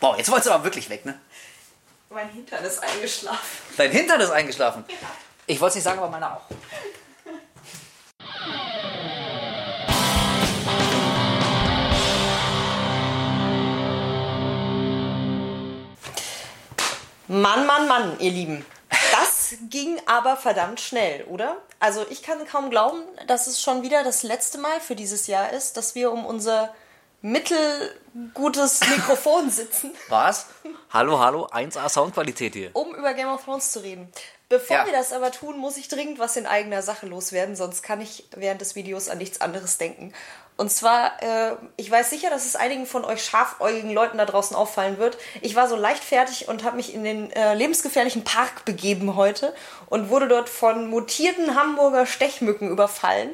Boah, 0.00 0.16
jetzt 0.16 0.30
wolltest 0.30 0.48
du 0.48 0.54
aber 0.54 0.64
wirklich 0.64 0.88
weg, 0.88 1.04
ne? 1.04 1.20
Mein 2.08 2.30
Hintern 2.30 2.64
ist 2.64 2.82
eingeschlafen. 2.82 3.38
Dein 3.76 3.90
Hintern 3.90 4.18
ist 4.22 4.30
eingeschlafen. 4.30 4.82
Ich 5.46 5.60
wollte 5.60 5.72
es 5.72 5.74
nicht 5.74 5.84
sagen, 5.84 5.98
aber 5.98 6.08
meiner 6.08 6.36
auch. 6.36 6.42
Mann, 17.28 17.66
Mann, 17.66 17.86
Mann, 17.86 18.18
ihr 18.20 18.30
Lieben. 18.30 18.64
Das 19.12 19.54
ging 19.68 20.00
aber 20.06 20.38
verdammt 20.38 20.80
schnell, 20.80 21.24
oder? 21.24 21.58
Also 21.78 22.06
ich 22.08 22.22
kann 22.22 22.46
kaum 22.46 22.70
glauben, 22.70 23.02
dass 23.26 23.46
es 23.46 23.60
schon 23.60 23.82
wieder 23.82 24.02
das 24.02 24.22
letzte 24.22 24.56
Mal 24.56 24.80
für 24.80 24.96
dieses 24.96 25.26
Jahr 25.26 25.52
ist, 25.52 25.76
dass 25.76 25.94
wir 25.94 26.10
um 26.10 26.24
unser 26.24 26.74
mittelgutes 27.22 28.80
Mikrofon 28.88 29.50
sitzen, 29.50 29.92
Was? 30.08 30.46
Hallo, 30.90 31.18
hallo, 31.20 31.46
1A 31.46 31.88
Soundqualität 31.88 32.54
hier. 32.54 32.70
um 32.74 32.94
über 32.94 33.14
Game 33.14 33.28
of 33.28 33.44
Thrones 33.44 33.72
zu 33.72 33.80
reden. 33.80 34.08
Bevor 34.48 34.78
Ja. 34.78 34.86
wir 34.86 34.92
das 34.92 35.12
aber 35.12 35.30
tun, 35.30 35.58
muss 35.58 35.76
ich 35.76 35.86
dringend 35.86 36.18
was 36.18 36.36
in 36.36 36.44
eigener 36.46 36.82
Sache 36.82 37.06
loswerden, 37.06 37.54
sonst 37.54 37.82
kann 37.82 38.00
ich 38.00 38.28
während 38.34 38.60
des 38.60 38.74
Videos 38.74 39.08
an 39.08 39.18
nichts 39.18 39.40
anderes 39.40 39.78
denken. 39.78 40.12
Und 40.56 40.70
zwar, 40.72 41.22
äh, 41.22 41.54
ich 41.76 41.88
weiß 41.90 42.10
sicher, 42.10 42.28
dass 42.30 42.44
es 42.44 42.56
einigen 42.56 42.84
von 42.84 43.04
euch 43.04 43.24
scharfäugigen 43.24 43.92
Leuten 43.92 44.18
da 44.18 44.26
draußen 44.26 44.56
auffallen 44.56 44.98
wird. 44.98 45.16
Ich 45.40 45.54
war 45.54 45.68
so 45.68 45.76
leicht 45.76 46.02
fertig 46.02 46.48
und 46.48 46.64
habe 46.64 46.76
mich 46.76 46.92
in 46.92 47.04
den 47.04 47.30
äh, 47.30 47.54
lebensgefährlichen 47.54 48.24
Park 48.24 48.64
begeben 48.64 49.14
heute 49.14 49.54
und 49.86 50.10
wurde 50.10 50.26
dort 50.28 50.48
von 50.48 50.88
mutierten 50.90 51.54
Hamburger 51.54 52.04
Stechmücken 52.04 52.68
überfallen, 52.70 53.30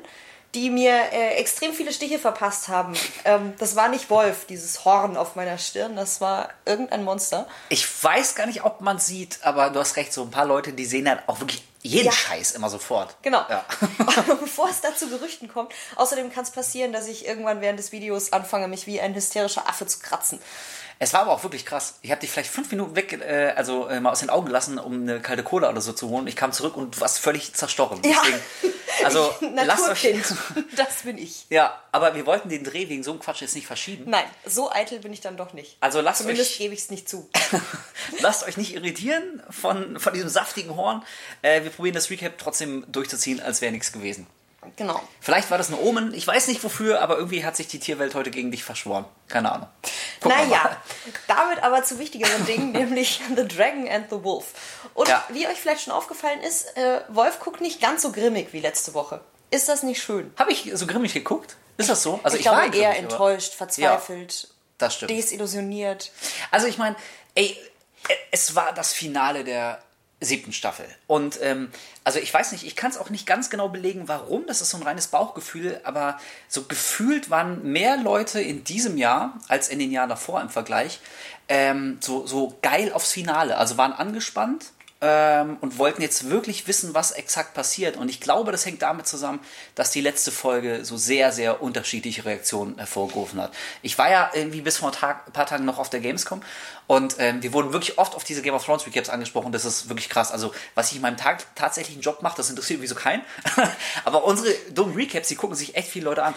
die 0.57 0.71
mir 0.71 1.13
äh, 1.13 1.35
extrem 1.35 1.75
viele 1.75 1.93
Stiche 1.93 2.19
verpasst 2.19 2.69
haben. 2.69 2.95
Ähm, 3.27 3.53
das 3.59 3.77
war 3.77 3.89
nicht 3.89 4.09
Wolf, 4.09 4.47
dieses 4.47 4.87
Horn 4.87 5.19
auf 5.19 5.37
meiner 5.37 5.59
Stirn, 5.59 5.95
das 5.97 6.23
war 6.23 6.49
irgendein 6.65 7.05
Monster. 7.05 7.47
Ich 7.69 7.87
weiß 8.03 8.35
gar 8.35 8.47
nicht, 8.47 8.65
ob 8.65 8.81
man 8.81 8.99
sieht, 8.99 9.39
aber 9.43 9.69
du 9.69 9.79
hast 9.79 9.97
recht, 9.97 10.15
so 10.15 10.23
ein 10.23 10.31
paar 10.31 10.47
Leute, 10.47 10.73
die 10.73 10.87
sehen 10.87 11.05
dann 11.05 11.21
auch 11.27 11.41
wirklich 11.41 11.63
jeden 11.83 12.07
Ja. 12.07 12.13
Scheiß 12.13 12.53
immer 12.53 12.71
sofort. 12.71 13.17
Genau. 13.23 13.45
Ja. 13.49 13.65
Bevor 14.41 14.69
es 14.69 14.81
da 14.81 14.95
zu 14.97 15.09
Gerüchten 15.09 15.49
kommt. 15.49 15.73
Außerdem 15.97 16.33
kann 16.33 16.45
es 16.45 16.51
passieren, 16.51 16.93
dass 16.93 17.07
ich 17.07 17.27
irgendwann 17.27 17.61
während 17.61 17.79
des 17.79 17.93
Videos 17.93 18.33
anfange, 18.33 18.67
mich 18.67 18.87
wie 18.87 19.01
ein 19.01 19.15
hysterischer 19.15 19.69
Affe 19.69 19.87
zu 19.87 19.99
kratzen. 20.01 20.41
Es 20.99 21.13
war 21.13 21.21
aber 21.23 21.33
auch 21.33 21.43
wirklich 21.43 21.67
krass. 21.67 21.99
Ich 22.01 22.11
habe 22.11 22.21
dich 22.23 22.31
vielleicht 22.31 22.51
fünf 22.51 22.71
Minuten 22.71 22.97
weg, 22.97 23.13
äh, 23.13 23.53
also 23.55 23.87
äh, 23.89 24.01
mal 24.01 24.11
aus 24.13 24.21
den 24.21 24.31
Augen 24.31 24.47
gelassen, 24.47 24.79
um 24.79 25.03
eine 25.03 25.21
kalte 25.21 25.43
Cola 25.43 25.69
oder 25.69 25.81
so 25.83 25.93
zu 25.93 26.09
holen. 26.09 26.27
Ich 26.27 26.37
kam 26.37 26.53
zurück 26.53 26.77
und 26.77 26.97
du 26.97 27.01
warst 27.01 27.19
völlig 27.19 27.53
zerstochen. 27.53 28.01
Ja. 28.03 28.17
Deswegen, 28.25 28.75
also 29.05 29.35
lasst 29.65 29.89
euch. 29.91 30.15
Das 30.77 31.03
bin 31.05 31.19
ich. 31.19 31.47
Ja, 31.51 31.79
aber 31.93 32.15
wir 32.15 32.25
wollten 32.27 32.49
den 32.49 32.65
Dreh 32.65 32.89
wegen 32.89 33.03
so 33.03 33.11
einem 33.11 33.21
Quatsch 33.21 33.43
jetzt 33.43 33.55
nicht 33.55 33.67
verschieben. 33.67 34.05
Nein, 34.09 34.25
so 34.47 34.71
eitel 34.73 34.99
bin 35.01 35.13
ich 35.13 35.21
dann 35.21 35.37
doch 35.37 35.53
nicht. 35.53 35.77
Also 35.81 36.01
lasst 36.01 36.21
Zumindest 36.23 36.53
euch- 36.53 36.59
gebe 36.59 36.73
ich 36.75 36.81
es 36.81 36.91
nicht 36.91 37.09
zu. 37.09 37.29
Lasst 38.21 38.47
euch 38.47 38.57
nicht 38.57 38.75
irritieren 38.75 39.43
von, 39.51 39.99
von 40.01 40.15
diesem 40.15 40.29
saftigen 40.31 40.77
Horn. 40.77 41.03
Äh, 41.43 41.63
wir 41.65 41.71
probieren 41.71 41.95
das 41.95 42.09
Recap 42.11 42.39
trotzdem 42.39 42.85
durchzuziehen, 42.91 43.41
als 43.41 43.61
wäre 43.61 43.73
nichts 43.73 43.93
gewesen. 43.93 44.27
Genau. 44.77 45.01
Vielleicht 45.21 45.51
war 45.51 45.59
das 45.59 45.69
ein 45.71 45.79
Omen, 45.79 46.13
ich 46.15 46.27
weiß 46.27 46.49
nicht 46.49 46.63
wofür, 46.65 47.01
aber 47.01 47.17
irgendwie 47.17 47.45
hat 47.45 47.57
sich 47.57 47.69
die 47.69 47.79
Tierwelt 47.79 48.15
heute 48.15 48.31
gegen 48.31 48.51
dich 48.51 48.65
verschworen. 48.65 49.05
Keine 49.29 49.53
Ahnung. 49.53 49.69
Gucken 50.21 50.39
naja, 50.51 50.77
damit 51.29 51.63
aber 51.63 51.85
zu 51.85 51.99
wichtigeren 51.99 52.45
Dingen, 52.47 52.73
nämlich 52.73 53.21
The 53.37 53.47
Dragon 53.47 53.89
and 53.89 54.11
the 54.11 54.23
Wolf. 54.23 54.55
Und 54.95 55.09
Ja. 55.09 55.25
wie 55.29 55.47
euch 55.47 55.59
vielleicht 55.59 55.83
schon 55.83 55.93
aufgefallen 55.93 56.41
ist, 56.43 56.77
äh, 56.77 57.01
Wolf 57.09 57.41
guckt 57.41 57.61
nicht 57.61 57.81
ganz 57.81 58.03
so 58.03 58.13
grimmig 58.13 58.53
wie 58.53 58.61
letzte 58.61 58.95
Woche. 58.95 59.21
Ist 59.51 59.69
das 59.69 59.83
nicht 59.83 60.03
schön? 60.03 60.33
Habe 60.39 60.51
ich 60.53 60.71
so 60.75 60.87
grimmig 60.87 61.15
geguckt? 61.15 61.57
Ist 61.77 61.89
das 61.89 62.03
so? 62.03 62.19
Also 62.23 62.37
ich, 62.37 62.43
glaube, 62.43 62.59
war 62.59 62.65
eher 62.75 62.93
grimmig, 62.93 62.99
enttäuscht, 62.99 63.55
verzweifelt, 63.55 64.49
Das 64.79 64.95
stimmt. 64.97 65.11
desillusioniert. 65.11 66.11
Also 66.51 66.67
ich 66.67 66.79
meine, 66.79 66.97
ey, 67.35 67.57
es 68.31 68.55
war 68.55 68.73
das 68.73 68.93
Finale 68.93 69.45
der 69.45 69.81
siebten 70.21 70.53
Staffel. 70.53 70.87
Und 71.07 71.39
ähm, 71.43 71.71
also 72.05 72.19
ich 72.19 72.33
weiß 72.33 72.53
nicht, 72.53 72.65
ich 72.65 72.75
kann 72.75 72.91
es 72.91 72.97
auch 72.97 73.11
nicht 73.11 73.27
ganz 73.27 73.51
genau 73.51 73.69
belegen, 73.69 74.09
warum. 74.09 74.47
Das 74.47 74.63
ist 74.63 74.71
so 74.71 74.79
ein 74.79 74.83
reines 74.83 75.09
Bauchgefühl, 75.09 75.81
aber 75.85 76.19
so 76.49 76.63
gefühlt 76.63 77.29
waren 77.29 77.63
mehr 77.71 77.99
Leute 77.99 78.41
in 78.41 78.65
diesem 78.65 78.97
Jahr 78.97 79.39
als 79.49 79.69
in 79.69 79.79
den 79.79 79.93
Jahren 79.93 80.09
davor 80.09 80.41
im 80.41 80.49
Vergleich 80.49 81.01
ähm, 81.49 81.99
so, 82.01 82.27
so 82.27 82.57
geil 82.63 82.93
aufs 82.93 83.13
Finale. 83.13 83.59
Also 83.59 83.77
waren 83.77 83.93
angespannt 83.93 84.73
ähm, 85.01 85.59
und 85.61 85.79
wollten 85.79 86.01
jetzt 86.01 86.31
wirklich 86.31 86.67
wissen, 86.67 86.95
was 86.95 87.11
exakt 87.11 87.55
passiert. 87.55 87.97
Und 87.97 88.09
ich 88.09 88.21
glaube, 88.21 88.53
das 88.53 88.65
hängt 88.65 88.83
damit 88.83 89.07
zusammen, 89.07 89.41
dass 89.75 89.91
die 89.91 90.01
letzte 90.01 90.31
Folge 90.33 90.85
so 90.85 90.97
sehr, 90.97 91.33
sehr 91.33 91.63
unterschiedliche 91.63 92.25
Reaktionen 92.25 92.79
hervorgerufen 92.79 93.41
hat. 93.41 93.53
Ich 93.83 93.99
war 93.99 94.11
ja 94.11 94.31
irgendwie 94.33 94.63
bis 94.63 94.79
vor 94.79 94.91
ein, 94.91 95.33
paar 95.33 95.47
Tagen 95.47 95.65
noch 95.65 95.79
auf 95.79 95.91
der 95.91 96.01
Gamescom 96.01 96.43
und 96.87 97.17
ähm, 97.19 97.43
wir 97.43 97.53
wurden 97.53 97.73
wirklich 97.73 97.99
oft 97.99 98.15
auf 98.15 98.23
diese 98.23 98.43
Game 98.43 98.55
of 98.55 98.65
Thrones 98.65 98.87
Recaps 98.87 99.09
angesprochen. 99.09 99.51
Das 99.53 99.65
ist 99.65 99.89
wirklich 99.89 100.09
krass. 100.09 100.31
Also, 100.31 100.53
was 100.75 100.91
ich 100.91 100.97
in 100.97 101.03
meinem 101.03 101.17
Tag 101.17 101.45
tatsächlichen 101.57 102.01
Job 102.01 102.23
mache, 102.23 102.37
das 102.37 102.49
interessiert 102.49 102.79
irgendwie 102.79 102.89
so 102.89 102.95
keinen. 102.95 103.23
Aber 104.05 104.25
unsere 104.25 104.53
dummen 104.71 104.95
Recaps, 104.95 105.29
die 105.29 105.37
gucken 105.37 105.57
sich 105.57 105.77
echt 105.77 105.89
viele 105.89 106.05
Leute 106.05 106.23
an. 106.23 106.35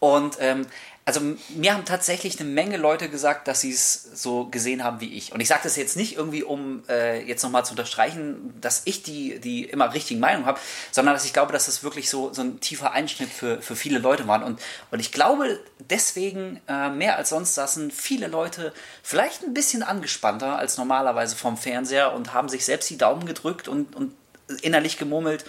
Und 0.00 0.36
ähm, 0.40 0.66
also 1.08 1.22
mir 1.48 1.72
haben 1.72 1.86
tatsächlich 1.86 2.38
eine 2.38 2.46
Menge 2.50 2.76
Leute 2.76 3.08
gesagt, 3.08 3.48
dass 3.48 3.62
sie 3.62 3.72
es 3.72 3.94
so 4.12 4.44
gesehen 4.44 4.84
haben 4.84 5.00
wie 5.00 5.14
ich. 5.14 5.32
Und 5.32 5.40
ich 5.40 5.48
sage 5.48 5.62
das 5.62 5.74
jetzt 5.76 5.96
nicht 5.96 6.16
irgendwie, 6.16 6.42
um 6.42 6.82
äh, 6.86 7.22
jetzt 7.22 7.42
nochmal 7.42 7.64
zu 7.64 7.70
unterstreichen, 7.70 8.52
dass 8.60 8.82
ich 8.84 9.04
die, 9.04 9.40
die 9.40 9.64
immer 9.64 9.94
richtigen 9.94 10.20
Meinung 10.20 10.44
habe, 10.44 10.60
sondern 10.90 11.14
dass 11.14 11.24
ich 11.24 11.32
glaube, 11.32 11.54
dass 11.54 11.64
das 11.64 11.82
wirklich 11.82 12.10
so, 12.10 12.34
so 12.34 12.42
ein 12.42 12.60
tiefer 12.60 12.92
Einschnitt 12.92 13.30
für, 13.30 13.62
für 13.62 13.74
viele 13.74 13.98
Leute 13.98 14.28
war. 14.28 14.44
Und, 14.44 14.60
und 14.90 15.00
ich 15.00 15.10
glaube, 15.10 15.58
deswegen 15.78 16.60
äh, 16.68 16.90
mehr 16.90 17.16
als 17.16 17.30
sonst 17.30 17.54
saßen 17.54 17.90
viele 17.90 18.26
Leute 18.26 18.74
vielleicht 19.02 19.42
ein 19.44 19.54
bisschen 19.54 19.82
angespannter 19.82 20.58
als 20.58 20.76
normalerweise 20.76 21.36
vom 21.36 21.56
Fernseher 21.56 22.12
und 22.12 22.34
haben 22.34 22.50
sich 22.50 22.66
selbst 22.66 22.90
die 22.90 22.98
Daumen 22.98 23.24
gedrückt 23.24 23.66
und, 23.66 23.96
und 23.96 24.14
innerlich 24.60 24.98
gemurmelt, 24.98 25.46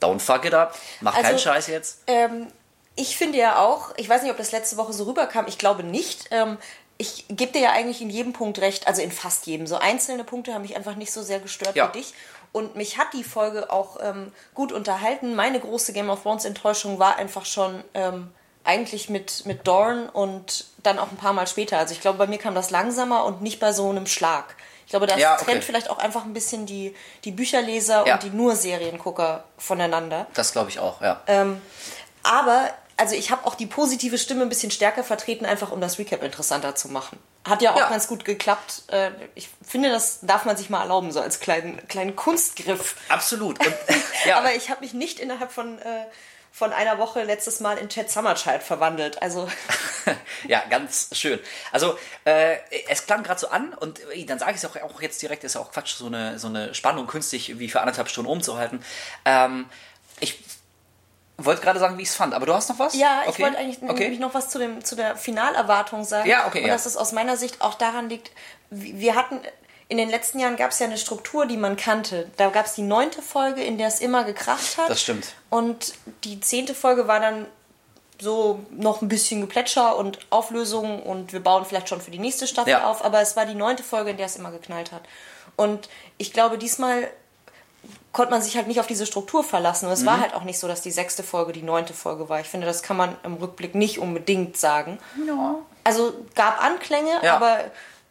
don't 0.00 0.20
fuck 0.20 0.44
it 0.44 0.54
up, 0.54 0.78
mach 1.00 1.16
Also, 1.16 1.26
keinen 1.26 1.38
Scheiß 1.40 1.66
jetzt. 1.66 2.04
Ähm, 2.06 2.46
ich 2.96 3.16
finde 3.16 3.38
ja 3.38 3.58
auch, 3.64 3.90
ich 3.96 4.08
weiß 4.08 4.22
nicht, 4.22 4.30
ob 4.30 4.36
das 4.38 4.52
letzte 4.52 4.76
Woche 4.76 4.92
so 4.92 5.04
rüberkam, 5.04 5.46
ich 5.46 5.58
glaube 5.58 5.82
nicht. 5.82 6.26
Ähm, 6.30 6.58
ich 6.98 7.24
gebe 7.28 7.52
dir 7.52 7.62
ja 7.62 7.70
eigentlich 7.72 8.02
in 8.02 8.10
jedem 8.10 8.32
Punkt 8.34 8.60
recht, 8.60 8.86
also 8.86 9.00
in 9.00 9.10
fast 9.10 9.46
jedem. 9.46 9.66
So 9.66 9.76
einzelne 9.76 10.22
Punkte 10.24 10.52
haben 10.52 10.62
mich 10.62 10.76
einfach 10.76 10.96
nicht 10.96 11.12
so 11.12 11.22
sehr 11.22 11.40
gestört 11.40 11.74
Ja. 11.76 11.88
wie 11.88 11.98
dich. 11.98 12.12
Und 12.52 12.76
mich 12.76 12.98
hat 12.98 13.06
die 13.14 13.24
Folge 13.24 13.70
auch 13.70 13.98
ähm, 14.02 14.32
gut 14.54 14.72
unterhalten. 14.72 15.34
Meine 15.34 15.60
große 15.60 15.92
Game 15.92 16.10
of 16.10 16.22
Thrones 16.24 16.44
Enttäuschung 16.44 16.98
war 16.98 17.16
einfach 17.16 17.46
schon 17.46 17.82
ähm, 17.94 18.30
eigentlich 18.64 19.08
mit, 19.08 19.46
mit 19.46 19.66
Dorn 19.66 20.08
und 20.08 20.66
dann 20.82 20.98
auch 20.98 21.10
ein 21.10 21.16
paar 21.16 21.32
Mal 21.32 21.46
später. 21.46 21.78
Also 21.78 21.94
ich 21.94 22.00
glaube, 22.00 22.18
bei 22.18 22.26
mir 22.26 22.38
kam 22.38 22.54
das 22.54 22.70
langsamer 22.70 23.24
und 23.24 23.40
nicht 23.40 23.60
bei 23.60 23.72
so 23.72 23.88
einem 23.88 24.06
Schlag. 24.06 24.56
Ich 24.84 24.90
glaube, 24.90 25.06
das 25.06 25.20
Ja, 25.20 25.34
okay. 25.36 25.44
trennt 25.44 25.64
vielleicht 25.64 25.88
auch 25.88 25.98
einfach 25.98 26.24
ein 26.24 26.34
bisschen 26.34 26.66
die, 26.66 26.94
die 27.24 27.30
Bücherleser 27.30 28.04
Ja. 28.06 28.14
und 28.14 28.24
die 28.24 28.30
nur 28.30 28.56
Seriengucker 28.56 29.44
voneinander. 29.56 30.26
Das 30.34 30.50
glaube 30.52 30.68
ich 30.70 30.80
auch, 30.80 31.00
ja. 31.00 31.20
Ähm, 31.28 31.62
aber, 32.22 32.70
also 32.96 33.14
ich 33.14 33.30
habe 33.30 33.46
auch 33.46 33.54
die 33.54 33.66
positive 33.66 34.18
Stimme 34.18 34.42
ein 34.42 34.48
bisschen 34.48 34.70
stärker 34.70 35.04
vertreten, 35.04 35.46
einfach 35.46 35.70
um 35.72 35.80
das 35.80 35.98
Recap 35.98 36.22
interessanter 36.22 36.74
zu 36.74 36.88
machen. 36.88 37.18
Hat 37.48 37.62
ja 37.62 37.72
auch 37.72 37.78
Ja. 37.78 37.88
ganz 37.88 38.06
gut 38.06 38.24
geklappt. 38.24 38.82
Äh, 38.88 39.10
Ich 39.34 39.48
finde, 39.66 39.88
das 39.90 40.18
darf 40.22 40.44
man 40.44 40.56
sich 40.56 40.68
mal 40.70 40.82
erlauben, 40.82 41.10
so 41.10 41.20
als 41.20 41.40
kleinen, 41.40 41.86
kleinen 41.88 42.14
Kunstgriff. 42.16 42.96
Absolut. 43.08 43.58
Und, 43.64 43.74
ja, 44.26 44.36
Aber 44.38 44.54
ich 44.54 44.68
habe 44.70 44.80
mich 44.82 44.92
nicht 44.92 45.18
innerhalb 45.20 45.50
von, 45.50 45.78
äh, 45.78 46.04
von 46.52 46.72
einer 46.74 46.98
Woche 46.98 47.22
letztes 47.22 47.60
Mal 47.60 47.78
in 47.78 47.88
Chad 47.88 48.10
Summerchild 48.10 48.62
verwandelt. 48.62 49.22
Also, 49.22 49.48
ja, 50.48 50.62
ganz 50.68 51.08
schön. 51.12 51.38
Also, 51.72 51.96
äh, 52.24 52.56
es 52.88 53.06
klang 53.06 53.22
gerade 53.22 53.40
so 53.40 53.48
an 53.48 53.72
und 53.72 54.00
äh, 54.12 54.24
dann 54.26 54.38
sage 54.38 54.52
ich 54.52 54.56
es 54.58 54.64
auch, 54.66 54.76
auch 54.82 55.00
jetzt 55.00 55.22
direkt, 55.22 55.44
ist 55.44 55.54
ja 55.54 55.60
auch 55.62 55.70
Quatsch, 55.72 55.94
so 55.94 56.06
eine, 56.06 56.38
so 56.38 56.48
eine 56.48 56.74
Spannung 56.74 57.06
künstlich 57.06 57.58
wie 57.58 57.68
für 57.70 57.80
anderthalb 57.80 58.08
Stunden 58.10 58.30
umzuhalten. 58.30 58.84
Ähm, 59.24 59.66
wollte 61.44 61.62
gerade 61.62 61.78
sagen, 61.80 61.98
wie 61.98 62.02
ich 62.02 62.08
es 62.08 62.14
fand, 62.14 62.34
aber 62.34 62.46
du 62.46 62.54
hast 62.54 62.68
noch 62.68 62.78
was? 62.78 62.94
ja, 62.94 63.22
ich 63.24 63.30
Okay. 63.30 63.42
wollte 63.44 63.58
eigentlich 63.58 63.82
okay. 63.82 64.02
nämlich 64.04 64.20
noch 64.20 64.34
was 64.34 64.48
zu, 64.48 64.58
dem, 64.58 64.84
zu 64.84 64.96
der 64.96 65.16
Finalerwartung 65.16 66.04
sagen. 66.04 66.28
Ja, 66.28 66.46
okay, 66.46 66.60
Und 66.62 66.66
ja. 66.68 66.72
dass 66.74 66.86
es 66.86 66.96
aus 66.96 67.12
meiner 67.12 67.36
Sicht 67.36 67.60
auch 67.62 67.74
daran 67.74 68.08
liegt, 68.08 68.30
wir 68.70 69.14
hatten. 69.14 69.40
In 69.88 69.96
den 69.98 70.08
letzten 70.08 70.38
Jahren 70.38 70.54
gab 70.56 70.70
es 70.70 70.78
ja 70.78 70.86
eine 70.86 70.96
Struktur, 70.98 71.46
die 71.46 71.56
man 71.56 71.76
kannte. 71.76 72.30
Da 72.36 72.48
gab 72.50 72.66
es 72.66 72.74
die 72.74 72.82
neunte 72.82 73.22
Folge, 73.22 73.60
in 73.64 73.76
der 73.76 73.88
es 73.88 73.98
immer 73.98 74.22
gekracht 74.22 74.78
hat. 74.78 74.88
Das 74.88 75.02
stimmt. 75.02 75.34
Und 75.48 75.94
die 76.22 76.38
zehnte 76.38 76.76
Folge 76.76 77.08
war 77.08 77.18
dann 77.18 77.46
so 78.20 78.60
noch 78.70 79.02
ein 79.02 79.08
bisschen 79.08 79.40
Geplätscher 79.40 79.96
und 79.96 80.18
Auflösung 80.30 81.02
und 81.02 81.32
wir 81.32 81.42
bauen 81.42 81.64
vielleicht 81.64 81.88
schon 81.88 82.00
für 82.00 82.12
die 82.12 82.20
nächste 82.20 82.46
Staffel 82.46 82.70
Ja. 82.70 82.84
auf, 82.88 83.04
aber 83.04 83.20
es 83.20 83.34
war 83.34 83.46
die 83.46 83.54
neunte 83.56 83.82
Folge, 83.82 84.10
in 84.10 84.16
der 84.16 84.26
es 84.26 84.36
immer 84.36 84.52
geknallt 84.52 84.92
hat. 84.92 85.02
Und 85.56 85.88
ich 86.18 86.32
glaube, 86.32 86.56
diesmal 86.56 87.08
konnte 88.12 88.32
man 88.32 88.42
sich 88.42 88.56
halt 88.56 88.66
nicht 88.66 88.80
auf 88.80 88.86
diese 88.86 89.06
Struktur 89.06 89.44
verlassen. 89.44 89.86
Und 89.86 89.92
es 89.92 90.02
Mhm. 90.02 90.06
war 90.06 90.20
halt 90.20 90.34
auch 90.34 90.42
nicht 90.44 90.58
so, 90.58 90.66
dass 90.68 90.80
die 90.82 90.90
sechste 90.90 91.22
Folge 91.22 91.52
die 91.52 91.62
neunte 91.62 91.94
Folge 91.94 92.28
war. 92.28 92.40
Ich 92.40 92.48
finde, 92.48 92.66
das 92.66 92.82
kann 92.82 92.96
man 92.96 93.16
im 93.22 93.34
Rückblick 93.34 93.74
nicht 93.74 93.98
unbedingt 93.98 94.56
sagen. 94.56 94.98
Ja. 95.26 95.56
Also 95.84 96.12
gab 96.34 96.62
Anklänge, 96.62 97.12
Ja. 97.22 97.36
aber 97.36 97.58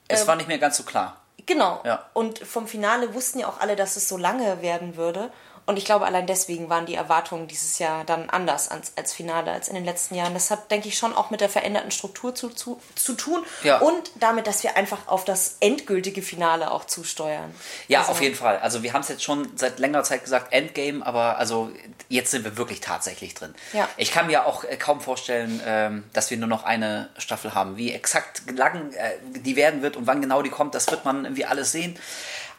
Es 0.08 0.26
war 0.28 0.36
nicht 0.36 0.48
mehr 0.48 0.58
ganz 0.58 0.78
so 0.78 0.84
klar. 0.84 1.18
Genau. 1.46 1.82
Ja. 1.84 2.06
Und 2.14 2.40
vom 2.40 2.68
Finale 2.68 3.14
wussten 3.14 3.40
ja 3.40 3.48
auch 3.48 3.60
alle, 3.60 3.76
dass 3.76 3.96
es 3.96 4.08
so 4.08 4.18
lange 4.18 4.62
werden 4.62 4.96
würde. 4.98 5.32
Und 5.70 5.78
ich 5.78 5.86
glaube, 5.86 6.08
allein 6.08 6.26
deswegen 6.26 6.68
waren 6.68 6.88
die 6.88 6.96
Erwartungen 6.96 7.48
dieses 7.48 7.78
Jahr 7.78 8.04
dann 8.04 8.28
anders 8.32 8.70
als, 8.70 8.92
als 8.96 9.14
Finale 9.14 9.52
als 9.52 9.68
in 9.68 9.76
den 9.76 9.86
letzten 9.86 10.16
Jahren. 10.16 10.34
Das 10.34 10.50
hat, 10.50 10.72
denke 10.72 10.88
ich, 10.88 10.98
schon 10.98 11.14
auch 11.14 11.30
mit 11.30 11.42
der 11.42 11.50
veränderten 11.50 11.92
Struktur 11.92 12.34
zu, 12.34 12.50
zu, 12.50 12.82
zu 12.96 13.14
tun 13.14 13.44
Ja. 13.64 13.78
und 13.78 14.10
damit, 14.20 14.48
dass 14.48 14.64
wir 14.64 14.76
einfach 14.78 15.08
auf 15.08 15.26
das 15.26 15.58
endgültige 15.60 16.24
Finale 16.24 16.72
auch 16.72 16.86
zusteuern. 16.86 17.54
Ja, 17.88 18.00
Also- 18.00 18.14
auf 18.14 18.22
jeden 18.24 18.34
Fall. 18.34 18.58
Also 18.58 18.82
wir 18.82 18.94
haben 18.94 19.02
es 19.02 19.10
jetzt 19.10 19.22
schon 19.24 19.48
seit 19.58 19.78
längerer 19.78 20.04
Zeit 20.04 20.24
gesagt, 20.24 20.52
Endgame, 20.54 21.06
aber 21.06 21.38
also 21.38 21.70
jetzt 22.08 22.32
sind 22.32 22.46
wir 22.46 22.58
wirklich 22.58 22.82
tatsächlich 22.82 23.36
drin. 23.36 23.54
Ja. 23.72 23.88
Ich 23.96 24.12
kann 24.12 24.26
mir 24.26 24.48
auch 24.48 24.64
äh, 24.64 24.76
kaum 24.76 25.00
vorstellen, 25.02 25.62
ähm, 25.68 26.04
dass 26.14 26.32
wir 26.32 26.38
nur 26.38 26.50
noch 26.50 26.64
eine 26.64 27.10
Staffel 27.20 27.54
haben. 27.54 27.78
Wie 27.78 27.94
exakt 27.94 28.42
lang 28.58 28.92
äh, 28.94 29.12
die 29.42 29.56
werden 29.56 29.84
wird 29.84 29.98
und 29.98 30.08
wann 30.08 30.20
genau 30.20 30.42
die 30.42 30.50
kommt, 30.50 30.74
das 30.74 30.90
wird 30.90 31.06
man 31.06 31.26
irgendwie 31.26 31.46
alles 31.46 31.72
sehen. 31.72 31.96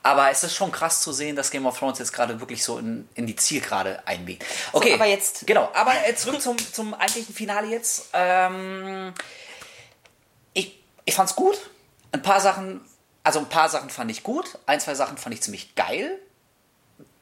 Aber 0.03 0.31
es 0.31 0.43
ist 0.45 0.55
schon 0.55 0.73
krass 0.73 1.03
zu 1.03 1.13
sehen, 1.13 1.37
dass 1.37 1.51
Game 1.51 1.67
of 1.67 1.79
Thrones 1.79 1.99
jetzt 1.99 2.13
gerade 2.13 2.41
wirklich 2.41 2.65
so 2.65 2.79
in, 2.79 3.07
in 3.15 3.27
die 3.27 3.37
Zielgerade 3.37 4.03
einbiegt. 4.07 4.45
Okay, 4.73 4.95
aber 4.95 5.05
jetzt- 5.07 5.47
Genau, 5.47 5.71
aber 5.75 5.93
äh, 6.07 6.15
zurück 6.15 6.41
zum, 6.41 6.57
zum 6.59 6.95
eigentlichen 6.95 7.35
Finale 7.35 7.67
jetzt. 7.69 8.07
Ähm, 8.15 9.13
ich, 10.55 10.79
ich 11.05 11.15
fand's 11.15 11.35
gut. 11.37 11.59
Ein 12.13 12.23
paar 12.23 12.41
Sachen, 12.41 12.81
also 13.25 13.41
ein 13.41 13.49
paar 13.49 13.69
Sachen 13.69 13.91
fand 13.91 14.11
ich 14.11 14.23
gut. 14.23 14.59
Ein, 14.67 14.81
zwei 14.81 14.95
Sachen 14.95 15.19
fand 15.19 15.35
ich 15.35 15.43
ziemlich 15.43 15.75
geil. 15.75 16.19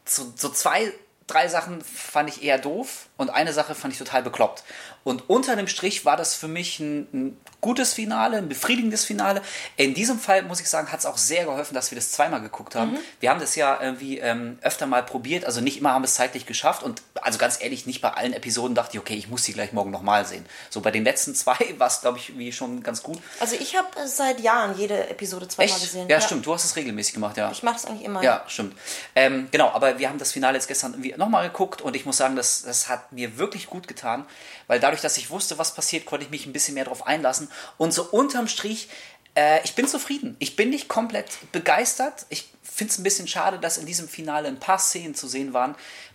So, 0.05 0.33
so 0.37 0.49
zwei, 0.49 0.93
drei 1.27 1.49
Sachen 1.49 1.83
fand 1.83 2.31
ich 2.31 2.43
eher 2.43 2.59
doof 2.59 3.07
und 3.17 3.29
eine 3.31 3.53
Sache 3.53 3.75
fand 3.75 3.93
ich 3.93 3.99
total 3.99 4.23
bekloppt. 4.23 4.63
Und 5.09 5.29
unter 5.29 5.57
dem 5.57 5.69
Strich 5.69 6.05
war 6.05 6.17
das 6.17 6.35
für 6.35 6.49
mich 6.49 6.81
ein, 6.81 7.09
ein 7.13 7.41
gutes 7.61 7.95
Finale, 7.95 8.37
ein 8.37 8.49
befriedigendes 8.49 9.05
Finale. 9.05 9.43
In 9.77 9.95
diesem 9.95 10.19
Fall, 10.19 10.43
muss 10.43 10.61
ich 10.61 10.69
sagen, 10.69 10.93
hat 10.93 11.01
es 11.01 11.07
auch 11.07 11.19
sehr 11.19 11.45
geholfen, 11.45 11.75
dass 11.75 11.91
wir 11.91 11.97
das 11.97 12.13
zweimal 12.13 12.41
geguckt 12.41 12.75
haben. 12.75 12.99
Wir 13.21 13.31
haben 13.31 13.41
das 13.41 13.57
ja 13.57 13.81
irgendwie 13.81 14.19
ähm, 14.19 14.59
öfter 14.63 14.87
mal 14.87 15.03
probiert, 15.03 15.45
also 15.45 15.61
nicht 15.61 15.79
immer 15.79 15.93
haben 15.93 16.03
wir 16.03 16.07
es 16.07 16.15
zeitlich 16.15 16.47
geschafft 16.47 16.83
und 16.83 17.03
also 17.23 17.39
ganz 17.39 17.61
ehrlich, 17.61 17.87
nicht 17.87 18.01
bei 18.01 18.11
allen 18.11 18.33
Episoden 18.33 18.75
dachte 18.75 18.97
ich, 18.97 19.01
okay, 19.01 19.15
ich 19.15 19.29
muss 19.29 19.45
sie 19.45 19.53
gleich 19.53 19.73
morgen 19.73 19.91
nochmal 19.91 20.25
sehen. 20.25 20.45
So 20.71 20.81
bei 20.81 20.91
den 20.91 21.05
letzten 21.05 21.35
zwei 21.35 21.57
war 21.79 21.89
es, 21.89 22.01
glaube 22.01 22.19
ich, 22.19 22.39
wie 22.39 22.53
schon 22.53 22.83
ganz 22.83 23.03
gut. 23.03 23.19
Also 23.41 23.57
ich 23.59 23.77
habe 23.77 23.89
seit 24.07 24.41
Jahren 24.41 24.79
jede 24.79 25.09
Episode 25.09 25.49
zweimal 25.49 25.73
Echt? 25.73 25.81
gesehen. 25.81 26.09
Ja, 26.09 26.21
stimmt, 26.21 26.47
du 26.47 26.55
hast 26.55 26.65
es 26.65 26.77
regelmäßig 26.77 27.15
gemacht, 27.15 27.37
ja. 27.37 27.51
Ich 27.51 27.63
mache 27.63 27.75
das 27.75 27.87
eigentlich 27.87 28.05
immer. 28.05 28.23
Ja, 28.23 28.45
stimmt. 28.47 28.77
Ähm, 29.17 29.49
genau, 29.51 29.71
aber 29.71 29.99
wir 29.99 30.09
haben 30.09 30.19
das 30.19 30.33
Finale 30.33 30.55
jetzt 30.59 30.69
gestern 30.69 31.03
nochmal 31.17 31.49
geguckt 31.49 31.83
und 31.83 31.97
ich 31.97 32.05
muss 32.07 32.19
sagen, 32.19 32.37
das, 32.37 32.63
das 32.63 32.89
hat 32.89 33.11
mir 33.11 33.39
wirklich 33.39 33.67
gut 33.67 33.89
getan, 33.89 34.27
weil 34.69 34.79
dadurch, 34.79 35.01
dass 35.01 35.19
ich 35.19 35.31
wusste, 35.31 35.59
was 35.59 35.75
passiert, 35.75 36.07
konnte 36.07 36.25
ich 36.25 36.31
mich 36.31 36.47
ein 36.47 36.53
bisschen 36.53 36.75
mehr 36.75 36.85
darauf 36.85 37.07
einlassen. 37.07 37.51
Und 37.77 37.93
so 37.93 38.05
unterm 38.05 38.47
Strich, 38.47 38.89
äh, 39.35 39.61
ich 39.65 39.75
bin 39.75 39.89
zufrieden. 39.89 40.37
Ich 40.39 40.55
bin 40.55 40.71
nicht 40.71 40.89
komplett 40.89 41.27
begeistert. 41.51 42.27
Ich 42.29 42.49
finde 42.63 42.93
es 42.93 42.99
ein 42.99 43.03
bisschen 43.03 43.27
schade, 43.27 43.59
dass 43.59 43.79
in 43.79 43.87
diesem 43.87 44.09
Finale 44.09 44.47
ein 44.47 44.61
paar 44.61 44.79
Szenen 44.79 45.15
zu 45.15 45.27
sehen 45.27 45.53
waren, 45.53 45.75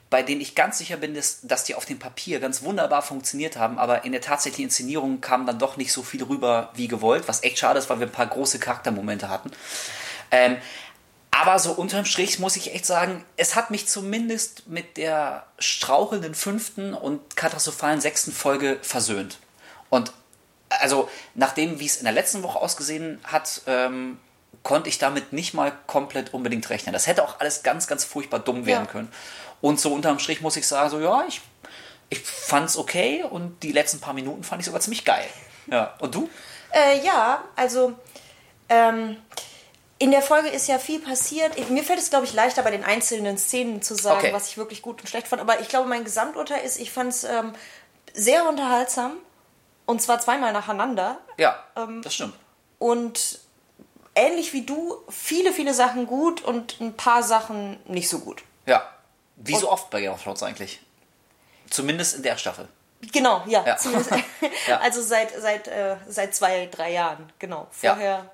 bei 0.09 0.21
denen 0.21 0.41
ich 0.41 0.53
ganz 0.53 0.77
sicher 0.77 0.97
bin, 0.97 1.15
dass, 1.15 1.39
dass 1.41 1.63
die 1.63 1.73
auf 1.73 1.85
dem 1.85 1.97
Papier 1.97 2.39
ganz 2.39 2.61
wunderbar 2.61 3.01
funktioniert 3.01 3.57
haben, 3.57 3.79
aber 3.79 4.05
in 4.05 4.11
der 4.11 4.21
tatsächlichen 4.21 4.65
Inszenierung 4.65 5.21
kam 5.21 5.47
dann 5.47 5.57
doch 5.57 5.75
nicht 5.75 5.91
so 5.91 6.03
viel 6.03 6.21
rüber 6.23 6.69
wie 6.75 6.87
gewollt, 6.87 7.23
was 7.27 7.41
echt 7.41 7.57
schade 7.57 7.79
ist, 7.79 7.89
weil 7.89 7.99
wir 7.99 8.05
ein 8.05 8.11
paar 8.11 8.27
große 8.27 8.59
Charaktermomente 8.59 9.27
hatten. 9.27 9.49
Ähm, 10.29 10.57
aber 11.35 11.57
so 11.59 11.71
unterm 11.71 12.05
Strich 12.05 12.39
muss 12.39 12.55
ich 12.55 12.73
echt 12.73 12.85
sagen, 12.85 13.25
es 13.37 13.55
hat 13.55 13.71
mich 13.71 13.87
zumindest 13.87 14.67
mit 14.67 14.97
der 14.97 15.45
strauchelnden 15.59 16.35
fünften 16.35 16.93
und 16.93 17.35
katastrophalen 17.35 17.99
sechsten 18.01 18.31
Folge 18.31 18.77
versöhnt. 18.81 19.39
Und 19.89 20.11
also 20.69 21.09
nachdem, 21.35 21.79
wie 21.79 21.85
es 21.85 21.97
in 21.97 22.03
der 22.05 22.13
letzten 22.13 22.43
Woche 22.43 22.59
ausgesehen 22.59 23.19
hat, 23.23 23.61
ähm, 23.67 24.19
konnte 24.63 24.89
ich 24.89 24.97
damit 24.97 25.33
nicht 25.33 25.53
mal 25.53 25.71
komplett 25.87 26.33
unbedingt 26.33 26.69
rechnen. 26.69 26.93
Das 26.93 27.07
hätte 27.07 27.23
auch 27.23 27.39
alles 27.39 27.63
ganz, 27.63 27.87
ganz 27.87 28.03
furchtbar 28.05 28.39
dumm 28.39 28.65
werden 28.65 28.85
Ja. 28.85 28.91
können. 28.91 29.11
Und 29.61 29.79
so 29.79 29.93
unterm 29.93 30.19
Strich 30.19 30.41
muss 30.41 30.55
ich 30.55 30.67
sagen, 30.67 30.89
so 30.89 30.99
ja, 30.99 31.25
ich, 31.27 31.41
ich 32.09 32.21
fand's 32.21 32.77
okay 32.77 33.23
und 33.23 33.61
die 33.63 33.71
letzten 33.71 33.99
paar 33.99 34.13
Minuten 34.13 34.43
fand 34.43 34.61
ich 34.61 34.65
sogar 34.65 34.81
ziemlich 34.81 35.03
geil. 35.05 35.25
Ja. 35.67 35.93
Und 35.99 36.15
du? 36.15 36.29
Äh, 36.71 37.03
ja, 37.05 37.43
also 37.55 37.93
ähm, 38.69 39.17
in 39.99 40.11
der 40.11 40.21
Folge 40.21 40.49
ist 40.49 40.67
ja 40.67 40.79
viel 40.79 40.99
passiert. 40.99 41.69
Mir 41.69 41.83
fällt 41.83 41.99
es, 41.99 42.09
glaube 42.09 42.25
ich, 42.25 42.33
leichter 42.33 42.61
bei 42.63 42.71
den 42.71 42.83
einzelnen 42.83 43.37
Szenen 43.37 43.81
zu 43.81 43.95
sagen, 43.95 44.19
Okay. 44.19 44.33
was 44.33 44.47
ich 44.49 44.57
wirklich 44.57 44.81
gut 44.81 44.99
und 45.01 45.07
schlecht 45.07 45.27
fand. 45.27 45.41
Aber 45.41 45.59
ich 45.61 45.69
glaube, 45.69 45.87
mein 45.87 46.03
Gesamturteil 46.03 46.63
ist, 46.65 46.79
ich 46.79 46.91
fand 46.91 47.11
es 47.13 47.23
ähm, 47.23 47.53
sehr 48.13 48.47
unterhaltsam. 48.49 49.13
Und 49.85 50.01
zwar 50.01 50.19
zweimal 50.19 50.53
nacheinander. 50.53 51.17
Ja, 51.37 51.61
Ähm, 51.75 52.01
das 52.01 52.13
stimmt. 52.15 52.33
Und 52.79 53.39
ähnlich 54.15 54.53
wie 54.53 54.65
du, 54.65 54.95
viele, 55.09 55.51
viele 55.53 55.73
Sachen 55.73 56.07
gut 56.07 56.41
und 56.41 56.79
ein 56.81 56.95
paar 56.95 57.21
Sachen 57.23 57.79
nicht 57.85 58.07
so 58.09 58.19
gut. 58.19 58.43
Ja. 58.65 58.89
Wie 59.35 59.55
so 59.55 59.69
oft 59.71 59.89
bei 59.89 60.01
Game 60.01 60.13
of 60.13 60.23
Thrones 60.23 60.43
eigentlich. 60.43 60.79
Zumindest 61.69 62.15
in 62.17 62.23
der 62.23 62.37
Staffel. 62.37 62.67
Genau, 63.11 63.43
ja. 63.47 63.65
Ja. 63.65 63.77
Ja. 64.67 64.79
Also 64.79 65.01
seit, 65.01 65.31
seit, 65.41 65.67
äh, 65.67 65.97
seit 66.07 66.33
zwei, 66.35 66.67
drei 66.67 66.91
Jahren, 66.93 67.31
genau. 67.39 67.67
Ja. 67.81 68.25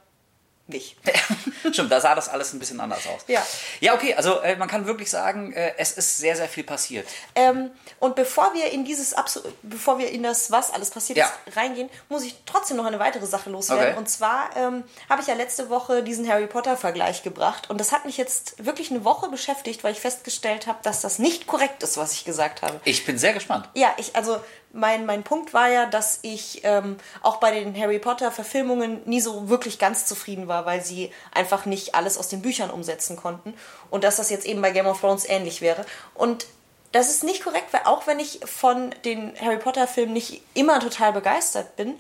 Nicht. 0.69 0.95
Stimmt, 1.74 1.92
da 1.92 2.00
sah 2.00 2.13
das 2.13 2.30
alles 2.30 2.54
ein 2.54 2.60
bisschen 2.60 2.80
anders 2.80 3.07
aus. 3.07 3.21
Ja. 3.27 3.44
Ja, 3.80 3.95
okay, 3.95 4.13
also 4.13 4.39
äh, 4.42 4.56
man 4.56 4.68
kann 4.68 4.86
wirklich 4.86 5.10
sagen, 5.10 5.51
äh, 5.54 5.74
es 5.77 5.94
ist 5.94 6.18
sehr, 6.19 6.36
sehr 6.36 6.48
viel 6.48 6.63
passiert. 6.63 7.07
Ähm, 7.33 7.71
und 8.00 8.16
bevor 8.16 8.54
wir 8.54 8.71
in 8.71 8.86
dieses 8.86 9.16
Absu 9.16 9.39
bevor 9.63 9.98
wir 9.98 10.12
in 10.12 10.21
das, 10.21 10.51
was 10.51 10.71
alles 10.71 10.92
passiert 10.92 11.18
Ja. 11.18 11.31
ist, 11.48 11.57
reingehen, 11.57 11.89
muss 12.07 12.24
ich 12.24 12.36
trotzdem 12.45 12.77
noch 12.77 12.86
eine 12.86 13.00
weitere 13.00 13.25
Sache 13.25 13.50
loswerden. 13.50 13.88
Okay. 13.89 13.98
Und 13.98 14.07
zwar 14.10 14.56
ähm, 14.56 14.83
habe 15.10 15.24
ich 15.24 15.27
ja 15.27 15.33
letzte 15.33 15.71
Woche 15.71 16.04
diesen 16.04 16.30
Harry 16.30 16.45
Potter-Vergleich 16.45 17.24
gebracht. 17.24 17.68
Und 17.72 17.80
das 17.80 17.92
hat 17.92 18.06
mich 18.06 18.18
jetzt 18.18 18.63
wirklich 18.63 18.92
eine 18.92 19.04
Woche 19.04 19.27
beschäftigt, 19.30 19.83
weil 19.83 19.94
ich 19.94 20.00
festgestellt 20.00 20.68
habe, 20.68 20.77
dass 20.83 21.01
das 21.01 21.18
nicht 21.18 21.48
korrekt 21.48 21.81
ist, 21.81 21.98
was 21.98 22.13
ich 22.13 22.25
gesagt 22.25 22.62
habe. 22.62 22.80
Ich 22.83 23.06
bin 23.07 23.18
sehr 23.18 23.33
gespannt. 23.33 23.68
Ja, 23.74 23.92
ich, 23.98 24.15
also 24.15 24.39
mein, 24.71 25.06
mein 25.06 25.24
Punkt 25.24 25.54
war 25.54 25.68
ja, 25.69 25.86
dass 25.88 26.19
ich 26.21 26.62
ähm, 26.63 26.98
auch 27.21 27.38
bei 27.38 27.51
den 27.51 27.75
Harry 27.80 28.00
Potter-Verfilmungen 28.00 29.01
nie 29.06 29.19
so 29.21 29.50
wirklich 29.50 29.80
ganz 29.80 30.06
zufrieden 30.06 30.48
war, 30.48 30.66
weil 30.66 30.83
sie 30.83 31.12
einfach 31.33 31.66
nicht 31.66 31.95
alles 31.95 32.18
aus 32.18 32.27
den 32.30 32.42
Büchern 32.42 32.69
umsetzen 32.69 33.16
konnten. 33.16 33.54
Und 33.89 34.04
dass 34.04 34.18
das 34.18 34.30
jetzt 34.30 34.45
eben 34.45 34.62
bei 34.62 34.71
Game 34.71 34.86
of 34.88 35.00
Thrones 35.01 35.27
ähnlich 35.27 35.62
wäre. 35.62 35.86
Und 36.13 36.45
das 36.92 37.10
ist 37.10 37.24
nicht 37.24 37.44
korrekt, 37.44 37.71
weil 37.74 37.81
auch 37.86 38.06
wenn 38.07 38.19
ich 38.19 38.39
von 38.45 38.94
den 39.06 39.33
Harry 39.39 39.57
Potter-Filmen 39.57 40.13
nicht 40.13 40.42
immer 40.54 40.80
total 40.80 41.13
begeistert 41.13 41.75
bin, 41.75 41.98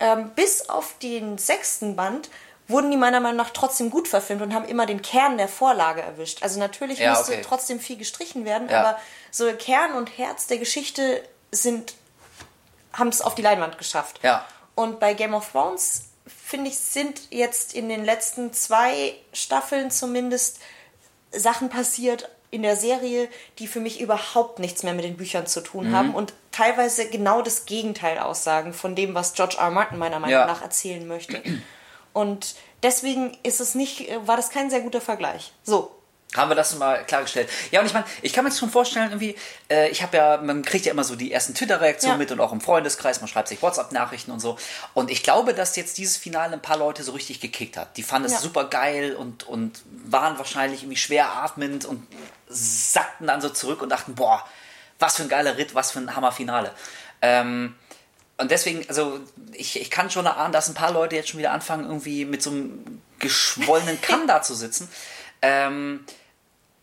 ähm, 0.00 0.30
bis 0.34 0.68
auf 0.68 0.94
den 1.02 1.38
sechsten 1.38 1.96
Band 1.96 2.30
wurden 2.68 2.90
die 2.90 2.96
meiner 2.96 3.20
Meinung 3.20 3.38
nach 3.38 3.50
trotzdem 3.50 3.90
gut 3.90 4.06
verfilmt 4.08 4.42
und 4.42 4.54
haben 4.54 4.66
immer 4.66 4.86
den 4.86 5.02
Kern 5.02 5.38
der 5.38 5.48
Vorlage 5.48 6.02
erwischt. 6.02 6.42
Also 6.42 6.60
natürlich 6.60 6.98
Ja, 6.98 7.10
musste 7.14 7.32
okay. 7.32 7.42
trotzdem 7.46 7.80
viel 7.80 7.96
gestrichen 7.96 8.44
werden, 8.44 8.68
Ja. 8.68 8.80
aber 8.80 8.98
so 9.30 9.50
Kern 9.54 9.94
und 9.94 10.18
Herz 10.18 10.46
der 10.48 10.58
Geschichte 10.58 11.22
sind 11.50 11.94
haben 12.98 13.08
es 13.08 13.20
auf 13.20 13.34
die 13.34 13.42
Leinwand 13.42 13.78
geschafft. 13.78 14.20
Ja. 14.22 14.44
Und 14.74 15.00
bei 15.00 15.14
Game 15.14 15.34
of 15.34 15.50
Thrones 15.52 16.02
finde 16.26 16.70
ich 16.70 16.78
sind 16.78 17.20
jetzt 17.30 17.74
in 17.74 17.88
den 17.88 18.04
letzten 18.04 18.52
zwei 18.52 19.14
Staffeln 19.32 19.90
zumindest 19.90 20.58
Sachen 21.32 21.68
passiert 21.68 22.28
in 22.50 22.62
der 22.62 22.76
Serie, 22.76 23.28
die 23.58 23.66
für 23.66 23.80
mich 23.80 24.00
überhaupt 24.00 24.58
nichts 24.58 24.82
mehr 24.82 24.94
mit 24.94 25.04
den 25.04 25.16
Büchern 25.18 25.46
zu 25.46 25.60
tun 25.60 25.90
Mhm. 25.90 25.94
haben 25.96 26.14
und 26.14 26.32
teilweise 26.50 27.06
genau 27.08 27.42
das 27.42 27.66
Gegenteil 27.66 28.18
aussagen 28.18 28.72
von 28.72 28.94
dem, 28.94 29.14
was 29.14 29.34
George 29.34 29.56
R. 29.58 29.64
R. 29.64 29.70
Martin 29.70 29.98
meiner 29.98 30.18
Meinung 30.18 30.32
Ja. 30.40 30.46
nach 30.46 30.62
erzählen 30.62 31.06
möchte. 31.06 31.42
Und 32.14 32.54
deswegen 32.82 33.36
ist 33.42 33.60
es 33.60 33.74
nicht, 33.74 34.08
war 34.26 34.36
das 34.36 34.48
kein 34.50 34.70
sehr 34.70 34.80
guter 34.80 35.02
Vergleich. 35.02 35.52
So, 35.62 35.94
Haben 36.36 36.50
wir 36.50 36.54
das 36.56 36.74
mal 36.76 37.04
klargestellt. 37.06 37.48
Ja, 37.70 37.80
und 37.80 37.86
ich 37.86 37.94
meine, 37.94 38.04
ich 38.20 38.34
kann 38.34 38.44
mir 38.44 38.50
jetzt 38.50 38.58
schon 38.58 38.68
vorstellen, 38.68 39.06
irgendwie, 39.08 39.34
äh, 39.70 39.88
ich 39.88 40.02
habe 40.02 40.14
ja, 40.18 40.36
man 40.36 40.62
kriegt 40.62 40.84
ja 40.84 40.92
immer 40.92 41.02
so 41.04 41.16
die 41.16 41.32
ersten 41.32 41.54
Twitter-Reaktionen 41.54 42.16
Ja. 42.16 42.18
mit 42.18 42.30
und 42.30 42.40
auch 42.40 42.52
im 42.52 42.60
Freundeskreis, 42.60 43.20
man 43.22 43.28
schreibt 43.28 43.48
sich 43.48 43.62
WhatsApp-Nachrichten 43.62 44.30
und 44.30 44.40
so. 44.40 44.58
Und 44.92 45.10
ich 45.10 45.22
glaube, 45.22 45.54
dass 45.54 45.74
jetzt 45.76 45.96
dieses 45.96 46.18
Finale 46.18 46.52
ein 46.52 46.60
paar 46.60 46.76
Leute 46.76 47.02
so 47.02 47.12
richtig 47.12 47.40
gekickt 47.40 47.78
hat. 47.78 47.96
Die 47.96 48.02
fanden 48.02 48.26
es 48.26 48.32
Ja. 48.34 48.38
super 48.40 48.64
geil 48.64 49.14
und, 49.16 49.44
und 49.44 49.80
waren 49.90 50.36
wahrscheinlich 50.36 50.82
irgendwie 50.82 50.98
schwer 50.98 51.32
atmend 51.32 51.86
und 51.86 52.06
sackten 52.46 53.26
dann 53.26 53.40
so 53.40 53.48
zurück 53.48 53.80
und 53.80 53.88
dachten, 53.88 54.14
boah, 54.14 54.44
was 54.98 55.16
für 55.16 55.22
ein 55.22 55.28
geiler 55.30 55.56
Ritt, 55.56 55.74
was 55.74 55.92
für 55.92 55.98
ein 56.00 56.14
Hammerfinale. 56.14 56.72
Ähm, 57.22 57.74
und 58.36 58.50
deswegen, 58.50 58.86
also 58.88 59.18
ich, 59.52 59.80
ich 59.80 59.90
kann 59.90 60.10
schon 60.10 60.26
erahnen, 60.26 60.52
dass 60.52 60.68
ein 60.68 60.74
paar 60.74 60.92
Leute 60.92 61.16
jetzt 61.16 61.30
schon 61.30 61.38
wieder 61.38 61.52
anfangen, 61.52 61.84
irgendwie 61.86 62.24
mit 62.24 62.42
so 62.42 62.50
einem 62.50 63.00
geschwollenen 63.18 64.00
Kamm 64.00 64.26
da 64.28 64.42
zu 64.42 64.54
sitzen. 64.54 64.88
Ähm, 65.42 66.04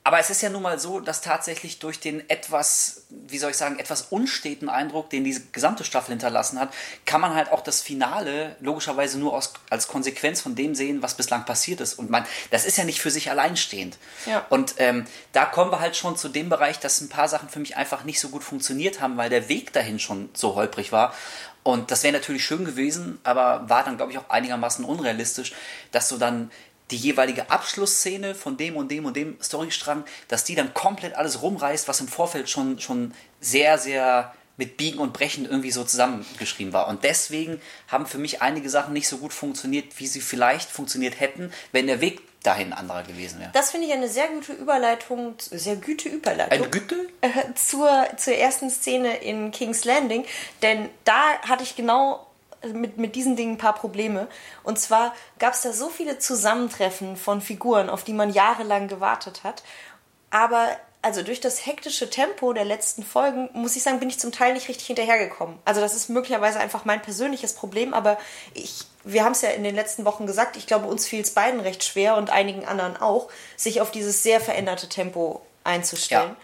aber 0.07 0.19
es 0.19 0.29
ist 0.29 0.43
ja 0.43 0.51
nun 0.51 0.62
mal 0.62 0.77
so, 0.77 1.00
dass 1.00 1.21
tatsächlich 1.21 1.79
durch 1.79 2.00
den 2.00 2.29
etwas, 2.29 3.05
wie 3.09 3.39
soll 3.39 3.50
ich 3.50 3.57
sagen, 3.57 3.79
etwas 3.79 4.03
unsteten 4.03 4.69
Eindruck, 4.69 5.09
den 5.09 5.24
diese 5.24 5.41
gesamte 5.47 5.83
Staffel 5.83 6.12
hinterlassen 6.12 6.59
hat, 6.59 6.71
kann 7.05 7.21
man 7.21 7.33
halt 7.33 7.51
auch 7.51 7.62
das 7.62 7.81
Finale 7.81 8.55
logischerweise 8.59 9.17
nur 9.17 9.33
aus, 9.33 9.55
als 9.71 9.88
Konsequenz 9.88 10.41
von 10.41 10.53
dem 10.53 10.75
sehen, 10.75 11.01
was 11.01 11.15
bislang 11.15 11.45
passiert 11.45 11.81
ist. 11.81 11.95
Und 11.95 12.12
man, 12.12 12.24
das 12.51 12.65
ist 12.65 12.77
ja 12.77 12.83
nicht 12.83 13.01
für 13.01 13.09
sich 13.09 13.31
alleinstehend. 13.31 13.97
Ja. 14.27 14.45
Und 14.51 14.75
ähm, 14.77 15.05
da 15.31 15.43
kommen 15.43 15.71
wir 15.71 15.79
halt 15.79 15.95
schon 15.95 16.15
zu 16.15 16.29
dem 16.29 16.50
Bereich, 16.50 16.79
dass 16.79 17.01
ein 17.01 17.09
paar 17.09 17.27
Sachen 17.27 17.50
für 17.50 17.59
mich 17.59 17.75
einfach 17.75 18.03
nicht 18.03 18.19
so 18.19 18.29
gut 18.29 18.43
funktioniert 18.43 19.01
haben, 19.01 19.17
weil 19.17 19.31
der 19.31 19.50
Weg 19.50 19.74
dahin 19.74 19.97
schon 19.97 20.29
so 20.35 20.53
holprig 20.53 20.91
war. 20.91 21.15
Und 21.63 21.89
das 21.89 22.03
wäre 22.03 22.13
natürlich 22.13 22.45
schön 22.45 22.63
gewesen, 22.63 23.17
aber 23.24 23.67
war 23.69 23.83
dann, 23.83 23.97
glaube 23.97 24.12
ich, 24.12 24.19
auch 24.19 24.29
einigermaßen 24.29 24.85
unrealistisch, 24.85 25.53
dass 25.91 26.09
du 26.09 26.17
dann 26.17 26.51
die 26.91 26.97
jeweilige 26.97 27.49
Abschlussszene 27.49 28.35
von 28.35 28.57
dem 28.57 28.75
und 28.77 28.91
dem 28.91 29.05
und 29.05 29.15
dem 29.15 29.37
Storystrang, 29.41 30.05
dass 30.27 30.43
die 30.43 30.55
dann 30.55 30.73
komplett 30.73 31.15
alles 31.15 31.41
rumreißt, 31.41 31.87
was 31.87 31.99
im 31.99 32.07
Vorfeld 32.07 32.49
schon, 32.49 32.79
schon 32.79 33.13
sehr, 33.39 33.77
sehr 33.77 34.33
mit 34.57 34.77
Biegen 34.77 34.99
und 34.99 35.13
Brechen 35.13 35.45
irgendwie 35.45 35.71
so 35.71 35.83
zusammengeschrieben 35.83 36.73
war. 36.73 36.87
Und 36.87 37.03
deswegen 37.03 37.59
haben 37.87 38.05
für 38.05 38.17
mich 38.17 38.41
einige 38.41 38.69
Sachen 38.69 38.93
nicht 38.93 39.07
so 39.07 39.17
gut 39.17 39.33
funktioniert, 39.33 39.99
wie 39.99 40.07
sie 40.07 40.21
vielleicht 40.21 40.69
funktioniert 40.69 41.19
hätten, 41.19 41.51
wenn 41.71 41.87
der 41.87 42.01
Weg 42.01 42.21
dahin 42.43 42.73
anderer 42.73 43.03
gewesen 43.03 43.39
wäre. 43.39 43.49
Das 43.53 43.71
finde 43.71 43.87
ich 43.87 43.93
eine 43.93 44.07
sehr 44.07 44.27
gute 44.27 44.53
Überleitung, 44.53 45.35
sehr 45.39 45.75
gute 45.75 46.09
Überleitung. 46.09 46.59
Eine 46.59 46.69
Güte? 46.69 46.95
Äh, 47.21 47.29
zur, 47.55 48.07
zur 48.17 48.35
ersten 48.35 48.69
Szene 48.69 49.17
in 49.17 49.51
King's 49.51 49.83
Landing, 49.83 50.25
denn 50.61 50.89
da 51.03 51.39
hatte 51.41 51.63
ich 51.63 51.75
genau 51.75 52.25
mit, 52.74 52.98
mit 52.98 53.15
diesen 53.15 53.36
Dingen 53.36 53.53
ein 53.53 53.57
paar 53.57 53.75
Probleme. 53.75 54.27
Und 54.63 54.79
zwar 54.79 55.13
gab 55.39 55.53
es 55.53 55.62
da 55.62 55.74
so 55.74 55.89
viele 55.89 56.19
Zusammentreffen 56.19 57.17
von 57.17 57.41
Figuren, 57.41 57.89
auf 57.89 58.03
die 58.03 58.13
man 58.13 58.31
jahrelang 58.31 58.88
gewartet 58.88 59.43
hat. 59.43 59.63
Aber 60.29 60.69
also 61.05 61.22
durch 61.22 61.39
das 61.39 61.67
hektische 61.67 62.10
Tempo 62.10 62.51
der 62.51 62.65
letzten 62.65 63.03
Folgen, 63.03 63.48
muss 63.53 63.75
ich 63.75 63.84
sagen, 63.84 64.00
bin 64.00 64.10
ich 64.10 64.17
zum 64.17 64.31
Teil 64.31 64.53
nicht 64.53 64.67
richtig 64.69 64.88
hinterhergekommen. 64.88 65.60
Also 65.63 65.79
das 65.79 65.93
ist 65.93 66.10
möglicherweise 66.10 66.60
einfach 66.60 66.84
mein 66.84 67.00
persönliches 67.00 67.53
Problem, 67.53 67.93
aber 67.93 68.17
ich, 68.55 68.86
wir 69.03 69.24
haben 69.24 69.34
es 69.34 69.43
ja 69.43 69.50
in 69.50 69.63
den 69.63 69.75
letzten 69.75 70.03
Wochen 70.03 70.25
gesagt, 70.25 70.57
ich 70.57 70.65
glaube, 70.65 70.88
uns 70.88 71.05
fiel 71.05 71.22
es 71.22 71.36
beiden 71.36 71.60
recht 71.60 71.84
schwer 71.84 72.17
und 72.17 72.31
einigen 72.31 72.65
anderen 72.65 72.98
auch, 72.98 73.29
sich 73.55 73.81
auf 73.81 73.91
dieses 73.91 74.24
sehr 74.24 74.41
veränderte 74.41 74.89
Tempo 74.89 75.43
einzustellen. 75.63 76.31
Ja. 76.31 76.36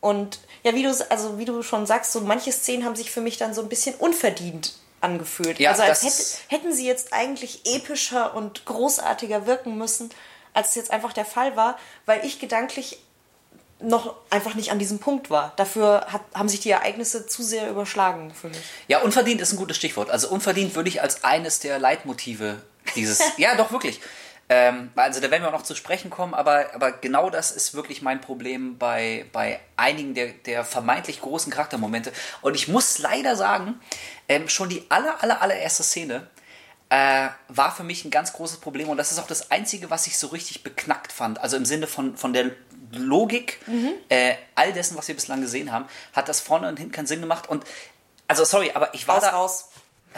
Und 0.00 0.40
ja, 0.62 0.74
wie 0.74 0.82
du, 0.82 0.94
also 1.10 1.38
wie 1.38 1.44
du 1.44 1.62
schon 1.62 1.84
sagst, 1.84 2.12
so 2.12 2.22
manche 2.22 2.52
Szenen 2.52 2.86
haben 2.86 2.96
sich 2.96 3.10
für 3.10 3.20
mich 3.20 3.36
dann 3.36 3.52
so 3.52 3.60
ein 3.60 3.68
bisschen 3.68 3.94
unverdient 3.96 4.72
angefühlt. 5.06 5.58
Ja, 5.58 5.70
also 5.70 5.82
als 5.82 6.02
hätte, 6.02 6.54
hätten 6.54 6.74
sie 6.74 6.86
jetzt 6.86 7.12
eigentlich 7.12 7.62
epischer 7.64 8.34
und 8.34 8.64
großartiger 8.66 9.46
wirken 9.46 9.78
müssen, 9.78 10.10
als 10.52 10.70
es 10.70 10.74
jetzt 10.74 10.90
einfach 10.90 11.12
der 11.12 11.24
Fall 11.24 11.56
war, 11.56 11.78
weil 12.04 12.24
ich 12.24 12.38
gedanklich 12.38 12.98
noch 13.78 14.14
einfach 14.30 14.54
nicht 14.54 14.70
an 14.70 14.78
diesem 14.78 14.98
Punkt 14.98 15.28
war. 15.28 15.52
Dafür 15.56 16.06
hat, 16.08 16.22
haben 16.34 16.48
sich 16.48 16.60
die 16.60 16.70
Ereignisse 16.70 17.26
zu 17.26 17.42
sehr 17.42 17.68
überschlagen 17.70 18.32
für 18.32 18.48
mich. 18.48 18.58
Ja, 18.88 19.00
unverdient 19.02 19.40
ist 19.40 19.52
ein 19.52 19.56
gutes 19.56 19.76
Stichwort. 19.76 20.10
Also 20.10 20.28
unverdient 20.28 20.74
würde 20.74 20.88
ich 20.88 21.02
als 21.02 21.24
eines 21.24 21.60
der 21.60 21.78
Leitmotive 21.78 22.62
dieses. 22.94 23.20
ja, 23.36 23.54
doch 23.54 23.72
wirklich. 23.72 24.00
Ähm, 24.48 24.90
also 24.94 25.20
da 25.20 25.30
werden 25.30 25.42
wir 25.42 25.48
auch 25.48 25.52
noch 25.52 25.62
zu 25.62 25.74
sprechen 25.74 26.10
kommen, 26.10 26.32
aber, 26.32 26.66
aber 26.74 26.92
genau 26.92 27.30
das 27.30 27.50
ist 27.50 27.74
wirklich 27.74 28.00
mein 28.02 28.20
Problem 28.20 28.78
bei, 28.78 29.26
bei 29.32 29.58
einigen 29.76 30.14
der, 30.14 30.28
der 30.28 30.64
vermeintlich 30.64 31.20
großen 31.20 31.52
Charaktermomente. 31.52 32.12
Und 32.42 32.54
ich 32.54 32.68
muss 32.68 32.98
leider 32.98 33.34
sagen, 33.34 33.80
ähm, 34.28 34.48
schon 34.48 34.68
die 34.68 34.84
aller, 34.88 35.22
aller, 35.22 35.42
allererste 35.42 35.82
Szene 35.82 36.28
äh, 36.90 37.28
war 37.48 37.74
für 37.74 37.82
mich 37.82 38.04
ein 38.04 38.12
ganz 38.12 38.32
großes 38.32 38.58
Problem 38.58 38.88
und 38.88 38.96
das 38.96 39.10
ist 39.10 39.18
auch 39.18 39.26
das 39.26 39.50
Einzige, 39.50 39.90
was 39.90 40.06
ich 40.06 40.16
so 40.16 40.28
richtig 40.28 40.62
beknackt 40.62 41.12
fand. 41.12 41.40
Also 41.40 41.56
im 41.56 41.64
Sinne 41.64 41.88
von, 41.88 42.16
von 42.16 42.32
der 42.32 42.52
Logik 42.92 43.58
mhm. 43.66 43.94
äh, 44.08 44.34
all 44.54 44.72
dessen, 44.72 44.96
was 44.96 45.08
wir 45.08 45.16
bislang 45.16 45.40
gesehen 45.40 45.72
haben, 45.72 45.86
hat 46.12 46.28
das 46.28 46.40
vorne 46.40 46.68
und 46.68 46.78
hinten 46.78 46.92
keinen 46.92 47.08
Sinn 47.08 47.20
gemacht. 47.20 47.48
Und 47.48 47.64
also 48.28 48.44
sorry, 48.44 48.70
aber 48.74 48.94
ich 48.94 49.08
war 49.08 49.16
raus, 49.16 49.24
da. 49.24 49.30
Raus. 49.30 49.68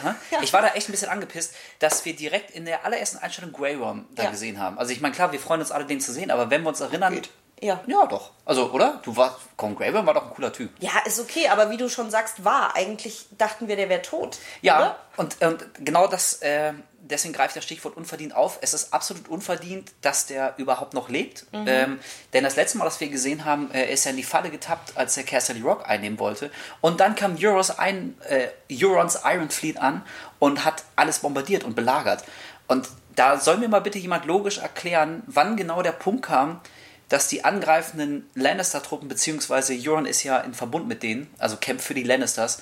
Ja. 0.03 0.41
Ich 0.41 0.53
war 0.53 0.61
da 0.61 0.69
echt 0.69 0.89
ein 0.89 0.91
bisschen 0.91 1.09
angepisst, 1.09 1.53
dass 1.79 2.05
wir 2.05 2.15
direkt 2.15 2.51
in 2.51 2.65
der 2.65 2.85
allerersten 2.85 3.17
Einstellung 3.17 3.51
Grey 3.51 3.79
Worm 3.79 4.07
da 4.15 4.23
ja. 4.23 4.29
gesehen 4.31 4.59
haben. 4.59 4.77
Also 4.77 4.91
ich 4.91 5.01
meine, 5.01 5.13
klar, 5.13 5.31
wir 5.31 5.39
freuen 5.39 5.61
uns 5.61 5.71
alle, 5.71 5.85
den 5.85 5.99
zu 5.99 6.11
sehen, 6.11 6.31
aber 6.31 6.49
wenn 6.49 6.63
wir 6.63 6.69
uns 6.69 6.79
erinnern, 6.79 7.13
Geht. 7.13 7.29
Ja. 7.61 7.81
Ja, 7.87 8.05
doch. 8.05 8.31
Also, 8.45 8.71
oder? 8.71 8.99
Du 9.03 9.15
warst, 9.15 9.37
Con 9.57 9.75
Graven 9.75 10.05
war 10.05 10.13
doch 10.13 10.23
ein 10.23 10.33
cooler 10.33 10.53
Typ. 10.53 10.71
Ja, 10.79 10.91
ist 11.05 11.19
okay, 11.19 11.49
aber 11.49 11.69
wie 11.69 11.77
du 11.77 11.89
schon 11.89 12.09
sagst, 12.09 12.43
war. 12.45 12.75
Eigentlich 12.75 13.25
dachten 13.37 13.67
wir, 13.67 13.75
der 13.75 13.89
wäre 13.89 14.01
tot. 14.01 14.37
Ja, 14.61 14.95
und, 15.17 15.41
und, 15.41 15.65
genau 15.83 16.07
das, 16.07 16.35
äh, 16.35 16.73
deswegen 17.01 17.33
greift 17.33 17.55
das 17.55 17.65
Stichwort 17.65 17.97
unverdient 17.97 18.33
auf. 18.33 18.59
Es 18.61 18.73
ist 18.73 18.93
absolut 18.93 19.27
unverdient, 19.27 19.91
dass 20.01 20.25
der 20.25 20.53
überhaupt 20.57 20.93
noch 20.93 21.09
lebt. 21.09 21.51
Mhm. 21.51 21.65
Ähm, 21.67 21.99
denn 22.33 22.43
das 22.43 22.55
letzte 22.55 22.77
Mal, 22.77 22.85
das 22.85 22.99
wir 23.01 23.09
gesehen 23.09 23.43
haben, 23.43 23.71
äh, 23.71 23.91
ist 23.91 24.05
er 24.05 24.11
in 24.11 24.17
die 24.17 24.23
Falle 24.23 24.49
getappt, 24.49 24.95
als 24.95 25.17
er 25.17 25.23
Casterly 25.23 25.61
Rock 25.61 25.87
einnehmen 25.87 26.19
wollte. 26.19 26.51
Und 26.79 27.01
dann 27.01 27.15
kam 27.15 27.35
Euros 27.37 27.77
ein, 27.77 28.17
äh, 28.29 28.47
Eurons 28.71 29.19
Iron 29.25 29.49
Fleet 29.49 29.77
an 29.77 30.03
und 30.39 30.63
hat 30.63 30.83
alles 30.95 31.19
bombardiert 31.19 31.65
und 31.65 31.75
belagert. 31.75 32.23
Und 32.67 32.87
da 33.15 33.37
soll 33.37 33.57
mir 33.57 33.67
mal 33.67 33.81
bitte 33.81 33.99
jemand 33.99 34.25
logisch 34.25 34.59
erklären, 34.59 35.23
wann 35.25 35.57
genau 35.57 35.81
der 35.81 35.91
Punkt 35.91 36.25
kam, 36.25 36.61
dass 37.09 37.27
die 37.27 37.43
angreifenden 37.43 38.29
Lannister-Truppen, 38.35 39.07
beziehungsweise 39.07 39.73
Euron 39.73 40.05
ist 40.05 40.23
ja 40.23 40.37
in 40.37 40.53
Verbund 40.53 40.87
mit 40.87 41.03
denen, 41.03 41.33
also 41.39 41.57
kämpft 41.57 41.85
für 41.85 41.95
die 41.95 42.03
Lannisters, 42.03 42.61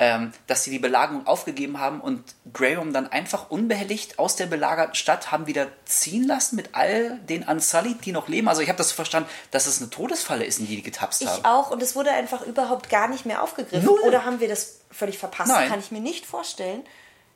ähm, 0.00 0.32
dass 0.46 0.62
sie 0.62 0.70
die 0.70 0.78
Belagerung 0.78 1.26
aufgegeben 1.26 1.80
haben 1.80 2.00
und 2.00 2.22
Graham 2.52 2.92
dann 2.92 3.08
einfach 3.08 3.50
unbehelligt 3.50 4.18
aus 4.18 4.36
der 4.36 4.46
belagerten 4.46 4.94
Stadt 4.94 5.32
haben 5.32 5.48
wieder 5.48 5.66
ziehen 5.86 6.24
lassen 6.24 6.54
mit 6.54 6.70
all 6.72 7.18
den 7.28 7.42
Unsullied, 7.42 8.04
die 8.04 8.12
noch 8.12 8.28
leben. 8.28 8.48
Also 8.48 8.62
ich 8.62 8.68
habe 8.68 8.78
das 8.78 8.90
so 8.90 8.94
verstanden, 8.94 9.28
dass 9.50 9.66
es 9.66 9.80
eine 9.80 9.90
Todesfalle 9.90 10.44
ist, 10.44 10.60
in 10.60 10.68
die 10.68 10.76
die 10.76 10.82
getapst 10.82 11.26
haben. 11.26 11.38
Ich 11.40 11.44
auch 11.44 11.72
und 11.72 11.82
es 11.82 11.96
wurde 11.96 12.12
einfach 12.12 12.42
überhaupt 12.42 12.90
gar 12.90 13.08
nicht 13.08 13.26
mehr 13.26 13.42
aufgegriffen. 13.42 13.84
Null. 13.84 14.00
Oder 14.06 14.24
haben 14.24 14.38
wir 14.38 14.48
das 14.48 14.78
völlig 14.92 15.18
verpasst? 15.18 15.50
Nein. 15.50 15.68
Kann 15.68 15.80
ich 15.80 15.90
mir 15.90 16.00
nicht 16.00 16.26
vorstellen. 16.26 16.84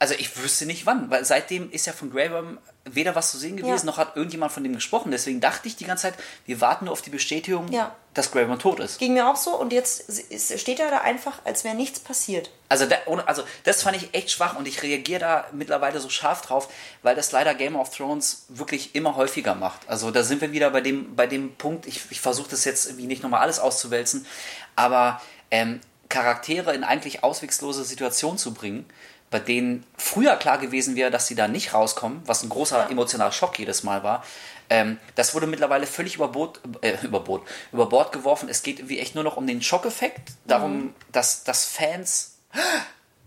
Also 0.03 0.15
ich 0.19 0.37
wüsste 0.37 0.67
nicht 0.67 0.85
wann, 0.85 1.13
weil 1.13 1.25
seitdem 1.25 1.71
ist 1.71 1.87
ja 1.87 1.93
von 1.93 2.11
Graham 2.11 2.59
weder 2.85 3.15
was 3.15 3.31
zu 3.31 3.39
sehen 3.39 3.57
gewesen, 3.57 3.87
ja. 3.87 3.93
noch 3.93 3.99
hat 3.99 4.17
irgendjemand 4.17 4.51
von 4.51 4.65
dem 4.65 4.75
gesprochen. 4.75 5.13
Deswegen 5.13 5.41
dachte 5.41 5.69
ich 5.69 5.77
die 5.77 5.85
ganze 5.85 6.09
Zeit, 6.09 6.15
wir 6.45 6.61
warten 6.61 6.87
nur 6.87 6.93
auf 6.93 7.03
die 7.03 7.11
Bestätigung, 7.11 7.71
ja. 7.71 7.95
dass 8.13 8.33
Graham 8.33 8.59
tot 8.59 8.81
ist. 8.81 8.99
Ging 8.99 9.15
mir 9.15 9.31
auch 9.31 9.37
so 9.37 9.57
und 9.57 9.73
jetzt 9.73 10.11
steht 10.59 10.81
er 10.81 10.91
da 10.91 11.03
einfach, 11.03 11.39
als 11.45 11.63
wäre 11.63 11.77
nichts 11.77 12.01
passiert. 12.01 12.51
Also, 12.69 12.87
da, 12.87 12.97
also 13.27 13.45
das 13.63 13.85
fand 13.85 13.97
ich 13.97 14.13
echt 14.13 14.33
schwach 14.33 14.57
und 14.59 14.67
ich 14.67 14.83
reagiere 14.83 15.21
da 15.21 15.45
mittlerweile 15.53 16.01
so 16.01 16.09
scharf 16.09 16.43
drauf, 16.43 16.69
weil 17.05 17.15
das 17.15 17.31
leider 17.31 17.55
Game 17.55 17.77
of 17.77 17.97
Thrones 17.97 18.47
wirklich 18.49 18.97
immer 18.97 19.15
häufiger 19.15 19.55
macht. 19.55 19.89
Also 19.89 20.11
da 20.11 20.25
sind 20.25 20.41
wir 20.41 20.51
wieder 20.51 20.71
bei 20.71 20.81
dem, 20.81 21.15
bei 21.15 21.29
dem 21.29 21.55
Punkt, 21.55 21.87
ich, 21.87 22.01
ich 22.11 22.21
versuche 22.21 22.51
das 22.51 22.65
jetzt 22.65 22.87
irgendwie 22.87 23.07
nicht 23.07 23.23
nochmal 23.23 23.43
alles 23.43 23.61
auszuwälzen, 23.61 24.27
aber 24.75 25.23
ähm, 25.53 25.79
Charaktere 26.09 26.75
in 26.75 26.83
eigentlich 26.83 27.23
auswegslose 27.23 27.85
Situationen 27.85 28.37
zu 28.37 28.53
bringen, 28.53 28.85
bei 29.33 29.41
denen 29.41 29.85
früher 29.97 30.37
klar 30.37 30.59
gewesen 30.59 30.95
wäre, 30.95 31.11
dass 31.11 31.27
sie 31.27 31.35
da 31.35 31.49
nicht 31.49 31.75
rauskommen, 31.75 32.23
was 32.27 32.45
ein 32.45 32.51
großer 32.51 32.89
emotionaler 32.91 33.33
Schock 33.33 33.59
jedes 33.59 33.83
Mal 33.83 34.05
war. 34.05 34.23
Ähm, 34.71 34.99
das 35.15 35.35
wurde 35.35 35.47
mittlerweile 35.47 35.87
völlig 35.87 36.17
über 36.17 36.29
Bord, 36.29 36.61
äh, 36.83 36.95
über, 37.03 37.21
Bord, 37.21 37.43
über 37.73 37.89
Bord 37.89 38.13
geworfen. 38.13 38.49
Es 38.49 38.63
geht 38.63 38.79
irgendwie 38.79 39.01
echt 39.01 39.15
nur 39.15 39.25
noch 39.25 39.37
um 39.37 39.47
den 39.47 39.63
Schockeffekt, 39.63 40.33
darum, 40.47 40.77
mhm. 40.77 40.95
dass, 41.11 41.45
dass 41.45 41.65
Fans 41.65 42.37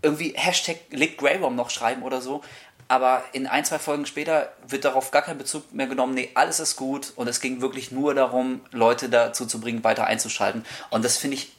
irgendwie 0.00 0.32
Hashtag 0.36 0.78
Lick 0.90 1.18
Grey 1.18 1.40
Worm 1.40 1.56
noch 1.56 1.70
schreiben 1.70 2.02
oder 2.04 2.20
so. 2.20 2.42
Aber 2.88 3.24
in 3.32 3.48
ein, 3.48 3.64
zwei 3.64 3.80
Folgen 3.80 4.06
später 4.06 4.52
wird 4.68 4.84
darauf 4.84 5.10
gar 5.10 5.22
kein 5.22 5.38
Bezug 5.38 5.74
mehr 5.74 5.88
genommen. 5.88 6.14
Nee, 6.14 6.30
alles 6.34 6.60
ist 6.60 6.76
gut. 6.76 7.12
Und 7.16 7.26
es 7.26 7.40
ging 7.40 7.60
wirklich 7.60 7.90
nur 7.90 8.14
darum, 8.14 8.60
Leute 8.70 9.08
dazu 9.08 9.44
zu 9.44 9.60
bringen, 9.60 9.82
weiter 9.82 10.06
einzuschalten. 10.06 10.64
Und 10.90 11.04
das 11.04 11.16
finde 11.16 11.36
ich 11.36 11.55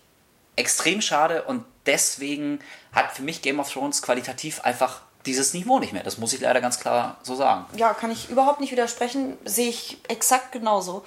extrem 0.58 1.02
schade 1.02 1.44
und 1.44 1.64
deswegen 1.86 2.60
hat 2.92 3.14
für 3.14 3.22
mich 3.22 3.42
Game 3.42 3.60
of 3.60 3.72
Thrones 3.72 4.02
qualitativ 4.02 4.62
einfach 4.62 5.02
dieses 5.26 5.54
Niveau 5.54 5.80
nicht 5.80 5.94
mehr. 5.94 6.04
Das 6.04 6.18
muss 6.18 6.34
ich 6.34 6.42
leider 6.42 6.62
ganz 6.62 6.80
klar 6.80 7.18
so 7.24 7.36
sagen. 7.36 7.66
Ja, 7.76 7.94
kann 7.94 8.12
ich 8.12 8.30
überhaupt 8.30 8.60
nicht 8.60 8.72
widersprechen. 8.72 9.38
Sehe 9.46 9.70
ich 9.70 9.98
exakt 10.08 10.52
genauso. 10.52 11.06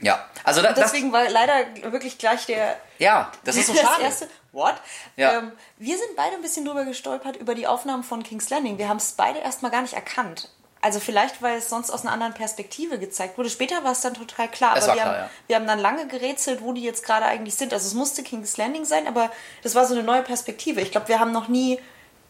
Ja, 0.00 0.24
also 0.42 0.60
da, 0.62 0.72
deswegen 0.72 1.12
war 1.12 1.28
leider 1.30 1.64
wirklich 1.92 2.18
gleich 2.18 2.46
der. 2.46 2.76
Ja, 2.98 3.30
das 3.44 3.56
ist 3.56 3.68
so 3.68 3.74
schade. 3.76 4.02
Das 4.02 4.20
erste, 4.20 4.28
what? 4.50 4.74
Ja. 5.16 5.38
Ähm, 5.38 5.52
wir 5.78 5.96
sind 5.96 6.16
beide 6.16 6.34
ein 6.34 6.42
bisschen 6.42 6.64
drüber 6.64 6.84
gestolpert 6.84 7.36
über 7.36 7.54
die 7.54 7.68
Aufnahmen 7.68 8.02
von 8.02 8.22
King's 8.24 8.50
Landing. 8.50 8.78
Wir 8.78 8.88
haben 8.88 8.96
es 8.96 9.12
beide 9.12 9.38
erstmal 9.38 9.70
gar 9.70 9.82
nicht 9.82 9.94
erkannt. 9.94 10.48
Also 10.82 10.98
vielleicht, 10.98 11.40
weil 11.42 11.58
es 11.58 11.68
sonst 11.68 11.90
aus 11.90 12.02
einer 12.02 12.10
anderen 12.10 12.34
Perspektive 12.34 12.98
gezeigt 12.98 13.38
wurde. 13.38 13.48
Später 13.48 13.84
war 13.84 13.92
es 13.92 14.00
dann 14.00 14.14
total 14.14 14.48
klar. 14.48 14.72
aber 14.72 14.86
wir, 14.86 14.92
klar, 14.92 15.06
haben, 15.06 15.14
ja. 15.14 15.30
wir 15.46 15.56
haben 15.56 15.66
dann 15.68 15.78
lange 15.78 16.08
gerätselt, 16.08 16.60
wo 16.60 16.72
die 16.72 16.82
jetzt 16.82 17.04
gerade 17.06 17.24
eigentlich 17.24 17.54
sind. 17.54 17.72
Also 17.72 17.86
es 17.86 17.94
musste 17.94 18.24
King's 18.24 18.56
Landing 18.56 18.84
sein, 18.84 19.06
aber 19.06 19.30
das 19.62 19.76
war 19.76 19.86
so 19.86 19.94
eine 19.94 20.02
neue 20.02 20.22
Perspektive. 20.22 20.80
Ich 20.80 20.90
glaube, 20.90 21.06
wir 21.06 21.20
haben 21.20 21.30
noch 21.30 21.46
nie 21.46 21.78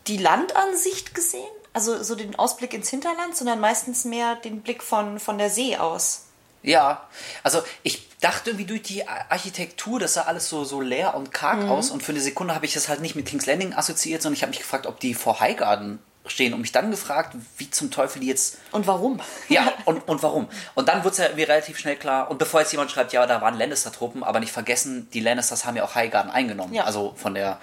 die 0.07 0.19
Landansicht 0.19 1.15
gesehen, 1.15 1.49
also 1.73 2.03
so 2.03 2.15
den 2.15 2.39
Ausblick 2.39 2.75
ins 2.75 2.91
Hinterland, 2.91 3.35
sondern 3.35 3.59
meistens 3.59 4.05
mehr 4.05 4.37
den 4.37 4.61
Blick 4.61 4.83
von, 4.83 5.19
von 5.19 5.39
der 5.39 5.49
See 5.49 5.79
aus. 5.79 6.27
Ja, 6.63 7.09
also 7.43 7.63
ich 7.83 8.09
dachte 8.21 8.51
irgendwie 8.51 8.67
durch 8.67 8.83
die 8.83 9.09
Architektur, 9.09 9.99
das 9.99 10.15
sah 10.15 10.23
alles 10.23 10.49
so, 10.49 10.65
so 10.65 10.81
leer 10.81 11.15
und 11.15 11.33
karg 11.33 11.63
mhm. 11.63 11.71
aus 11.71 11.91
und 11.91 12.03
für 12.03 12.13
eine 12.13 12.21
Sekunde 12.21 12.55
habe 12.55 12.67
ich 12.67 12.75
das 12.75 12.89
halt 12.89 13.01
nicht 13.01 13.17
mit 13.17 13.27
King's 13.27 13.47
Landing 13.47 13.73
assoziiert, 13.73 14.21
sondern 14.21 14.37
ich 14.37 14.43
habe 14.43 14.51
mich 14.51 14.61
gefragt, 14.61 14.87
ob 14.87 15.01
die 15.01 15.15
vor 15.15 15.41
Highgarden 15.41 16.01
stehen 16.27 16.55
und 16.55 16.61
mich 16.61 16.73
dann 16.73 16.91
gefragt, 16.91 17.37
wie 17.57 17.71
zum 17.71 17.91
Teufel 17.91 18.21
die 18.21 18.29
jetzt. 18.29 18.59
Und 18.71 18.87
warum? 18.87 19.21
Ja, 19.49 19.73
und, 19.85 20.07
und 20.09 20.23
warum? 20.23 20.49
Und 20.75 20.89
dann 20.89 21.05
wurde 21.05 21.13
es 21.13 21.19
ja 21.19 21.25
irgendwie 21.25 21.45
relativ 21.45 21.79
schnell 21.79 21.97
klar. 21.97 22.31
Und 22.31 22.39
bevor 22.39 22.61
jetzt 22.61 22.73
jemand 22.73 22.91
schreibt, 22.91 23.13
ja, 23.13 23.27
da 23.27 23.41
waren 23.41 23.59
Lannister-Truppen, 23.59 24.23
aber 24.23 24.41
nicht 24.41 24.53
vergessen, 24.53 25.09
die 25.13 25.21
Lannisters 25.21 25.65
haben 25.65 25.77
ja 25.77 25.85
auch 25.85 25.95
Highgarden 25.95 26.31
eingenommen. 26.31 26.75
Ja. 26.75 26.85
Also 26.85 27.15
von 27.17 27.35
der, 27.35 27.59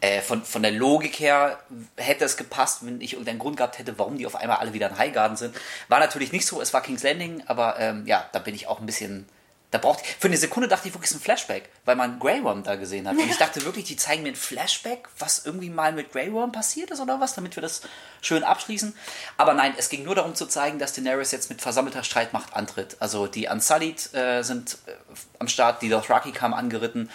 äh, 0.00 0.20
von, 0.20 0.44
von 0.44 0.62
der 0.62 0.72
Logik 0.72 1.20
her 1.20 1.58
hätte 1.96 2.24
es 2.24 2.36
gepasst, 2.36 2.84
wenn 2.84 3.00
ich 3.00 3.12
irgendeinen 3.12 3.38
Grund 3.38 3.56
gehabt 3.56 3.78
hätte, 3.78 3.98
warum 3.98 4.18
die 4.18 4.26
auf 4.26 4.34
einmal 4.34 4.58
alle 4.58 4.72
wieder 4.72 4.88
in 4.88 4.98
Highgarden 4.98 5.36
sind. 5.36 5.54
War 5.88 6.00
natürlich 6.00 6.32
nicht 6.32 6.46
so, 6.46 6.60
es 6.60 6.74
war 6.74 6.82
King's 6.82 7.04
Landing, 7.04 7.44
aber 7.46 7.78
ähm, 7.78 8.04
ja, 8.06 8.28
da 8.32 8.40
bin 8.40 8.54
ich 8.54 8.66
auch 8.66 8.80
ein 8.80 8.86
bisschen 8.86 9.28
Da 9.72 9.78
braucht 9.78 10.04
für 10.06 10.28
eine 10.28 10.36
Sekunde 10.36 10.68
dachte 10.68 10.86
ich 10.86 10.94
wirklich, 10.94 11.10
es 11.10 11.16
ist 11.16 11.22
ein 11.22 11.24
Flashback, 11.24 11.70
weil 11.86 11.96
man 11.96 12.20
Grey 12.20 12.44
Worm 12.44 12.62
da 12.62 12.76
gesehen 12.76 13.08
hat. 13.08 13.16
Und 13.16 13.28
ich 13.28 13.38
dachte 13.38 13.64
wirklich, 13.64 13.86
die 13.86 13.96
zeigen 13.96 14.22
mir 14.22 14.28
ein 14.28 14.36
Flashback, 14.36 15.08
was 15.18 15.46
irgendwie 15.46 15.70
mal 15.70 15.92
mit 15.92 16.12
Grey 16.12 16.30
Worm 16.30 16.52
passiert 16.52 16.90
ist 16.90 17.00
oder 17.00 17.20
was, 17.20 17.34
damit 17.34 17.56
wir 17.56 17.62
das 17.62 17.80
schön 18.20 18.44
abschließen. 18.44 18.94
Aber 19.38 19.54
nein, 19.54 19.72
es 19.78 19.88
ging 19.88 20.04
nur 20.04 20.14
darum 20.14 20.34
zu 20.34 20.46
zeigen, 20.46 20.78
dass 20.78 20.92
Daenerys 20.92 21.30
jetzt 21.30 21.48
mit 21.48 21.62
versammelter 21.62 22.04
Streitmacht 22.04 22.54
antritt. 22.54 22.98
Also 23.00 23.26
die 23.26 23.48
Unsullied 23.48 24.12
äh, 24.14 24.42
sind 24.42 24.76
äh, 24.86 24.92
am 25.38 25.48
Start, 25.48 25.80
die 25.80 25.88
Dothraki 25.88 26.32
kamen 26.32 26.52
angeritten 26.52 27.10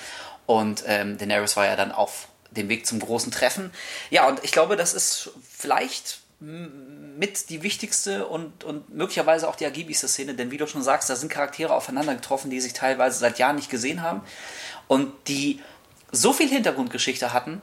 und 0.47 0.83
ähm, 0.87 1.19
Daenerys 1.19 1.55
war 1.57 1.67
ja 1.67 1.75
dann 1.75 1.91
auf 1.91 2.27
dem 2.49 2.69
Weg 2.69 2.87
zum 2.87 2.99
großen 2.99 3.31
Treffen. 3.31 3.71
Ja, 4.09 4.27
und 4.27 4.43
ich 4.43 4.51
glaube, 4.51 4.77
das 4.77 4.95
ist 4.95 5.29
vielleicht 5.47 6.21
mit 6.39 7.49
die 7.49 7.63
wichtigste 7.63 8.27
und, 8.27 8.63
und 8.63 8.93
möglicherweise 8.93 9.47
auch 9.47 9.55
die 9.55 9.63
ergiebigste 9.63 10.07
Szene, 10.07 10.35
denn 10.35 10.51
wie 10.51 10.57
du 10.57 10.67
schon 10.67 10.83
sagst, 10.83 11.09
da 11.09 11.15
sind 11.15 11.29
Charaktere 11.29 11.73
aufeinander 11.73 12.13
getroffen, 12.13 12.51
die 12.51 12.61
sich 12.61 12.73
teilweise 12.73 13.17
seit 13.17 13.39
Jahren 13.39 13.55
nicht 13.55 13.71
gesehen 13.71 14.03
haben 14.03 14.21
und 14.87 15.11
die 15.27 15.61
so 16.11 16.33
viel 16.33 16.47
Hintergrundgeschichte 16.47 17.33
hatten, 17.33 17.61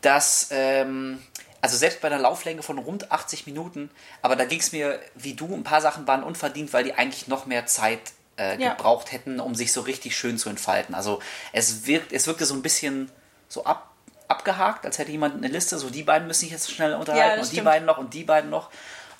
dass, 0.00 0.48
ähm, 0.52 1.18
also 1.60 1.76
selbst 1.76 2.00
bei 2.02 2.08
einer 2.08 2.20
Lauflänge 2.20 2.62
von 2.62 2.78
rund 2.78 3.10
80 3.10 3.46
Minuten, 3.46 3.90
aber 4.22 4.36
da 4.36 4.44
ging 4.44 4.60
es 4.60 4.70
mir 4.70 5.00
wie 5.16 5.34
du, 5.34 5.52
ein 5.52 5.64
paar 5.64 5.80
Sachen 5.80 6.06
waren 6.06 6.22
unverdient, 6.22 6.72
weil 6.72 6.84
die 6.84 6.94
eigentlich 6.94 7.26
noch 7.26 7.46
mehr 7.46 7.66
Zeit 7.66 8.00
äh, 8.36 8.60
Ja. 8.60 8.74
gebraucht 8.74 9.10
hätten, 9.12 9.40
um 9.40 9.54
sich 9.54 9.72
so 9.72 9.80
richtig 9.80 10.16
schön 10.16 10.38
zu 10.38 10.48
entfalten. 10.50 10.94
Also 10.94 11.20
es, 11.52 11.86
wirkt, 11.86 12.12
es 12.12 12.26
wirkte 12.26 12.44
so 12.46 12.54
ein 12.54 12.62
bisschen 12.62 13.10
so 13.48 13.64
ab, 13.64 13.90
abgehakt, 14.28 14.86
als 14.86 14.98
hätte 14.98 15.10
jemand 15.10 15.36
eine 15.36 15.48
Liste, 15.48 15.78
so 15.78 15.90
die 15.90 16.02
beiden 16.02 16.26
müssen 16.26 16.40
sich 16.40 16.50
jetzt 16.50 16.70
schnell 16.70 16.94
unterhalten 16.94 17.38
das 17.38 17.48
und 17.48 17.52
die 17.52 17.56
stimmt. 17.56 17.66
beiden 17.66 17.86
noch 17.86 17.98
und 17.98 18.14
die 18.14 18.24
beiden 18.24 18.50
noch. 18.50 18.70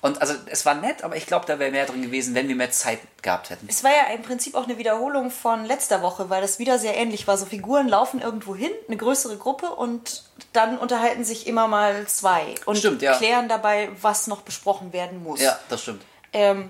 Und 0.01 0.21
also 0.21 0.35
es 0.45 0.67
war 0.67 0.75
nett, 0.75 1.03
aber 1.03 1.15
ich 1.15 1.25
glaube, 1.25 1.47
da 1.47 1.57
wäre 1.57 1.71
mehr 1.71 1.87
drin 1.87 2.03
gewesen, 2.03 2.35
wenn 2.35 2.47
wir 2.47 2.55
mehr 2.55 2.69
Zeit 2.69 2.99
gehabt 3.23 3.49
hätten. 3.49 3.65
Es 3.67 3.83
war 3.83 3.89
ja 3.89 4.13
im 4.13 4.21
Prinzip 4.21 4.53
auch 4.53 4.65
eine 4.65 4.77
Wiederholung 4.77 5.31
von 5.31 5.65
letzter 5.65 6.03
Woche, 6.03 6.29
weil 6.29 6.41
das 6.41 6.59
wieder 6.59 6.77
sehr 6.77 6.95
ähnlich 6.95 7.27
war. 7.27 7.37
So 7.37 7.47
Figuren 7.47 7.87
laufen 7.87 8.21
irgendwo 8.21 8.55
hin, 8.55 8.69
eine 8.87 8.97
größere 8.97 9.37
Gruppe 9.37 9.71
und 9.71 10.23
dann 10.53 10.77
unterhalten 10.77 11.23
sich 11.23 11.47
immer 11.47 11.67
mal 11.67 12.05
zwei 12.05 12.53
und 12.65 12.77
Stimmt, 12.77 13.01
ja. 13.01 13.17
klären 13.17 13.49
dabei, 13.49 13.89
was 13.99 14.27
noch 14.27 14.41
besprochen 14.41 14.93
werden 14.93 15.23
muss. 15.23 15.41
Ja, 15.41 15.57
das 15.69 15.81
stimmt. 15.81 16.03
Ähm, 16.33 16.69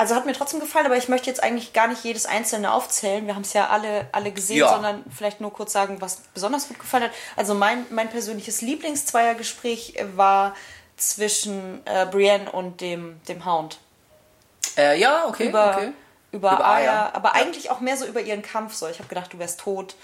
also 0.00 0.14
hat 0.14 0.24
mir 0.24 0.32
trotzdem 0.32 0.60
gefallen, 0.60 0.86
aber 0.86 0.96
ich 0.96 1.08
möchte 1.08 1.28
jetzt 1.28 1.42
eigentlich 1.42 1.74
gar 1.74 1.86
nicht 1.86 2.02
jedes 2.04 2.24
einzelne 2.24 2.72
aufzählen. 2.72 3.26
Wir 3.26 3.34
haben 3.34 3.42
es 3.42 3.52
ja 3.52 3.68
alle, 3.68 4.08
alle 4.12 4.32
gesehen, 4.32 4.56
Ja. 4.56 4.70
sondern 4.70 5.04
vielleicht 5.14 5.42
nur 5.42 5.52
kurz 5.52 5.72
sagen, 5.72 6.00
was 6.00 6.22
besonders 6.32 6.68
gut 6.68 6.78
gefallen 6.78 7.04
hat. 7.04 7.10
Also 7.36 7.52
mein, 7.54 7.84
mein 7.90 8.08
persönliches 8.08 8.62
Lieblingszweiergespräch 8.62 10.02
war 10.16 10.54
zwischen 10.96 11.86
äh, 11.86 12.06
Brienne 12.06 12.50
und 12.50 12.80
dem, 12.80 13.20
dem 13.28 13.44
Hound. 13.44 13.78
Äh, 14.78 14.98
ja, 14.98 15.26
okay. 15.28 15.48
Über, 15.50 15.74
okay. 15.76 15.92
über, 16.32 16.52
Über 16.52 16.66
Aya, 16.66 17.10
aber 17.12 17.30
Ja. 17.30 17.34
eigentlich 17.34 17.70
auch 17.70 17.80
mehr 17.80 17.98
so 17.98 18.06
über 18.06 18.22
ihren 18.22 18.40
Kampf. 18.42 18.74
So, 18.74 18.88
ich 18.88 18.98
habe 19.00 19.08
gedacht, 19.08 19.32
du 19.34 19.38
wärst 19.38 19.60
tot. 19.60 19.96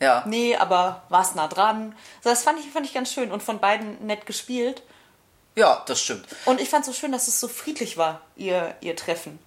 Ja. 0.00 0.22
Nee, 0.26 0.56
aber 0.56 1.02
warst 1.10 1.36
nah 1.36 1.48
dran. 1.48 1.94
So, 2.24 2.30
das 2.30 2.42
fand 2.42 2.58
ich, 2.58 2.70
fand 2.70 2.86
ich 2.86 2.94
ganz 2.94 3.12
schön 3.12 3.32
und 3.32 3.42
von 3.42 3.58
beiden 3.58 4.06
nett 4.06 4.24
gespielt. 4.24 4.82
Ja, 5.58 5.82
das 5.86 6.00
stimmt. 6.00 6.24
Und 6.44 6.60
ich 6.60 6.68
fand 6.68 6.86
es 6.86 6.94
so 6.94 6.98
schön, 6.98 7.12
dass 7.12 7.28
es 7.28 7.40
so 7.40 7.48
friedlich 7.48 7.96
war, 7.96 8.20
ihr, 8.36 8.74
ihr 8.80 8.96
Treffen. 8.96 9.38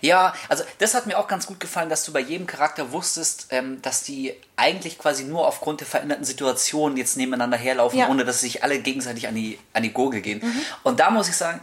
Ja, 0.00 0.32
also 0.48 0.64
das 0.78 0.94
hat 0.94 1.06
mir 1.06 1.18
auch 1.18 1.28
ganz 1.28 1.46
gut 1.46 1.60
gefallen, 1.60 1.90
dass 1.90 2.02
du 2.04 2.12
bei 2.12 2.20
jedem 2.20 2.46
Charakter 2.46 2.90
wusstest, 2.92 3.48
ähm, 3.50 3.82
dass 3.82 4.02
die 4.02 4.34
eigentlich 4.56 4.98
quasi 4.98 5.24
nur 5.24 5.46
aufgrund 5.46 5.80
der 5.80 5.86
veränderten 5.86 6.24
Situation 6.24 6.96
jetzt 6.96 7.16
nebeneinander 7.18 7.58
herlaufen, 7.58 7.98
Ja. 7.98 8.06
Mhm. 8.06 8.12
ohne 8.12 8.24
dass 8.24 8.40
sie 8.40 8.46
sich 8.46 8.62
alle 8.64 8.78
gegenseitig 8.78 9.28
an 9.28 9.34
die, 9.34 9.58
an 9.74 9.82
die 9.82 9.92
Gurgel 9.92 10.22
gehen. 10.22 10.42
Und 10.84 11.00
da 11.00 11.10
muss 11.10 11.28
ich 11.28 11.36
sagen, 11.36 11.60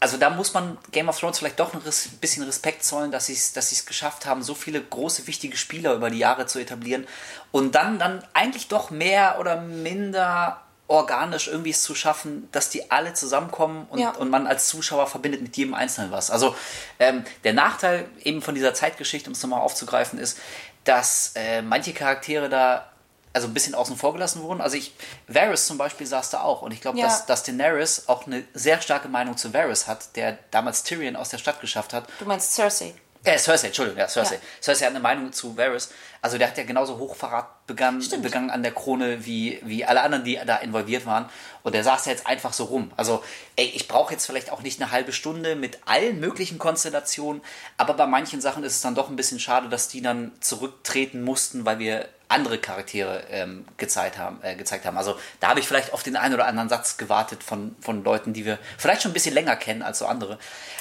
also 0.00 0.18
da 0.18 0.28
muss 0.28 0.52
man 0.52 0.76
Game 0.92 1.08
of 1.08 1.18
Thrones 1.18 1.38
vielleicht 1.38 1.58
doch 1.58 1.72
ein 1.72 1.80
bisschen 2.20 2.44
Respekt 2.44 2.84
zollen, 2.84 3.10
dass 3.10 3.24
sie 3.26 3.32
es 3.32 3.54
dass 3.54 3.70
sie's 3.70 3.86
geschafft 3.86 4.26
haben, 4.26 4.42
so 4.42 4.54
viele 4.54 4.82
große, 4.82 5.26
wichtige 5.26 5.56
Spieler 5.56 5.94
über 5.94 6.10
die 6.10 6.18
Jahre 6.18 6.44
zu 6.44 6.58
etablieren 6.58 7.06
und 7.52 7.74
dann, 7.74 7.98
dann 7.98 8.22
eigentlich 8.34 8.68
doch 8.68 8.90
mehr 8.90 9.38
oder 9.40 9.62
minder 9.62 10.60
organisch 10.86 11.48
irgendwie 11.48 11.70
es 11.70 11.82
zu 11.82 11.94
schaffen, 11.94 12.48
dass 12.52 12.68
die 12.68 12.90
alle 12.90 13.14
zusammenkommen 13.14 13.86
und, 13.90 13.98
Ja. 14.00 14.10
und 14.10 14.30
man 14.30 14.46
als 14.46 14.66
Zuschauer 14.68 15.06
verbindet 15.06 15.40
mit 15.42 15.56
jedem 15.56 15.74
Einzelnen 15.74 16.10
was. 16.12 16.30
Also 16.30 16.54
ähm, 16.98 17.24
der 17.44 17.54
Nachteil 17.54 18.06
eben 18.22 18.42
von 18.42 18.54
dieser 18.54 18.74
Zeitgeschichte, 18.74 19.28
um 19.30 19.32
es 19.34 19.42
nochmal 19.42 19.60
aufzugreifen, 19.62 20.18
ist, 20.18 20.38
dass 20.84 21.32
äh, 21.36 21.62
manche 21.62 21.92
Charaktere 21.94 22.48
da 22.50 22.90
also 23.32 23.48
ein 23.48 23.54
bisschen 23.54 23.74
außen 23.74 23.96
vor 23.96 24.12
gelassen 24.12 24.42
wurden. 24.42 24.60
Also 24.60 24.76
ich, 24.76 24.94
Varys 25.26 25.66
zum 25.66 25.76
Beispiel 25.78 26.06
saß 26.06 26.30
da 26.30 26.42
auch 26.42 26.62
und 26.62 26.70
ich 26.72 26.80
glaube, 26.80 26.98
Ja. 26.98 27.06
dass, 27.06 27.26
dass 27.26 27.42
Daenerys 27.42 28.04
auch 28.06 28.26
eine 28.26 28.44
sehr 28.54 28.80
starke 28.80 29.08
Meinung 29.08 29.36
zu 29.36 29.52
Varys 29.52 29.88
hat, 29.88 30.14
der 30.16 30.38
damals 30.52 30.84
Tyrion 30.84 31.16
aus 31.16 31.30
der 31.30 31.38
Stadt 31.38 31.60
geschafft 31.60 31.92
hat. 31.94 32.04
Du 32.20 32.26
meinst 32.26 32.54
Cersei. 32.54 32.94
Äh, 33.24 33.38
Cersei, 33.38 33.68
Entschuldigung, 33.68 33.98
ja, 33.98 34.06
Cersei. 34.06 34.34
Ja. 34.36 34.40
Cersei 34.62 34.84
hat 34.84 34.90
eine 34.90 35.00
Meinung 35.00 35.32
zu 35.32 35.56
Varys. 35.56 35.88
Also 36.24 36.38
der 36.38 36.48
hat 36.48 36.56
ja 36.56 36.64
genauso 36.64 36.96
Hochverrat 36.96 37.66
begangen, 37.66 38.00
Stimmt. 38.00 38.22
begangen 38.22 38.48
an 38.48 38.62
der 38.62 38.72
Krone 38.72 39.26
wie, 39.26 39.60
wie 39.62 39.84
alle 39.84 40.00
anderen, 40.00 40.24
die 40.24 40.40
da 40.46 40.56
involviert 40.56 41.04
waren. 41.04 41.28
Und 41.62 41.74
der 41.74 41.84
saß 41.84 42.06
ja 42.06 42.12
jetzt 42.12 42.26
einfach 42.26 42.54
so 42.54 42.64
rum. 42.64 42.90
Also, 42.96 43.22
ey, 43.56 43.66
ich 43.66 43.88
brauche 43.88 44.14
jetzt 44.14 44.24
vielleicht 44.24 44.50
auch 44.50 44.62
nicht 44.62 44.80
eine 44.80 44.90
halbe 44.90 45.12
Stunde 45.12 45.54
mit 45.54 45.80
allen 45.84 46.20
möglichen 46.20 46.56
Konstellationen, 46.56 47.42
aber 47.76 47.92
bei 47.92 48.06
manchen 48.06 48.40
Sachen 48.40 48.64
ist 48.64 48.76
es 48.76 48.80
dann 48.80 48.94
doch 48.94 49.10
ein 49.10 49.16
bisschen 49.16 49.38
schade, 49.38 49.68
dass 49.68 49.88
die 49.88 50.00
dann 50.00 50.32
zurücktreten 50.40 51.22
mussten, 51.22 51.66
weil 51.66 51.78
wir 51.78 52.08
andere 52.28 52.56
Charaktere 52.56 53.24
ähm, 53.28 53.66
gezeigt, 53.76 54.16
haben, 54.16 54.38
äh, 54.40 54.54
gezeigt 54.54 54.86
haben. 54.86 54.96
Also 54.96 55.18
da 55.40 55.48
habe 55.48 55.60
ich 55.60 55.68
vielleicht 55.68 55.92
auf 55.92 56.02
den 56.02 56.16
einen 56.16 56.32
oder 56.32 56.46
anderen 56.46 56.70
Satz 56.70 56.96
gewartet 56.96 57.42
von, 57.42 57.76
von 57.82 58.02
Leuten, 58.02 58.32
die 58.32 58.46
wir 58.46 58.58
vielleicht 58.78 59.02
schon 59.02 59.10
ein 59.10 59.14
bisschen 59.14 59.34
länger 59.34 59.56
kennen 59.56 59.82
als 59.82 59.98
so 59.98 60.06
andere. 60.06 60.38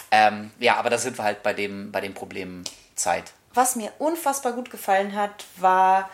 Ähm, 0.10 0.52
ja, 0.60 0.78
aber 0.78 0.90
da 0.90 0.98
sind 0.98 1.18
wir 1.18 1.26
halt 1.26 1.44
bei 1.44 1.54
dem, 1.54 1.92
bei 1.92 2.00
dem 2.00 2.14
Problem 2.14 2.64
Zeit. 2.96 3.34
Was 3.54 3.76
mir 3.76 3.92
unfassbar 4.00 4.54
gut 4.54 4.70
gefallen 4.72 5.16
hat, 5.16 5.46
war 5.58 6.10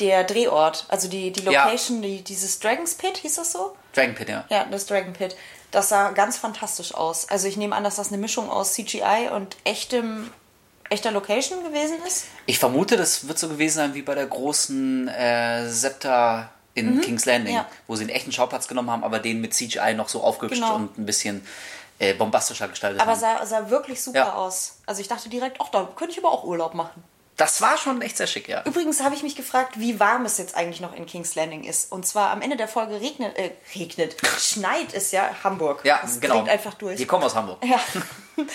der 0.00 0.24
Drehort. 0.24 0.86
Also 0.88 1.08
die, 1.08 1.32
die 1.32 1.42
Ja. 1.44 1.64
Location, 1.64 2.02
die, 2.02 2.22
dieses 2.22 2.58
Dragon's 2.60 2.94
Pit, 2.94 3.16
hieß 3.18 3.36
das 3.36 3.52
so? 3.52 3.76
Dragon 3.94 4.14
Pit, 4.14 4.28
ja. 4.28 4.44
Ja, 4.48 4.64
das 4.70 4.86
Dragon 4.86 5.12
Pit. 5.12 5.36
Das 5.70 5.88
sah 5.88 6.10
ganz 6.10 6.36
fantastisch 6.36 6.94
aus. 6.94 7.28
Also 7.28 7.48
ich 7.48 7.56
nehme 7.56 7.74
an, 7.74 7.84
dass 7.84 7.96
das 7.96 8.08
eine 8.08 8.18
Mischung 8.18 8.48
aus 8.50 8.74
CGI 8.74 9.28
und 9.32 9.56
echtem, 9.64 10.30
echter 10.90 11.10
Location 11.10 11.62
gewesen 11.64 11.96
ist. 12.06 12.26
Ich 12.46 12.58
vermute, 12.58 12.96
das 12.96 13.26
wird 13.26 13.38
so 13.38 13.48
gewesen 13.48 13.76
sein 13.76 13.94
wie 13.94 14.02
bei 14.02 14.14
der 14.14 14.26
großen 14.26 15.08
äh, 15.08 15.68
Scepter 15.68 16.50
in 16.74 17.00
King's 17.00 17.24
Landing, 17.24 17.52
Mhm. 17.54 17.58
ja. 17.60 17.66
wo 17.86 17.94
sie 17.94 18.02
einen 18.02 18.10
echten 18.10 18.32
Schauplatz 18.32 18.66
genommen 18.66 18.90
haben, 18.90 19.04
aber 19.04 19.20
den 19.20 19.40
mit 19.40 19.54
CGI 19.54 19.94
noch 19.94 20.08
so 20.08 20.22
aufgehübscht 20.22 20.60
Genau. 20.60 20.74
und 20.76 20.98
ein 20.98 21.06
bisschen 21.06 21.46
äh, 22.10 22.14
bombastischer 22.14 22.68
gestaltet 22.68 23.00
Aber 23.00 23.12
haben. 23.12 23.20
sah, 23.20 23.44
sah 23.46 23.70
wirklich 23.70 24.02
super 24.02 24.18
Ja. 24.18 24.34
aus. 24.34 24.78
Also 24.86 25.00
ich 25.00 25.08
dachte 25.08 25.28
direkt, 25.28 25.58
ach, 25.60 25.68
da 25.70 25.88
könnte 25.96 26.12
ich 26.12 26.18
aber 26.18 26.32
auch 26.32 26.44
Urlaub 26.44 26.74
machen. 26.74 27.02
Das 27.36 27.60
war 27.60 27.76
schon 27.76 28.00
echt 28.00 28.16
sehr 28.16 28.28
schick, 28.28 28.48
ja. 28.48 28.62
Übrigens 28.64 29.02
habe 29.02 29.14
ich 29.16 29.24
mich 29.24 29.34
gefragt, 29.34 29.80
wie 29.80 29.98
warm 29.98 30.24
es 30.24 30.38
jetzt 30.38 30.54
eigentlich 30.56 30.80
noch 30.80 30.94
in 30.94 31.04
King's 31.04 31.34
Landing 31.34 31.64
ist. 31.64 31.90
Und 31.90 32.06
zwar 32.06 32.30
am 32.30 32.42
Ende 32.42 32.56
der 32.56 32.68
Folge 32.68 33.00
regnet, 33.00 33.36
äh, 33.36 33.50
regnet, 33.74 34.16
schneit 34.38 34.94
es 34.94 35.10
ja 35.10 35.28
Hamburg. 35.42 35.84
Ja, 35.84 35.98
das 36.02 36.20
genau. 36.20 36.44
einfach 36.44 36.74
durch. 36.74 36.96
Die 36.96 37.06
kommen 37.06 37.24
aus 37.24 37.34
Hamburg. 37.34 37.58
Ja. 37.64 37.80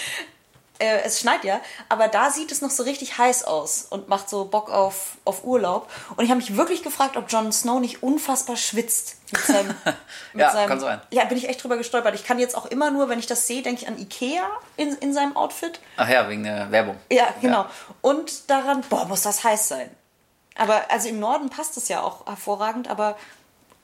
äh, 0.79 1.01
es 1.03 1.19
schneit 1.19 1.43
ja, 1.43 1.61
aber 1.89 2.07
da 2.07 2.31
sieht 2.31 2.51
es 2.51 2.61
noch 2.61 2.71
so 2.71 2.83
richtig 2.83 3.17
heiß 3.17 3.43
aus 3.43 3.85
und 3.89 4.07
macht 4.07 4.29
so 4.29 4.45
Bock 4.45 4.69
auf, 4.71 5.17
auf 5.25 5.43
Urlaub. 5.43 5.89
Und 6.15 6.23
ich 6.23 6.31
habe 6.31 6.39
mich 6.39 6.57
wirklich 6.57 6.83
gefragt, 6.83 7.17
ob 7.17 7.31
Jon 7.31 7.51
Snow 7.51 7.79
nicht 7.79 8.01
unfassbar 8.01 8.55
schwitzt 8.55 9.17
mit 9.31 9.41
seinem. 9.41 9.67
mit 10.33 10.41
Ja, 10.41 10.51
seinem, 10.51 10.69
kann 10.69 10.79
sein. 10.79 11.01
Ja, 11.11 11.25
bin 11.25 11.37
ich 11.37 11.47
echt 11.47 11.61
drüber 11.61 11.77
gestolpert. 11.77 12.15
Ich 12.15 12.25
kann 12.25 12.39
jetzt 12.39 12.55
auch 12.55 12.65
immer 12.65 12.91
nur, 12.91 13.09
wenn 13.09 13.19
ich 13.19 13.27
das 13.27 13.45
sehe, 13.45 13.61
denke 13.61 13.81
ich 13.83 13.87
an 13.87 13.97
Ikea 13.99 14.47
in, 14.77 14.93
in 14.95 15.13
seinem 15.13 15.35
Outfit. 15.35 15.79
Ach 15.97 16.09
ja, 16.09 16.27
wegen 16.29 16.43
der 16.43 16.71
Werbung. 16.71 16.97
Ja, 17.11 17.27
genau. 17.41 17.65
Und 18.01 18.49
daran, 18.49 18.81
boah, 18.89 19.05
muss 19.05 19.21
das 19.21 19.43
heiß 19.43 19.67
sein. 19.67 19.89
Aber 20.57 20.81
also 20.89 21.07
im 21.07 21.19
Norden 21.19 21.49
passt 21.49 21.77
es 21.77 21.87
ja 21.87 22.01
auch 22.01 22.25
hervorragend, 22.27 22.89
aber 22.89 23.17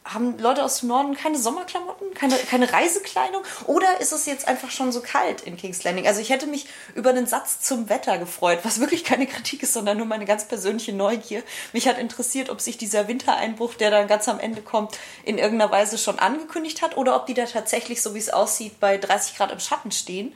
haben 0.06 0.38
Leute 0.38 0.64
aus 0.64 0.80
dem 0.80 0.90
Norden 0.90 1.16
keine 1.16 1.38
Sommerklamotten, 1.38 2.14
keine, 2.14 2.38
keine 2.38 2.72
Reisekleidung? 2.72 3.42
Oder 3.66 4.00
ist 4.00 4.12
es 4.14 4.28
jetzt 4.28 4.48
einfach 4.48 4.70
schon 4.70 4.92
so 4.92 5.02
kalt 5.02 5.42
in 5.42 5.58
King's 5.58 5.84
Landing? 5.84 6.06
Also 6.08 6.22
ich 6.22 6.30
hätte 6.30 6.46
mich 6.46 6.68
über 6.94 7.10
einen 7.10 7.26
Satz 7.26 7.60
zum 7.62 7.90
Wetter 7.90 8.20
gefreut, 8.20 8.60
was 8.64 8.80
wirklich 8.80 9.04
keine 9.04 9.26
Kritik 9.26 9.64
ist, 9.64 9.74
sondern 9.74 9.98
nur 9.98 10.06
meine 10.06 10.26
ganz 10.26 10.46
persönliche 10.48 10.94
Neugier. 10.94 11.42
Mich 11.74 11.88
hat 11.88 11.98
interessiert, 11.98 12.50
ob 12.52 12.62
sich 12.62 12.78
dieser 12.78 13.08
Wintereinbruch, 13.08 13.74
der 13.74 13.90
dann 13.90 14.08
ganz 14.08 14.30
am 14.30 14.40
Ende 14.40 14.62
kommt, 14.62 14.98
in 15.24 15.40
irgendeiner 15.40 15.72
Weise 15.72 15.98
schon 15.98 16.20
angekündigt 16.20 16.84
hat 16.84 16.96
oder 16.98 17.16
ob 17.16 17.26
die 17.26 17.34
da 17.34 17.46
tatsächlich, 17.46 18.02
so 18.04 18.14
wie 18.14 18.20
es 18.20 18.30
aussieht, 18.30 18.80
bei 18.80 18.98
30 18.98 19.36
Grad 19.38 19.52
im 19.52 19.60
Schatten 19.60 19.92
stehen. 19.92 20.36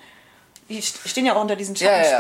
Die 0.68 0.82
st- 0.82 1.08
stehen 1.08 1.26
ja 1.28 1.36
auch 1.36 1.42
unter 1.42 1.56
diesen 1.56 1.76
Ja, 1.76 1.92
ja, 1.92 2.12
ja. 2.12 2.18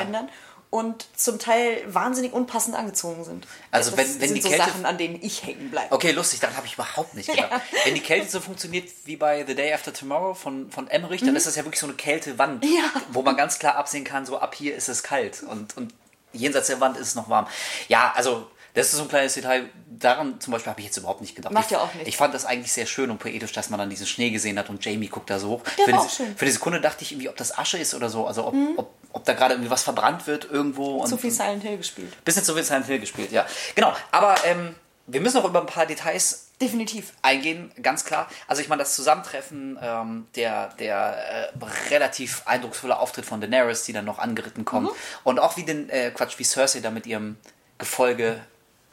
Und 0.71 1.07
zum 1.15 1.39
Teil 1.39 1.81
wahnsinnig 1.87 2.31
unpassend 2.31 2.75
angezogen 2.75 3.23
sind. 3.25 3.47
Also 3.71 3.89
das 3.89 3.97
wenn- 3.97 4.21
wenn 4.21 4.27
sind 4.29 4.35
die 4.37 4.41
so 4.41 4.49
Kälte- 4.49 4.65
Sachen, 4.65 4.85
an 4.85 4.99
denen 4.99 5.17
ich 5.19 5.43
hängen 5.43 5.71
bleibe. 5.71 5.91
Okay, 5.91 6.11
lustig, 6.11 6.39
daran 6.41 6.55
habe 6.57 6.67
ich 6.67 6.75
überhaupt 6.75 7.15
nicht 7.15 7.27
gedacht. 7.27 7.49
Wenn 7.85 7.95
die 7.95 8.01
Kälte 8.01 8.29
so 8.29 8.39
funktioniert 8.39 8.87
wie 9.05 9.15
bei 9.15 9.43
The 9.47 9.55
Day 9.55 9.73
After 9.73 9.91
Tomorrow 9.91 10.35
von, 10.35 10.69
von 10.69 10.87
Emmerich, 10.87 11.21
dann 11.21 11.35
ist 11.35 11.47
das 11.47 11.55
ja 11.55 11.65
wirklich 11.65 11.79
so 11.79 11.87
eine 11.87 11.95
Kältewand, 11.95 12.63
Mhm. 12.63 12.69
Ja. 12.71 13.01
wo 13.11 13.23
man 13.23 13.35
ganz 13.35 13.57
klar 13.57 13.77
absehen 13.77 14.03
kann, 14.03 14.27
so 14.27 14.37
ab 14.37 14.53
hier 14.53 14.75
ist 14.75 14.89
es 14.89 15.01
kalt 15.01 15.41
und, 15.41 15.75
und 15.75 15.91
jenseits 16.33 16.67
der 16.67 16.79
Wand 16.79 16.97
ist 16.97 17.07
es 17.07 17.15
noch 17.15 17.29
warm. 17.29 17.47
Ja, 17.87 18.11
also 18.15 18.45
Das 18.79 18.87
ist 18.87 18.97
so 18.97 19.03
ein 19.03 19.09
kleines 19.09 19.33
Detail. 19.33 19.69
Daran 19.87 20.39
zum 20.39 20.53
Beispiel 20.53 20.69
habe 20.69 20.79
ich 20.79 20.87
jetzt 20.87 20.97
überhaupt 20.97 21.19
nicht 21.21 21.35
gedacht. 21.35 21.53
Macht 21.53 21.71
ja 21.71 21.79
auch 21.79 21.93
nichts. 21.93 22.07
Ich 22.07 22.15
fand 22.15 22.33
das 22.33 22.45
eigentlich 22.45 22.71
sehr 22.71 22.85
schön 22.85 23.11
und 23.11 23.17
poetisch, 23.19 23.51
dass 23.51 23.69
man 23.69 23.79
dann 23.79 23.89
diesen 23.89 24.07
Schnee 24.07 24.29
gesehen 24.29 24.57
hat 24.57 24.69
und 24.69 24.83
Jamie 24.83 25.07
guckt 25.07 25.29
da 25.29 25.39
so 25.39 25.49
hoch. 25.49 25.63
Der 25.77 25.85
für, 25.85 25.91
war 25.91 25.99
die, 25.99 26.07
auch 26.07 26.11
schön. 26.11 26.37
für 26.37 26.45
die 26.45 26.51
Sekunde 26.51 26.79
dachte 26.79 27.03
ich 27.03 27.11
irgendwie, 27.11 27.27
ob 27.29 27.35
das 27.35 27.57
Asche 27.57 27.77
ist 27.77 27.93
oder 27.93 28.09
so. 28.09 28.25
Also 28.25 28.47
ob, 28.47 28.55
ob, 28.77 28.93
ob 29.11 29.25
da 29.25 29.33
gerade 29.33 29.55
irgendwie 29.55 29.69
was 29.69 29.83
verbrannt 29.83 30.25
wird 30.25 30.49
irgendwo. 30.49 31.05
Zu 31.05 31.17
viel 31.17 31.31
Silent 31.31 31.63
Hill 31.63 31.77
gespielt. 31.77 32.23
Bisschen 32.23 32.43
zu 32.43 32.53
viel 32.53 32.63
Silent 32.63 32.85
Hill 32.85 32.99
gespielt, 32.99 33.31
ja. 33.31 33.45
Genau, 33.75 33.93
aber 34.11 34.35
ähm, 34.45 34.75
wir 35.07 35.21
müssen 35.21 35.37
noch 35.37 35.45
über 35.45 35.59
ein 35.59 35.65
paar 35.65 35.85
Details 35.85 36.47
Definitiv. 36.61 37.13
eingehen, 37.21 37.71
ganz 37.81 38.05
klar. 38.05 38.29
Also 38.47 38.61
ich 38.61 38.69
meine, 38.69 38.81
das 38.81 38.95
Zusammentreffen, 38.95 39.77
ähm, 39.81 40.27
der, 40.35 40.69
der 40.79 41.51
äh, 41.57 41.89
relativ 41.89 42.43
eindrucksvolle 42.45 42.99
Auftritt 42.99 43.25
von 43.25 43.41
Daenerys, 43.41 43.83
die 43.83 43.93
dann 43.93 44.05
noch 44.05 44.19
angeritten 44.19 44.65
kommt. 44.65 44.91
Und 45.23 45.39
auch 45.39 45.57
wie 45.57 45.63
den, 45.63 45.89
äh, 45.89 46.11
Quatsch, 46.11 46.37
wie 46.37 46.43
Cersei 46.43 46.79
da 46.81 46.91
mit 46.91 47.05
ihrem 47.07 47.37
Gefolge 47.77 48.39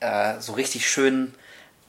äh, 0.00 0.40
so 0.40 0.52
richtig 0.52 0.88
schön, 0.88 1.34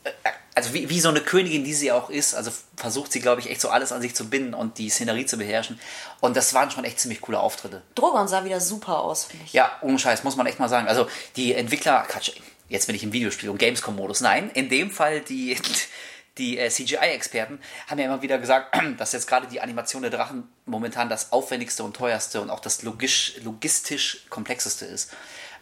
äh, 0.04 0.10
also 0.56 0.74
wie, 0.74 0.90
wie 0.90 1.00
so 1.00 1.10
eine 1.10 1.22
Königin, 1.22 1.64
die 1.64 1.74
sie 1.74 1.92
auch 1.92 2.10
ist, 2.10 2.34
also 2.34 2.52
versucht 2.76 3.12
sie, 3.12 3.20
glaube 3.20 3.42
ich, 3.42 3.50
echt 3.50 3.62
so 3.62 3.70
alles 3.70 3.92
an 3.92 4.02
sich 4.02 4.16
zu 4.16 4.30
binden 4.30 4.54
und 4.54 4.78
die 4.80 4.90
Szenerie 4.90 5.26
zu 5.26 5.38
beherrschen. 5.38 5.80
Und 6.20 6.36
das 6.36 6.54
waren 6.54 6.72
schon 6.72 6.84
echt 6.84 7.00
ziemlich 7.00 7.22
coole 7.22 7.40
Auftritte. 7.40 7.84
Drogon 7.96 8.28
sah 8.28 8.44
wieder 8.44 8.60
super 8.60 9.00
aus, 9.00 9.26
finde 9.26 9.46
ich. 9.46 9.54
Ja, 9.54 9.72
ohne 9.82 10.00
Scheiß, 10.00 10.24
muss 10.24 10.36
man 10.36 10.48
echt 10.48 10.60
mal 10.60 10.70
sagen. 10.70 10.88
Also 10.88 11.08
die 11.36 11.54
Entwickler, 11.54 12.06
Quatsch, 12.08 12.32
jetzt 12.70 12.88
bin 12.88 12.96
ich 12.96 13.04
im 13.04 13.14
Videospiel 13.14 13.50
und 13.50 13.60
Gamescom-Modus. 13.60 14.22
Nein, 14.22 14.50
in 14.54 14.70
dem 14.70 14.90
Fall 14.90 15.22
die, 15.22 15.58
die 16.38 16.58
äh, 16.58 16.70
CGI-Experten 16.70 17.60
haben 17.88 18.00
ja 18.00 18.06
immer 18.06 18.22
wieder 18.22 18.40
gesagt, 18.40 18.76
dass 18.98 19.12
jetzt 19.12 19.28
gerade 19.28 19.48
die 19.48 19.62
Animation 19.62 20.02
der 20.02 20.12
Drachen 20.12 20.48
momentan 20.66 21.08
das 21.08 21.32
aufwendigste 21.32 21.84
und 21.84 21.96
teuerste 21.96 22.42
und 22.42 22.50
auch 22.50 22.62
das 22.62 22.82
logisch, 22.82 23.36
logistisch 23.44 24.26
komplexeste 24.30 24.86
ist. 24.86 25.12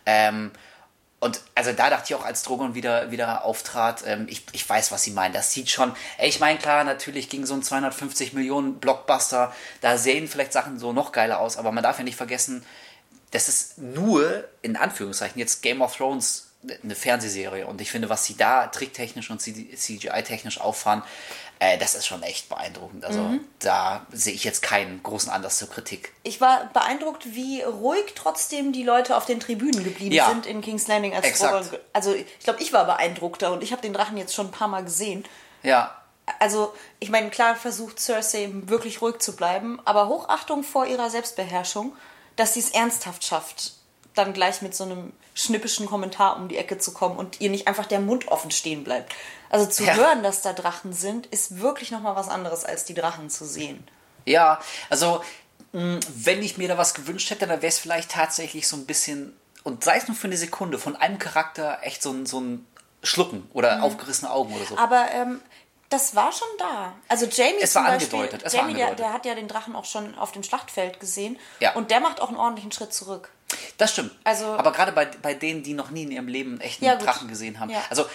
Ähm, 0.05 0.51
und 1.25 1.41
also 1.55 1.71
da 1.71 1.89
dachte 1.89 2.05
ich 2.07 2.15
auch, 2.15 2.23
als 2.23 2.43
Drogon 2.43 2.75
wieder, 2.75 3.09
wieder 3.09 3.45
auftrat, 3.45 4.03
ähm, 4.05 4.27
ich, 4.29 4.43
ich 4.51 4.69
weiß, 4.69 4.91
was 4.91 5.01
sie 5.01 5.09
meinen. 5.09 5.33
Das 5.33 5.49
sieht 5.49 5.71
schon, 5.71 5.91
ey, 6.19 6.29
ich 6.29 6.39
meine, 6.39 6.59
klar, 6.59 6.83
natürlich 6.83 7.29
ging 7.29 7.47
so 7.47 7.55
ein 7.55 7.63
250 7.63 8.33
Millionen 8.33 8.75
Blockbuster, 8.75 9.51
da 9.81 9.97
sehen 9.97 10.27
vielleicht 10.27 10.53
Sachen 10.53 10.77
so 10.77 10.93
noch 10.93 11.11
geiler 11.11 11.39
aus, 11.39 11.57
aber 11.57 11.71
man 11.71 11.83
darf 11.83 11.97
ja 11.97 12.03
nicht 12.03 12.15
vergessen, 12.15 12.63
das 13.31 13.49
ist 13.49 13.79
nur, 13.79 14.43
in 14.61 14.75
Anführungszeichen, 14.75 15.39
jetzt 15.39 15.63
Game 15.63 15.81
of 15.81 15.97
Thrones 15.97 16.51
eine 16.83 16.93
Fernsehserie. 16.93 17.65
Und 17.65 17.81
ich 17.81 17.89
finde, 17.89 18.09
was 18.09 18.25
sie 18.25 18.37
da 18.37 18.67
tricktechnisch 18.67 19.31
und 19.31 19.41
CGI-technisch 19.41 20.61
auffahren, 20.61 21.01
äh, 21.59 21.77
das 21.77 21.95
ist 21.95 22.05
schon 22.05 22.21
echt 22.23 22.49
beeindruckend. 22.49 23.05
Also 23.05 23.35
da 23.59 24.05
sehe 24.11 24.33
ich 24.33 24.43
jetzt 24.43 24.61
keinen 24.61 25.01
großen 25.03 25.31
Anlass 25.31 25.57
zur 25.57 25.69
Kritik. 25.69 26.13
Ich 26.23 26.41
war 26.41 26.69
beeindruckt, 26.73 27.33
wie 27.33 27.61
ruhig 27.61 28.13
trotzdem 28.15 28.73
die 28.73 28.83
Leute 28.83 29.15
auf 29.15 29.25
den 29.25 29.39
Tribünen 29.39 29.83
geblieben 29.83 30.13
Ja. 30.13 30.29
sind 30.29 30.45
in 30.45 30.61
King's 30.61 30.87
Landing. 30.87 31.13
Als 31.15 31.25
Exakt. 31.25 31.79
Also 31.93 32.13
ich 32.13 32.39
glaube, 32.39 32.61
ich 32.61 32.73
war 32.73 32.85
beeindruckter 32.85 33.51
und 33.51 33.63
ich 33.63 33.71
habe 33.71 33.81
den 33.81 33.93
Drachen 33.93 34.17
jetzt 34.17 34.33
schon 34.35 34.47
ein 34.47 34.51
paar 34.51 34.67
Mal 34.67 34.83
gesehen. 34.83 35.25
Ja, 35.63 35.95
Also, 36.39 36.73
ich 36.99 37.09
meine, 37.09 37.29
klar 37.29 37.55
versucht 37.55 37.99
Cersei 37.99 38.49
wirklich 38.51 39.01
ruhig 39.01 39.19
zu 39.19 39.35
bleiben, 39.35 39.79
aber 39.85 40.07
Hochachtung 40.07 40.63
vor 40.63 40.85
ihrer 40.87 41.09
Selbstbeherrschung, 41.11 41.95
dass 42.35 42.55
sie 42.55 42.59
es 42.61 42.71
ernsthaft 42.71 43.23
schafft, 43.23 43.73
dann 44.15 44.33
gleich 44.33 44.61
mit 44.61 44.73
so 44.75 44.85
einem 44.85 45.13
schnippischen 45.35 45.85
Kommentar 45.85 46.37
um 46.37 46.47
die 46.47 46.57
Ecke 46.57 46.77
zu 46.79 46.93
kommen 46.93 47.17
und 47.17 47.41
ihr 47.41 47.49
nicht 47.49 47.67
einfach 47.67 47.85
der 47.85 47.99
Mund 47.99 48.27
offen 48.29 48.49
stehen 48.51 48.83
bleibt. 48.83 49.13
Also 49.55 49.71
zu 49.71 49.83
Ja. 49.83 49.93
hören, 49.95 50.23
dass 50.23 50.41
da 50.41 50.53
Drachen 50.53 50.93
sind, 50.93 51.25
ist 51.27 51.59
wirklich 51.61 51.91
nochmal 51.91 52.15
was 52.15 52.27
anderes, 52.29 52.65
als 52.65 52.85
die 52.85 52.93
Drachen 52.93 53.29
zu 53.29 53.45
sehen. 53.45 53.85
Ja, 54.25 54.59
also 54.89 55.23
mh, 55.73 55.99
wenn 56.15 56.41
ich 56.43 56.57
mir 56.57 56.67
da 56.67 56.77
was 56.77 56.93
gewünscht 56.93 57.29
hätte, 57.29 57.47
dann 57.47 57.61
wäre 57.61 57.69
es 57.69 57.79
vielleicht 57.79 58.11
tatsächlich 58.11 58.67
so 58.67 58.75
ein 58.75 58.85
bisschen, 58.85 59.35
und 59.63 59.83
sei 59.83 59.97
es 59.97 60.07
nur 60.07 60.15
für 60.17 60.27
eine 60.27 60.37
Sekunde, 60.37 60.77
von 60.79 60.95
einem 60.95 61.19
Charakter 61.19 61.79
echt 61.81 62.01
so 62.03 62.11
ein, 62.11 62.25
so 62.25 62.39
ein 62.39 62.65
Schlucken 63.03 63.47
oder 63.53 63.83
aufgerissene 63.83 64.31
Augen 64.31 64.53
oder 64.55 64.65
so. 64.65 64.77
Aber 64.77 65.05
ähm, 65.11 65.41
das 65.89 66.15
war 66.15 66.31
schon 66.31 66.47
da. 66.57 66.93
Also 67.07 67.27
Jamie 67.27 67.57
Es 67.61 67.73
zum 67.73 67.83
war 67.85 67.91
Beispiel, 67.91 68.19
angedeutet, 68.19 68.41
es 68.45 68.53
war 68.53 68.61
Jamie, 68.61 68.73
der, 68.73 68.85
angedeutet. 68.87 69.05
der 69.05 69.13
hat 69.13 69.25
ja 69.27 69.35
den 69.35 69.47
Drachen 69.47 69.75
auch 69.75 69.85
schon 69.85 70.17
auf 70.17 70.31
dem 70.31 70.41
Schlachtfeld 70.41 70.99
gesehen. 70.99 71.37
Ja. 71.59 71.73
Und 71.73 71.91
der 71.91 71.99
macht 71.99 72.19
auch 72.21 72.29
einen 72.29 72.37
ordentlichen 72.37 72.71
Schritt 72.71 72.93
zurück. 72.93 73.29
Das 73.77 73.91
stimmt. 73.91 74.11
Also- 74.23 74.53
aber 74.53 74.71
gerade 74.71 74.91
bei, 74.91 75.05
bei 75.05 75.33
denen, 75.33 75.61
die 75.63 75.73
noch 75.73 75.91
nie 75.91 76.03
in 76.03 76.11
ihrem 76.11 76.27
Leben 76.27 76.51
einen 76.53 76.61
echten 76.61 76.85
Ja. 76.85 76.95
Drachen 76.95 77.27
gesehen 77.27 77.59
haben. 77.59 77.69
Ja. 77.69 77.83
Also, 77.89 78.05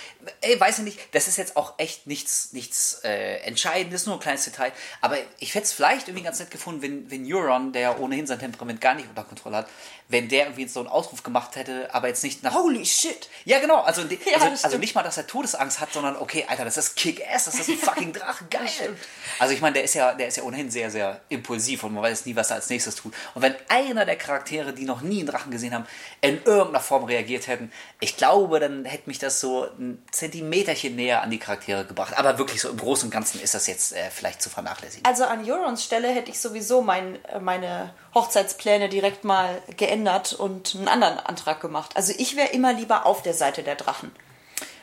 ey, 0.41 0.59
weiß 0.59 0.79
ich 0.79 0.85
nicht, 0.85 0.99
das 1.13 1.29
ist 1.29 1.37
jetzt 1.37 1.57
auch 1.57 1.75
echt 1.79 2.07
nichts, 2.07 2.53
nichts 2.53 3.01
äh, 3.05 3.37
Entscheidendes, 3.43 4.07
nur 4.07 4.17
ein 4.17 4.21
kleines 4.21 4.45
Detail. 4.45 4.73
Aber 5.01 5.17
ich 5.39 5.55
hätte 5.55 5.65
es 5.67 5.73
vielleicht 5.73 6.09
irgendwie 6.09 6.25
ganz 6.25 6.41
nett 6.41 6.51
gefunden, 6.51 6.83
wenn, 6.83 7.11
wenn 7.11 7.33
Euron, 7.33 7.73
der 7.73 7.83
ja 7.83 7.97
ohnehin 7.99 8.27
sein 8.27 8.39
Temperament 8.39 8.81
gar 8.81 8.95
nicht 8.95 9.09
unter 9.09 9.23
Kontrolle 9.25 9.59
hat, 9.59 9.69
wenn 10.09 10.29
der 10.29 10.47
irgendwie 10.47 10.67
so 10.67 10.81
einen 10.81 10.89
Ausruf 10.89 11.23
gemacht 11.23 11.55
hätte, 11.55 11.95
aber 11.95 12.09
jetzt 12.09 12.25
nicht 12.25 12.43
nach. 12.43 12.55
Holy 12.55 12.85
shit! 12.85 13.29
Ja, 13.45 13.61
genau. 13.61 13.83
Also, 13.83 14.03
die- 14.05 14.19
Ja, 14.31 14.39
also, 14.39 14.65
also 14.65 14.79
nicht 14.79 14.95
mal, 14.95 15.03
dass 15.03 15.17
er 15.17 15.27
Todesangst 15.27 15.79
hat, 15.81 15.93
sondern 15.93 16.17
okay, 16.17 16.45
Alter, 16.49 16.65
das 16.65 16.77
ist 16.77 16.97
Kick-Ass, 16.97 17.45
das 17.45 17.55
ist 17.61 17.69
ein 17.69 17.79
fucking 17.79 18.13
Drache, 18.13 18.45
geil. 18.51 18.97
Also 19.39 19.55
ich 19.55 19.61
meine, 19.61 19.75
der 19.75 19.85
ist 19.85 19.95
ja, 19.95 20.13
der 20.15 20.27
ist 20.29 20.37
ja 20.39 20.43
ohnehin 20.43 20.71
sehr, 20.71 20.91
sehr 20.91 21.21
impulsiv 21.29 21.85
und 21.85 21.95
man 21.95 22.03
weiß 22.03 22.27
nie, 22.27 22.35
was 22.35 22.51
er 22.51 22.57
als 22.57 22.69
nächstes 22.71 22.97
tut. 22.97 23.15
Und 23.35 23.43
wenn 23.43 23.55
einer 23.69 24.05
der 24.05 24.17
Charaktere, 24.17 24.73
die 24.73 24.85
noch 24.85 25.03
nie 25.03 25.20
einen 25.21 25.29
Drachen 25.29 25.51
gesehen 25.51 25.75
haben, 25.75 25.87
in 26.21 26.43
irgendeiner 26.45 26.81
Form 26.81 27.05
reagiert 27.05 27.47
hätten, 27.47 27.73
ich 28.01 28.17
glaube, 28.17 28.61
dann 28.61 28.85
hätte 28.85 29.09
mich 29.09 29.19
das 29.19 29.41
so 29.41 29.65
ein 29.79 30.03
Zentimeterchen 30.11 30.97
näher 30.97 31.23
an 31.23 31.31
die 31.31 31.39
Charaktere 31.39 31.85
gebracht. 31.85 32.17
Aber 32.17 32.39
wirklich 32.39 32.61
so 32.61 32.69
im 32.69 32.77
Großen 32.77 33.07
und 33.07 33.11
Ganzen 33.11 33.41
ist 33.41 33.55
das 33.55 33.67
jetzt 33.67 33.93
äh, 33.93 34.11
vielleicht 34.11 34.43
zu 34.43 34.51
vernachlässigen. 34.51 35.05
Also 35.05 35.25
an 35.25 35.49
Eurons 35.49 35.85
Stelle 35.85 36.09
hätte 36.09 36.31
ich 36.31 36.41
sowieso 36.41 36.83
mein, 36.83 37.25
äh, 37.27 37.41
meine 37.41 37.95
Hochzeitspläne 38.15 38.89
direkt 38.89 39.25
mal 39.25 39.63
geändert 39.77 40.33
und 40.33 40.75
einen 40.75 40.89
anderen 40.89 41.19
Antrag 41.19 41.61
gemacht. 41.61 41.93
Also 41.95 42.13
ich 42.17 42.37
wäre 42.37 42.49
immer 42.49 42.73
lieber 42.73 43.07
auf 43.07 43.23
der 43.23 43.35
Seite 43.35 43.63
der 43.63 43.77
Drachen. 43.77 44.11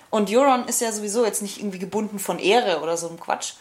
Und 0.09 0.29
Euron 0.29 0.67
ist 0.67 0.81
ja 0.81 0.91
sowieso 0.91 1.25
jetzt 1.25 1.41
nicht 1.41 1.59
irgendwie 1.59 1.79
gebunden 1.79 2.19
von 2.19 2.39
Ehre 2.39 2.81
oder 2.81 2.95
so 2.97 3.09
einem 3.09 3.19
Quatsch. 3.19 3.53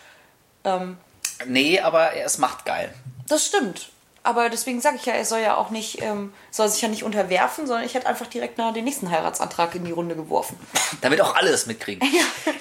Ähm, 0.64 0.98
Nee, 1.44 1.80
aber 1.80 2.12
er 2.12 2.26
ist 2.26 2.38
machtgeil. 2.38 2.94
das 3.28 3.44
stimmt. 3.46 3.90
Aber 4.26 4.50
deswegen 4.50 4.80
sage 4.80 4.96
ich 4.96 5.06
ja, 5.06 5.14
er 5.14 5.24
soll 5.24 5.40
ja 5.40 5.56
auch 5.56 5.70
nicht, 5.70 6.02
ähm, 6.02 6.34
soll 6.50 6.68
sich 6.68 6.82
ja 6.82 6.88
nicht 6.88 7.04
unterwerfen, 7.04 7.66
sondern 7.66 7.86
ich 7.86 7.94
hätte 7.94 8.08
einfach 8.08 8.26
direkt 8.26 8.58
mal 8.58 8.72
den 8.72 8.84
nächsten 8.84 9.10
Heiratsantrag 9.10 9.74
in 9.76 9.84
die 9.84 9.92
Runde 9.92 10.16
geworfen. 10.16 10.58
Damit 11.00 11.20
auch 11.20 11.36
alle 11.36 11.50
es 11.50 11.66
mitkriegen. 11.66 12.06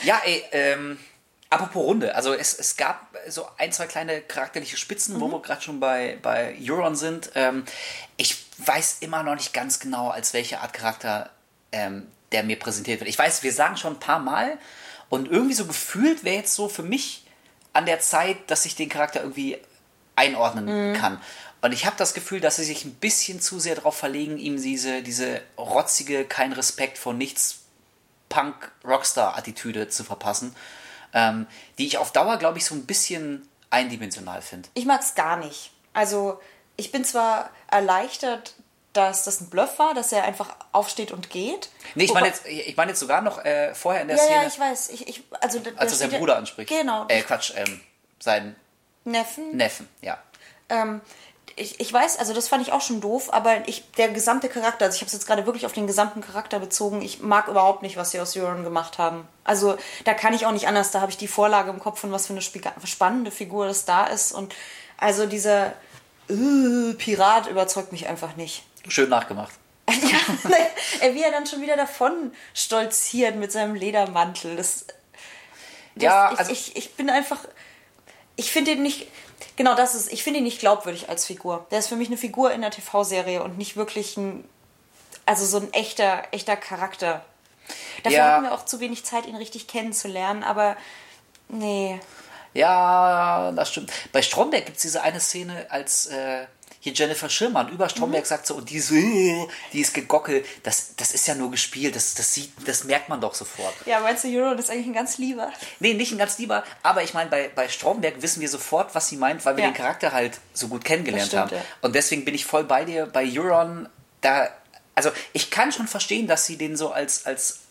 Ja, 0.03 0.21
ey, 0.23 0.43
ähm, 0.51 0.99
apropos 1.49 1.83
Runde, 1.83 2.13
also 2.13 2.33
es, 2.33 2.53
es 2.53 2.77
gab 2.77 3.07
so 3.27 3.47
ein, 3.57 3.71
zwei 3.71 3.87
kleine 3.87 4.21
charakterliche 4.21 4.77
Spitzen, 4.77 5.19
wo 5.19 5.27
wir 5.27 5.41
gerade 5.41 5.61
schon 5.61 5.79
bei, 5.79 6.19
bei 6.21 6.55
Euron 6.61 6.95
sind. 6.95 7.31
Ähm, 7.33 7.65
ich 8.17 8.45
weiß 8.59 8.97
immer 8.99 9.23
noch 9.23 9.33
nicht 9.33 9.51
ganz 9.51 9.79
genau, 9.79 10.09
als 10.09 10.33
welche 10.33 10.59
Art 10.59 10.73
Charakter 10.73 11.31
ähm, 11.71 12.05
der 12.31 12.43
mir 12.43 12.59
präsentiert 12.59 12.99
wird. 12.99 13.09
Ich 13.09 13.17
weiß, 13.17 13.41
wir 13.41 13.53
sagen 13.53 13.77
schon 13.77 13.93
ein 13.93 13.99
paar 13.99 14.19
Mal 14.19 14.59
und 15.09 15.31
irgendwie 15.31 15.55
so 15.55 15.65
gefühlt 15.65 16.23
wäre 16.23 16.35
jetzt 16.35 16.53
so 16.53 16.69
für 16.69 16.83
mich 16.83 17.25
an 17.73 17.87
der 17.87 17.99
Zeit, 17.99 18.37
dass 18.47 18.65
ich 18.65 18.75
den 18.75 18.89
Charakter 18.89 19.21
irgendwie 19.21 19.57
einordnen 20.15 20.95
kann. 20.95 21.21
Und 21.65 21.71
ich 21.71 21.87
habe 21.87 21.95
das 21.97 22.13
Gefühl, 22.13 22.41
dass 22.41 22.57
sie 22.57 22.63
sich 22.63 22.85
ein 22.85 22.93
bisschen 22.93 23.41
zu 23.41 23.59
sehr 23.59 23.73
darauf 23.73 23.97
verlegen, 23.97 24.37
ihm 24.37 24.61
diese, 24.61 25.01
diese 25.01 25.41
rotzige, 25.57 26.23
kein 26.23 26.53
Respekt 26.53 26.99
vor 26.99 27.13
nichts 27.13 27.63
Punk-Rockstar-Attitüde 28.29 29.87
zu 29.87 30.03
verpassen, 30.03 30.55
ähm, 31.11 31.47
die 31.79 31.87
ich 31.87 31.97
auf 31.97 32.11
Dauer, 32.11 32.37
glaube 32.37 32.59
ich, 32.59 32.65
so 32.65 32.75
ein 32.75 32.85
bisschen 32.85 33.49
eindimensional 33.71 34.43
finde. 34.43 34.69
Ich 34.75 34.85
mag 34.85 35.01
es 35.01 35.15
gar 35.15 35.37
nicht. 35.37 35.71
Also, 35.93 36.39
ich 36.77 36.91
bin 36.91 37.03
zwar 37.03 37.49
erleichtert, 37.71 38.53
dass 38.93 39.23
das 39.23 39.41
ein 39.41 39.49
Bluff 39.49 39.79
war, 39.79 39.95
dass 39.95 40.11
er 40.11 40.23
einfach 40.23 40.55
aufsteht 40.71 41.11
und 41.11 41.31
geht. 41.31 41.69
Nee, 41.95 42.03
ich 42.03 42.13
meine 42.13 42.27
jetzt, 42.27 42.45
ich 42.45 42.77
meine 42.77 42.91
jetzt 42.91 42.99
sogar 42.99 43.23
noch 43.23 43.43
äh, 43.43 43.73
vorher 43.73 44.03
in 44.03 44.09
der 44.09 44.17
Ja, 44.17 44.23
Szene, 44.23 44.41
ja, 44.43 44.47
ich 44.47 44.59
weiß. 44.59 44.89
Ich, 44.89 45.07
ich, 45.07 45.23
also, 45.41 45.59
als 45.77 45.93
er 45.93 45.97
seinen 45.97 46.19
Bruder 46.19 46.37
anspricht. 46.37 46.69
Genau. 46.69 47.07
Äh, 47.07 47.23
Quatsch, 47.23 47.53
ähm, 47.55 47.81
seinen 48.19 48.55
Neffen. 49.03 49.57
Neffen, 49.57 49.89
ja. 50.01 50.21
Ähm, 50.69 51.01
ich, 51.57 51.79
ich 51.79 51.91
weiß, 51.93 52.17
also 52.19 52.33
das 52.33 52.49
fand 52.49 52.61
ich 52.67 52.73
auch 52.73 52.81
schon 52.81 52.99
doof, 52.99 53.31
aber 53.33 53.67
ich, 53.67 53.89
der 53.93 54.09
gesamte 54.09 54.49
Charakter, 54.49 54.85
also 54.85 54.95
ich 54.95 55.01
habe 55.01 55.07
es 55.07 55.13
jetzt 55.13 55.25
gerade 55.25 55.45
wirklich 55.45 55.65
auf 55.65 55.71
den 55.73 55.87
gesamten 55.87 56.21
Charakter 56.21 56.59
bezogen, 56.59 57.01
ich 57.01 57.21
mag 57.21 57.47
überhaupt 57.47 57.81
nicht, 57.81 57.95
was 57.95 58.11
sie 58.11 58.19
aus 58.19 58.35
Euron 58.35 58.63
gemacht 58.63 58.97
haben. 58.97 59.25
Also 59.45 59.77
da 60.03 60.13
kann 60.13 60.33
ich 60.33 60.45
auch 60.45 60.51
nicht 60.51 60.67
anders, 60.67 60.91
da 60.91 60.99
habe 61.01 61.11
ich 61.11 61.17
die 61.17 61.29
Vorlage 61.29 61.69
im 61.69 61.79
Kopf 61.79 61.99
von 61.99 62.11
was 62.11 62.27
für 62.27 62.33
eine 62.33 62.41
spannende 62.41 63.31
Figur 63.31 63.67
das 63.67 63.85
da 63.85 64.05
ist 64.05 64.33
und 64.33 64.53
also 64.97 65.25
dieser 65.25 65.73
äh, 66.29 66.93
Pirat 66.97 67.47
überzeugt 67.47 67.91
mich 67.91 68.07
einfach 68.07 68.35
nicht. 68.35 68.63
Schön 68.87 69.09
nachgemacht. 69.09 69.53
ja, 69.89 71.13
wie 71.13 71.21
er 71.21 71.31
dann 71.31 71.45
schon 71.45 71.61
wieder 71.61 71.77
davon 71.77 72.33
stolziert 72.53 73.35
mit 73.35 73.51
seinem 73.51 73.75
Ledermantel. 73.75 74.55
Das, 74.55 74.85
das, 75.95 76.03
Ja, 76.03 76.31
ich, 76.33 76.39
also- 76.39 76.51
ich, 76.51 76.75
ich 76.75 76.93
bin 76.95 77.09
einfach. 77.09 77.39
Ich 78.35 78.51
finde 78.51 78.71
ihn 78.71 78.83
nicht. 78.83 79.07
Genau 79.55 79.75
das 79.75 79.95
ist. 79.95 80.11
Ich 80.11 80.23
finde 80.23 80.39
ihn 80.39 80.43
nicht 80.43 80.59
glaubwürdig 80.59 81.09
als 81.09 81.25
Figur. 81.25 81.65
Der 81.71 81.79
ist 81.79 81.87
für 81.87 81.95
mich 81.95 82.07
eine 82.09 82.17
Figur 82.17 82.51
in 82.51 82.61
der 82.61 82.71
TV-Serie 82.71 83.41
und 83.43 83.57
nicht 83.57 83.77
wirklich 83.77 84.17
ein. 84.17 84.43
Also 85.25 85.45
so 85.45 85.57
ein 85.57 85.73
echter, 85.73 86.23
echter 86.31 86.55
Charakter. 86.55 87.23
Dafür 88.03 88.17
Ja. 88.19 88.31
hatten 88.33 88.43
wir 88.43 88.53
auch 88.53 88.65
zu 88.65 88.79
wenig 88.79 89.05
Zeit, 89.05 89.25
ihn 89.25 89.35
richtig 89.35 89.67
kennenzulernen, 89.67 90.43
aber. 90.43 90.75
Nee. 91.47 91.99
Ja, 92.53 93.51
das 93.53 93.69
stimmt. 93.71 93.91
Bei 94.11 94.21
Stromberg 94.21 94.65
gibt 94.65 94.77
es 94.77 94.83
diese 94.83 95.01
eine 95.01 95.19
Szene, 95.19 95.65
als 95.69 96.07
äh, 96.07 96.45
hier 96.85 96.93
Jennifer 96.93 97.29
Schirmann 97.29 97.69
über 97.69 97.89
Stromberg 97.89 98.27
sagt 98.27 98.45
so, 98.45 98.53
und 98.53 98.69
die 98.69 98.75
ist, 98.75 98.91
äh, 98.91 99.47
die 99.73 99.81
ist 99.81 99.95
gegockelt. 99.95 100.45
Das, 100.61 100.95
das 100.95 101.15
ist 101.15 101.27
ja 101.27 101.33
nur 101.33 101.49
gespielt, 101.49 101.95
das, 101.95 102.13
das, 102.13 102.31
sieht, 102.31 102.51
das 102.67 102.83
merkt 102.83 103.09
man 103.09 103.19
doch 103.19 103.33
sofort. 103.33 103.73
Ja, 103.87 104.01
meinst 104.01 104.23
du, 104.23 104.27
Euron 104.27 104.59
ist 104.59 104.69
eigentlich 104.69 104.85
ein 104.85 104.93
ganz 104.93 105.17
lieber? 105.17 105.51
Nee, 105.79 105.95
nicht 105.95 106.11
ein 106.11 106.19
ganz 106.19 106.37
lieber, 106.37 106.63
aber 106.83 107.01
ich 107.01 107.15
meine, 107.15 107.31
bei, 107.31 107.49
bei 107.49 107.67
Stromberg 107.69 108.21
wissen 108.21 108.39
wir 108.39 108.49
sofort, 108.49 108.93
was 108.93 109.07
sie 109.09 109.17
meint, 109.17 109.43
weil 109.45 109.57
wir 109.57 109.63
Ja. 109.63 109.71
den 109.71 109.75
Charakter 109.75 110.11
halt 110.11 110.39
so 110.53 110.67
gut 110.67 110.85
kennengelernt 110.85 111.25
stimmt, 111.29 111.41
haben. 111.41 111.55
ja. 111.55 111.61
Und 111.81 111.95
deswegen 111.95 112.23
bin 112.23 112.35
ich 112.35 112.45
voll 112.45 112.65
bei 112.65 112.85
dir. 112.85 113.07
Bei 113.07 113.25
Euron, 113.27 113.89
da, 114.21 114.47
also 114.93 115.09
ich 115.33 115.49
kann 115.49 115.71
schon 115.71 115.87
verstehen, 115.87 116.27
dass 116.27 116.45
sie 116.45 116.55
den 116.55 116.77
so 116.77 116.91
als, 116.91 117.25
als 117.25 117.61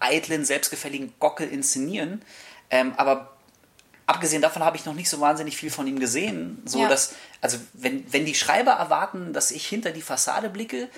eitlen, 0.00 0.44
selbstgefälligen 0.44 1.14
Gockel 1.20 1.48
inszenieren, 1.48 2.22
ähm, 2.70 2.92
aber 2.96 3.37
abgesehen 4.08 4.42
davon 4.42 4.64
habe 4.64 4.76
ich 4.76 4.84
noch 4.86 4.94
nicht 4.94 5.10
so 5.10 5.20
wahnsinnig 5.20 5.56
viel 5.56 5.70
von 5.70 5.86
ihm 5.86 6.00
gesehen, 6.00 6.62
so 6.64 6.80
Ja. 6.80 6.88
dass, 6.88 7.14
also 7.40 7.58
wenn, 7.74 8.10
wenn 8.12 8.24
die 8.24 8.34
Schreiber 8.34 8.72
erwarten, 8.72 9.32
dass 9.32 9.50
ich 9.50 9.66
hinter 9.66 9.90
die 9.92 10.02
Fassade 10.02 10.48
blicke, 10.48 10.88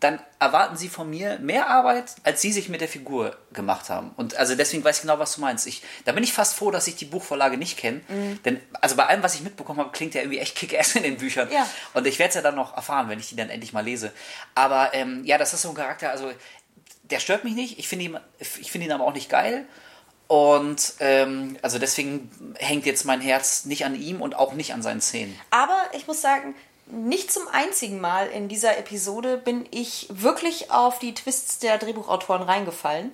dann 0.00 0.20
erwarten 0.38 0.76
sie 0.76 0.88
von 0.88 1.08
mir 1.08 1.38
mehr 1.38 1.68
Arbeit, 1.70 2.16
als 2.22 2.42
sie 2.42 2.52
sich 2.52 2.68
mit 2.68 2.80
der 2.82 2.88
Figur 2.88 3.36
gemacht 3.52 3.88
haben. 3.88 4.10
Und 4.16 4.36
also 4.36 4.54
deswegen 4.54 4.84
weiß 4.84 4.96
ich 4.96 5.02
genau, 5.02 5.18
was 5.18 5.34
du 5.34 5.40
meinst. 5.40 5.66
Ich, 5.66 5.82
da 6.04 6.12
bin 6.12 6.22
ich 6.22 6.32
fast 6.34 6.54
froh, 6.54 6.70
dass 6.70 6.86
ich 6.86 6.96
die 6.96 7.06
Buchvorlage 7.06 7.56
nicht 7.56 7.78
kenne. 7.78 8.02
Mhm. 8.08 8.42
Denn 8.42 8.60
also 8.80 8.96
bei 8.96 9.06
allem, 9.06 9.22
was 9.22 9.34
ich 9.34 9.40
mitbekommen 9.42 9.78
habe, 9.80 9.92
klingt 9.92 10.14
ja 10.14 10.20
irgendwie 10.20 10.38
echt 10.38 10.54
kick-ass 10.54 10.96
in 10.96 11.02
den 11.02 11.16
Büchern. 11.16 11.50
Ja. 11.50 11.66
Und 11.94 12.06
ich 12.06 12.18
werde 12.18 12.28
es 12.30 12.34
ja 12.34 12.42
dann 12.42 12.56
noch 12.56 12.76
erfahren, 12.76 13.08
wenn 13.08 13.18
ich 13.18 13.28
die 13.30 13.36
dann 13.36 13.48
endlich 13.48 13.72
mal 13.72 13.84
lese. 13.84 14.12
Aber 14.54 14.92
ähm, 14.92 15.24
ja, 15.24 15.38
das 15.38 15.54
ist 15.54 15.62
so 15.62 15.70
ein 15.70 15.74
Charakter, 15.74 16.10
also 16.10 16.30
der 17.04 17.20
stört 17.20 17.44
mich 17.44 17.54
nicht. 17.54 17.78
Ich 17.78 17.88
finde 17.88 18.04
ihn, 18.04 18.18
ich 18.38 18.70
finde 18.70 18.86
ihn 18.86 18.92
aber 18.92 19.04
auch 19.04 19.14
nicht 19.14 19.30
geil. 19.30 19.66
Und 20.28 20.94
ähm, 21.00 21.56
also 21.62 21.78
deswegen 21.78 22.30
hängt 22.58 22.84
jetzt 22.86 23.04
mein 23.04 23.20
Herz 23.20 23.64
nicht 23.64 23.84
an 23.84 23.94
ihm 23.94 24.20
und 24.20 24.34
auch 24.34 24.54
nicht 24.54 24.72
an 24.72 24.82
seinen 24.82 25.00
Szenen. 25.00 25.38
Aber 25.50 25.78
ich 25.92 26.06
muss 26.06 26.20
sagen, 26.20 26.54
nicht 26.86 27.32
zum 27.32 27.48
einzigen 27.48 28.00
Mal 28.00 28.28
in 28.28 28.48
dieser 28.48 28.78
Episode 28.78 29.38
bin 29.38 29.66
ich 29.70 30.08
wirklich 30.10 30.70
auf 30.70 30.98
die 30.98 31.14
Twists 31.14 31.58
der 31.58 31.78
Drehbuchautoren 31.78 32.42
reingefallen 32.42 33.12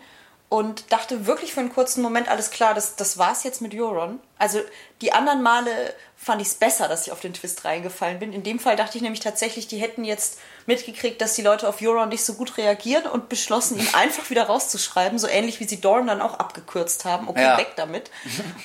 und 0.52 0.92
dachte 0.92 1.24
wirklich 1.26 1.54
für 1.54 1.60
einen 1.60 1.72
kurzen 1.72 2.02
Moment, 2.02 2.28
alles 2.28 2.50
klar, 2.50 2.74
das, 2.74 2.94
das 2.94 3.16
war's 3.16 3.42
jetzt 3.42 3.62
mit 3.62 3.72
Euron. 3.74 4.20
Also 4.38 4.60
die 5.00 5.14
anderen 5.14 5.40
Male 5.40 5.94
fand 6.14 6.42
ich 6.42 6.48
es 6.48 6.54
besser, 6.56 6.88
dass 6.88 7.06
ich 7.06 7.12
auf 7.12 7.20
den 7.20 7.32
Twist 7.32 7.64
reingefallen 7.64 8.18
bin. 8.18 8.34
In 8.34 8.42
dem 8.42 8.58
Fall 8.58 8.76
dachte 8.76 8.98
ich 8.98 9.02
nämlich 9.02 9.20
tatsächlich, 9.20 9.66
die 9.66 9.78
hätten 9.78 10.04
jetzt 10.04 10.38
mitgekriegt, 10.66 11.22
dass 11.22 11.32
die 11.36 11.40
Leute 11.40 11.66
auf 11.66 11.80
Euron 11.80 12.10
nicht 12.10 12.22
so 12.22 12.34
gut 12.34 12.58
reagieren 12.58 13.06
und 13.06 13.30
beschlossen, 13.30 13.78
ihn 13.78 13.88
einfach 13.94 14.28
wieder 14.28 14.42
rauszuschreiben, 14.44 15.18
so 15.18 15.26
ähnlich 15.26 15.58
wie 15.58 15.64
sie 15.66 15.80
Dorn 15.80 16.06
dann 16.06 16.20
auch 16.20 16.38
abgekürzt 16.38 17.06
haben. 17.06 17.30
Okay, 17.30 17.42
Ja. 17.44 17.56
weg 17.56 17.72
damit. 17.76 18.10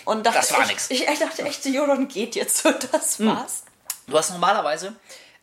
Und 0.04 0.26
dachte 0.26 0.40
Das 0.40 0.52
war 0.52 0.66
nix. 0.68 0.92
Ich, 0.92 1.08
ich 1.08 1.20
dachte 1.20 1.44
echt, 1.44 1.66
Euron 1.68 2.10
geht 2.10 2.36
jetzt 2.36 2.66
und 2.66 2.90
das 2.92 3.26
war's. 3.26 3.64
Du 4.08 4.18
hast 4.18 4.32
normalerweise, 4.32 4.94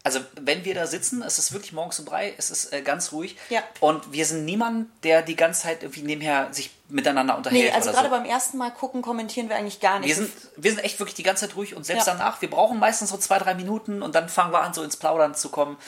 also 0.04 0.20
wenn 0.38 0.66
wir 0.66 0.74
da 0.74 0.86
sitzen, 0.86 1.22
es 1.22 1.38
ist 1.38 1.52
wirklich 1.52 1.72
morgens 1.72 1.98
um 1.98 2.04
drei, 2.04 2.34
es 2.36 2.50
ist 2.50 2.74
äh, 2.74 2.82
ganz 2.82 3.10
ruhig. 3.12 3.36
Ja. 3.48 3.62
Und 3.80 4.12
wir 4.12 4.26
sind 4.26 4.44
niemand, 4.44 4.88
der 5.02 5.22
die 5.22 5.34
ganze 5.34 5.62
Zeit 5.62 5.82
irgendwie 5.82 6.02
nebenher 6.02 6.52
sich 6.52 6.70
miteinander 6.90 7.38
unterhält. 7.38 7.64
Nee, 7.64 7.70
also 7.70 7.90
gerade 7.90 8.10
so. 8.10 8.14
beim 8.14 8.26
ersten 8.26 8.58
Mal 8.58 8.70
gucken, 8.70 9.00
kommentieren 9.00 9.48
wir 9.48 9.56
eigentlich 9.56 9.80
gar 9.80 9.98
nicht. 9.98 10.08
wir 10.08 10.14
sind, 10.14 10.30
wir 10.56 10.70
sind 10.70 10.84
echt 10.84 10.98
wirklich 10.98 11.14
die 11.14 11.22
ganze 11.22 11.48
Zeit 11.48 11.56
ruhig 11.56 11.74
und 11.74 11.84
selbst 11.84 12.06
Ja. 12.06 12.12
danach, 12.12 12.42
wir 12.42 12.50
brauchen 12.50 12.78
meistens 12.78 13.08
so 13.08 13.16
zwei, 13.16 13.38
drei 13.38 13.54
Minuten 13.54 14.02
und 14.02 14.14
dann 14.14 14.28
fangen 14.28 14.52
wir 14.52 14.60
an, 14.60 14.74
so 14.74 14.82
ins 14.82 14.96
Plaudern 14.98 15.34
zu 15.34 15.48
kommen. 15.48 15.78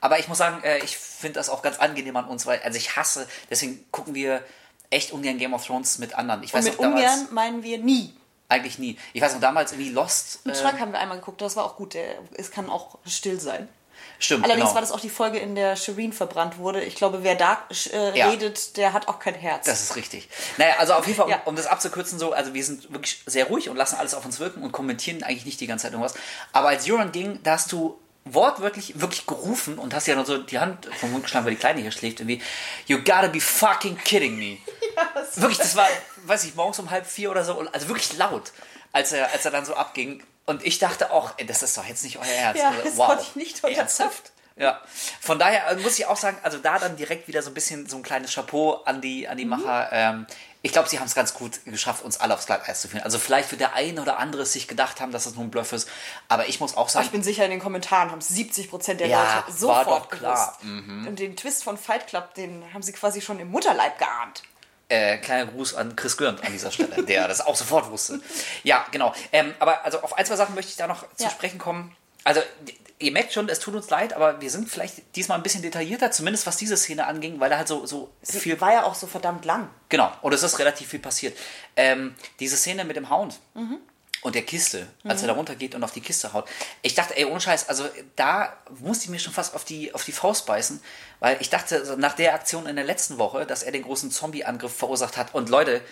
Aber 0.00 0.20
ich 0.20 0.28
muss 0.28 0.38
sagen, 0.38 0.62
äh, 0.62 0.78
ich 0.78 0.96
finde 0.96 1.34
das 1.40 1.48
auch 1.48 1.60
ganz 1.60 1.78
angenehm 1.78 2.16
an 2.16 2.26
uns, 2.26 2.46
weil, 2.46 2.60
also 2.62 2.78
ich 2.78 2.94
hasse, 2.94 3.26
deswegen 3.50 3.84
gucken 3.90 4.14
wir 4.14 4.44
echt 4.90 5.10
ungern 5.10 5.36
Game 5.36 5.52
of 5.52 5.66
Thrones 5.66 5.98
mit 5.98 6.14
anderen. 6.14 6.44
Ich 6.44 6.54
und 6.54 6.58
weiß 6.58 6.64
mit 6.66 6.74
noch 6.74 6.82
damals, 6.82 7.02
ungern 7.02 7.34
meinen 7.34 7.62
wir 7.64 7.78
nie. 7.78 8.14
Eigentlich 8.48 8.78
nie. 8.78 8.98
Ich 9.12 9.22
weiß 9.22 9.32
noch 9.34 9.40
damals 9.40 9.72
irgendwie 9.72 9.90
Lost. 9.90 10.44
Mit 10.44 10.56
Äh, 10.56 10.64
haben 10.64 10.92
wir 10.92 10.98
einmal 10.98 11.18
geguckt, 11.18 11.40
das 11.40 11.56
war 11.56 11.64
auch 11.64 11.76
gut. 11.76 11.94
Der, 11.94 12.16
es 12.36 12.50
kann 12.50 12.68
auch 12.70 12.98
still 13.06 13.40
sein. 13.40 13.68
stimmt, 14.18 14.44
Allerdings 14.44 14.66
genau. 14.66 14.74
war 14.74 14.80
das 14.82 14.92
auch 14.92 15.00
die 15.00 15.08
Folge, 15.10 15.38
in 15.38 15.54
der 15.54 15.76
Shireen 15.76 16.12
verbrannt 16.12 16.58
wurde. 16.58 16.82
Ich 16.82 16.94
glaube, 16.94 17.22
wer 17.22 17.34
da 17.36 17.58
äh, 17.92 18.16
Ja. 18.18 18.28
redet, 18.28 18.76
der 18.76 18.92
hat 18.92 19.08
auch 19.08 19.18
kein 19.18 19.34
Herz. 19.34 19.66
Das 19.66 19.82
ist 19.82 19.96
richtig. 19.96 20.28
Naja, 20.58 20.74
also 20.78 20.92
auf 20.94 21.06
jeden 21.06 21.16
Fall, 21.16 21.26
um, 21.26 21.30
Ja. 21.30 21.40
um 21.46 21.56
das 21.56 21.66
abzukürzen, 21.66 22.18
so, 22.18 22.32
also 22.32 22.54
wir 22.54 22.64
sind 22.64 22.92
wirklich 22.92 23.22
sehr 23.26 23.46
ruhig 23.46 23.68
und 23.68 23.76
lassen 23.76 23.96
alles 23.96 24.14
auf 24.14 24.24
uns 24.24 24.38
wirken 24.40 24.62
und 24.62 24.72
kommentieren 24.72 25.22
eigentlich 25.22 25.46
nicht 25.46 25.60
die 25.60 25.66
ganze 25.66 25.84
Zeit 25.84 25.92
irgendwas. 25.92 26.14
Aber 26.52 26.68
als 26.68 26.88
Euron 26.88 27.12
ging, 27.12 27.40
da 27.42 27.52
hast 27.52 27.72
du 27.72 27.98
wortwörtlich 28.24 29.00
wirklich 29.00 29.26
gerufen 29.26 29.78
und 29.78 29.94
hast 29.94 30.06
ja 30.06 30.14
noch 30.16 30.26
so 30.26 30.38
die 30.38 30.58
Hand 30.58 30.88
vom 30.98 31.12
Mund 31.12 31.24
geschlagen, 31.24 31.44
weil 31.46 31.52
die 31.54 31.58
Kleine 31.60 31.80
hier 31.82 31.92
schläft, 31.92 32.20
irgendwie, 32.20 32.40
you 32.86 32.98
gotta 32.98 33.28
be 33.28 33.40
fucking 33.40 33.98
kidding 33.98 34.38
me. 34.38 34.58
wirklich, 35.34 35.58
das 35.58 35.76
war, 35.76 35.86
weiß 36.24 36.44
ich, 36.44 36.54
morgens 36.54 36.78
um 36.78 36.90
halb 36.90 37.06
vier 37.06 37.30
oder 37.30 37.44
so, 37.44 37.58
also 37.72 37.88
wirklich 37.88 38.16
laut, 38.16 38.52
als 38.92 39.12
er, 39.12 39.30
als 39.32 39.44
er 39.44 39.50
dann 39.50 39.64
so 39.66 39.74
abging. 39.74 40.22
Und 40.46 40.64
ich 40.64 40.78
dachte 40.78 41.10
auch, 41.10 41.34
ey, 41.38 41.46
das 41.46 41.62
ist 41.62 41.76
doch 41.76 41.86
jetzt 41.86 42.04
nicht 42.04 42.18
euer 42.18 42.24
Ernst. 42.24 42.62
Ja, 42.62 42.70
Also, 42.70 42.82
das 42.82 42.96
konnte 42.96 43.24
ich 43.24 43.34
nicht. 43.36 43.64
Ernsthaft? 43.64 44.32
Ja, 44.56 44.80
von 45.20 45.38
daher 45.38 45.66
äh, 45.68 45.76
muss 45.76 45.98
ich 45.98 46.06
auch 46.06 46.16
sagen, 46.16 46.38
also 46.42 46.58
da 46.58 46.78
dann 46.78 46.96
direkt 46.96 47.26
wieder 47.28 47.42
so 47.42 47.50
ein 47.50 47.54
bisschen 47.54 47.88
so 47.88 47.96
ein 47.96 48.02
kleines 48.02 48.32
Chapeau 48.34 48.82
an 48.84 49.00
die, 49.00 49.26
an 49.26 49.36
die 49.36 49.44
Mhm. 49.44 49.50
Macher. 49.50 49.88
Ähm, 49.90 50.26
ich 50.64 50.72
glaube, 50.72 50.88
sie 50.88 50.98
haben 50.98 51.06
es 51.06 51.14
ganz 51.14 51.34
gut 51.34 51.60
geschafft, 51.66 52.02
uns 52.02 52.18
alle 52.18 52.32
aufs 52.34 52.46
Glatteis 52.46 52.80
zu 52.80 52.88
führen. 52.88 53.02
Also 53.02 53.18
vielleicht 53.18 53.50
wird 53.50 53.60
der 53.60 53.74
eine 53.74 54.00
oder 54.00 54.18
andere 54.18 54.46
sich 54.46 54.66
gedacht 54.66 55.00
haben, 55.00 55.12
dass 55.12 55.24
das 55.24 55.34
nur 55.34 55.44
ein 55.44 55.50
Bluff 55.50 55.72
ist, 55.72 55.88
aber 56.26 56.48
ich 56.48 56.58
muss 56.58 56.72
auch 56.74 56.80
Aber 56.84 56.88
sagen, 56.90 57.04
ich 57.04 57.12
bin 57.12 57.22
sicher, 57.22 57.44
in 57.44 57.50
den 57.50 57.60
Kommentaren 57.60 58.10
haben 58.10 58.20
70 58.20 58.70
Prozent 58.70 58.98
der 59.00 59.08
Ja, 59.08 59.22
Leute 59.22 59.46
war 59.46 59.84
sofort 59.84 59.86
doch 60.04 60.08
klar. 60.18 60.58
Mhm. 60.62 61.06
Und 61.06 61.18
den 61.18 61.36
Twist 61.36 61.62
von 61.62 61.76
Fight 61.78 62.06
Club, 62.06 62.34
den 62.34 62.64
haben 62.72 62.82
sie 62.82 62.92
quasi 62.92 63.20
schon 63.20 63.38
im 63.38 63.50
Mutterleib 63.50 63.98
geahnt. 63.98 64.42
äh, 64.88 65.18
kleiner 65.18 65.50
Gruß 65.50 65.74
an 65.74 65.96
Chris 65.96 66.16
Görnd 66.16 66.42
an 66.44 66.52
dieser 66.52 66.70
Stelle, 66.70 67.02
der 67.04 67.28
das 67.28 67.40
auch 67.42 67.56
sofort 67.56 67.90
wusste. 67.90 68.20
Ja, 68.62 68.86
genau. 68.90 69.14
Ähm, 69.32 69.54
aber 69.58 69.84
also 69.84 70.00
auf 70.00 70.16
ein, 70.16 70.24
zwei 70.26 70.36
Sachen 70.36 70.54
möchte 70.54 70.70
ich 70.70 70.76
da 70.76 70.86
noch 70.86 71.02
zu 71.16 71.24
Ja. 71.24 71.30
sprechen 71.30 71.58
kommen. 71.58 71.94
Also 72.24 72.40
ihr 72.98 73.12
merkt 73.12 73.32
schon, 73.32 73.48
es 73.48 73.58
tut 73.58 73.74
uns 73.74 73.90
leid, 73.90 74.12
aber 74.12 74.40
wir 74.40 74.50
sind 74.50 74.68
vielleicht 74.68 75.16
diesmal 75.16 75.38
ein 75.38 75.42
bisschen 75.42 75.62
detaillierter, 75.62 76.10
zumindest 76.10 76.46
was 76.46 76.56
diese 76.56 76.76
Szene 76.76 77.06
anging, 77.06 77.40
weil 77.40 77.50
da 77.50 77.58
halt 77.58 77.68
so, 77.68 77.86
so 77.86 78.10
Sie 78.22 78.40
viel 78.40 78.60
war 78.60 78.72
ja 78.72 78.84
auch 78.84 78.94
so 78.94 79.06
verdammt 79.06 79.44
lang. 79.44 79.68
Genau, 79.88 80.12
und 80.22 80.32
es 80.32 80.42
ist 80.42 80.58
relativ 80.58 80.88
viel 80.88 81.00
passiert. 81.00 81.36
Ähm, 81.76 82.14
diese 82.40 82.56
Szene 82.56 82.84
mit 82.84 82.96
dem 82.96 83.10
Hound 83.10 83.40
und 84.24 84.34
der 84.34 84.42
Kiste, 84.42 84.86
als 85.04 85.20
er 85.20 85.28
da 85.28 85.34
runtergeht 85.34 85.74
und 85.74 85.84
auf 85.84 85.92
die 85.92 86.00
Kiste 86.00 86.32
haut. 86.32 86.48
Ich 86.80 86.94
dachte, 86.94 87.14
ey, 87.14 87.26
ohne 87.26 87.40
Scheiß, 87.40 87.68
also 87.68 87.84
da 88.16 88.56
musste 88.80 89.04
ich 89.04 89.10
mir 89.10 89.18
schon 89.18 89.34
fast 89.34 89.54
auf 89.54 89.66
die, 89.66 89.92
auf 89.92 90.04
die 90.04 90.12
Faust 90.12 90.46
beißen, 90.46 90.80
weil 91.20 91.36
ich 91.40 91.50
dachte, 91.50 91.84
so 91.84 91.96
nach 91.96 92.14
der 92.14 92.32
Aktion 92.32 92.66
in 92.66 92.76
der 92.76 92.86
letzten 92.86 93.18
Woche, 93.18 93.44
dass 93.44 93.62
er 93.62 93.72
den 93.72 93.82
großen 93.82 94.10
Zombie-Angriff 94.10 94.74
verursacht 94.74 95.18
hat. 95.18 95.34
Und 95.34 95.50
Leute, 95.50 95.82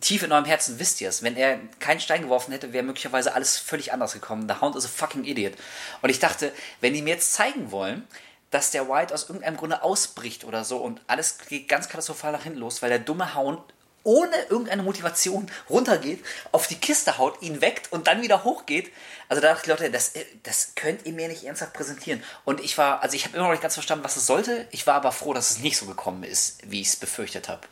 tief 0.00 0.22
in 0.22 0.32
eurem 0.32 0.44
Herzen 0.44 0.78
wisst 0.78 1.00
ihr 1.00 1.08
es. 1.08 1.22
Wenn 1.22 1.36
er 1.36 1.58
keinen 1.78 2.00
Stein 2.00 2.22
geworfen 2.22 2.52
hätte, 2.52 2.72
wäre 2.72 2.84
möglicherweise 2.84 3.34
alles 3.34 3.56
völlig 3.56 3.92
anders 3.92 4.12
gekommen. 4.12 4.48
Der 4.48 4.60
Hound 4.60 4.76
is 4.76 4.84
a 4.84 4.88
fucking 4.88 5.24
idiot. 5.24 5.54
Und 6.02 6.10
ich 6.10 6.18
dachte, 6.18 6.52
wenn 6.80 6.94
die 6.94 7.02
mir 7.02 7.14
jetzt 7.14 7.32
zeigen 7.32 7.70
wollen, 7.70 8.06
dass 8.50 8.70
der 8.70 8.88
White 8.88 9.12
aus 9.12 9.28
irgendeinem 9.28 9.56
Grunde 9.56 9.82
ausbricht 9.82 10.44
oder 10.44 10.64
so 10.64 10.78
und 10.78 11.00
alles 11.06 11.38
geht 11.48 11.68
ganz 11.68 11.88
katastrophal 11.88 12.32
nach 12.32 12.44
hinten 12.44 12.58
los, 12.58 12.80
weil 12.80 12.90
der 12.90 12.98
dumme 12.98 13.34
Hound 13.34 13.60
ohne 14.06 14.36
irgendeine 14.48 14.84
Motivation 14.84 15.50
runtergeht, 15.68 16.24
auf 16.52 16.68
die 16.68 16.76
Kiste 16.76 17.18
haut, 17.18 17.42
ihn 17.42 17.60
weckt 17.60 17.90
und 17.92 18.06
dann 18.06 18.22
wieder 18.22 18.44
hochgeht. 18.44 18.92
Also 19.28 19.42
da 19.42 19.48
dachte 19.48 19.62
ich, 19.64 19.68
Leute, 19.68 19.90
das, 19.90 20.12
das 20.44 20.74
könnt 20.76 21.04
ihr 21.04 21.12
mir 21.12 21.26
nicht 21.26 21.42
ernsthaft 21.42 21.72
präsentieren. 21.72 22.22
Und 22.44 22.60
ich 22.60 22.78
war, 22.78 23.02
also 23.02 23.16
ich 23.16 23.24
habe 23.24 23.36
immer 23.36 23.46
noch 23.46 23.52
nicht 23.52 23.62
ganz 23.62 23.74
verstanden, 23.74 24.04
was 24.04 24.16
es 24.16 24.24
sollte. 24.24 24.68
Ich 24.70 24.86
war 24.86 24.94
aber 24.94 25.10
froh, 25.10 25.34
dass 25.34 25.50
es 25.50 25.58
nicht 25.58 25.76
so 25.76 25.86
gekommen 25.86 26.22
ist, 26.22 26.58
wie 26.64 26.80
ich 26.80 26.86
es 26.86 26.96
befürchtet 26.96 27.48
habe. 27.48 27.62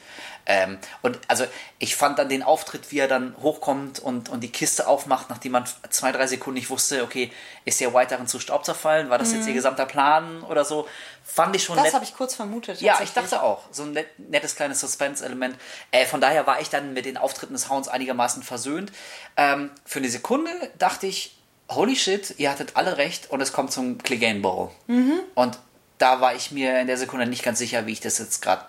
Ähm, 0.46 0.78
und 1.02 1.18
also 1.28 1.44
ich 1.78 1.96
fand 1.96 2.18
dann 2.18 2.28
den 2.28 2.42
Auftritt, 2.42 2.92
wie 2.92 2.98
er 2.98 3.09
dann 3.09 3.35
hochkommt 3.42 3.98
und, 3.98 4.28
und 4.28 4.40
die 4.40 4.50
Kiste 4.50 4.87
aufmacht, 4.87 5.30
nachdem 5.30 5.52
man 5.52 5.64
zwei, 5.90 6.12
drei 6.12 6.26
Sekunden 6.26 6.59
nicht 6.59 6.70
wusste, 6.70 7.02
okay, 7.02 7.33
ist 7.64 7.80
der 7.80 7.94
White 7.94 8.11
darin 8.11 8.26
zu 8.26 8.38
Staub 8.38 8.64
zerfallen? 8.64 9.11
War 9.11 9.18
das 9.18 9.33
jetzt 9.33 9.46
ihr 9.46 9.54
gesamter 9.54 9.87
Plan 9.87 10.42
oder 10.42 10.64
so? 10.64 10.87
Fand 11.24 11.57
ich 11.57 11.64
schon 11.64 11.76
Das 11.76 11.94
habe 11.94 12.04
ich 12.04 12.14
kurz 12.14 12.35
vermutet. 12.35 12.80
Ja, 12.80 13.00
ich 13.02 13.12
dachte 13.12 13.42
auch. 13.42 13.62
So 13.70 13.85
ein 13.85 13.92
net, 13.92 14.07
nettes 14.18 14.57
kleines 14.57 14.80
Suspense-Element. 14.80 15.57
Äh, 15.90 16.04
von 16.04 16.20
daher 16.20 16.46
war 16.46 16.61
ich 16.61 16.68
dann 16.68 16.92
mit 16.92 17.07
den 17.07 17.16
Auftritten 17.16 17.54
des 17.54 17.70
Hounds 17.70 17.88
einigermaßen 17.88 18.42
versöhnt. 18.42 18.92
Ähm, 19.37 19.70
für 19.85 20.00
eine 20.00 20.11
Sekunde 20.11 20.50
dachte 20.78 21.07
ich, 21.07 21.37
holy 21.70 21.96
shit, 21.96 22.35
ihr 22.38 22.50
hattet 22.50 22.76
alle 22.76 22.98
recht 22.98 23.30
und 23.30 23.40
es 23.40 23.52
kommt 23.52 23.72
zum 23.72 23.98
Clegane 23.98 24.40
Bowl. 24.40 24.70
Und 25.35 25.59
da 25.96 26.20
war 26.20 26.35
ich 26.35 26.50
mir 26.50 26.78
in 26.80 26.87
der 26.87 26.98
Sekunde 26.98 27.26
nicht 27.26 27.42
ganz 27.42 27.59
sicher, 27.59 27.87
wie 27.87 27.92
ich 27.92 28.00
das 28.00 28.18
jetzt 28.18 28.42
gerade 28.42 28.64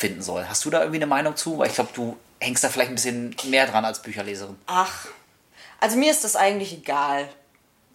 finden 0.00 0.22
soll. 0.22 0.48
Hast 0.48 0.64
du 0.64 0.70
da 0.70 0.80
irgendwie 0.80 0.96
eine 0.98 1.06
Meinung 1.06 1.36
zu? 1.36 1.58
Weil 1.58 1.68
ich 1.68 1.74
glaube, 1.74 1.90
du 1.94 2.16
hängst 2.40 2.64
da 2.64 2.70
vielleicht 2.70 2.90
ein 2.90 2.94
bisschen 2.94 3.36
mehr 3.44 3.66
dran 3.66 3.84
als 3.84 4.00
Bücherleserin. 4.02 4.56
Ach, 4.66 5.06
also 5.78 5.96
mir 5.98 6.10
ist 6.10 6.24
das 6.24 6.36
eigentlich 6.36 6.72
egal. 6.72 7.28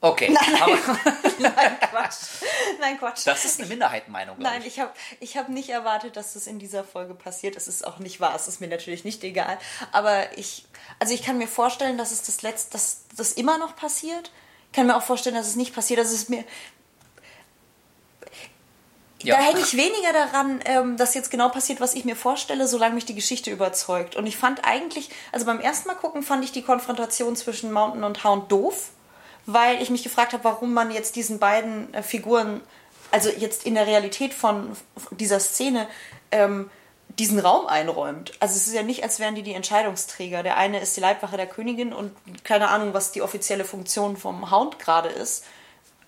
Okay, 0.02 0.36
aber 0.62 0.78
Nein, 1.40 1.80
Quatsch. 1.90 2.16
Nein, 2.80 3.00
Quatsch. 3.00 3.26
das 3.26 3.44
ist 3.44 3.60
eine 3.60 3.68
Minderheitenmeinung, 3.70 4.36
Nein, 4.38 4.62
ich. 4.62 4.68
ich 4.68 4.80
habe 4.80 4.92
ich 5.20 5.36
hab 5.36 5.50
nicht 5.50 5.70
erwartet, 5.70 6.16
dass 6.16 6.34
das 6.34 6.46
in 6.46 6.60
dieser 6.60 6.84
Folge 6.84 7.16
passiert. 7.16 7.56
Es 7.56 7.68
ist 7.68 7.88
auch 7.88 7.98
nicht 7.98 8.20
wahr. 8.20 8.36
Es 8.36 8.48
ist 8.48 8.62
mir 8.62 8.68
natürlich 8.68 9.04
nicht 9.04 9.24
egal. 9.24 9.58
Aber 9.92 10.38
ich, 10.38 10.68
also 11.00 11.12
ich 11.14 11.24
kann 11.24 11.40
mir 11.40 11.48
vorstellen, 11.48 11.98
dass 11.98 12.12
es 12.12 12.22
das 12.22 12.44
letzte, 12.44 12.74
dass 12.74 13.06
das 13.18 13.32
immer 13.32 13.58
noch 13.58 13.76
passiert. 13.76 14.32
Ich 14.68 14.76
kann 14.76 14.86
mir 14.86 14.96
auch 14.96 15.02
vorstellen, 15.04 15.36
dass 15.36 15.48
es 15.48 15.56
nicht 15.56 15.74
passiert. 15.74 16.00
Das 16.00 16.12
ist 16.12 16.30
mir. 16.30 16.44
Ja. 19.24 19.38
Da 19.38 19.44
hänge 19.44 19.62
ich 19.62 19.78
weniger 19.78 20.14
daran, 20.14 20.60
ähm, 20.66 20.98
dass 20.98 21.14
jetzt 21.14 21.32
genau 21.32 21.50
passiert, 21.50 21.80
was 21.80 21.96
ich 21.96 22.06
mir 22.06 22.16
vorstelle, 22.16 22.68
solange 22.68 22.96
mich 22.96 23.06
die 23.06 23.16
Geschichte 23.16 23.50
überzeugt. 23.50 24.16
Und 24.16 24.28
ich 24.28 24.38
fand 24.38 24.66
eigentlich, 24.66 25.10
also 25.32 25.46
beim 25.46 25.60
ersten 25.60 25.88
Mal 25.88 25.96
gucken, 25.96 26.22
fand 26.22 26.44
ich 26.44 26.52
die 26.52 26.62
Konfrontation 26.62 27.36
zwischen 27.36 27.72
Mountain 27.72 28.04
und 28.04 28.24
Hound 28.24 28.52
doof, 28.52 28.90
weil 29.46 29.82
ich 29.82 29.90
mich 29.90 30.04
gefragt 30.04 30.34
habe, 30.34 30.44
warum 30.44 30.74
man 30.74 30.92
jetzt 30.92 31.16
diesen 31.16 31.40
beiden 31.40 31.94
äh, 31.94 32.04
Figuren, 32.04 32.62
also 33.12 33.30
jetzt 33.30 33.66
in 33.66 33.76
der 33.76 33.88
Realität 33.88 34.34
von 34.34 34.76
dieser 35.12 35.40
Szene, 35.40 35.88
ähm, 36.32 36.70
diesen 37.20 37.40
Raum 37.40 37.68
einräumt. 37.68 38.34
Also 38.40 38.56
es 38.56 38.68
ist 38.68 38.74
ja 38.74 38.84
nicht, 38.84 39.04
als 39.04 39.20
wären 39.20 39.36
die 39.36 39.44
die 39.44 39.54
Entscheidungsträger. 39.54 40.44
Der 40.44 40.58
eine 40.58 40.82
ist 40.82 40.98
die 40.98 41.02
Leibwache 41.02 41.38
der 41.38 41.48
Königin 41.48 41.94
und 41.94 42.12
keine 42.44 42.70
Ahnung, 42.70 42.94
was 42.94 43.12
die 43.12 43.22
offizielle 43.22 43.64
Funktion 43.64 44.18
vom 44.18 44.52
Hound 44.52 44.80
gerade 44.80 45.10
ist. 45.10 45.46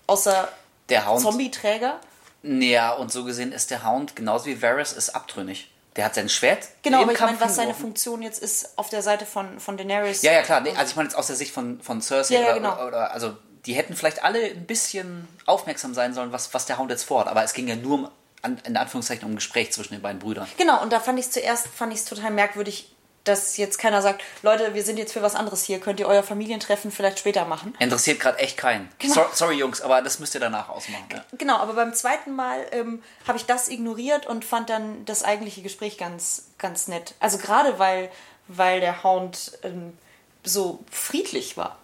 Außer 0.06 0.48
Der 0.90 1.08
Hound. 1.08 1.22
Zombie-Träger. 1.22 1.98
Ja, 2.42 2.92
und 2.92 3.12
so 3.12 3.24
gesehen 3.24 3.52
ist 3.52 3.70
der 3.70 3.84
Hound 3.84 4.16
genauso 4.16 4.46
wie 4.46 4.62
Varys 4.62 4.92
ist 4.92 5.10
abtrünnig. 5.10 5.70
Der 5.96 6.04
hat 6.04 6.14
sein 6.14 6.28
Schwert. 6.28 6.68
Genau, 6.82 7.02
aber 7.02 7.12
ich 7.12 7.20
meine, 7.20 7.40
was 7.40 7.56
seine. 7.56 7.74
Funktion 7.74 8.22
jetzt 8.22 8.40
ist 8.40 8.78
auf 8.78 8.88
der 8.88 9.02
Seite 9.02 9.26
von, 9.26 9.58
von 9.58 9.76
Daenerys. 9.76 10.22
Ja, 10.22 10.32
ja, 10.32 10.42
klar. 10.42 10.60
Nee, 10.60 10.70
also 10.76 10.90
ich 10.90 10.96
meine 10.96 11.08
jetzt 11.08 11.18
aus 11.18 11.26
der 11.26 11.34
Sicht 11.34 11.52
von, 11.52 11.80
von 11.80 12.00
Cersei. 12.00 12.34
Ja, 12.34 12.40
ja, 12.40 12.46
oder, 12.46 12.54
genau. 12.54 12.74
oder, 12.74 12.86
oder, 12.86 13.10
also 13.10 13.36
die 13.66 13.72
hätten 13.72 13.96
vielleicht 13.96 14.22
alle 14.22 14.44
ein 14.44 14.66
bisschen 14.66 15.26
aufmerksam 15.44 15.94
sein 15.94 16.14
sollen, 16.14 16.30
was, 16.30 16.54
was 16.54 16.66
der 16.66 16.78
Hound 16.78 16.90
jetzt 16.90 17.02
vorhat. 17.02 17.26
Aber 17.26 17.42
es 17.42 17.52
ging 17.52 17.66
ja 17.66 17.74
nur 17.74 17.94
um, 17.94 18.10
an, 18.42 18.60
in 18.64 18.76
Anführungszeichen 18.76 19.24
um 19.24 19.32
ein 19.32 19.36
Gespräch 19.36 19.72
zwischen 19.72 19.94
den 19.94 20.02
beiden 20.02 20.20
Brüdern. 20.20 20.46
Genau, 20.56 20.80
und 20.82 20.92
da 20.92 21.00
fand 21.00 21.18
ich 21.18 21.26
es 21.26 21.32
zuerst 21.32 21.66
fand 21.66 21.92
ich's 21.92 22.04
total 22.04 22.30
merkwürdig, 22.30 22.92
dass 23.28 23.56
jetzt 23.56 23.78
keiner 23.78 24.02
sagt, 24.02 24.22
Leute, 24.42 24.74
wir 24.74 24.82
sind 24.82 24.98
jetzt 24.98 25.12
für 25.12 25.22
was 25.22 25.34
anderes 25.34 25.62
hier, 25.62 25.80
könnt 25.80 26.00
ihr 26.00 26.06
euer 26.06 26.22
Familientreffen 26.22 26.90
vielleicht 26.90 27.18
später 27.18 27.44
machen. 27.44 27.74
Interessiert 27.78 28.20
gerade 28.20 28.38
echt 28.38 28.56
keinen. 28.56 28.88
Genau. 28.98 29.14
So, 29.14 29.24
sorry, 29.32 29.56
Jungs, 29.56 29.80
aber 29.80 30.02
das 30.02 30.18
müsst 30.18 30.34
ihr 30.34 30.40
danach 30.40 30.68
ausmachen. 30.68 31.04
Ja. 31.12 31.24
Genau, 31.36 31.56
aber 31.58 31.74
beim 31.74 31.94
zweiten 31.94 32.34
Mal 32.34 32.66
ähm, 32.72 33.02
habe 33.26 33.38
ich 33.38 33.46
das 33.46 33.68
ignoriert 33.68 34.26
und 34.26 34.44
fand 34.44 34.70
dann 34.70 35.04
das 35.04 35.22
eigentliche 35.22 35.62
Gespräch 35.62 35.98
ganz, 35.98 36.46
ganz 36.58 36.88
nett. 36.88 37.14
Also 37.20 37.38
gerade 37.38 37.78
weil, 37.78 38.10
weil 38.48 38.80
der 38.80 39.04
Hound 39.04 39.58
ähm, 39.62 39.96
so 40.44 40.80
friedlich 40.90 41.56
war. 41.56 41.78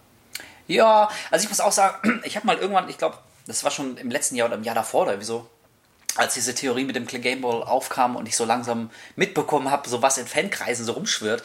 Ja, 0.67 1.09
also 1.31 1.43
ich 1.43 1.49
muss 1.49 1.59
auch 1.59 1.71
sagen, 1.71 2.21
ich 2.25 2.35
habe 2.35 2.47
mal 2.47 2.57
irgendwann, 2.57 2.89
ich 2.89 2.97
glaube, 2.97 3.17
das 3.47 3.63
war 3.63 3.71
schon 3.71 3.97
im 3.97 4.09
letzten 4.09 4.35
Jahr 4.35 4.47
oder 4.47 4.57
im 4.57 4.63
Jahr 4.63 4.75
davor 4.75 5.03
oder 5.03 5.19
wieso, 5.19 5.47
als 6.15 6.33
diese 6.33 6.55
Theorie 6.55 6.85
mit 6.85 6.95
dem 6.95 7.05
Game 7.07 7.41
Ball 7.41 7.63
aufkam 7.63 8.15
und 8.15 8.27
ich 8.27 8.35
so 8.35 8.45
langsam 8.45 8.89
mitbekommen 9.15 9.69
habe, 9.71 9.87
so 9.89 10.01
was 10.01 10.17
in 10.17 10.27
Fankreisen 10.27 10.85
so 10.85 10.93
rumschwirrt, 10.93 11.43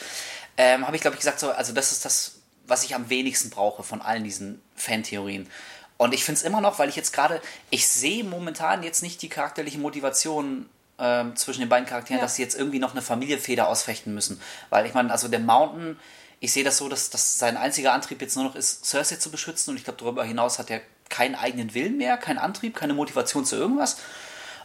ähm, 0.56 0.86
habe 0.86 0.96
ich 0.96 1.02
glaube 1.02 1.14
ich 1.14 1.20
gesagt, 1.20 1.40
so, 1.40 1.50
also 1.50 1.72
das 1.72 1.92
ist 1.92 2.04
das, 2.04 2.36
was 2.66 2.84
ich 2.84 2.94
am 2.94 3.10
wenigsten 3.10 3.50
brauche 3.50 3.82
von 3.82 4.00
allen 4.00 4.24
diesen 4.24 4.60
Fantheorien. 4.76 5.48
Und 5.96 6.14
ich 6.14 6.24
finde 6.24 6.38
es 6.38 6.44
immer 6.44 6.60
noch, 6.60 6.78
weil 6.78 6.88
ich 6.88 6.96
jetzt 6.96 7.12
gerade, 7.12 7.42
ich 7.68 7.86
sehe 7.86 8.24
momentan 8.24 8.82
jetzt 8.82 9.02
nicht 9.02 9.20
die 9.22 9.28
charakterliche 9.28 9.78
Motivation 9.78 10.68
ähm, 10.98 11.36
zwischen 11.36 11.60
den 11.60 11.68
beiden 11.68 11.86
Charakteren, 11.86 12.18
Ja. 12.20 12.24
dass 12.24 12.36
sie 12.36 12.42
jetzt 12.42 12.56
irgendwie 12.56 12.78
noch 12.78 12.92
eine 12.92 13.02
Familienfeder 13.02 13.68
ausfechten 13.68 14.14
müssen. 14.14 14.40
Weil 14.70 14.86
ich 14.86 14.94
meine, 14.94 15.10
also 15.10 15.28
der 15.28 15.40
Mountain, 15.40 15.98
ich 16.38 16.52
sehe 16.52 16.64
das 16.64 16.78
so, 16.78 16.88
dass, 16.88 17.10
dass 17.10 17.38
sein 17.38 17.56
einziger 17.58 17.92
Antrieb 17.92 18.22
jetzt 18.22 18.34
nur 18.36 18.44
noch 18.46 18.54
ist, 18.54 18.86
Cersei 18.86 19.16
zu 19.16 19.30
beschützen. 19.30 19.70
Und 19.72 19.76
ich 19.76 19.84
glaube, 19.84 19.98
darüber 19.98 20.24
hinaus 20.24 20.58
hat 20.58 20.70
er 20.70 20.80
keinen 21.10 21.34
eigenen 21.34 21.74
Willen 21.74 21.98
mehr, 21.98 22.16
keinen 22.16 22.38
Antrieb, 22.38 22.76
keine 22.76 22.94
Motivation 22.94 23.44
zu 23.44 23.56
irgendwas. 23.56 23.98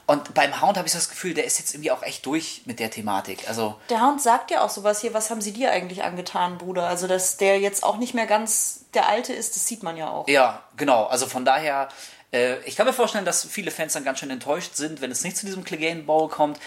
Und 0.08 0.36
beim 0.36 0.62
Hound 0.62 0.78
habe 0.78 0.88
ich 0.88 0.94
das 0.94 1.10
Gefühl, 1.10 1.34
der 1.34 1.46
ist 1.46 1.58
jetzt 1.58 1.74
irgendwie 1.74 1.90
auch 1.92 2.04
echt 2.04 2.26
durch 2.28 2.62
mit 2.66 2.80
der 2.80 2.92
Thematik. 2.92 3.48
Also, 3.48 3.76
Der 3.90 4.02
Hound 4.02 4.22
sagt 4.22 4.52
ja 4.52 4.64
auch 4.64 4.70
sowas 4.70 5.02
hier, 5.02 5.14
was 5.16 5.32
haben 5.32 5.42
sie 5.42 5.52
dir 5.52 5.72
eigentlich 5.72 6.04
angetan, 6.04 6.60
Bruder? 6.60 6.88
Also, 6.88 7.08
dass 7.08 7.38
der 7.38 7.60
jetzt 7.60 7.84
auch 7.84 7.98
nicht 7.98 8.14
mehr 8.14 8.28
ganz 8.28 8.82
der 8.94 9.08
Alte 9.08 9.34
ist, 9.34 9.56
das 9.56 9.68
sieht 9.68 9.82
man 9.84 9.98
ja 9.98 10.10
auch. 10.10 10.28
ja, 10.28 10.62
genau. 10.78 11.06
Also 11.06 11.26
von 11.26 11.44
daher, 11.44 11.90
äh, 12.32 12.60
ich 12.66 12.76
kann 12.76 12.86
mir 12.86 12.94
vorstellen, 12.94 13.26
dass 13.26 13.46
viele 13.46 13.72
Fans 13.72 13.94
dann 13.94 14.04
ganz 14.06 14.20
schön 14.20 14.30
enttäuscht 14.30 14.76
sind, 14.76 15.02
wenn 15.02 15.12
es 15.12 15.24
nicht 15.24 15.38
zu 15.38 15.46
diesem 15.46 15.64
Clegane 15.64 16.04
Bowl 16.04 16.30
kommt. 16.30 16.60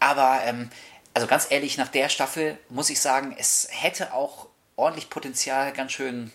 Aber, 0.00 0.40
ähm, 0.44 0.70
also 1.14 1.26
ganz 1.26 1.46
ehrlich, 1.50 1.76
nach 1.76 1.88
der 1.88 2.08
Staffel 2.08 2.58
muss 2.68 2.90
ich 2.90 3.00
sagen, 3.00 3.36
es 3.38 3.68
hätte 3.70 4.12
auch 4.14 4.46
ordentlich 4.76 5.10
Potenzial, 5.10 5.72
ganz 5.72 5.92
schön 5.92 6.32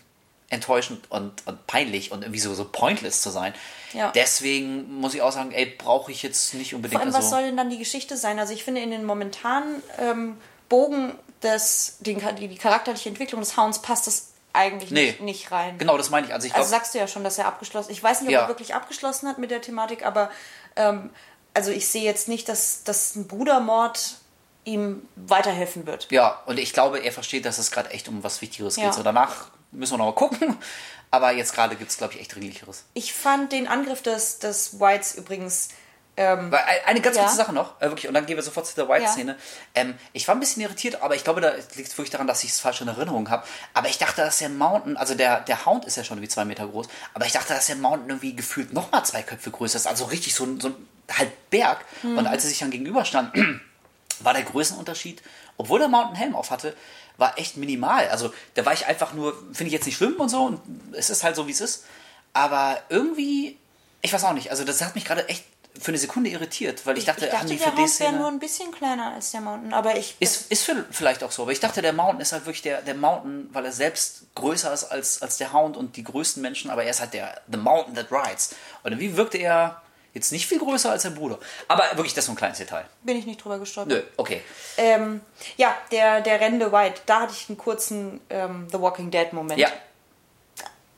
enttäuschend 0.54 1.10
und, 1.10 1.46
und 1.46 1.66
peinlich 1.66 2.12
und 2.12 2.22
irgendwie 2.22 2.40
so, 2.40 2.54
so 2.54 2.64
pointless 2.64 3.20
zu 3.20 3.30
sein. 3.30 3.52
Ja. 3.92 4.10
Deswegen 4.12 4.92
muss 5.00 5.14
ich 5.14 5.22
auch 5.22 5.32
sagen, 5.32 5.52
ey, 5.52 5.66
brauche 5.66 6.10
ich 6.10 6.22
jetzt 6.22 6.54
nicht 6.54 6.74
unbedingt. 6.74 6.94
Vor 7.00 7.02
allem, 7.02 7.10
was 7.14 7.24
also, 7.26 7.36
soll 7.36 7.42
denn 7.44 7.56
dann 7.56 7.70
die 7.70 7.78
Geschichte 7.78 8.16
sein? 8.16 8.38
Also 8.38 8.52
ich 8.52 8.64
finde, 8.64 8.80
in 8.80 8.90
den 8.90 9.04
momentanen 9.04 9.82
ähm, 9.98 10.36
Bogen 10.68 11.12
des, 11.42 11.98
den, 12.00 12.20
die, 12.38 12.48
die 12.48 12.56
charakterliche 12.56 13.08
Entwicklung 13.08 13.40
des 13.40 13.56
Hounds 13.56 13.80
passt 13.82 14.06
das 14.06 14.30
eigentlich 14.52 14.90
Nee. 14.90 15.06
nicht, 15.06 15.20
nicht 15.20 15.50
rein. 15.52 15.78
genau, 15.78 15.96
das 15.98 16.10
meine 16.10 16.26
ich. 16.26 16.32
Also 16.32 16.46
ich 16.46 16.54
Also 16.54 16.68
glaube, 16.68 16.80
sagst 16.80 16.94
du 16.94 16.98
ja 16.98 17.06
schon, 17.08 17.24
dass 17.24 17.38
er 17.38 17.46
abgeschlossen 17.46 17.90
Ich 17.90 18.02
weiß 18.02 18.20
nicht, 18.20 18.28
ob 18.28 18.32
Ja. 18.34 18.42
er 18.42 18.48
wirklich 18.48 18.74
abgeschlossen 18.74 19.28
hat 19.28 19.38
mit 19.38 19.50
der 19.50 19.60
Thematik, 19.60 20.06
aber 20.06 20.30
ähm, 20.76 21.10
also 21.54 21.70
ich 21.70 21.88
sehe 21.88 22.04
jetzt 22.04 22.28
nicht, 22.28 22.48
dass, 22.48 22.84
dass 22.84 23.14
ein 23.16 23.26
Brudermord 23.26 24.16
ihm 24.64 25.02
weiterhelfen 25.16 25.86
wird. 25.86 26.06
Ja, 26.10 26.40
und 26.46 26.58
ich 26.58 26.72
glaube, 26.72 26.98
er 26.98 27.12
versteht, 27.12 27.44
dass 27.44 27.58
es 27.58 27.70
gerade 27.70 27.90
echt 27.90 28.08
um 28.08 28.22
was 28.24 28.40
Wichtigeres 28.40 28.76
Ja. 28.76 28.84
geht. 28.86 28.94
So 28.94 29.02
danach 29.02 29.50
müssen 29.74 29.94
wir 29.94 29.98
noch 29.98 30.06
mal 30.06 30.14
gucken. 30.14 30.56
Aber 31.10 31.30
jetzt 31.32 31.54
gerade 31.54 31.76
gibt 31.76 31.90
es, 31.90 31.96
glaube 31.98 32.14
ich, 32.14 32.20
echt 32.20 32.34
Dringlicheres. 32.34 32.84
Ich 32.94 33.12
fand 33.14 33.52
den 33.52 33.68
Angriff 33.68 34.02
des, 34.02 34.38
des 34.40 34.80
Whites 34.80 35.14
übrigens. 35.14 35.68
Ähm, 36.16 36.52
ein- 36.54 36.60
eine 36.86 37.00
ganz 37.00 37.16
Ja. 37.16 37.22
kurze 37.22 37.36
Sache 37.36 37.52
noch, 37.52 37.80
äh, 37.80 37.86
wirklich, 37.86 38.06
und 38.06 38.14
dann 38.14 38.24
gehen 38.24 38.36
wir 38.36 38.42
sofort 38.44 38.66
zu 38.68 38.76
der 38.76 38.88
White-Szene. 38.88 39.36
Ähm, 39.74 39.94
ich 40.12 40.28
war 40.28 40.36
ein 40.36 40.40
bisschen 40.40 40.62
irritiert, 40.62 41.02
aber 41.02 41.16
ich 41.16 41.24
glaube, 41.24 41.40
da 41.40 41.50
liegt 41.74 41.88
es 41.88 41.98
wirklich 41.98 42.10
daran, 42.10 42.28
dass 42.28 42.44
ich 42.44 42.50
es 42.50 42.60
falsch 42.60 42.80
in 42.82 42.86
Erinnerung 42.88 43.30
habe. 43.30 43.44
Aber 43.74 43.88
ich 43.88 43.98
dachte, 43.98 44.22
dass 44.22 44.38
der 44.38 44.48
Mountain, 44.48 44.96
also 44.96 45.16
der, 45.16 45.40
der 45.40 45.66
Hound 45.66 45.84
ist 45.86 45.96
ja 45.96 46.04
schon 46.04 46.20
wie 46.22 46.28
zwei 46.28 46.44
Meter 46.44 46.68
groß, 46.68 46.86
aber 47.14 47.26
ich 47.26 47.32
dachte, 47.32 47.52
dass 47.52 47.66
der 47.66 47.74
Mountain 47.76 48.10
irgendwie 48.10 48.36
gefühlt 48.36 48.72
noch 48.72 48.92
mal 48.92 49.02
zwei 49.04 49.22
Köpfe 49.24 49.50
größer 49.50 49.74
ist. 49.76 49.86
Also 49.88 50.04
richtig 50.04 50.34
so 50.36 50.44
ein, 50.44 50.60
so 50.60 50.68
ein 50.68 50.88
halt 51.12 51.50
Berg. 51.50 51.84
Mhm. 52.04 52.18
Und 52.18 52.26
als 52.28 52.42
sie 52.44 52.48
sich 52.48 52.60
dann 52.60 52.70
gegenüberstanden, 52.70 53.60
war 54.20 54.34
der 54.34 54.44
Größenunterschied, 54.44 55.20
obwohl 55.56 55.80
der 55.80 55.88
Mountain 55.88 56.14
Helm 56.14 56.36
auf 56.36 56.50
hatte, 56.52 56.76
war 57.16 57.38
echt 57.38 57.56
minimal. 57.56 58.08
Also 58.08 58.32
da 58.54 58.66
war 58.66 58.72
ich 58.72 58.86
einfach 58.86 59.12
nur, 59.14 59.34
finde 59.52 59.66
ich 59.66 59.72
jetzt 59.72 59.86
nicht 59.86 59.96
schlimm 59.96 60.16
und 60.16 60.28
so, 60.28 60.44
und 60.44 60.60
es 60.92 61.10
ist 61.10 61.24
halt 61.24 61.36
so, 61.36 61.46
wie 61.46 61.52
es 61.52 61.60
ist. 61.60 61.84
Aber 62.32 62.78
irgendwie, 62.88 63.58
ich 64.02 64.12
weiß 64.12 64.24
auch 64.24 64.32
nicht, 64.32 64.50
also 64.50 64.64
das 64.64 64.82
hat 64.82 64.94
mich 64.94 65.04
gerade 65.04 65.28
echt 65.28 65.44
für 65.80 65.88
eine 65.88 65.98
Sekunde 65.98 66.30
irritiert, 66.30 66.86
weil 66.86 66.98
ich 66.98 67.04
dachte, 67.04 67.26
ich 67.26 67.32
haben 67.32 67.48
dachte 67.48 67.52
die 67.52 67.58
der 67.58 67.76
wäre 67.98 68.12
nur 68.12 68.28
ein 68.28 68.38
bisschen 68.38 68.70
kleiner 68.70 69.12
als 69.12 69.32
der 69.32 69.40
Mountain, 69.40 69.72
aber 69.72 69.96
ich. 69.96 70.16
Ist, 70.20 70.50
ist 70.52 70.70
vielleicht 70.90 71.24
auch 71.24 71.32
so, 71.32 71.42
aber 71.42 71.52
ich 71.52 71.58
dachte, 71.58 71.82
der 71.82 71.92
Mountain 71.92 72.20
ist 72.20 72.32
halt 72.32 72.46
wirklich 72.46 72.62
der, 72.62 72.82
der 72.82 72.94
Mountain, 72.94 73.48
weil 73.52 73.64
er 73.64 73.72
selbst 73.72 74.22
größer 74.36 74.72
ist 74.72 74.84
als, 74.84 75.20
als 75.20 75.36
der 75.36 75.52
Hound 75.52 75.76
und 75.76 75.96
die 75.96 76.04
größten 76.04 76.40
Menschen, 76.40 76.70
aber 76.70 76.84
er 76.84 76.90
ist 76.90 77.00
halt 77.00 77.12
der 77.12 77.40
The 77.50 77.58
Mountain 77.58 77.96
that 77.96 78.06
rides. 78.12 78.54
Und 78.84 78.92
irgendwie 78.92 79.16
wirkte 79.16 79.38
er 79.38 79.82
jetzt 80.14 80.32
nicht 80.32 80.46
viel 80.46 80.58
größer 80.58 80.90
als 80.90 81.02
sein 81.02 81.14
Bruder. 81.14 81.38
Aber 81.68 81.84
wirklich, 81.94 82.14
das 82.14 82.22
ist 82.22 82.26
so 82.26 82.32
ein 82.32 82.36
kleines 82.36 82.58
Detail. 82.58 82.86
bin 83.02 83.16
ich 83.18 83.26
nicht 83.26 83.44
drüber 83.44 83.58
gestolpert. 83.58 83.92
Nö, 83.98 84.02
okay. 84.16 84.40
Ähm, 84.78 85.20
ja, 85.56 85.74
der, 85.92 86.20
der 86.22 86.40
rennende 86.40 86.72
White, 86.72 87.02
da 87.06 87.20
hatte 87.22 87.34
ich 87.36 87.48
einen 87.48 87.58
kurzen 87.58 88.20
ähm, 88.30 88.66
The 88.72 88.80
Walking 88.80 89.10
Dead 89.10 89.32
Moment. 89.32 89.60
Ja, 89.60 89.68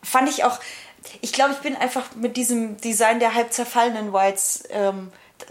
Fand 0.02 0.28
ich 0.28 0.44
auch, 0.44 0.60
ich 1.20 1.32
glaube, 1.32 1.52
ich 1.52 1.58
bin 1.58 1.74
einfach 1.76 2.14
mit 2.14 2.36
diesem 2.36 2.76
Design 2.80 3.18
der 3.18 3.34
halb 3.34 3.52
zerfallenen 3.52 4.12
Whites, 4.12 4.62
ähm, 4.70 5.10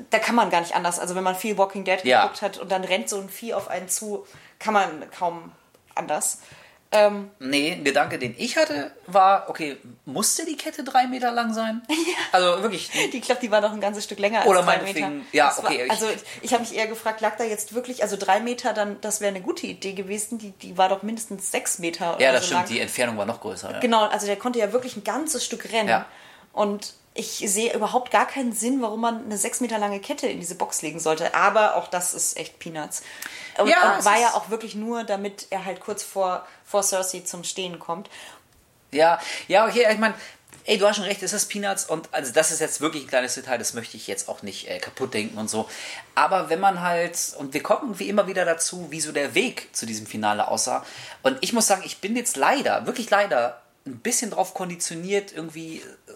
da 0.10 0.18
kann 0.20 0.34
man 0.36 0.50
gar 0.50 0.62
nicht 0.62 0.76
anders. 0.76 0.98
Also 0.98 1.14
wenn 1.16 1.24
man 1.24 1.36
viel 1.36 1.58
Walking 1.58 1.84
Dead 1.84 2.04
Ja. 2.06 2.22
geguckt 2.24 2.42
hat 2.42 2.58
und 2.58 2.72
dann 2.72 2.84
rennt 2.86 3.10
so 3.10 3.20
ein 3.20 3.30
Vieh 3.30 3.54
auf 3.54 3.68
einen 3.68 3.90
zu, 3.90 4.26
kann 4.60 4.74
man 4.74 5.10
kaum 5.12 5.52
anders. 5.94 6.40
Ähm, 6.96 7.32
Nee, 7.40 7.74
ein 7.74 7.84
Gedanke, 7.84 8.18
den 8.20 8.34
ich 8.38 8.58
hatte, 8.58 8.92
war, 9.08 9.50
okay, 9.50 9.78
musste 10.06 10.46
die 10.46 10.56
Kette 10.56 10.84
drei 10.84 11.08
Meter 11.08 11.32
lang 11.32 11.54
sein? 11.54 11.82
Also 12.32 12.62
wirklich, 12.64 12.90
die, 13.12 13.18
ich 13.18 13.24
glaube, 13.24 13.42
die 13.42 13.52
war 13.52 13.62
noch 13.62 13.72
ein 13.72 13.80
ganzes 13.82 14.04
Stück 14.04 14.20
länger 14.20 14.40
als 14.42 14.48
Oder 14.48 14.64
drei 14.64 14.82
Meter. 14.82 15.12
ja, 15.32 15.48
Das 15.48 15.58
war, 15.64 15.72
okay, 15.72 15.84
ich- 15.86 15.92
also 15.92 16.08
ich 16.42 16.54
habe 16.54 16.64
mich 16.64 16.76
eher 16.76 16.88
gefragt, 16.88 17.22
lag 17.22 17.38
da 17.38 17.44
jetzt 17.44 17.74
wirklich, 17.74 18.04
also 18.04 18.18
drei 18.18 18.40
Meter, 18.40 18.74
dann 18.74 19.00
das 19.02 19.22
wäre 19.22 19.30
eine 19.34 19.42
gute 19.42 19.68
Idee 19.68 19.94
gewesen. 19.94 20.38
Die, 20.38 20.52
die 20.52 20.78
war 20.78 20.90
doch 20.90 21.04
mindestens 21.04 21.52
sechs 21.52 21.80
Meter 21.80 22.16
oder 22.16 22.24
ja, 22.26 22.32
das 22.32 22.42
so 22.42 22.48
stimmt, 22.48 22.62
lang. 22.62 22.70
die 22.70 22.80
Entfernung 22.80 23.18
war 23.18 23.26
noch 23.26 23.42
größer. 23.42 23.72
Ja. 23.72 23.80
Genau, 23.80 24.04
also 24.06 24.26
der 24.26 24.36
konnte 24.38 24.60
ja 24.60 24.72
wirklich 24.74 24.96
ein 24.98 25.04
ganzes 25.04 25.46
Stück 25.46 25.72
rennen. 25.72 25.90
Ja. 25.90 26.06
Und 26.54 26.94
ich 27.18 27.38
sehe 27.48 27.74
überhaupt 27.74 28.12
gar 28.12 28.28
keinen 28.28 28.52
Sinn, 28.52 28.82
warum 28.82 29.00
man 29.00 29.24
eine 29.24 29.38
sechs 29.38 29.62
Meter 29.62 29.80
lange 29.80 30.02
Kette 30.02 30.28
in 30.28 30.42
diese 30.42 30.56
Box 30.56 30.82
legen 30.82 31.00
sollte. 31.00 31.34
Aber 31.34 31.76
auch 31.76 31.88
das 31.88 32.14
ist 32.14 32.38
echt 32.38 32.60
Peanuts. 32.60 33.04
Und, 33.58 33.70
Ja, 33.70 33.96
und 33.96 34.06
war 34.06 34.20
ja 34.20 34.34
auch 34.34 34.50
wirklich 34.50 34.76
nur, 34.76 35.06
damit 35.06 35.48
er 35.50 35.64
halt 35.64 35.80
kurz 35.80 36.04
vor, 36.04 36.46
vor 36.66 36.84
Cersei 36.84 37.22
zum 37.22 37.46
Stehen 37.46 37.80
kommt. 37.80 38.10
Ja, 38.92 39.20
ja, 39.48 39.66
okay, 39.66 39.88
ich 39.90 39.98
meine, 39.98 40.14
ey, 40.66 40.78
du 40.78 40.86
hast 40.86 40.98
schon 40.98 41.06
recht, 41.06 41.24
es 41.24 41.32
ist 41.32 41.48
Peanuts 41.48 41.86
und 41.86 42.10
also 42.12 42.34
das 42.34 42.52
ist 42.52 42.60
jetzt 42.60 42.82
wirklich 42.82 43.04
ein 43.04 43.10
kleines 43.10 43.36
Detail, 43.36 43.58
das 43.58 43.74
möchte 43.74 43.96
ich 43.96 44.08
jetzt 44.08 44.28
auch 44.28 44.42
nicht 44.42 44.68
äh, 44.68 44.80
kaputt 44.80 45.14
denken 45.14 45.38
und 45.38 45.50
so. 45.50 45.70
Aber 46.16 46.50
wenn 46.50 46.60
man 46.60 46.82
halt, 46.82 47.18
und 47.38 47.54
wir 47.54 47.64
kommen 47.64 47.98
wie 47.98 48.10
immer 48.10 48.28
wieder 48.28 48.44
dazu, 48.44 48.88
wie 48.92 49.00
so 49.00 49.14
der 49.14 49.36
Weg 49.36 49.70
zu 49.74 49.86
diesem 49.86 50.06
Finale 50.06 50.50
aussah. 50.50 50.86
Und 51.24 51.38
ich 51.40 51.54
muss 51.54 51.68
sagen, 51.68 51.84
ich 51.86 52.00
bin 52.00 52.18
jetzt 52.18 52.36
leider, 52.36 52.86
wirklich 52.86 53.10
leider, 53.10 53.62
ein 53.86 54.00
bisschen 54.00 54.32
drauf 54.32 54.54
konditioniert, 54.54 55.32
irgendwie 55.32 55.78
äh, 55.78 56.12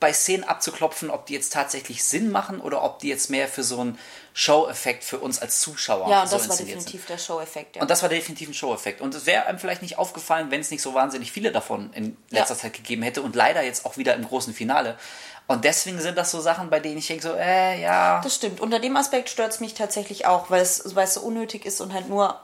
bei 0.00 0.12
Szenen 0.12 0.44
abzuklopfen, 0.44 1.08
ob 1.10 1.26
die 1.26 1.34
jetzt 1.34 1.52
tatsächlich 1.52 2.04
Sinn 2.04 2.30
machen 2.30 2.60
oder 2.60 2.82
ob 2.82 2.98
die 2.98 3.08
jetzt 3.08 3.30
mehr 3.30 3.48
für 3.48 3.62
so 3.62 3.80
einen 3.80 3.98
Show-Effekt 4.34 5.04
für 5.04 5.18
uns 5.18 5.38
als 5.40 5.60
Zuschauer 5.60 6.10
Ja, 6.10 6.22
und 6.22 6.28
so 6.28 6.36
das 6.36 6.48
war 6.48 6.50
inszeniert 6.52 6.80
sind. 6.80 6.86
definitiv 6.92 7.06
der 7.06 7.18
Show-Effekt. 7.18 7.76
Ja. 7.76 7.82
Und 7.82 7.90
das 7.90 8.02
war 8.02 8.08
definitiv 8.08 8.48
ein 8.48 8.54
Show-Effekt. 8.54 9.00
Und 9.00 9.14
es 9.14 9.24
wäre 9.26 9.46
einem 9.46 9.58
vielleicht 9.58 9.82
nicht 9.82 9.96
aufgefallen, 9.96 10.50
wenn 10.50 10.60
es 10.60 10.70
nicht 10.70 10.82
so 10.82 10.92
wahnsinnig 10.94 11.32
viele 11.32 11.52
davon 11.52 11.92
in 11.94 12.16
letzter 12.30 12.54
Ja. 12.54 12.60
Zeit 12.60 12.72
gegeben 12.74 13.02
hätte 13.02 13.22
und 13.22 13.34
leider 13.36 13.62
jetzt 13.62 13.86
auch 13.86 13.96
wieder 13.96 14.14
im 14.14 14.26
großen 14.26 14.52
Finale. 14.52 14.98
Und 15.46 15.64
deswegen 15.64 16.00
sind 16.00 16.18
das 16.18 16.30
so 16.30 16.40
Sachen, 16.40 16.68
bei 16.70 16.80
denen 16.80 16.98
ich 16.98 17.06
denke 17.06 17.22
so, 17.22 17.34
äh, 17.34 17.80
ja. 17.80 18.20
Das 18.22 18.34
stimmt. 18.34 18.60
Unter 18.60 18.80
dem 18.80 18.96
Aspekt 18.96 19.28
stört 19.30 19.52
es 19.52 19.60
mich 19.60 19.74
tatsächlich 19.74 20.26
auch, 20.26 20.50
weil 20.50 20.62
es, 20.62 20.94
weil 20.96 21.04
es 21.04 21.14
so 21.14 21.20
unnötig 21.20 21.64
ist 21.64 21.80
und 21.80 21.92
halt 21.94 22.08
nur. 22.08 22.40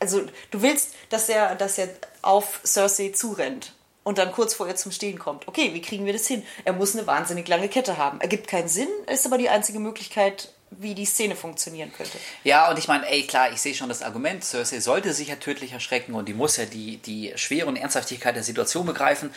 Also, 0.00 0.22
du 0.50 0.62
willst, 0.62 0.94
dass 1.10 1.28
er, 1.28 1.54
dass 1.54 1.78
er 1.78 1.88
auf 2.22 2.60
Cersei 2.64 3.10
zurennt. 3.14 3.72
Und 4.04 4.18
dann 4.18 4.30
kurz 4.32 4.54
vor 4.54 4.68
ihr 4.68 4.76
zum 4.76 4.92
Stehen 4.92 5.18
kommt. 5.18 5.48
Okay, 5.48 5.74
wie 5.74 5.82
kriegen 5.82 6.06
wir 6.06 6.12
das 6.12 6.26
hin? 6.26 6.44
Er 6.64 6.74
muss 6.74 6.94
eine 6.94 7.06
wahnsinnig 7.06 7.48
lange 7.48 7.68
Kette 7.68 7.96
haben. 7.96 8.20
Ergibt 8.20 8.46
keinen 8.46 8.68
Sinn, 8.68 8.88
ist 9.12 9.26
aber 9.26 9.38
die 9.38 9.48
einzige 9.48 9.80
Möglichkeit, 9.80 10.50
wie 10.70 10.94
die 10.94 11.04
Szene 11.04 11.36
funktionieren 11.36 11.92
könnte. 11.92 12.18
Ja, 12.42 12.70
und 12.70 12.78
ich 12.78 12.88
meine, 12.88 13.08
ey, 13.08 13.22
klar, 13.22 13.52
ich 13.52 13.60
sehe 13.60 13.74
schon 13.74 13.88
das 13.88 14.02
Argument, 14.02 14.44
Cersei 14.44 14.80
sollte 14.80 15.12
sich 15.12 15.28
ja 15.28 15.36
tödlich 15.36 15.72
erschrecken 15.72 16.14
und 16.14 16.28
die 16.28 16.34
muss 16.34 16.56
ja 16.56 16.64
die, 16.64 16.96
die 16.98 17.32
Schwere 17.36 17.66
und 17.66 17.76
Ernsthaftigkeit 17.76 18.34
der 18.34 18.42
Situation 18.42 18.86
begreifen, 18.86 19.32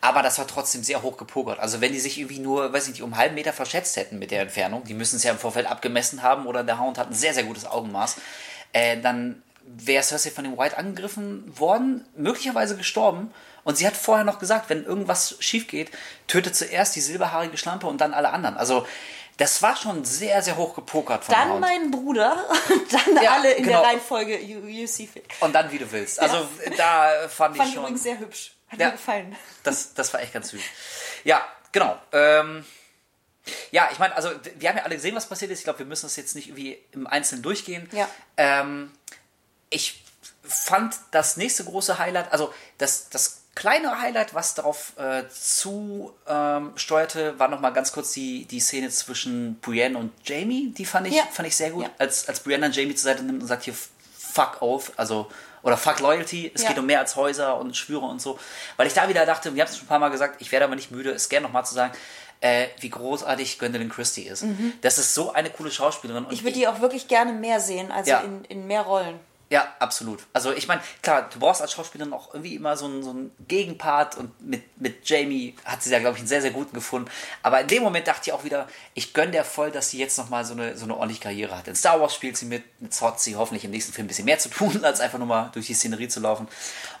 aber 0.00 0.22
das 0.22 0.38
war 0.38 0.46
trotzdem 0.46 0.82
sehr 0.82 1.02
hoch 1.02 1.16
gepokert. 1.16 1.60
Also 1.60 1.80
wenn 1.80 1.92
die 1.92 2.00
sich 2.00 2.18
irgendwie 2.18 2.40
nur, 2.40 2.72
weiß 2.72 2.84
ich 2.84 2.90
nicht, 2.90 3.02
um 3.02 3.12
einen 3.12 3.20
halben 3.20 3.34
Meter 3.34 3.52
verschätzt 3.52 3.96
hätten 3.96 4.18
mit 4.18 4.30
der 4.30 4.42
Entfernung, 4.42 4.84
die 4.84 4.94
müssen 4.94 5.16
es 5.16 5.22
ja 5.22 5.30
im 5.30 5.38
Vorfeld 5.38 5.66
abgemessen 5.66 6.22
haben 6.22 6.46
oder 6.46 6.64
der 6.64 6.80
Hound 6.80 6.98
hat 6.98 7.10
ein 7.10 7.14
sehr, 7.14 7.34
sehr 7.34 7.44
gutes 7.44 7.66
Augenmaß, 7.66 8.16
äh, 8.72 9.00
dann 9.00 9.42
wäre 9.64 10.02
Cersei 10.02 10.30
von 10.30 10.44
dem 10.44 10.58
White 10.58 10.76
angegriffen 10.76 11.44
worden, 11.56 12.04
möglicherweise 12.16 12.76
gestorben. 12.76 13.30
Und 13.64 13.76
sie 13.76 13.86
hat 13.86 13.96
vorher 13.96 14.24
noch 14.24 14.38
gesagt, 14.38 14.70
wenn 14.70 14.84
irgendwas 14.84 15.36
schief 15.40 15.68
geht, 15.68 15.90
tötet 16.26 16.56
zuerst 16.56 16.96
die 16.96 17.00
silberhaarige 17.00 17.56
Schlampe 17.56 17.86
und 17.86 18.00
dann 18.00 18.14
alle 18.14 18.30
anderen. 18.30 18.56
Also 18.56 18.86
das 19.40 19.62
war 19.62 19.74
schon 19.74 20.04
sehr, 20.04 20.42
sehr 20.42 20.56
hoch 20.56 20.74
gepokert 20.74 21.24
von 21.24 21.34
Dann 21.34 21.60
mein 21.60 21.90
Bruder, 21.90 22.44
dann 22.90 23.22
ja, 23.22 23.32
alle 23.32 23.52
in 23.52 23.64
genau. 23.64 23.80
der 23.80 23.88
Reihenfolge 23.88 24.38
you, 24.38 24.66
you 24.66 24.86
see 24.86 25.06
fit. 25.06 25.24
Und 25.40 25.54
dann 25.54 25.72
wie 25.72 25.78
du 25.78 25.90
willst. 25.90 26.20
Also 26.20 26.36
ja. 26.36 26.70
da 26.76 27.28
fand, 27.28 27.56
fand 27.56 27.68
ich 27.68 27.74
schon... 27.74 27.82
übrigens 27.84 28.02
sehr 28.02 28.18
hübsch. 28.18 28.52
Hat 28.68 28.78
ja, 28.78 28.86
mir 28.86 28.92
gefallen. 28.92 29.36
Das, 29.62 29.94
das 29.94 30.12
war 30.12 30.20
echt 30.20 30.32
ganz 30.32 30.50
süß. 30.50 30.60
Ja, 31.24 31.44
genau. 31.72 31.98
Ähm, 32.12 32.64
ja, 33.70 33.88
ich 33.92 33.98
meine, 33.98 34.14
also 34.14 34.30
wir 34.58 34.68
haben 34.68 34.76
ja 34.76 34.84
alle 34.84 34.94
gesehen, 34.94 35.14
was 35.16 35.26
passiert 35.26 35.50
ist. 35.50 35.58
Ich 35.58 35.64
glaube, 35.64 35.80
wir 35.80 35.86
müssen 35.86 36.06
das 36.06 36.16
jetzt 36.16 36.34
nicht 36.34 36.48
irgendwie 36.48 36.78
im 36.92 37.06
Einzelnen 37.06 37.42
durchgehen. 37.42 37.88
Ja. 37.92 38.08
Ähm, 38.36 38.92
ich 39.70 40.04
fand 40.42 40.96
das 41.10 41.36
nächste 41.36 41.64
große 41.64 41.98
Highlight, 41.98 42.32
also 42.32 42.52
das, 42.78 43.08
das 43.08 43.39
kleine 43.54 44.00
Highlight, 44.00 44.34
was 44.34 44.54
darauf 44.54 44.92
äh, 44.98 45.24
zu 45.28 46.12
ähm, 46.26 46.72
steuerte, 46.76 47.38
war 47.38 47.48
nochmal 47.48 47.72
ganz 47.72 47.92
kurz 47.92 48.12
die, 48.12 48.46
die 48.46 48.60
Szene 48.60 48.88
zwischen 48.90 49.58
Brienne 49.60 49.98
und 49.98 50.12
Jamie. 50.24 50.72
Die 50.76 50.84
fand 50.84 51.08
ich, 51.08 51.14
ja. 51.14 51.24
fand 51.30 51.48
ich 51.48 51.56
sehr 51.56 51.70
gut. 51.70 51.84
Ja. 51.84 51.90
Als, 51.98 52.28
als 52.28 52.40
Brienne 52.40 52.62
dann 52.62 52.72
Jamie 52.72 52.94
zur 52.94 53.04
Seite 53.04 53.22
nimmt 53.22 53.42
und 53.42 53.48
sagt 53.48 53.64
hier 53.64 53.74
Fuck 53.74 54.62
off, 54.62 54.92
also 54.96 55.30
oder 55.62 55.76
Fuck 55.76 56.00
Loyalty, 56.00 56.50
es 56.54 56.62
ja. 56.62 56.68
geht 56.68 56.78
um 56.78 56.86
mehr 56.86 57.00
als 57.00 57.16
Häuser 57.16 57.58
und 57.58 57.76
Schwüre 57.76 58.06
und 58.06 58.22
so. 58.22 58.38
Weil 58.76 58.86
ich 58.86 58.94
da 58.94 59.08
wieder 59.08 59.26
dachte, 59.26 59.54
wir 59.54 59.62
haben 59.62 59.68
es 59.68 59.76
schon 59.76 59.86
ein 59.86 59.88
paar 59.88 59.98
Mal 59.98 60.08
gesagt, 60.08 60.40
ich 60.40 60.52
werde 60.52 60.64
aber 60.64 60.74
nicht 60.74 60.90
müde, 60.90 61.10
es 61.10 61.28
gerne 61.28 61.46
nochmal 61.46 61.66
zu 61.66 61.74
sagen, 61.74 61.92
äh, 62.40 62.68
wie 62.78 62.88
großartig 62.88 63.58
Gwendolyn 63.58 63.90
Christie 63.90 64.22
ist. 64.22 64.44
Mhm. 64.44 64.72
Das 64.80 64.98
ist 64.98 65.14
so 65.14 65.32
eine 65.32 65.50
coole 65.50 65.70
Schauspielerin. 65.70 66.26
ich 66.30 66.42
würde 66.42 66.56
die 66.56 66.66
auch 66.68 66.80
wirklich 66.80 67.08
gerne 67.08 67.32
mehr 67.32 67.60
sehen, 67.60 67.92
also 67.92 68.14
in, 68.24 68.44
in 68.46 68.66
mehr 68.66 68.82
Rollen. 68.82 69.20
Ja, 69.50 69.74
absolut. 69.80 70.20
Also 70.32 70.52
ich 70.52 70.68
meine, 70.68 70.80
klar, 71.02 71.28
du 71.28 71.40
brauchst 71.40 71.60
als 71.60 71.72
Schauspielerin 71.72 72.12
auch 72.12 72.32
irgendwie 72.32 72.54
immer 72.54 72.76
so 72.76 72.84
einen, 72.84 73.02
so 73.02 73.10
einen 73.10 73.32
Gegenpart 73.48 74.16
und 74.16 74.40
mit, 74.40 74.80
mit 74.80 75.08
Jamie 75.08 75.56
hat 75.64 75.82
sie 75.82 75.90
ja, 75.90 75.98
glaube 75.98 76.14
ich, 76.14 76.20
einen 76.20 76.28
sehr, 76.28 76.40
sehr 76.40 76.52
guten 76.52 76.72
gefunden. 76.72 77.10
Aber 77.42 77.60
in 77.60 77.66
dem 77.66 77.82
Moment 77.82 78.06
dachte 78.06 78.30
ich 78.30 78.32
auch 78.32 78.44
wieder, 78.44 78.68
ich 78.94 79.12
gönne 79.12 79.32
der 79.32 79.44
voll, 79.44 79.72
dass 79.72 79.90
sie 79.90 79.98
jetzt 79.98 80.16
nochmal 80.18 80.44
so 80.44 80.52
eine, 80.52 80.76
so 80.76 80.84
eine 80.84 80.94
ordentliche 80.94 81.22
Karriere 81.22 81.58
hat. 81.58 81.66
In 81.66 81.74
Star 81.74 82.00
Wars 82.00 82.14
spielt 82.14 82.36
sie 82.36 82.46
mit, 82.46 82.62
mit 82.80 82.98
hat 83.00 83.20
sie 83.20 83.34
hoffentlich 83.34 83.64
im 83.64 83.72
nächsten 83.72 83.92
Film 83.92 84.04
ein 84.04 84.08
bisschen 84.08 84.24
mehr 84.24 84.38
zu 84.38 84.50
tun, 84.50 84.84
als 84.84 85.00
einfach 85.00 85.18
nur 85.18 85.26
mal 85.26 85.50
durch 85.52 85.66
die 85.66 85.74
Szenerie 85.74 86.06
zu 86.06 86.20
laufen. 86.20 86.46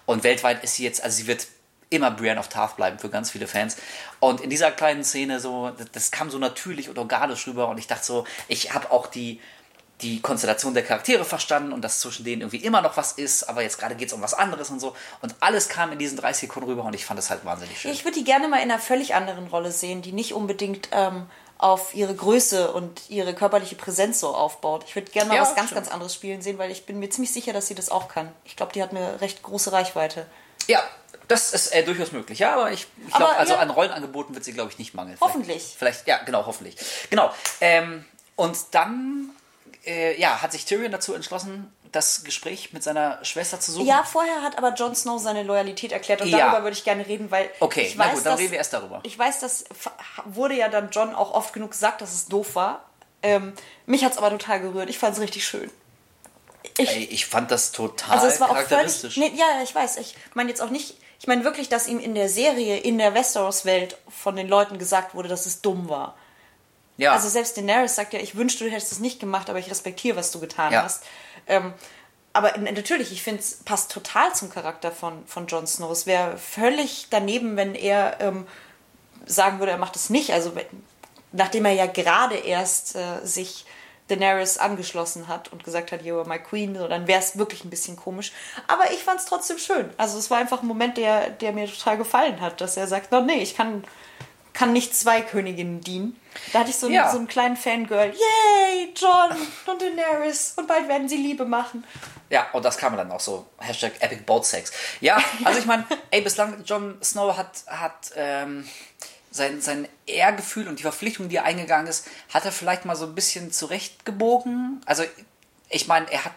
Und 0.04 0.24
weltweit 0.24 0.64
ist 0.64 0.74
sie 0.74 0.82
jetzt, 0.82 1.04
also 1.04 1.16
sie 1.16 1.28
wird 1.28 1.46
immer 1.88 2.10
Brienne 2.10 2.40
of 2.40 2.48
Tarth 2.48 2.74
bleiben 2.74 2.98
für 2.98 3.10
ganz 3.10 3.30
viele 3.30 3.46
Fans. 3.46 3.76
Und 4.18 4.40
in 4.40 4.50
dieser 4.50 4.72
kleinen 4.72 5.04
Szene 5.04 5.38
so, 5.38 5.70
das, 5.70 5.86
das 5.92 6.10
kam 6.10 6.30
so 6.30 6.38
natürlich 6.38 6.88
und 6.88 6.98
organisch 6.98 7.46
rüber 7.46 7.68
und 7.68 7.78
ich 7.78 7.86
dachte 7.86 8.04
so, 8.04 8.24
ich 8.48 8.74
habe 8.74 8.90
auch 8.90 9.06
die 9.06 9.40
die 10.02 10.20
Konstellation 10.20 10.74
der 10.74 10.82
Charaktere 10.82 11.24
verstanden 11.24 11.72
und 11.72 11.82
dass 11.82 12.00
zwischen 12.00 12.24
denen 12.24 12.42
irgendwie 12.42 12.64
immer 12.64 12.82
noch 12.82 12.96
was 12.96 13.12
ist, 13.12 13.44
aber 13.44 13.62
jetzt 13.62 13.78
gerade 13.78 13.94
geht 13.94 14.08
es 14.08 14.14
um 14.14 14.22
was 14.22 14.34
anderes 14.34 14.70
und 14.70 14.80
so. 14.80 14.96
Und 15.22 15.34
alles 15.40 15.68
kam 15.68 15.92
in 15.92 15.98
diesen 15.98 16.18
30 16.18 16.48
Sekunden 16.48 16.68
rüber 16.68 16.84
und 16.84 16.94
ich 16.94 17.04
fand 17.04 17.18
es 17.18 17.30
halt 17.30 17.44
wahnsinnig 17.44 17.80
schön. 17.80 17.90
Ich 17.90 18.04
würde 18.04 18.18
die 18.18 18.24
gerne 18.24 18.48
mal 18.48 18.58
in 18.58 18.70
einer 18.70 18.78
völlig 18.78 19.14
anderen 19.14 19.46
Rolle 19.48 19.72
sehen, 19.72 20.02
die 20.02 20.12
nicht 20.12 20.34
unbedingt 20.34 20.88
ähm, 20.92 21.26
auf 21.58 21.94
ihre 21.94 22.14
Größe 22.14 22.72
und 22.72 23.10
ihre 23.10 23.34
körperliche 23.34 23.76
Präsenz 23.76 24.20
so 24.20 24.34
aufbaut. 24.34 24.84
Ich 24.86 24.94
würde 24.94 25.10
gerne 25.10 25.28
mal 25.28 25.36
ja, 25.36 25.42
was 25.42 25.54
ganz, 25.54 25.68
stimmt. 25.68 25.82
ganz 25.82 25.92
anderes 25.92 26.14
spielen 26.14 26.40
sehen, 26.40 26.58
weil 26.58 26.70
ich 26.70 26.86
bin 26.86 26.98
mir 26.98 27.10
ziemlich 27.10 27.32
sicher, 27.32 27.52
dass 27.52 27.66
sie 27.66 27.74
das 27.74 27.90
auch 27.90 28.08
kann. 28.08 28.32
Ich 28.44 28.56
glaube, 28.56 28.72
die 28.72 28.82
hat 28.82 28.90
eine 28.90 29.20
recht 29.20 29.42
große 29.42 29.70
Reichweite. 29.70 30.26
Ja, 30.68 30.82
das 31.28 31.52
ist 31.52 31.68
äh, 31.74 31.84
durchaus 31.84 32.12
möglich, 32.12 32.38
ja, 32.38 32.54
aber 32.54 32.72
ich, 32.72 32.86
ich 33.06 33.14
glaube, 33.14 33.36
also 33.36 33.52
ja. 33.54 33.60
an 33.60 33.70
Rollenangeboten 33.70 34.34
wird 34.34 34.44
sie, 34.44 34.52
glaube 34.52 34.70
ich, 34.70 34.78
nicht 34.78 34.94
mangeln. 34.94 35.18
Hoffentlich. 35.20 35.76
Vielleicht, 35.78 36.06
ja, 36.06 36.18
genau, 36.24 36.46
hoffentlich. 36.46 36.76
Genau. 37.10 37.30
Ähm, 37.60 38.04
und 38.36 38.56
dann 38.72 39.30
äh, 39.86 40.20
ja, 40.20 40.42
hat 40.42 40.52
sich 40.52 40.64
Tyrion 40.64 40.92
dazu 40.92 41.14
entschlossen, 41.14 41.72
das 41.92 42.24
Gespräch 42.24 42.72
mit 42.72 42.82
seiner 42.82 43.24
Schwester 43.24 43.58
zu 43.58 43.72
suchen. 43.72 43.86
Ja, 43.86 44.04
vorher 44.04 44.42
hat 44.42 44.58
aber 44.58 44.74
Jon 44.74 44.94
Snow 44.94 45.20
seine 45.20 45.42
Loyalität 45.42 45.92
erklärt 45.92 46.20
und 46.22 46.28
ja. 46.28 46.38
darüber 46.38 46.62
würde 46.62 46.76
ich 46.76 46.84
gerne 46.84 47.06
reden, 47.06 47.30
weil 47.30 47.50
okay, 47.60 47.82
ich 47.82 47.98
weiß, 47.98 48.06
na 48.06 48.14
gut, 48.14 48.26
dann 48.26 48.32
dass, 48.32 48.40
reden 48.40 48.52
wir 48.52 48.58
erst 48.58 48.72
darüber. 48.72 49.00
Ich 49.02 49.18
weiß, 49.18 49.40
das 49.40 49.64
wurde 50.24 50.54
ja 50.54 50.68
dann 50.68 50.90
John 50.90 51.14
auch 51.14 51.32
oft 51.32 51.52
genug 51.52 51.72
gesagt, 51.72 52.00
dass 52.00 52.12
es 52.12 52.26
doof 52.26 52.54
war. 52.54 52.84
Ähm, 53.22 53.52
mich 53.86 54.04
hat 54.04 54.12
es 54.12 54.18
aber 54.18 54.30
total 54.30 54.60
gerührt. 54.60 54.88
Ich 54.88 54.98
fand 54.98 55.14
es 55.14 55.20
richtig 55.20 55.44
schön. 55.46 55.70
Ich, 56.78 56.90
Ey, 56.90 57.04
ich 57.04 57.26
fand 57.26 57.50
das 57.50 57.72
total 57.72 58.16
also 58.16 58.26
es 58.26 58.40
war 58.40 58.48
charakteristisch. 58.48 59.16
Auch 59.16 59.22
völlig, 59.22 59.32
nee, 59.32 59.38
ja, 59.38 59.62
ich 59.62 59.74
weiß. 59.74 59.96
Ich 59.96 60.14
meine 60.34 60.50
jetzt 60.50 60.62
auch 60.62 60.70
nicht. 60.70 60.96
Ich 61.18 61.26
meine 61.26 61.44
wirklich, 61.44 61.68
dass 61.68 61.86
ihm 61.86 61.98
in 61.98 62.14
der 62.14 62.30
Serie, 62.30 62.78
in 62.78 62.96
der 62.96 63.12
Westeros-Welt 63.12 63.98
von 64.08 64.36
den 64.36 64.48
Leuten 64.48 64.78
gesagt 64.78 65.14
wurde, 65.14 65.28
dass 65.28 65.44
es 65.44 65.60
dumm 65.60 65.90
war. 65.90 66.16
Ja. 66.96 67.12
Also 67.12 67.28
selbst 67.28 67.56
Daenerys 67.56 67.94
sagt 67.94 68.12
ja, 68.12 68.20
ich 68.20 68.36
wünschte, 68.36 68.64
du 68.64 68.70
hättest 68.70 68.92
es 68.92 68.98
nicht 68.98 69.20
gemacht, 69.20 69.48
aber 69.48 69.58
ich 69.58 69.70
respektiere, 69.70 70.16
was 70.16 70.30
du 70.30 70.40
getan 70.40 70.72
ja. 70.72 70.82
hast. 70.82 71.04
Ähm, 71.46 71.72
aber 72.32 72.56
natürlich, 72.58 73.10
ich 73.10 73.22
finde, 73.22 73.40
es 73.40 73.56
passt 73.64 73.90
total 73.90 74.34
zum 74.34 74.50
Charakter 74.50 74.92
von, 74.92 75.26
von 75.26 75.46
Jon 75.46 75.66
Snow. 75.66 75.90
Es 75.90 76.06
wäre 76.06 76.36
völlig 76.38 77.08
daneben, 77.10 77.56
wenn 77.56 77.74
er 77.74 78.20
ähm, 78.20 78.46
sagen 79.26 79.58
würde, 79.58 79.72
er 79.72 79.78
macht 79.78 79.96
es 79.96 80.10
nicht. 80.10 80.32
Also 80.32 80.52
nachdem 81.32 81.64
er 81.64 81.72
ja 81.72 81.86
gerade 81.86 82.36
erst 82.36 82.94
äh, 82.94 83.24
sich 83.24 83.64
Daenerys 84.10 84.58
angeschlossen 84.58 85.28
hat 85.28 85.52
und 85.52 85.64
gesagt 85.64 85.92
hat, 85.92 86.02
you 86.02 86.16
are 86.16 86.28
my 86.28 86.38
queen, 86.38 86.76
so, 86.76 86.88
dann 86.88 87.06
wäre 87.06 87.20
es 87.20 87.38
wirklich 87.38 87.64
ein 87.64 87.70
bisschen 87.70 87.96
komisch. 87.96 88.32
Aber 88.66 88.92
ich 88.92 88.98
fand 88.98 89.20
es 89.20 89.26
trotzdem 89.26 89.58
schön. 89.58 89.90
Also 89.96 90.18
es 90.18 90.30
war 90.30 90.38
einfach 90.38 90.62
ein 90.62 90.68
Moment, 90.68 90.96
der, 90.96 91.30
der 91.30 91.52
mir 91.52 91.66
total 91.66 91.96
gefallen 91.96 92.40
hat, 92.40 92.60
dass 92.60 92.76
er 92.76 92.86
sagt, 92.86 93.12
no, 93.12 93.20
nee, 93.20 93.42
ich 93.42 93.56
kann, 93.56 93.84
kann 94.52 94.72
nicht 94.72 94.94
zwei 94.94 95.22
Königinnen 95.22 95.80
dienen. 95.80 96.20
Da 96.52 96.60
hatte 96.60 96.70
ich 96.70 96.76
so, 96.76 96.86
einen, 96.86 96.94
ja. 96.94 97.10
so 97.10 97.18
einen 97.18 97.28
kleinen 97.28 97.56
Fangirl. 97.56 98.12
Yay, 98.12 98.92
John 98.94 99.36
und 99.66 99.82
Daenerys. 99.82 100.54
Und 100.56 100.66
bald 100.66 100.88
werden 100.88 101.08
sie 101.08 101.16
Liebe 101.16 101.44
machen. 101.44 101.84
Ja, 102.28 102.48
und 102.52 102.64
das 102.64 102.78
kam 102.78 102.96
dann 102.96 103.10
auch 103.10 103.20
so. 103.20 103.46
Hashtag 103.58 103.92
Epic 104.00 104.22
Boat 104.22 104.46
Sex. 104.46 104.72
Ja, 105.00 105.18
also 105.44 105.58
ich 105.58 105.66
meine, 105.66 105.84
ey, 106.10 106.20
bislang 106.20 106.64
Jon 106.64 106.98
Snow 107.02 107.36
hat, 107.36 107.64
hat 107.66 108.12
ähm, 108.14 108.68
sein, 109.30 109.60
sein 109.60 109.88
Ehrgefühl 110.06 110.68
und 110.68 110.78
die 110.78 110.82
Verpflichtung, 110.82 111.28
die 111.28 111.36
er 111.36 111.44
eingegangen 111.44 111.86
ist, 111.86 112.06
hat 112.32 112.44
er 112.44 112.52
vielleicht 112.52 112.84
mal 112.84 112.96
so 112.96 113.06
ein 113.06 113.14
bisschen 113.14 113.52
zurechtgebogen. 113.52 114.80
Also 114.86 115.04
ich 115.68 115.86
meine, 115.88 116.10
er 116.10 116.24
hat 116.24 116.32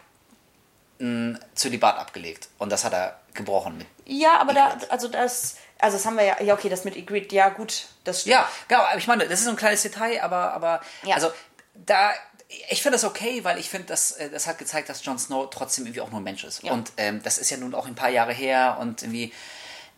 ein 1.00 1.40
Zölibat 1.56 1.98
abgelegt 1.98 2.50
und 2.58 2.72
das 2.72 2.84
hat 2.84 2.94
er 2.94 3.20
gebrochen 3.34 3.78
mit. 3.78 3.88
Ja, 4.06 4.38
aber 4.38 4.54
da, 4.54 4.78
also 4.90 5.08
das 5.08 5.58
also 5.80 5.98
das 5.98 6.06
haben 6.06 6.18
wir 6.18 6.24
ja, 6.24 6.42
ja 6.42 6.54
okay, 6.54 6.70
das 6.70 6.86
mit 6.86 6.96
Ygritte, 6.96 7.36
ja 7.36 7.50
gut, 7.50 7.88
das 8.04 8.22
stimmt. 8.22 8.34
Ja, 8.34 8.50
genau, 8.68 8.84
ich 8.98 9.08
meine, 9.08 9.28
das 9.28 9.40
ist 9.40 9.46
so 9.46 9.52
ein 9.52 9.58
kleines 9.58 9.82
Detail, 9.82 10.22
aber, 10.22 10.54
aber 10.54 10.82
ja. 11.04 11.16
also 11.16 11.32
da, 11.74 12.12
ich 12.70 12.82
finde 12.82 12.96
das 12.96 13.04
okay, 13.04 13.44
weil 13.44 13.58
ich 13.60 13.70
finde, 13.70 13.88
das, 13.88 14.12
äh, 14.14 14.30
das 14.30 14.48
hat 14.48 14.58
gezeigt, 14.58 14.90
dass 14.90 15.04
Jon 15.06 15.20
Snow 15.20 15.50
trotzdem 15.50 15.86
irgendwie 15.86 16.02
auch 16.02 16.10
nur 16.10 16.20
ein 16.20 16.24
Mensch 16.24 16.44
ist. 16.44 16.64
Ja. 16.64 16.72
Und 16.72 16.92
ähm, 16.98 17.22
das 17.24 17.38
ist 17.38 17.50
ja 17.50 17.58
nun 17.58 17.74
auch 17.74 17.88
ein 17.88 17.96
paar 17.96 18.10
Jahre 18.10 18.34
her 18.34 18.78
und 18.80 19.02
irgendwie, 19.02 19.34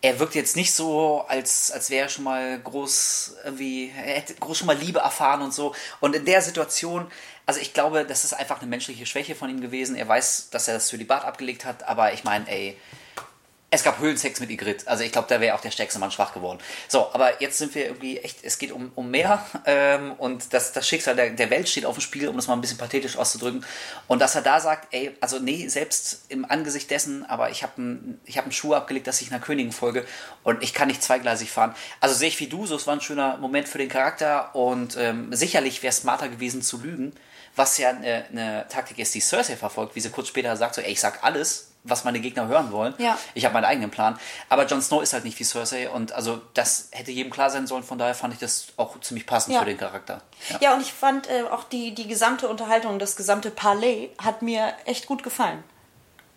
er 0.01 0.19
wirkt 0.19 0.35
jetzt 0.35 0.55
nicht 0.55 0.73
so, 0.73 1.25
als, 1.27 1.71
als 1.71 1.89
wäre 1.89 2.05
er 2.05 2.09
schon 2.09 2.25
mal 2.25 2.59
groß, 2.59 3.37
irgendwie, 3.43 3.91
er 3.95 4.15
hätte 4.15 4.35
groß 4.35 4.59
schon 4.59 4.67
mal 4.67 4.77
Liebe 4.77 4.99
erfahren 4.99 5.41
und 5.41 5.53
so. 5.53 5.73
Und 5.99 6.15
in 6.15 6.25
der 6.25 6.41
Situation, 6.41 7.11
also 7.45 7.59
ich 7.59 7.73
glaube, 7.73 8.05
das 8.05 8.23
ist 8.23 8.33
einfach 8.33 8.61
eine 8.61 8.69
menschliche 8.69 9.05
Schwäche 9.05 9.35
von 9.35 9.49
ihm 9.49 9.61
gewesen. 9.61 9.95
Er 9.95 10.07
weiß, 10.07 10.49
dass 10.51 10.67
er 10.67 10.75
das 10.75 10.89
für 10.89 10.97
die 10.97 11.05
Bart 11.05 11.25
abgelegt 11.25 11.65
hat, 11.65 11.83
aber 11.83 12.13
ich 12.13 12.23
meine, 12.23 12.47
ey, 12.47 12.77
es 13.75 13.83
gab 13.83 13.99
Höhlensex 13.99 14.39
mit 14.39 14.49
Igrit. 14.49 14.87
Also 14.87 15.03
ich 15.03 15.11
glaube, 15.11 15.27
da 15.29 15.39
wäre 15.41 15.55
auch 15.55 15.61
der 15.61 15.71
stärkste 15.71 15.99
Mann 15.99 16.11
schwach 16.11 16.33
geworden. 16.33 16.59
So, 16.87 17.09
aber 17.13 17.41
jetzt 17.41 17.57
sind 17.57 17.75
wir 17.75 17.85
irgendwie 17.85 18.17
echt, 18.19 18.37
es 18.43 18.57
geht 18.57 18.71
um, 18.71 18.91
um 18.95 19.11
mehr 19.11 19.45
ähm, 19.65 20.13
und 20.13 20.53
das, 20.53 20.71
das 20.71 20.87
Schicksal 20.87 21.15
der, 21.15 21.31
der 21.31 21.49
Welt 21.49 21.67
steht 21.67 21.85
auf 21.85 21.95
dem 21.95 22.01
Spiel, 22.01 22.27
um 22.27 22.35
das 22.35 22.47
mal 22.47 22.53
ein 22.53 22.61
bisschen 22.61 22.77
pathetisch 22.77 23.17
auszudrücken. 23.17 23.65
Und 24.07 24.19
dass 24.19 24.35
er 24.35 24.41
da 24.41 24.59
sagt, 24.59 24.93
ey, 24.93 25.15
also 25.19 25.39
nee, 25.39 25.67
selbst 25.67 26.25
im 26.29 26.49
Angesicht 26.49 26.89
dessen, 26.89 27.25
aber 27.25 27.49
ich 27.49 27.63
habe 27.63 27.73
einen 27.77 28.21
hab 28.33 28.51
Schuh 28.53 28.73
abgelegt, 28.73 29.07
dass 29.07 29.21
ich 29.21 29.31
einer 29.31 29.41
Königin 29.41 29.71
folge 29.71 30.05
und 30.43 30.63
ich 30.63 30.73
kann 30.73 30.87
nicht 30.87 31.03
zweigleisig 31.03 31.51
fahren. 31.51 31.75
Also 31.99 32.15
sehe 32.15 32.29
ich 32.29 32.39
wie 32.39 32.47
du, 32.47 32.65
so 32.65 32.75
es 32.75 32.87
war 32.87 32.93
ein 32.93 33.01
schöner 33.01 33.37
Moment 33.37 33.67
für 33.67 33.77
den 33.77 33.89
Charakter 33.89 34.55
und 34.55 34.95
ähm, 34.97 35.33
sicherlich 35.33 35.83
wäre 35.83 35.91
es 35.91 35.97
smarter 35.97 36.29
gewesen 36.29 36.61
zu 36.61 36.81
lügen, 36.81 37.13
was 37.55 37.77
ja 37.77 37.89
eine, 37.89 38.25
eine 38.31 38.65
Taktik 38.69 38.99
ist, 38.99 39.13
die 39.15 39.21
Cersei 39.21 39.55
verfolgt, 39.55 39.95
wie 39.95 40.01
sie 40.01 40.09
kurz 40.09 40.29
später 40.29 40.55
sagt, 40.55 40.75
so, 40.75 40.81
ey, 40.81 40.91
ich 40.91 40.99
sag 40.99 41.23
alles, 41.23 41.71
was 41.85 42.03
meine 42.03 42.19
Gegner 42.19 42.47
hören 42.47 42.71
wollen. 42.71 42.93
Ja. 42.97 43.17
Ich 43.33 43.45
habe 43.45 43.53
meinen 43.53 43.65
eigenen 43.65 43.91
Plan. 43.91 44.19
Aber 44.49 44.65
Jon 44.65 44.81
Snow 44.81 45.01
ist 45.01 45.13
halt 45.13 45.23
nicht 45.23 45.39
wie 45.39 45.43
Cersei 45.43 45.89
und 45.89 46.11
also 46.11 46.41
das 46.53 46.89
hätte 46.91 47.11
jedem 47.11 47.31
klar 47.31 47.49
sein 47.49 47.67
sollen. 47.67 47.83
Von 47.83 47.97
daher 47.97 48.15
fand 48.15 48.33
ich 48.33 48.39
das 48.39 48.67
auch 48.77 48.99
ziemlich 48.99 49.25
passend 49.25 49.53
ja. 49.53 49.59
für 49.59 49.65
den 49.65 49.77
Charakter. 49.77 50.21
Ja, 50.49 50.57
ja 50.61 50.73
und 50.73 50.81
ich 50.81 50.91
fand 50.91 51.29
äh, 51.29 51.43
auch 51.43 51.63
die, 51.63 51.93
die 51.93 52.07
gesamte 52.07 52.49
Unterhaltung, 52.49 52.99
das 52.99 53.15
gesamte 53.15 53.51
Palais 53.51 54.09
hat 54.23 54.41
mir 54.41 54.73
echt 54.85 55.05
gut 55.05 55.23
gefallen. 55.23 55.63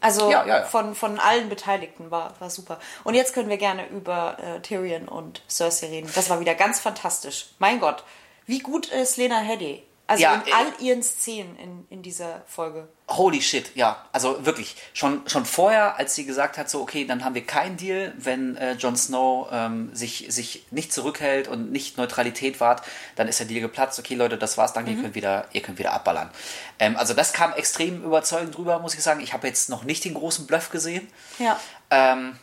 Also 0.00 0.30
Ja, 0.30 0.46
ja, 0.46 0.58
ja. 0.58 0.64
Von, 0.64 0.94
von 0.94 1.18
allen 1.18 1.48
Beteiligten 1.48 2.10
war, 2.10 2.34
war 2.38 2.50
super. 2.50 2.78
Und 3.04 3.14
jetzt 3.14 3.34
können 3.34 3.48
wir 3.48 3.56
gerne 3.56 3.88
über 3.88 4.36
äh, 4.38 4.60
Tyrion 4.60 5.08
und 5.08 5.42
Cersei 5.48 5.88
reden. 5.88 6.10
Das 6.14 6.30
war 6.30 6.38
wieder 6.40 6.54
ganz 6.54 6.78
fantastisch. 6.78 7.46
Mein 7.58 7.80
Gott, 7.80 8.04
wie 8.46 8.60
gut 8.60 8.86
ist 8.86 9.16
Lena 9.16 9.38
Headey? 9.40 9.82
Also 10.08 10.22
Ja, 10.22 10.34
in 10.36 10.46
äh, 10.46 10.52
all 10.54 10.72
ihren 10.80 11.02
Szenen 11.02 11.54
in, 11.58 11.86
in 11.90 12.02
dieser 12.02 12.42
Folge. 12.46 12.88
Holy 13.08 13.42
shit, 13.42 13.76
ja. 13.76 14.06
Also 14.10 14.46
wirklich, 14.46 14.74
schon, 14.94 15.28
schon 15.28 15.44
vorher, 15.44 15.96
als 15.96 16.14
sie 16.14 16.24
gesagt 16.24 16.56
hat, 16.56 16.70
so, 16.70 16.80
okay, 16.80 17.04
dann 17.04 17.26
haben 17.26 17.34
wir 17.34 17.44
keinen 17.44 17.76
Deal, 17.76 18.14
wenn 18.16 18.56
äh, 18.56 18.72
Jon 18.72 18.96
Snow 18.96 19.48
ähm, 19.52 19.94
sich, 19.94 20.24
sich 20.30 20.64
nicht 20.70 20.94
zurückhält 20.94 21.46
und 21.46 21.72
nicht 21.72 21.98
Neutralität 21.98 22.58
wahrt, 22.58 22.82
dann 23.16 23.28
ist 23.28 23.38
der 23.38 23.46
Deal 23.46 23.60
geplatzt. 23.60 23.98
Okay, 23.98 24.14
Leute, 24.14 24.38
das 24.38 24.56
war's, 24.56 24.72
danke, 24.72 24.92
ihr, 24.92 25.00
könnt 25.02 25.14
wieder, 25.14 25.46
ihr 25.52 25.60
könnt 25.60 25.78
wieder 25.78 25.92
abballern. 25.92 26.30
Ähm, 26.78 26.96
also 26.96 27.12
das 27.12 27.34
kam 27.34 27.52
extrem 27.52 28.02
überzeugend 28.02 28.56
drüber, 28.56 28.78
muss 28.78 28.94
ich 28.94 29.02
sagen. 29.02 29.20
Ich 29.20 29.34
habe 29.34 29.46
jetzt 29.46 29.68
noch 29.68 29.84
nicht 29.84 30.06
den 30.06 30.14
großen 30.14 30.46
Bluff 30.46 30.70
gesehen. 30.70 31.06
Ja. 31.38 31.60
Ähm, 31.90 32.38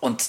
und 0.00 0.22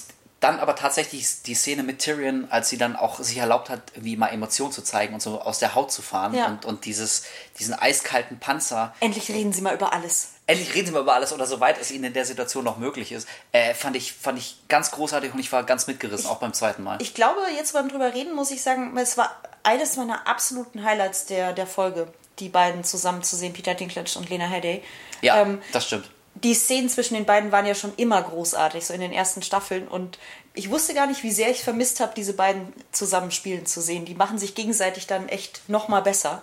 dann 0.46 0.60
aber 0.60 0.76
tatsächlich 0.76 1.42
die 1.42 1.54
Szene 1.54 1.82
mit 1.82 1.98
Tyrion, 1.98 2.46
als 2.50 2.68
sie 2.68 2.78
dann 2.78 2.96
auch 2.96 3.18
sich 3.18 3.36
erlaubt 3.38 3.68
hat, 3.68 3.80
irgendwie 3.94 4.16
mal 4.16 4.28
Emotionen 4.28 4.72
zu 4.72 4.82
zeigen 4.82 5.14
und 5.14 5.20
so 5.20 5.40
aus 5.40 5.58
der 5.58 5.74
Haut 5.74 5.90
zu 5.92 6.02
fahren 6.02 6.34
Ja. 6.34 6.46
und, 6.46 6.64
und 6.64 6.84
dieses, 6.84 7.24
diesen 7.58 7.74
eiskalten 7.74 8.38
Panzer. 8.38 8.94
Endlich 9.00 9.28
reden 9.28 9.52
sie 9.52 9.60
mal 9.62 9.74
über 9.74 9.92
alles. 9.92 10.30
Endlich 10.46 10.74
reden 10.74 10.86
sie 10.86 10.92
mal 10.92 11.00
über 11.02 11.14
alles 11.14 11.32
oder 11.32 11.46
soweit 11.46 11.80
es 11.80 11.90
ihnen 11.90 12.04
in 12.04 12.12
der 12.12 12.24
Situation 12.24 12.62
noch 12.64 12.78
möglich 12.78 13.10
ist. 13.12 13.26
Äh, 13.52 13.74
fand, 13.74 13.96
ich, 13.96 14.12
fand 14.12 14.38
ich 14.38 14.58
ganz 14.68 14.92
großartig 14.92 15.32
und 15.34 15.40
ich 15.40 15.50
war 15.50 15.64
ganz 15.64 15.86
mitgerissen, 15.88 16.26
auch 16.30 16.38
beim 16.38 16.52
zweiten 16.52 16.82
Mal. 16.84 17.02
Ich 17.02 17.14
glaube, 17.14 17.40
jetzt 17.56 17.72
beim 17.72 17.88
drüber 17.88 18.14
reden, 18.14 18.34
muss 18.34 18.50
ich 18.52 18.62
sagen, 18.62 18.96
es 18.96 19.16
war 19.18 19.34
eines 19.64 19.96
meiner 19.96 20.28
absoluten 20.28 20.84
Highlights 20.84 21.26
der, 21.26 21.52
der 21.52 21.66
Folge, 21.66 22.06
die 22.38 22.48
beiden 22.48 22.84
zusammen 22.84 23.22
zu 23.24 23.34
sehen, 23.34 23.52
Peter 23.52 23.74
Dinklage 23.74 24.16
und 24.16 24.28
Lena 24.30 24.46
Headey. 24.46 24.82
ja, 25.22 25.40
Ähm, 25.42 25.60
das 25.72 25.86
stimmt. 25.86 26.08
Die 26.42 26.54
Szenen 26.54 26.88
zwischen 26.88 27.14
den 27.14 27.24
beiden 27.24 27.52
waren 27.52 27.66
ja 27.66 27.74
schon 27.74 27.92
immer 27.96 28.22
großartig, 28.22 28.84
so 28.86 28.94
in 28.94 29.00
den 29.00 29.12
ersten 29.12 29.42
Staffeln. 29.42 29.88
Und 29.88 30.18
ich 30.54 30.70
wusste 30.70 30.94
gar 30.94 31.06
nicht, 31.06 31.22
wie 31.22 31.32
sehr 31.32 31.50
ich 31.50 31.62
vermisst 31.62 32.00
habe, 32.00 32.12
diese 32.14 32.34
beiden 32.34 32.72
zusammen 32.92 33.30
spielen 33.30 33.66
zu 33.66 33.80
sehen. 33.80 34.04
Die 34.04 34.14
machen 34.14 34.38
sich 34.38 34.54
gegenseitig 34.54 35.06
dann 35.06 35.28
echt 35.28 35.68
noch 35.68 35.88
mal 35.88 36.00
besser. 36.00 36.42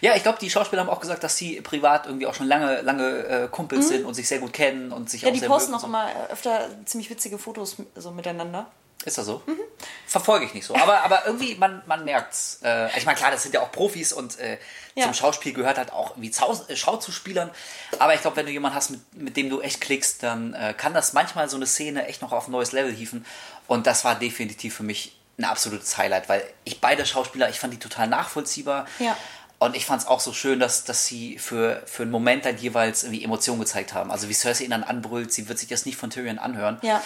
Ja, 0.00 0.14
ich 0.14 0.22
glaube, 0.22 0.38
die 0.38 0.50
Schauspieler 0.50 0.82
haben 0.82 0.90
auch 0.90 1.00
gesagt, 1.00 1.24
dass 1.24 1.36
sie 1.36 1.60
privat 1.62 2.06
irgendwie 2.06 2.26
auch 2.26 2.34
schon 2.34 2.46
lange, 2.46 2.82
lange 2.82 3.26
äh, 3.26 3.48
Kumpels 3.48 3.88
sind 3.88 4.04
und 4.04 4.14
sich 4.14 4.28
sehr 4.28 4.38
gut 4.38 4.52
kennen 4.52 4.92
und 4.92 5.08
sich 5.08 5.22
Mhm. 5.22 5.26
Ja, 5.26 5.30
auch 5.30 5.34
die 5.34 5.40
sehr 5.40 5.48
posten 5.48 5.70
mögen 5.70 5.80
auch 5.80 5.84
und 5.84 5.90
immer 5.90 6.10
öfter 6.30 6.68
ziemlich 6.84 7.08
witzige 7.08 7.38
Fotos 7.38 7.76
so 7.94 8.10
miteinander. 8.10 8.70
Ist 9.04 9.18
das 9.18 9.26
so? 9.26 9.42
Mhm. 9.46 9.58
Verfolge 10.06 10.44
ich 10.46 10.54
nicht 10.54 10.66
so. 10.66 10.74
Aber, 10.76 11.02
aber 11.02 11.26
irgendwie, 11.26 11.54
man, 11.56 11.82
man 11.86 12.04
merkt's. 12.04 12.60
Äh, 12.62 12.96
ich 12.98 13.04
meine, 13.06 13.18
klar, 13.18 13.30
das 13.30 13.42
sind 13.42 13.54
ja 13.54 13.60
auch 13.62 13.72
Profis 13.72 14.12
und 14.12 14.38
äh, 14.38 14.58
Ja. 14.94 15.04
zum 15.04 15.14
Schauspiel 15.14 15.52
gehört 15.52 15.78
halt 15.78 15.92
auch 15.92 16.10
irgendwie 16.12 16.30
Zau 16.30 16.52
äh, 16.68 16.76
Schauzuspielern. 16.76 17.50
Aber 17.98 18.14
ich 18.14 18.20
glaube, 18.20 18.36
wenn 18.36 18.46
du 18.46 18.52
jemanden 18.52 18.76
hast, 18.76 18.90
mit, 18.90 19.00
mit 19.14 19.36
dem 19.36 19.50
du 19.50 19.60
echt 19.60 19.80
klickst, 19.80 20.22
dann 20.22 20.54
äh, 20.54 20.74
kann 20.76 20.94
das 20.94 21.12
manchmal 21.14 21.48
so 21.48 21.56
eine 21.56 21.66
Szene 21.66 22.06
echt 22.06 22.22
noch 22.22 22.32
auf 22.32 22.46
ein 22.48 22.52
neues 22.52 22.72
Level 22.72 22.92
hieven. 22.92 23.24
Und 23.66 23.86
das 23.86 24.04
war 24.04 24.14
definitiv 24.14 24.76
für 24.76 24.82
mich 24.82 25.16
ein 25.38 25.44
absolutes 25.44 25.96
Highlight, 25.96 26.28
weil 26.28 26.44
ich 26.64 26.80
beide 26.80 27.06
Schauspieler, 27.06 27.48
ich 27.48 27.58
fand 27.58 27.72
die 27.72 27.78
total 27.78 28.06
nachvollziehbar. 28.06 28.86
Ja. 28.98 29.16
Und 29.58 29.76
ich 29.76 29.86
fand 29.86 30.02
es 30.02 30.08
auch 30.08 30.18
so 30.18 30.32
schön, 30.32 30.58
dass, 30.58 30.82
dass 30.84 31.06
sie 31.06 31.38
für, 31.38 31.82
für 31.86 32.02
einen 32.02 32.10
Moment 32.10 32.44
dann 32.44 32.58
jeweils 32.58 33.04
irgendwie 33.04 33.22
Emotionen 33.24 33.60
gezeigt 33.60 33.94
haben. 33.94 34.10
Also 34.10 34.28
wie 34.28 34.34
Cersei 34.34 34.64
ihn 34.64 34.70
dann 34.72 34.82
anbrüllt, 34.82 35.32
sie 35.32 35.48
wird 35.48 35.56
sich 35.58 35.68
das 35.68 35.86
nicht 35.86 35.96
von 35.96 36.10
Tyrion 36.10 36.38
anhören. 36.40 36.78
Ja. 36.82 37.00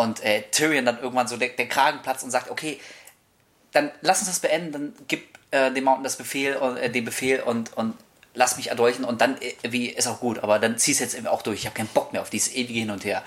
Und 0.00 0.24
äh, 0.24 0.44
Tyrion 0.50 0.86
dann 0.86 0.98
irgendwann 0.98 1.28
so 1.28 1.36
der, 1.36 1.50
der 1.50 1.68
Kragen 1.68 2.00
platzt 2.02 2.24
und 2.24 2.30
sagt, 2.30 2.50
okay, 2.50 2.80
dann 3.72 3.90
lass 4.00 4.20
uns 4.20 4.28
das 4.28 4.40
beenden, 4.40 4.72
dann 4.72 4.94
gib 5.08 5.38
äh, 5.50 5.70
dem 5.70 5.84
Mountain 5.84 6.04
das 6.04 6.16
Befehl, 6.16 6.56
und, 6.56 6.78
äh, 6.78 6.88
den 6.88 7.04
Befehl 7.04 7.40
und, 7.40 7.76
und 7.76 7.94
lass 8.32 8.56
mich 8.56 8.68
erdolchen 8.68 9.04
und 9.04 9.20
dann 9.20 9.36
äh, 9.42 9.52
wie 9.62 9.90
ist 9.90 10.06
auch 10.06 10.20
gut, 10.20 10.38
aber 10.38 10.58
dann 10.58 10.78
zieh 10.78 10.92
es 10.92 11.00
jetzt 11.00 11.14
eben 11.14 11.26
auch 11.26 11.42
durch. 11.42 11.60
Ich 11.60 11.66
habe 11.66 11.76
keinen 11.76 11.88
Bock 11.88 12.14
mehr 12.14 12.22
auf 12.22 12.30
dieses 12.30 12.54
ewige 12.54 12.78
Hin 12.80 12.90
und 12.90 13.04
Her. 13.04 13.22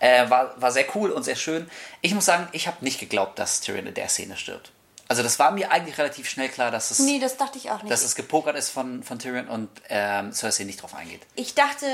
Äh, 0.00 0.28
war, 0.28 0.60
war 0.60 0.70
sehr 0.70 0.84
cool 0.94 1.10
und 1.10 1.22
sehr 1.22 1.36
schön. 1.36 1.66
Ich 2.02 2.14
muss 2.14 2.26
sagen, 2.26 2.46
ich 2.52 2.66
habe 2.66 2.84
nicht 2.84 3.00
geglaubt, 3.00 3.38
dass 3.38 3.62
Tyrion 3.62 3.86
in 3.86 3.94
der 3.94 4.08
Szene 4.10 4.36
stirbt. 4.36 4.70
Also 5.10 5.22
das 5.22 5.38
war 5.38 5.52
mir 5.52 5.72
eigentlich 5.72 5.96
relativ 5.96 6.28
schnell 6.28 6.50
klar, 6.50 6.70
dass 6.70 6.90
es, 6.90 6.98
Nee, 6.98 7.18
das 7.18 7.38
dachte 7.38 7.56
ich 7.56 7.70
auch 7.70 7.82
nicht. 7.82 7.90
dass 7.90 8.04
es 8.04 8.14
gepokert 8.14 8.56
ist 8.56 8.68
von, 8.68 9.02
von 9.02 9.18
Tyrion 9.18 9.48
und 9.48 9.70
ähm, 9.88 10.30
Cersei 10.34 10.64
nicht 10.64 10.82
drauf 10.82 10.94
eingeht. 10.94 11.22
ich 11.36 11.54
dachte 11.54 11.86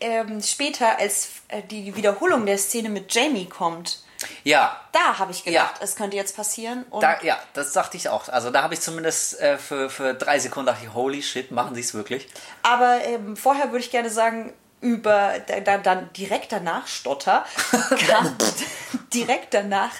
ähm, 0.00 0.42
später, 0.42 0.98
als 0.98 1.28
äh, 1.48 1.62
die 1.62 1.94
Wiederholung 1.96 2.46
der 2.46 2.58
Szene 2.58 2.88
mit 2.88 3.14
Jamie 3.14 3.46
kommt, 3.48 4.02
Ja, 4.44 4.80
da 4.92 5.18
habe 5.18 5.32
ich 5.32 5.44
gedacht, 5.44 5.76
Ja. 5.78 5.84
es 5.84 5.94
könnte 5.96 6.16
jetzt 6.16 6.34
passieren. 6.36 6.84
Da, 7.00 7.20
ja, 7.22 7.38
das 7.52 7.72
dachte 7.72 7.96
ich 7.96 8.08
auch. 8.08 8.28
Also 8.28 8.50
da 8.50 8.62
habe 8.62 8.74
ich 8.74 8.80
zumindest 8.80 9.38
äh, 9.40 9.58
für, 9.58 9.90
für 9.90 10.14
drei 10.14 10.38
Sekunden 10.38 10.66
dachte 10.68 10.84
ich, 10.86 10.94
holy 10.94 11.22
shit, 11.22 11.50
machen 11.50 11.74
sie 11.74 11.82
es 11.82 11.92
wirklich? 11.94 12.26
Aber 12.62 13.04
ähm, 13.04 13.36
vorher 13.36 13.66
würde 13.72 13.80
ich 13.84 13.90
gerne 13.90 14.08
sagen, 14.10 14.52
über 14.80 15.34
da, 15.46 15.60
da, 15.60 15.78
dann 15.78 16.12
direkt 16.14 16.52
danach 16.52 16.86
Stotter 16.86 17.44
kam, 18.08 18.36
direkt 19.12 19.52
danach 19.54 19.92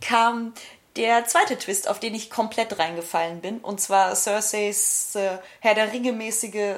kam 0.00 0.52
der 0.96 1.26
zweite 1.26 1.58
Twist, 1.58 1.88
auf 1.88 2.00
den 2.00 2.14
ich 2.14 2.30
komplett 2.30 2.78
reingefallen 2.78 3.40
bin, 3.40 3.58
und 3.58 3.80
zwar 3.80 4.14
Cerseis 4.14 5.14
äh, 5.14 5.38
Herr 5.60 5.74
der 5.74 5.92
Ringe 5.92 6.12
mäßige 6.12 6.76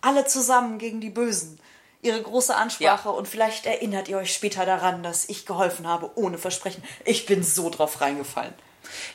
alle 0.00 0.24
zusammen 0.26 0.78
gegen 0.78 1.00
die 1.00 1.10
Bösen. 1.10 1.60
Ihre 2.02 2.20
große 2.20 2.54
Ansprache 2.54 3.08
Ja. 3.08 3.14
und 3.14 3.28
vielleicht 3.28 3.64
erinnert 3.64 4.08
ihr 4.08 4.18
euch 4.18 4.34
später 4.34 4.66
daran, 4.66 5.02
dass 5.04 5.28
ich 5.28 5.46
geholfen 5.46 5.86
habe, 5.86 6.10
ohne 6.16 6.36
Versprechen. 6.36 6.82
Ich 7.04 7.26
bin 7.26 7.42
so 7.44 7.70
drauf 7.70 8.00
reingefallen. 8.00 8.54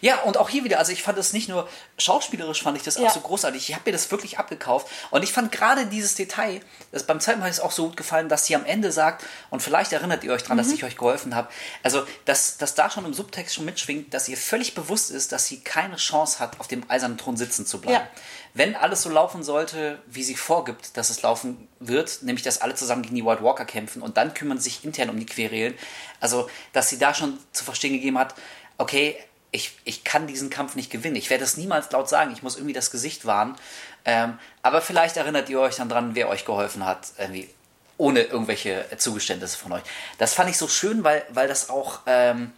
Ja, 0.01 0.21
und 0.21 0.37
auch 0.37 0.49
hier 0.49 0.63
wieder, 0.63 0.79
also 0.79 0.91
ich 0.91 1.03
fand 1.03 1.17
das 1.17 1.33
nicht 1.33 1.49
nur 1.49 1.67
schauspielerisch, 1.97 2.61
fand 2.63 2.77
ich 2.77 2.83
das 2.83 2.97
Ja. 2.97 3.05
absolut 3.07 3.27
großartig. 3.27 3.69
Ich 3.69 3.75
habe 3.75 3.83
mir 3.85 3.91
das 3.91 4.09
wirklich 4.11 4.39
abgekauft. 4.39 4.87
Und 5.11 5.23
ich 5.23 5.31
fand 5.33 5.51
gerade 5.51 5.85
dieses 5.87 6.15
Detail, 6.15 6.61
das 6.91 7.03
beim 7.05 7.19
zweiten 7.19 7.39
Mal 7.39 7.49
ist 7.49 7.59
auch 7.59 7.71
so 7.71 7.87
gut 7.87 7.97
gefallen, 7.97 8.29
dass 8.29 8.45
sie 8.45 8.55
am 8.55 8.65
Ende 8.65 8.91
sagt, 8.91 9.23
und 9.49 9.61
vielleicht 9.61 9.91
erinnert 9.93 10.23
ihr 10.23 10.31
euch 10.33 10.43
dran, 10.43 10.57
Mhm. 10.57 10.61
dass 10.63 10.71
ich 10.71 10.83
euch 10.83 10.97
geholfen 10.97 11.35
habe. 11.35 11.49
Also, 11.83 12.05
dass, 12.25 12.57
dass 12.57 12.75
da 12.75 12.89
schon 12.89 13.05
im 13.05 13.13
Subtext 13.13 13.55
schon 13.55 13.65
mitschwingt, 13.65 14.13
dass 14.13 14.27
ihr 14.29 14.37
völlig 14.37 14.75
bewusst 14.75 15.11
ist, 15.11 15.31
dass 15.31 15.45
sie 15.47 15.59
keine 15.59 15.95
Chance 15.97 16.39
hat, 16.39 16.59
auf 16.59 16.67
dem 16.67 16.89
eisernen 16.89 17.17
Thron 17.17 17.37
sitzen 17.37 17.65
zu 17.65 17.79
bleiben. 17.81 17.95
Ja. 18.05 18.07
Wenn 18.53 18.75
alles 18.75 19.03
so 19.03 19.09
laufen 19.09 19.43
sollte, 19.43 20.01
wie 20.07 20.23
sie 20.23 20.35
vorgibt, 20.35 20.97
dass 20.97 21.09
es 21.11 21.21
laufen 21.21 21.67
wird, 21.79 22.23
nämlich 22.23 22.43
dass 22.43 22.59
alle 22.61 22.73
zusammen 22.73 23.03
gegen 23.03 23.15
die 23.15 23.23
White 23.25 23.43
Walker 23.43 23.65
kämpfen 23.65 24.01
und 24.01 24.17
dann 24.17 24.33
kümmern 24.33 24.59
sich 24.59 24.83
intern 24.83 25.09
um 25.11 25.19
die 25.19 25.27
Querelen, 25.27 25.75
also 26.19 26.49
dass 26.73 26.89
sie 26.89 26.97
da 26.97 27.13
schon 27.13 27.37
zu 27.51 27.63
verstehen 27.63 27.93
gegeben 27.93 28.17
hat, 28.17 28.33
okay, 28.79 29.15
ich, 29.57 29.71
ich 29.83 30.03
kann 30.03 30.27
diesen 30.27 30.49
Kampf 30.49 30.75
nicht 30.75 30.91
gewinnen. 30.91 31.15
Ich 31.15 31.29
werde 31.29 31.43
es 31.43 31.57
niemals 31.57 31.91
laut 31.91 32.07
sagen, 32.07 32.31
ich 32.31 32.43
muss 32.43 32.55
irgendwie 32.55 32.73
das 32.73 32.91
Gesicht 32.91 33.25
wahren. 33.25 33.57
Ähm, 34.05 34.37
aber 34.61 34.81
vielleicht 34.81 35.17
erinnert 35.17 35.49
ihr 35.49 35.59
euch 35.59 35.75
dann 35.75 35.89
dran, 35.89 36.15
wer 36.15 36.29
euch 36.29 36.45
geholfen 36.45 36.85
hat, 36.85 37.07
irgendwie 37.17 37.49
ohne 37.97 38.21
irgendwelche 38.21 38.85
Zugeständnisse 38.97 39.57
von 39.57 39.73
euch. 39.73 39.81
Das 40.19 40.35
fand 40.35 40.49
ich 40.49 40.57
so 40.57 40.67
schön, 40.67 41.03
weil, 41.03 41.25
weil 41.29 41.47
das 41.47 41.69
auch 41.69 42.01
ähm, 42.05 42.53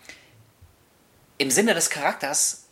im 1.37 1.49
Sinne 1.49 1.73
des 1.73 1.89
Charakters 1.89 2.65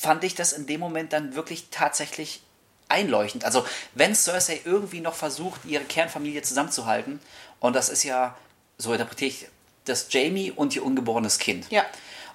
fand 0.00 0.24
ich 0.24 0.34
das 0.34 0.54
in 0.54 0.66
dem 0.66 0.80
Moment 0.80 1.12
dann 1.12 1.34
wirklich 1.36 1.68
tatsächlich 1.70 2.42
einleuchtend. 2.88 3.44
Also 3.44 3.66
wenn 3.94 4.14
Cersei 4.14 4.60
irgendwie 4.64 5.00
noch 5.00 5.14
versucht, 5.14 5.60
ihre 5.66 5.84
Kernfamilie 5.84 6.40
zusammenzuhalten, 6.40 7.20
und 7.60 7.76
das 7.76 7.90
ist 7.90 8.02
ja, 8.02 8.34
so 8.78 8.92
interpretiere 8.92 9.28
ich 9.28 9.46
das 9.84 10.06
Jamie 10.10 10.50
und 10.50 10.74
ihr 10.74 10.84
ungeborenes 10.84 11.38
Kind. 11.38 11.70
Ja. 11.70 11.84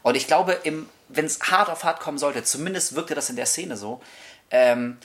Und 0.04 0.16
ich 0.16 0.28
glaube, 0.28 0.60
wenn 1.10 1.26
es 1.26 1.39
hart 1.41 1.70
auf 1.70 1.84
hart 1.84 1.99
kommen 1.99 2.18
sollte, 2.18 2.43
zumindest 2.43 2.95
wirkte 2.95 3.16
das 3.16 3.30
in 3.30 3.36
der 3.36 3.45
Szene 3.45 3.76
so, 3.76 4.01
ähm, 4.51 4.97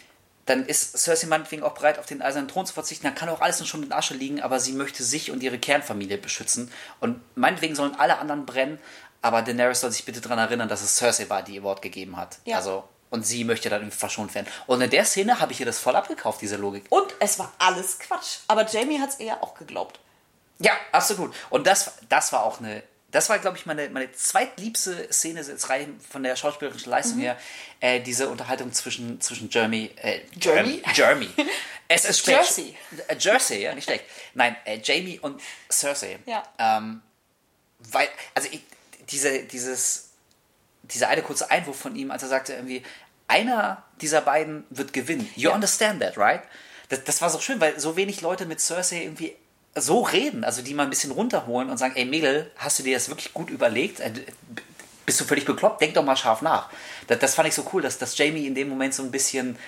dann 0.47 0.67
ist 0.67 0.99
Cersei 0.99 1.27
meinetwegen 1.27 1.63
auch 1.63 1.73
bereit, 1.73 1.99
auf 1.99 2.07
den 2.07 2.21
eisernen 2.21 2.49
Thron 2.49 2.67
zu 2.67 2.75
verzichten. 2.75 3.07
Dann 3.07 3.15
kann 3.15 3.31
auch 3.31 3.41
alles 3.41 3.67
schon 3.67 3.83
in 3.83 3.93
Asche 3.93 4.15
liegen, 4.15 4.43
aber 4.43 4.61
sie 4.61 4.73
möchte 4.73 5.03
sich 5.03 5.31
und 5.31 5.43
ihre 5.43 5.59
Kernfamilie 5.59 6.19
beschützen. 6.19 6.71
Und 7.01 7.21
meinetwegen 7.35 7.75
sollen 7.75 7.95
alle 7.95 8.19
anderen 8.19 8.45
brennen, 8.45 8.79
aber 9.23 9.41
Daenerys 9.41 9.81
soll 9.81 9.91
sich 9.91 10.05
bitte 10.05 10.21
daran 10.21 10.39
erinnern, 10.39 10.69
dass 10.69 10.83
es 10.83 10.97
Cersei 10.97 11.31
war, 11.31 11.43
die 11.43 11.55
ihr 11.55 11.63
Wort 11.63 11.81
gegeben 11.81 12.19
hat. 12.19 12.39
Ja. 12.45 12.59
Also, 12.59 12.85
und 13.09 13.27
sie 13.27 13.45
möchte 13.45 13.71
dann 13.71 13.81
irgendwie 13.81 13.97
verschont 13.97 14.35
werden. 14.35 14.47
Und 14.67 14.83
in 14.83 14.91
der 14.91 15.07
Szene 15.07 15.41
habe 15.41 15.53
ich 15.53 15.61
ihr 15.61 15.67
das 15.67 15.79
voll 15.79 15.97
abgekauft, 15.97 16.43
diese 16.43 16.57
Logik. 16.57 16.85
Und 16.91 17.15
es 17.21 17.39
war 17.39 17.51
alles 17.59 17.99
Quatsch. 17.99 18.41
Aber 18.49 18.67
Jamie 18.67 19.01
hat 19.01 19.11
es 19.11 19.17
eher 19.17 19.43
auch 19.43 19.55
geglaubt. 19.55 19.99
Ja, 20.59 20.73
absolut. 20.93 21.35
Und 21.49 21.67
das, 21.67 21.93
das 22.09 22.33
war 22.33 22.45
auch 22.45 22.59
eine, 22.61 22.83
das 23.15 23.29
war, 23.29 23.39
glaube 23.39 23.57
ich, 23.57 23.65
meine, 23.65 23.89
meine 23.91 24.11
zweitliebste 24.11 25.07
Szene 25.13 25.41
jetzt 25.41 25.71
rein 25.71 26.01
von 26.11 26.25
der 26.25 26.35
schauspielerischen 26.35 26.91
Leistung 26.91 27.21
her. 27.21 27.37
Äh, 27.79 28.01
diese 28.01 28.29
Unterhaltung 28.29 28.73
zwischen, 28.73 29.21
zwischen 29.21 29.49
Jeremy, 29.51 29.93
äh, 30.03 30.21
Jeremy? 30.41 30.83
Jeremy. 30.93 31.29
Es 31.87 32.07
ist 32.07 32.21
spät. 32.21 32.37
Jersey. 32.37 32.77
Äh, 33.09 33.17
Jersey, 33.19 33.63
ja, 33.63 33.75
nicht 33.75 33.85
schlecht. 33.85 34.05
Nein, 34.33 34.57
äh, 34.65 34.81
Jamie 34.83 35.21
und 35.21 35.41
Cersei. 35.71 36.19
Ja. 36.27 36.43
Ähm, 36.59 37.03
weil, 37.79 38.09
also 38.35 38.49
ich, 38.51 38.63
diese, 39.11 39.45
dieses, 39.45 40.09
dieser 40.83 41.09
eine 41.09 41.23
kurze 41.23 41.51
Einwurf 41.51 41.79
von 41.79 41.95
ihm, 41.95 42.11
als 42.11 42.23
er 42.23 42.31
sagte 42.31 42.55
irgendwie, 42.55 42.83
einer 43.29 43.85
dieser 44.01 44.23
beiden 44.23 44.65
wird 44.71 44.93
gewinnen. 44.95 45.31
You 45.37 45.51
Ja. 45.51 45.55
understand 45.55 46.01
that, 46.01 46.17
right? 46.17 46.43
Das, 46.89 47.05
das 47.05 47.21
war 47.21 47.29
so 47.31 47.39
schön, 47.39 47.61
weil 47.61 47.79
so 47.79 47.97
wenig 47.97 48.23
Leute 48.23 48.47
mit 48.47 48.61
Cersei 48.61 49.03
irgendwie 49.03 49.37
so 49.77 50.03
reden, 50.03 50.45
also 50.45 50.63
die 50.63 50.75
mal 50.75 50.85
ein 50.85 50.91
bisschen 50.91 51.11
runterholen 51.11 51.71
und 51.71 51.79
sagen, 51.79 51.95
ey 51.97 52.05
Mädel, 52.05 52.51
hast 52.57 52.79
du 52.79 52.83
dir 52.83 52.95
das 52.95 53.09
wirklich 53.09 53.35
gut 53.35 53.51
überlegt? 53.51 54.01
Äh, 54.01 54.13
Bist 55.07 55.21
du 55.21 55.25
völlig 55.25 55.45
bekloppt? 55.45 55.81
Denk 55.81 55.95
doch 55.95 56.05
mal 56.05 56.17
scharf 56.17 56.43
nach. 56.43 56.71
Das, 57.09 57.19
das 57.19 57.35
fand 57.35 57.49
ich 57.49 57.55
so 57.55 57.65
cool, 57.73 57.83
dass, 57.83 57.99
dass 57.99 58.17
Jamie 58.17 58.47
in 58.47 58.55
dem 58.55 58.69
Moment 58.69 58.95
so 58.95 59.03
ein 59.03 59.11
bisschen 59.11 59.59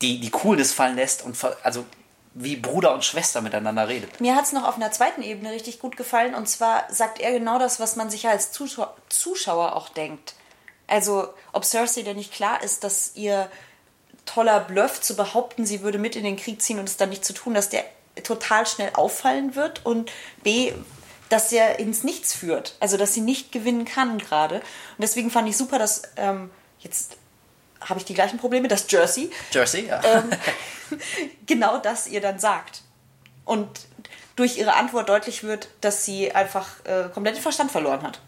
die, 0.00 0.18
die 0.18 0.30
Coolness 0.30 0.72
fallen 0.72 0.96
lässt 0.96 1.22
und 1.22 1.36
also 1.62 1.84
wie 2.32 2.56
Bruder 2.56 2.94
und 2.94 3.04
Schwester 3.04 3.40
miteinander 3.40 3.88
redet. 3.88 4.20
Mir 4.20 4.36
hat 4.36 4.44
es 4.44 4.52
noch 4.52 4.66
auf 4.66 4.76
einer 4.76 4.92
zweiten 4.92 5.22
Ebene 5.22 5.50
richtig 5.50 5.80
gut 5.80 5.96
gefallen. 5.96 6.34
Und 6.34 6.48
zwar 6.48 6.84
sagt 6.88 7.18
er 7.20 7.32
genau 7.32 7.58
das, 7.58 7.80
was 7.80 7.96
man 7.96 8.08
sich 8.08 8.28
als 8.28 8.52
Zuschauer, 8.52 8.96
Zuschauer 9.08 9.74
auch 9.74 9.88
denkt. 9.88 10.34
Also, 10.86 11.28
ob 11.52 11.64
Cersei 11.64 12.02
denn 12.02 12.16
nicht 12.16 12.32
klar 12.32 12.62
ist, 12.62 12.84
dass 12.84 13.12
ihr 13.14 13.50
toller 14.26 14.60
Bluff 14.60 15.00
zu 15.00 15.16
behaupten, 15.16 15.66
sie 15.66 15.82
würde 15.82 15.98
mit 15.98 16.14
in 16.14 16.24
den 16.24 16.36
Krieg 16.36 16.62
ziehen 16.62 16.78
und 16.78 16.88
es 16.88 16.96
dann 16.96 17.10
nicht 17.10 17.24
zu 17.24 17.32
tun, 17.32 17.54
dass 17.54 17.68
der 17.68 17.84
total 18.22 18.66
schnell 18.66 18.90
auffallen 18.94 19.54
wird 19.54 19.84
und 19.84 20.10
B, 20.42 20.72
dass 21.28 21.52
er 21.52 21.78
ins 21.78 22.02
Nichts 22.02 22.34
führt. 22.34 22.76
Also, 22.80 22.96
dass 22.96 23.14
sie 23.14 23.20
nicht 23.20 23.52
gewinnen 23.52 23.84
kann 23.84 24.18
gerade. 24.18 24.56
Und 24.56 25.00
deswegen 25.00 25.30
fand 25.30 25.48
ich 25.48 25.56
super, 25.56 25.78
dass 25.78 26.02
ähm, 26.16 26.50
jetzt 26.80 27.16
habe 27.80 27.98
ich 27.98 28.04
die 28.04 28.14
gleichen 28.14 28.38
Probleme, 28.38 28.68
dass 28.68 28.90
Jersey, 28.90 29.30
Jersey, 29.52 29.86
ja. 29.86 30.02
ähm, 30.04 30.30
genau 31.46 31.78
das 31.78 32.06
ihr 32.06 32.20
dann 32.20 32.38
sagt. 32.38 32.82
Und 33.44 33.68
durch 34.36 34.58
ihre 34.58 34.74
Antwort 34.74 35.08
deutlich 35.08 35.42
wird, 35.42 35.68
dass 35.80 36.04
sie 36.04 36.32
einfach 36.32 36.84
äh, 36.84 37.08
komplett 37.12 37.36
den 37.36 37.42
Verstand 37.42 37.70
verloren 37.70 38.02
hat. 38.02 38.20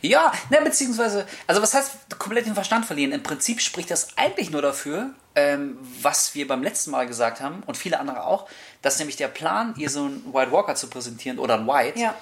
Ja, 0.00 0.32
ne, 0.50 0.60
beziehungsweise, 0.62 1.26
also 1.46 1.60
was 1.60 1.74
heißt 1.74 2.18
komplett 2.18 2.46
den 2.46 2.54
Verstand 2.54 2.86
verlieren? 2.86 3.12
Im 3.12 3.22
Prinzip 3.22 3.60
spricht 3.60 3.90
das 3.90 4.16
eigentlich 4.16 4.50
nur 4.50 4.62
dafür, 4.62 5.10
ähm, 5.38 5.78
was 6.02 6.34
wir 6.34 6.48
beim 6.48 6.62
letzten 6.62 6.90
Mal 6.90 7.06
gesagt 7.06 7.40
haben 7.40 7.62
und 7.66 7.76
viele 7.76 8.00
andere 8.00 8.24
auch, 8.24 8.48
dass 8.82 8.98
nämlich 8.98 9.16
der 9.16 9.28
Plan, 9.28 9.74
ihr 9.76 9.88
so 9.90 10.00
einen 10.04 10.34
White 10.34 10.50
Walker 10.50 10.74
zu 10.74 10.88
präsentieren 10.88 11.38
oder 11.38 11.54
einen 11.54 11.66
White, 11.68 11.98
Ja. 11.98 12.14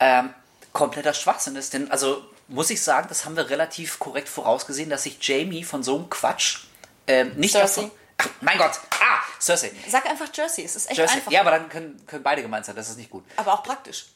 ähm, 0.00 0.32
kompletter 0.72 1.12
Schwachsinn 1.12 1.54
ist. 1.56 1.74
Denn, 1.74 1.90
also 1.90 2.24
muss 2.48 2.70
ich 2.70 2.80
sagen, 2.82 3.06
das 3.08 3.24
haben 3.24 3.36
wir 3.36 3.50
relativ 3.50 3.98
korrekt 3.98 4.28
vorausgesehen, 4.28 4.88
dass 4.88 5.02
sich 5.02 5.18
Jamie 5.20 5.64
von 5.64 5.82
so 5.82 5.96
einem 5.96 6.08
Quatsch 6.08 6.60
ähm, 7.06 7.32
nicht 7.36 7.54
davon. 7.54 7.90
Ach, 8.18 8.28
mein 8.40 8.56
Gott! 8.58 8.72
Ah, 8.92 9.20
Cersei. 9.40 9.72
Sag 9.88 10.06
einfach 10.06 10.28
Jersey, 10.32 10.64
es 10.64 10.76
ist 10.76 10.88
echt 10.88 10.98
Jersey. 10.98 11.16
einfach. 11.16 11.30
Ja, 11.32 11.40
aber 11.42 11.50
dann 11.50 11.68
können, 11.68 12.00
können 12.06 12.22
beide 12.22 12.40
gemeint 12.42 12.64
sein, 12.64 12.76
das 12.76 12.88
ist 12.88 12.96
nicht 12.98 13.10
gut. 13.10 13.24
Aber 13.36 13.52
auch 13.54 13.62
praktisch. 13.62 14.06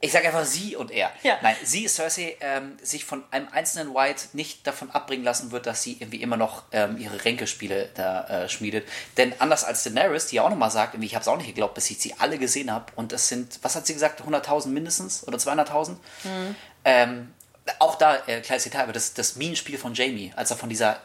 Ich 0.00 0.12
sage 0.12 0.28
einfach 0.28 0.44
sie 0.44 0.76
und 0.76 0.92
er. 0.92 1.10
Ja. 1.24 1.38
Nein, 1.42 1.56
sie, 1.64 1.88
Cersei, 1.88 2.36
ähm, 2.40 2.76
sich 2.80 3.04
von 3.04 3.24
einem 3.32 3.48
einzelnen 3.50 3.94
White 3.94 4.28
nicht 4.32 4.64
davon 4.64 4.92
abbringen 4.92 5.24
lassen 5.24 5.50
wird, 5.50 5.66
dass 5.66 5.82
sie 5.82 5.96
irgendwie 5.98 6.22
immer 6.22 6.36
noch 6.36 6.62
ähm, 6.70 6.98
ihre 6.98 7.24
Ränkespiele 7.24 7.90
da 7.94 8.44
äh, 8.44 8.48
schmiedet. 8.48 8.86
Denn 9.16 9.34
anders 9.40 9.64
als 9.64 9.82
Daenerys, 9.82 10.26
die 10.26 10.36
ja 10.36 10.42
auch 10.44 10.50
nochmal 10.50 10.70
sagt, 10.70 10.94
irgendwie, 10.94 11.06
ich 11.06 11.14
habe 11.16 11.22
es 11.22 11.28
auch 11.28 11.36
nicht 11.36 11.48
geglaubt, 11.48 11.74
bis 11.74 11.90
ich 11.90 11.98
sie 11.98 12.14
alle 12.16 12.38
gesehen 12.38 12.72
habe. 12.72 12.92
Und 12.94 13.12
es 13.12 13.26
sind, 13.26 13.58
was 13.62 13.74
hat 13.74 13.88
sie 13.88 13.94
gesagt, 13.94 14.22
100.000 14.22 14.68
mindestens 14.68 15.26
oder 15.26 15.36
200.000? 15.36 15.96
Ähm, 16.84 17.34
auch 17.80 17.96
da, 17.96 18.18
äh, 18.26 18.40
kleines 18.40 18.64
Detail, 18.64 18.84
aber 18.84 18.92
das, 18.92 19.14
das 19.14 19.34
Minenspiel 19.34 19.78
von 19.78 19.94
Jamie, 19.94 20.32
als 20.36 20.50
er 20.50 20.56
von 20.56 20.68
dieser. 20.68 21.00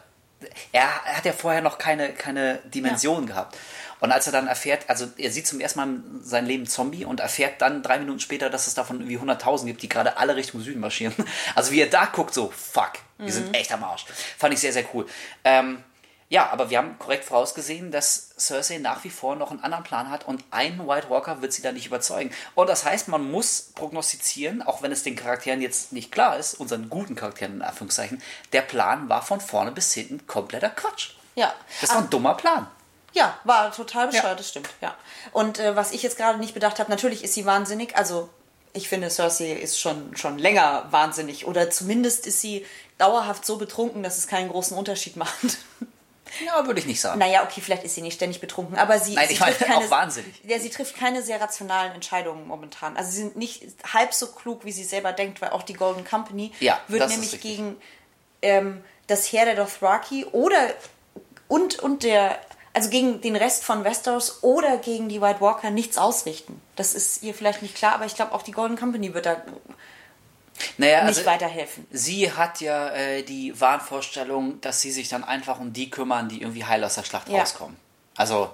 Er 0.72 0.88
hat 1.04 1.24
ja 1.24 1.32
vorher 1.32 1.62
noch 1.62 1.78
keine, 1.78 2.12
keine 2.12 2.58
Dimension 2.66 3.26
gehabt. 3.26 3.56
Und 4.04 4.12
als 4.12 4.26
er 4.26 4.32
dann 4.32 4.48
erfährt, 4.48 4.90
also 4.90 5.06
er 5.16 5.30
sieht 5.30 5.46
zum 5.46 5.60
ersten 5.60 5.78
Mal 5.78 5.88
in 5.88 6.22
seinem 6.22 6.46
Leben 6.46 6.66
Zombie 6.66 7.06
und 7.06 7.20
erfährt 7.20 7.62
dann 7.62 7.82
drei 7.82 7.98
Minuten 7.98 8.20
später, 8.20 8.50
dass 8.50 8.66
es 8.66 8.74
davon 8.74 9.00
irgendwie 9.00 9.16
100.000 9.16 9.64
gibt, 9.64 9.80
die 9.80 9.88
gerade 9.88 10.18
alle 10.18 10.36
Richtung 10.36 10.60
Süden 10.60 10.80
marschieren. 10.80 11.14
Also 11.54 11.72
wie 11.72 11.80
er 11.80 11.86
da 11.86 12.04
guckt, 12.04 12.34
so, 12.34 12.50
fuck, 12.54 12.92
wir 13.16 13.32
sind 13.32 13.56
echt 13.56 13.72
am 13.72 13.82
Arsch. 13.82 14.04
Fand 14.36 14.52
ich 14.52 14.60
sehr, 14.60 14.74
sehr 14.74 14.84
cool. 14.92 15.06
Ähm, 15.42 15.82
ja, 16.28 16.50
aber 16.50 16.68
wir 16.68 16.76
haben 16.76 16.98
korrekt 16.98 17.24
vorausgesehen, 17.24 17.90
dass 17.90 18.34
Cersei 18.36 18.76
nach 18.76 19.04
wie 19.04 19.10
vor 19.10 19.36
noch 19.36 19.50
einen 19.50 19.60
anderen 19.60 19.84
Plan 19.84 20.10
hat 20.10 20.28
und 20.28 20.44
ein 20.50 20.86
White 20.86 21.08
Walker 21.08 21.40
wird 21.40 21.54
sie 21.54 21.62
da 21.62 21.72
nicht 21.72 21.86
überzeugen. 21.86 22.30
Und 22.54 22.68
das 22.68 22.84
heißt, 22.84 23.08
man 23.08 23.30
muss 23.30 23.72
prognostizieren, 23.74 24.60
auch 24.60 24.82
wenn 24.82 24.92
es 24.92 25.02
den 25.02 25.16
Charakteren 25.16 25.62
jetzt 25.62 25.92
nicht 25.92 26.12
klar 26.12 26.36
ist, 26.36 26.60
unseren 26.60 26.90
guten 26.90 27.14
Charakteren 27.14 27.54
in 27.54 27.62
Anführungszeichen, 27.62 28.20
der 28.52 28.62
Plan 28.62 29.08
war 29.08 29.22
von 29.22 29.40
vorne 29.40 29.72
bis 29.72 29.94
hinten 29.94 30.26
kompletter 30.26 30.68
Quatsch. 30.68 31.12
Ja. 31.36 31.54
Das 31.80 31.88
war 31.88 32.02
ein 32.02 32.10
dummer 32.10 32.34
Plan. 32.34 32.68
Ja, 33.14 33.38
war 33.44 33.72
total 33.72 34.06
bescheuert, 34.08 34.24
Ja. 34.24 34.34
das 34.34 34.48
stimmt, 34.48 34.68
ja. 34.82 34.94
Und 35.32 35.58
äh, 35.58 35.74
was 35.76 35.92
ich 35.92 36.02
jetzt 36.02 36.16
gerade 36.18 36.38
nicht 36.38 36.52
bedacht 36.54 36.78
habe, 36.78 36.90
natürlich 36.90 37.24
ist 37.24 37.32
sie 37.34 37.46
wahnsinnig, 37.46 37.96
also 37.96 38.28
ich 38.72 38.88
finde, 38.88 39.08
Cersei 39.08 39.52
ist 39.52 39.78
schon, 39.80 40.16
schon 40.16 40.36
länger 40.38 40.86
wahnsinnig 40.90 41.46
oder 41.46 41.70
zumindest 41.70 42.26
ist 42.26 42.40
sie 42.40 42.66
dauerhaft 42.98 43.46
so 43.46 43.56
betrunken, 43.56 44.02
dass 44.02 44.18
es 44.18 44.26
keinen 44.26 44.48
großen 44.50 44.76
Unterschied 44.76 45.16
macht. 45.16 45.58
Ja, 46.44 46.66
würde 46.66 46.80
ich 46.80 46.86
nicht 46.86 47.00
sagen. 47.00 47.20
Naja, 47.20 47.44
okay, 47.44 47.60
vielleicht 47.60 47.84
ist 47.84 47.94
sie 47.94 48.00
nicht 48.02 48.14
ständig 48.14 48.40
betrunken, 48.40 48.76
aber 48.76 48.98
sie, 48.98 49.14
Nein, 49.14 49.28
sie 49.28 49.34
ich 49.34 49.40
meine 49.40 49.54
trifft 49.54 49.70
keine, 49.70 49.84
auch 49.86 49.90
wahnsinnig. 49.90 50.34
Ja, 50.42 50.58
sie 50.58 50.70
trifft 50.70 50.96
keine 50.96 51.22
sehr 51.22 51.40
rationalen 51.40 51.92
Entscheidungen 51.92 52.48
momentan. 52.48 52.96
Also 52.96 53.12
sie 53.12 53.18
sind 53.18 53.36
nicht 53.36 53.62
halb 53.92 54.12
so 54.12 54.26
klug, 54.32 54.64
wie 54.64 54.72
sie 54.72 54.82
selber 54.82 55.12
denkt, 55.12 55.40
weil 55.40 55.50
auch 55.50 55.62
die 55.62 55.74
Golden 55.74 56.04
Company 56.04 56.50
Ja, 56.58 56.80
wird 56.88 57.08
nämlich 57.08 57.40
gegen 57.40 57.76
ähm, 58.42 58.82
das 59.06 59.30
Heer 59.30 59.44
der 59.44 59.54
Dothraki 59.54 60.24
oder 60.32 60.58
und, 61.46 61.78
und 61.78 62.02
der 62.02 62.36
also 62.74 62.90
gegen 62.90 63.20
den 63.22 63.36
Rest 63.36 63.64
von 63.64 63.84
Westeros 63.84 64.42
oder 64.42 64.76
gegen 64.78 65.08
die 65.08 65.20
White 65.22 65.40
Walker 65.40 65.70
nichts 65.70 65.96
ausrichten. 65.96 66.60
Das 66.76 66.94
ist 66.94 67.22
ihr 67.22 67.32
vielleicht 67.32 67.62
nicht 67.62 67.74
klar, 67.76 67.94
aber 67.94 68.04
ich 68.04 68.14
glaube 68.16 68.32
auch 68.32 68.42
die 68.42 68.50
Golden 68.52 68.76
Company 68.76 69.14
wird 69.14 69.26
da 69.26 69.36
Naja, 70.78 71.00
nicht 71.04 71.18
also, 71.18 71.26
weiterhelfen. 71.26 71.86
sie 71.90 72.30
hat 72.32 72.60
ja 72.60 72.88
äh, 72.90 73.22
die 73.22 73.58
Wahnvorstellung, 73.60 74.60
dass 74.60 74.80
sie 74.80 74.92
sich 74.92 75.08
dann 75.08 75.24
einfach 75.24 75.58
um 75.60 75.72
die 75.72 75.90
kümmern, 75.90 76.28
die 76.28 76.42
irgendwie 76.42 76.64
heil 76.64 76.84
aus 76.84 76.94
der 76.94 77.04
Schlacht 77.04 77.28
Ja. 77.28 77.40
rauskommen. 77.40 77.76
Also, 78.16 78.50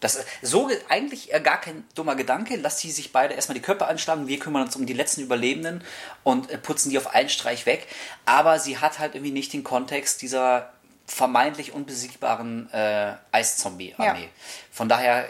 das 0.00 0.16
ist 0.16 0.26
so 0.42 0.66
ge- 0.66 0.80
eigentlich 0.88 1.32
äh, 1.32 1.40
gar 1.40 1.60
kein 1.60 1.84
dummer 1.94 2.14
Gedanke. 2.16 2.56
Lass 2.56 2.80
sie 2.80 2.90
sich 2.90 3.12
beide 3.12 3.34
erstmal 3.34 3.54
die 3.54 3.62
Köpfe 3.62 3.86
anschlagen. 3.86 4.26
Wir 4.26 4.38
kümmern 4.38 4.62
uns 4.62 4.76
um 4.76 4.84
die 4.86 4.92
letzten 4.92 5.20
Überlebenden 5.22 5.82
und 6.24 6.50
äh, 6.50 6.58
putzen 6.58 6.90
die 6.90 6.98
auf 6.98 7.14
einen 7.14 7.28
Streich 7.28 7.66
weg. 7.66 7.86
Aber 8.26 8.58
sie 8.58 8.78
hat 8.78 8.98
halt 8.98 9.14
irgendwie 9.14 9.32
nicht 9.32 9.52
den 9.52 9.64
Kontext 9.64 10.22
dieser 10.22 10.72
vermeintlich 11.14 11.72
unbesiegbaren 11.72 12.68
äh, 12.72 13.14
Eiszombie-Armee. 13.30 14.24
Ja. 14.24 14.28
Von 14.72 14.88
daher 14.88 15.26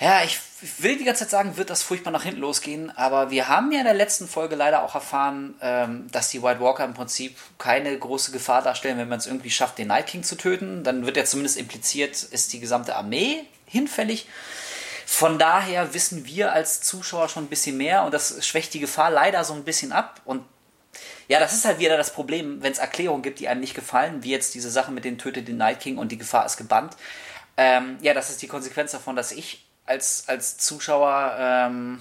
ja, 0.00 0.22
ich 0.22 0.38
will 0.78 0.96
die 0.96 1.02
ganze 1.02 1.24
Zeit 1.24 1.30
sagen, 1.30 1.56
wird 1.56 1.70
das 1.70 1.82
furchtbar 1.82 2.12
nach 2.12 2.22
hinten 2.22 2.40
losgehen, 2.40 2.96
aber 2.96 3.32
wir 3.32 3.48
haben 3.48 3.72
ja 3.72 3.80
in 3.80 3.84
der 3.84 3.94
letzten 3.94 4.28
Folge 4.28 4.54
leider 4.54 4.84
auch 4.84 4.94
erfahren, 4.94 5.56
ähm, 5.60 6.06
dass 6.12 6.30
die 6.30 6.40
White 6.40 6.60
Walker 6.60 6.84
im 6.84 6.94
Prinzip 6.94 7.36
keine 7.58 7.98
große 7.98 8.30
Gefahr 8.30 8.62
darstellen, 8.62 8.96
wenn 8.96 9.08
man 9.08 9.18
es 9.18 9.26
irgendwie 9.26 9.50
schafft, 9.50 9.76
den 9.76 9.88
Night 9.88 10.06
King 10.06 10.22
zu 10.22 10.36
töten. 10.36 10.84
Dann 10.84 11.04
wird 11.04 11.16
ja 11.16 11.24
zumindest 11.24 11.56
impliziert, 11.56 12.22
ist 12.22 12.52
die 12.52 12.60
gesamte 12.60 12.94
Armee 12.94 13.44
hinfällig. 13.66 14.28
Von 15.04 15.36
daher 15.40 15.94
wissen 15.94 16.26
wir 16.26 16.52
als 16.52 16.80
Zuschauer 16.80 17.28
schon 17.28 17.44
ein 17.44 17.48
bisschen 17.48 17.76
mehr 17.76 18.04
und 18.04 18.14
das 18.14 18.46
schwächt 18.46 18.74
die 18.74 18.80
Gefahr 18.80 19.10
leider 19.10 19.42
so 19.42 19.54
ein 19.54 19.64
bisschen 19.64 19.90
ab. 19.90 20.20
Und 20.24 20.44
ja, 21.28 21.38
das 21.38 21.52
ist 21.52 21.64
halt 21.64 21.78
wieder 21.78 21.96
das 21.96 22.12
Problem, 22.12 22.62
wenn 22.62 22.72
es 22.72 22.78
Erklärungen 22.78 23.22
gibt, 23.22 23.38
die 23.38 23.48
einem 23.48 23.60
nicht 23.60 23.74
gefallen, 23.74 24.22
wie 24.22 24.30
jetzt 24.30 24.54
diese 24.54 24.70
Sache 24.70 24.90
mit 24.90 25.04
den 25.04 25.18
Tötet 25.18 25.46
den 25.46 25.58
Night 25.58 25.80
King 25.80 25.98
und 25.98 26.10
die 26.10 26.18
Gefahr 26.18 26.46
ist 26.46 26.56
gebannt. 26.56 26.96
Ähm, 27.56 27.98
ja, 28.00 28.14
das 28.14 28.30
ist 28.30 28.40
die 28.40 28.48
Konsequenz 28.48 28.92
davon, 28.92 29.14
dass 29.14 29.32
ich 29.32 29.66
als, 29.84 30.24
als 30.26 30.58
Zuschauer 30.58 31.36
ähm, 31.38 32.00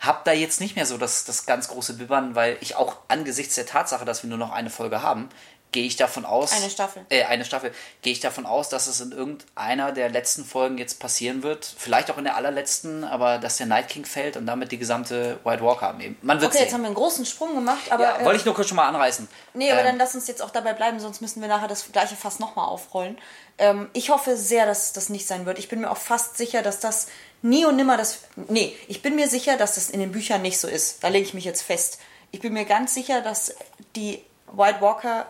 habe 0.00 0.20
da 0.24 0.32
jetzt 0.32 0.60
nicht 0.60 0.76
mehr 0.76 0.86
so 0.86 0.98
das, 0.98 1.24
das 1.24 1.46
ganz 1.46 1.68
große 1.68 1.94
Bibbern, 1.94 2.34
weil 2.34 2.58
ich 2.60 2.76
auch 2.76 2.96
angesichts 3.08 3.54
der 3.54 3.66
Tatsache, 3.66 4.04
dass 4.04 4.22
wir 4.22 4.28
nur 4.28 4.38
noch 4.38 4.52
eine 4.52 4.70
Folge 4.70 5.02
haben, 5.02 5.28
gehe 5.76 5.84
ich 5.84 5.96
davon 5.96 6.24
aus. 6.24 6.52
Eine 6.52 6.70
Staffel. 6.70 7.04
Äh, 7.10 7.24
eine 7.24 7.44
Staffel. 7.44 7.70
Gehe 8.00 8.10
ich 8.10 8.20
davon 8.20 8.46
aus, 8.46 8.70
dass 8.70 8.86
es 8.86 9.02
in 9.02 9.12
irgendeiner 9.12 9.92
der 9.92 10.08
letzten 10.08 10.42
Folgen 10.42 10.78
jetzt 10.78 11.00
passieren 11.00 11.42
wird. 11.42 11.66
Vielleicht 11.76 12.10
auch 12.10 12.16
in 12.16 12.24
der 12.24 12.34
allerletzten, 12.34 13.04
aber 13.04 13.36
dass 13.36 13.58
der 13.58 13.66
Night 13.66 13.88
King 13.90 14.06
fällt 14.06 14.38
und 14.38 14.46
damit 14.46 14.72
die 14.72 14.78
gesamte 14.78 15.38
White 15.44 15.62
Walker 15.62 15.88
Armee. 15.88 16.14
Man 16.22 16.40
wird 16.40 16.52
Okay, 16.52 16.60
jetzt 16.60 16.70
sehen. 16.70 16.76
haben 16.76 16.80
wir 16.84 16.86
einen 16.86 16.94
großen 16.94 17.26
Sprung 17.26 17.54
gemacht, 17.54 17.92
aber 17.92 18.04
Ja, 18.04 18.18
äh, 18.20 18.24
wollte 18.24 18.38
ich 18.38 18.46
nur 18.46 18.54
kurz 18.54 18.68
schon 18.68 18.76
mal 18.76 18.88
anreißen. 18.88 19.28
Nee, 19.52 19.70
aber 19.70 19.80
Ähm, 19.80 19.86
dann 19.88 19.98
lass 19.98 20.14
uns 20.14 20.26
jetzt 20.28 20.40
auch 20.40 20.48
dabei 20.48 20.72
bleiben, 20.72 20.98
sonst 20.98 21.20
müssen 21.20 21.42
wir 21.42 21.48
nachher 21.48 21.68
das 21.68 21.92
gleiche 21.92 22.16
Fass 22.16 22.38
nochmal 22.38 22.68
aufrollen. 22.68 23.18
Ähm, 23.58 23.90
ich 23.92 24.08
hoffe 24.08 24.38
sehr, 24.38 24.64
dass 24.64 24.94
das 24.94 25.10
nicht 25.10 25.26
sein 25.26 25.44
wird. 25.44 25.58
Ich 25.58 25.68
bin 25.68 25.82
mir 25.82 25.90
auch 25.90 25.98
fast 25.98 26.38
sicher, 26.38 26.62
dass 26.62 26.80
das 26.80 27.08
nie 27.42 27.66
und 27.66 27.76
nimmer 27.76 27.98
das. 27.98 28.20
Nee, 28.48 28.74
ich 28.88 29.02
bin 29.02 29.14
mir 29.14 29.28
sicher, 29.28 29.58
dass 29.58 29.74
das 29.74 29.90
in 29.90 30.00
den 30.00 30.12
Büchern 30.12 30.40
nicht 30.40 30.58
so 30.58 30.68
ist. 30.68 31.04
Da 31.04 31.08
lege 31.08 31.26
ich 31.26 31.34
mich 31.34 31.44
jetzt 31.44 31.60
fest. 31.60 31.98
Ich 32.30 32.40
bin 32.40 32.54
mir 32.54 32.64
ganz 32.64 32.94
sicher, 32.94 33.20
dass 33.20 33.54
die 33.94 34.22
White 34.52 34.80
Walker. 34.80 35.26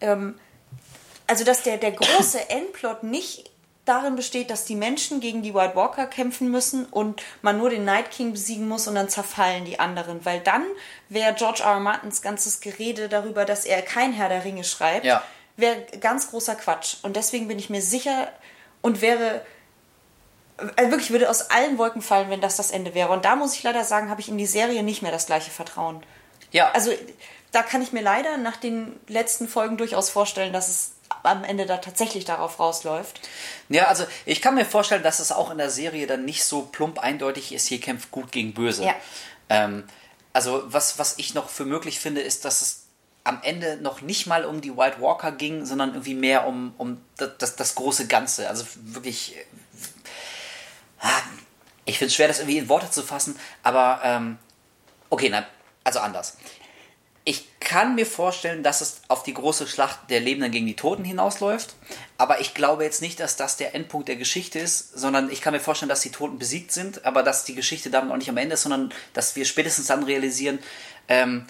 Ähm, 0.00 0.38
also, 1.26 1.44
dass 1.44 1.62
der, 1.62 1.76
der 1.76 1.92
große 1.92 2.48
Endplot 2.50 3.02
nicht 3.02 3.50
darin 3.86 4.14
besteht, 4.14 4.50
dass 4.50 4.66
die 4.66 4.76
Menschen 4.76 5.20
gegen 5.20 5.42
die 5.42 5.54
White 5.54 5.74
Walker 5.74 6.06
kämpfen 6.06 6.50
müssen 6.50 6.84
und 6.86 7.22
man 7.42 7.58
nur 7.58 7.70
den 7.70 7.84
Night 7.84 8.10
King 8.10 8.32
besiegen 8.32 8.68
muss 8.68 8.86
und 8.86 8.94
dann 8.94 9.08
zerfallen 9.08 9.64
die 9.64 9.80
anderen. 9.80 10.24
Weil 10.24 10.40
dann 10.40 10.64
wäre 11.08 11.34
George 11.34 11.62
R. 11.64 11.72
R. 11.72 11.80
Martins 11.80 12.22
ganzes 12.22 12.60
Gerede 12.60 13.08
darüber, 13.08 13.44
dass 13.44 13.64
er 13.64 13.82
kein 13.82 14.12
Herr 14.12 14.28
der 14.28 14.44
Ringe 14.44 14.64
schreibt, 14.64 15.06
Ja. 15.06 15.22
wäre 15.56 15.82
ganz 16.00 16.30
großer 16.30 16.54
Quatsch. 16.56 16.96
Und 17.02 17.16
deswegen 17.16 17.48
bin 17.48 17.58
ich 17.58 17.70
mir 17.70 17.82
sicher 17.82 18.28
und 18.82 19.00
wäre 19.00 19.44
also 20.76 20.90
wirklich 20.90 21.10
würde 21.10 21.30
aus 21.30 21.50
allen 21.50 21.78
Wolken 21.78 22.02
fallen, 22.02 22.28
wenn 22.28 22.42
das 22.42 22.56
das 22.56 22.70
Ende 22.70 22.94
wäre. 22.94 23.10
Und 23.10 23.24
da 23.24 23.34
muss 23.34 23.54
ich 23.54 23.62
leider 23.62 23.82
sagen, 23.82 24.10
habe 24.10 24.20
ich 24.20 24.28
in 24.28 24.36
die 24.36 24.46
Serie 24.46 24.82
nicht 24.82 25.00
mehr 25.00 25.10
das 25.10 25.24
gleiche 25.26 25.50
Vertrauen. 25.50 26.02
ja, 26.52 26.70
Also 26.72 26.92
da 27.52 27.62
kann 27.62 27.82
ich 27.82 27.92
mir 27.92 28.02
leider 28.02 28.36
nach 28.36 28.56
den 28.56 28.98
letzten 29.08 29.48
Folgen 29.48 29.76
durchaus 29.76 30.10
vorstellen, 30.10 30.52
dass 30.52 30.68
es 30.68 30.92
am 31.22 31.44
Ende 31.44 31.66
da 31.66 31.78
tatsächlich 31.78 32.24
darauf 32.24 32.60
rausläuft. 32.60 33.20
Ja, 33.68 33.86
also 33.86 34.06
ich 34.24 34.40
kann 34.40 34.54
mir 34.54 34.64
vorstellen, 34.64 35.02
dass 35.02 35.18
es 35.18 35.32
auch 35.32 35.50
in 35.50 35.58
der 35.58 35.70
Serie 35.70 36.06
dann 36.06 36.24
nicht 36.24 36.44
so 36.44 36.62
plump 36.62 36.98
eindeutig 36.98 37.52
ist, 37.52 37.66
hier 37.66 37.80
kämpft 37.80 38.10
gut 38.10 38.32
gegen 38.32 38.54
böse. 38.54 38.84
Ja. 38.84 38.94
Ähm, 39.48 39.84
also 40.32 40.62
was, 40.66 40.98
was 40.98 41.18
ich 41.18 41.34
noch 41.34 41.48
für 41.48 41.64
möglich 41.64 41.98
finde, 41.98 42.20
ist, 42.20 42.44
dass 42.44 42.62
es 42.62 42.84
am 43.24 43.40
Ende 43.42 43.76
noch 43.76 44.00
nicht 44.00 44.26
mal 44.26 44.44
um 44.44 44.60
die 44.60 44.76
White 44.76 45.00
Walker 45.00 45.32
ging, 45.32 45.66
sondern 45.66 45.90
irgendwie 45.90 46.14
mehr 46.14 46.46
um, 46.46 46.72
um 46.78 47.00
das, 47.16 47.30
das, 47.38 47.56
das 47.56 47.74
große 47.74 48.06
Ganze. 48.06 48.48
Also 48.48 48.64
wirklich, 48.76 49.36
Ich 51.84 51.98
finde 51.98 52.08
es 52.08 52.14
schwer, 52.14 52.28
das 52.28 52.38
irgendwie 52.38 52.58
in 52.58 52.68
Worte 52.68 52.90
zu 52.90 53.02
fassen, 53.02 53.38
aber 53.62 54.00
ähm, 54.04 54.38
okay, 55.08 55.28
nein, 55.28 55.44
also 55.82 55.98
anders. 55.98 56.36
Ich 57.30 57.46
kann 57.60 57.94
mir 57.94 58.06
vorstellen, 58.06 58.64
dass 58.64 58.80
es 58.80 59.02
auf 59.06 59.22
die 59.22 59.34
große 59.34 59.68
Schlacht 59.68 60.10
der 60.10 60.18
Lebenden 60.18 60.50
gegen 60.50 60.66
die 60.66 60.74
Toten 60.74 61.04
hinausläuft, 61.04 61.76
aber 62.18 62.40
ich 62.40 62.54
glaube 62.54 62.82
jetzt 62.82 63.02
nicht, 63.02 63.20
dass 63.20 63.36
das 63.36 63.56
der 63.56 63.72
Endpunkt 63.76 64.08
der 64.08 64.16
Geschichte 64.16 64.58
ist, 64.58 64.98
sondern 64.98 65.30
ich 65.30 65.40
kann 65.40 65.52
mir 65.52 65.60
vorstellen, 65.60 65.88
dass 65.88 66.00
die 66.00 66.10
Toten 66.10 66.40
besiegt 66.40 66.72
sind, 66.72 67.04
aber 67.06 67.22
dass 67.22 67.44
die 67.44 67.54
Geschichte 67.54 67.88
damit 67.88 68.10
auch 68.10 68.16
nicht 68.16 68.30
am 68.30 68.36
Ende 68.36 68.54
ist, 68.54 68.62
sondern 68.62 68.92
dass 69.12 69.36
wir 69.36 69.44
spätestens 69.44 69.86
dann 69.86 70.02
realisieren, 70.02 70.58
ähm, 71.06 71.46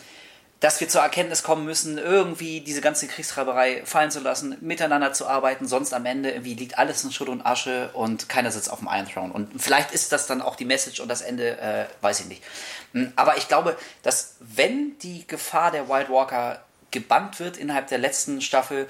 dass 0.61 0.79
wir 0.79 0.89
zur 0.91 1.01
Erkenntnis 1.01 1.43
kommen 1.43 1.65
müssen, 1.65 1.97
irgendwie 1.97 2.61
diese 2.61 2.83
ganze 2.83 3.09
Kriegstreiberei 3.09 3.83
fallen 3.87 4.11
zu 4.11 4.21
lassen, 4.21 4.59
miteinander 4.61 5.15
zu 5.15 5.27
arbeiten, 5.27 5.67
sonst 5.67 5.95
am 5.95 6.05
Ende 6.05 6.31
irgendwie 6.31 6.55
liegt 6.55 6.79
alles 6.79 7.03
in 7.03 7.11
Schutt 7.13 7.31
und 7.31 7.45
Asche 7.47 7.89
und 7.95 8.29
keiner 8.29 8.51
sitzt 8.51 8.71
auf 8.71 8.81
dem 8.81 8.89
Iron 8.93 9.09
Throne. 9.09 9.33
Und 9.33 9.61
vielleicht 9.61 9.91
ist 9.93 10.13
das 10.13 10.27
dann 10.27 10.43
auch 10.43 10.57
die 10.57 10.67
Message 10.67 11.01
und 11.01 11.09
das 11.09 11.23
Ende, 11.23 11.59
äh, 11.59 11.87
weiß 12.03 12.21
ich 12.21 12.27
nicht. 12.27 12.43
Hm, 12.93 13.11
aber 13.17 13.39
ich 13.39 13.49
glaube, 13.49 13.77
dass 14.03 14.35
wenn 14.39 14.99
die 14.99 15.27
Gefahr 15.27 15.71
der 15.71 15.89
White 15.89 16.11
Walker 16.11 16.63
gebannt 16.91 17.41
wird 17.41 17.57
innerhalb 17.57 17.89
der 17.89 17.99
letzten 17.99 18.43
Staffel, 18.43 18.87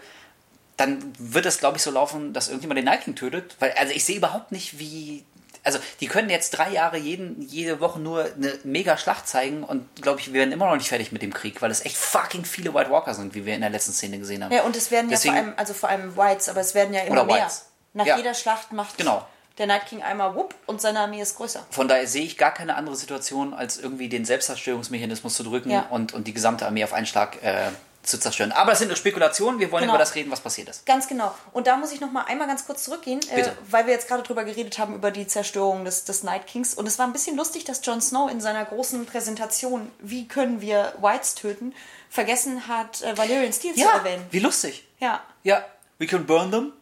dann 0.76 1.12
wird 1.18 1.46
es, 1.46 1.58
glaube 1.58 1.76
ich, 1.76 1.82
so 1.82 1.90
laufen, 1.92 2.32
dass 2.32 2.48
irgendjemand 2.48 2.78
den 2.78 2.86
Night 2.86 3.04
King 3.04 3.14
tötet. 3.14 3.54
Weil, 3.60 3.72
also 3.72 3.92
ich 3.92 4.04
sehe 4.04 4.16
überhaupt 4.16 4.50
nicht, 4.50 4.80
wie 4.80 5.24
also 5.64 5.78
die 6.00 6.06
können 6.06 6.30
jetzt 6.30 6.50
drei 6.50 6.70
Jahre 6.70 6.96
jeden, 6.96 7.40
jede 7.42 7.80
Woche 7.80 7.98
nur 7.98 8.24
eine 8.24 8.58
mega 8.64 8.96
Schlacht 8.96 9.28
zeigen 9.28 9.62
und 9.62 10.02
glaube 10.02 10.20
ich, 10.20 10.28
wir 10.28 10.34
werden 10.34 10.52
immer 10.52 10.66
noch 10.66 10.76
nicht 10.76 10.88
fertig 10.88 11.12
mit 11.12 11.22
dem 11.22 11.34
Krieg, 11.34 11.60
weil 11.60 11.70
es 11.70 11.84
echt 11.84 11.96
fucking 11.96 12.44
viele 12.44 12.74
White 12.74 12.90
Walker 12.90 13.14
sind, 13.14 13.34
wie 13.34 13.44
wir 13.44 13.54
in 13.54 13.60
der 13.60 13.70
letzten 13.70 13.92
Szene 13.92 14.18
gesehen 14.18 14.44
haben. 14.44 14.52
Ja, 14.52 14.62
und 14.62 14.76
es 14.76 14.90
werden 14.90 15.10
Deswegen, 15.10 15.34
ja 15.34 15.40
vor 15.40 15.48
allem, 15.48 15.58
also 15.58 15.74
vor 15.74 15.88
allem 15.88 16.16
Whites, 16.16 16.48
aber 16.48 16.60
es 16.60 16.74
werden 16.74 16.94
ja 16.94 17.02
immer 17.02 17.24
mehr. 17.24 17.44
Whites. 17.44 17.66
Nach 17.92 18.06
ja. 18.06 18.16
jeder 18.16 18.34
Schlacht 18.34 18.72
macht 18.72 18.96
genau. 18.96 19.26
der 19.58 19.66
Night 19.66 19.86
King 19.86 20.02
einmal 20.02 20.34
wupp 20.34 20.54
und 20.66 20.80
seine 20.80 21.00
Armee 21.00 21.20
ist 21.20 21.36
größer. 21.36 21.66
Von 21.70 21.88
daher 21.88 22.06
sehe 22.06 22.24
ich 22.24 22.38
gar 22.38 22.54
keine 22.54 22.76
andere 22.76 22.96
Situation, 22.96 23.52
als 23.52 23.78
irgendwie 23.78 24.08
den 24.08 24.24
Selbstzerstörungsmechanismus 24.24 25.34
zu 25.34 25.42
drücken 25.42 25.70
ja. 25.70 25.86
und, 25.90 26.14
und 26.14 26.26
die 26.26 26.32
gesamte 26.32 26.66
Armee 26.66 26.84
auf 26.84 26.92
einen 26.92 27.06
Schlag 27.06 27.42
äh, 27.42 27.70
zu 28.02 28.18
zerstören. 28.18 28.52
Aber 28.52 28.72
es 28.72 28.78
sind 28.78 28.88
nur 28.88 28.96
Spekulationen, 28.96 29.60
wir 29.60 29.70
wollen 29.70 29.82
genau. 29.82 29.94
über 29.94 29.98
das 29.98 30.14
reden, 30.14 30.30
was 30.30 30.40
passiert 30.40 30.68
ist. 30.68 30.86
Ganz 30.86 31.06
genau. 31.06 31.34
Und 31.52 31.66
da 31.66 31.76
muss 31.76 31.92
ich 31.92 32.00
noch 32.00 32.10
mal 32.10 32.24
einmal 32.24 32.46
ganz 32.46 32.66
kurz 32.66 32.84
zurückgehen, 32.84 33.20
äh, 33.30 33.50
weil 33.68 33.86
wir 33.86 33.92
jetzt 33.92 34.08
gerade 34.08 34.22
drüber 34.22 34.44
geredet 34.44 34.78
haben, 34.78 34.94
über 34.94 35.10
die 35.10 35.26
Zerstörung 35.26 35.84
des, 35.84 36.04
des 36.04 36.22
Night 36.22 36.46
Kings. 36.46 36.74
Und 36.74 36.86
es 36.86 36.98
war 36.98 37.06
ein 37.06 37.12
bisschen 37.12 37.36
lustig, 37.36 37.64
dass 37.64 37.84
Jon 37.84 38.00
Snow 38.00 38.30
in 38.30 38.40
seiner 38.40 38.64
großen 38.64 39.04
Präsentation, 39.06 39.90
wie 39.98 40.26
können 40.26 40.60
wir 40.60 40.94
Whites 41.00 41.34
töten, 41.34 41.74
vergessen 42.08 42.68
hat, 42.68 43.02
äh, 43.02 43.16
Valerian 43.16 43.52
Steel 43.52 43.78
ja, 43.78 43.86
zu 43.86 43.92
erwähnen. 43.98 44.26
wie 44.30 44.40
lustig. 44.40 44.86
Ja. 44.98 45.22
Ja, 45.42 45.64
we 45.98 46.06
can 46.06 46.26
burn 46.26 46.50
them. 46.50 46.72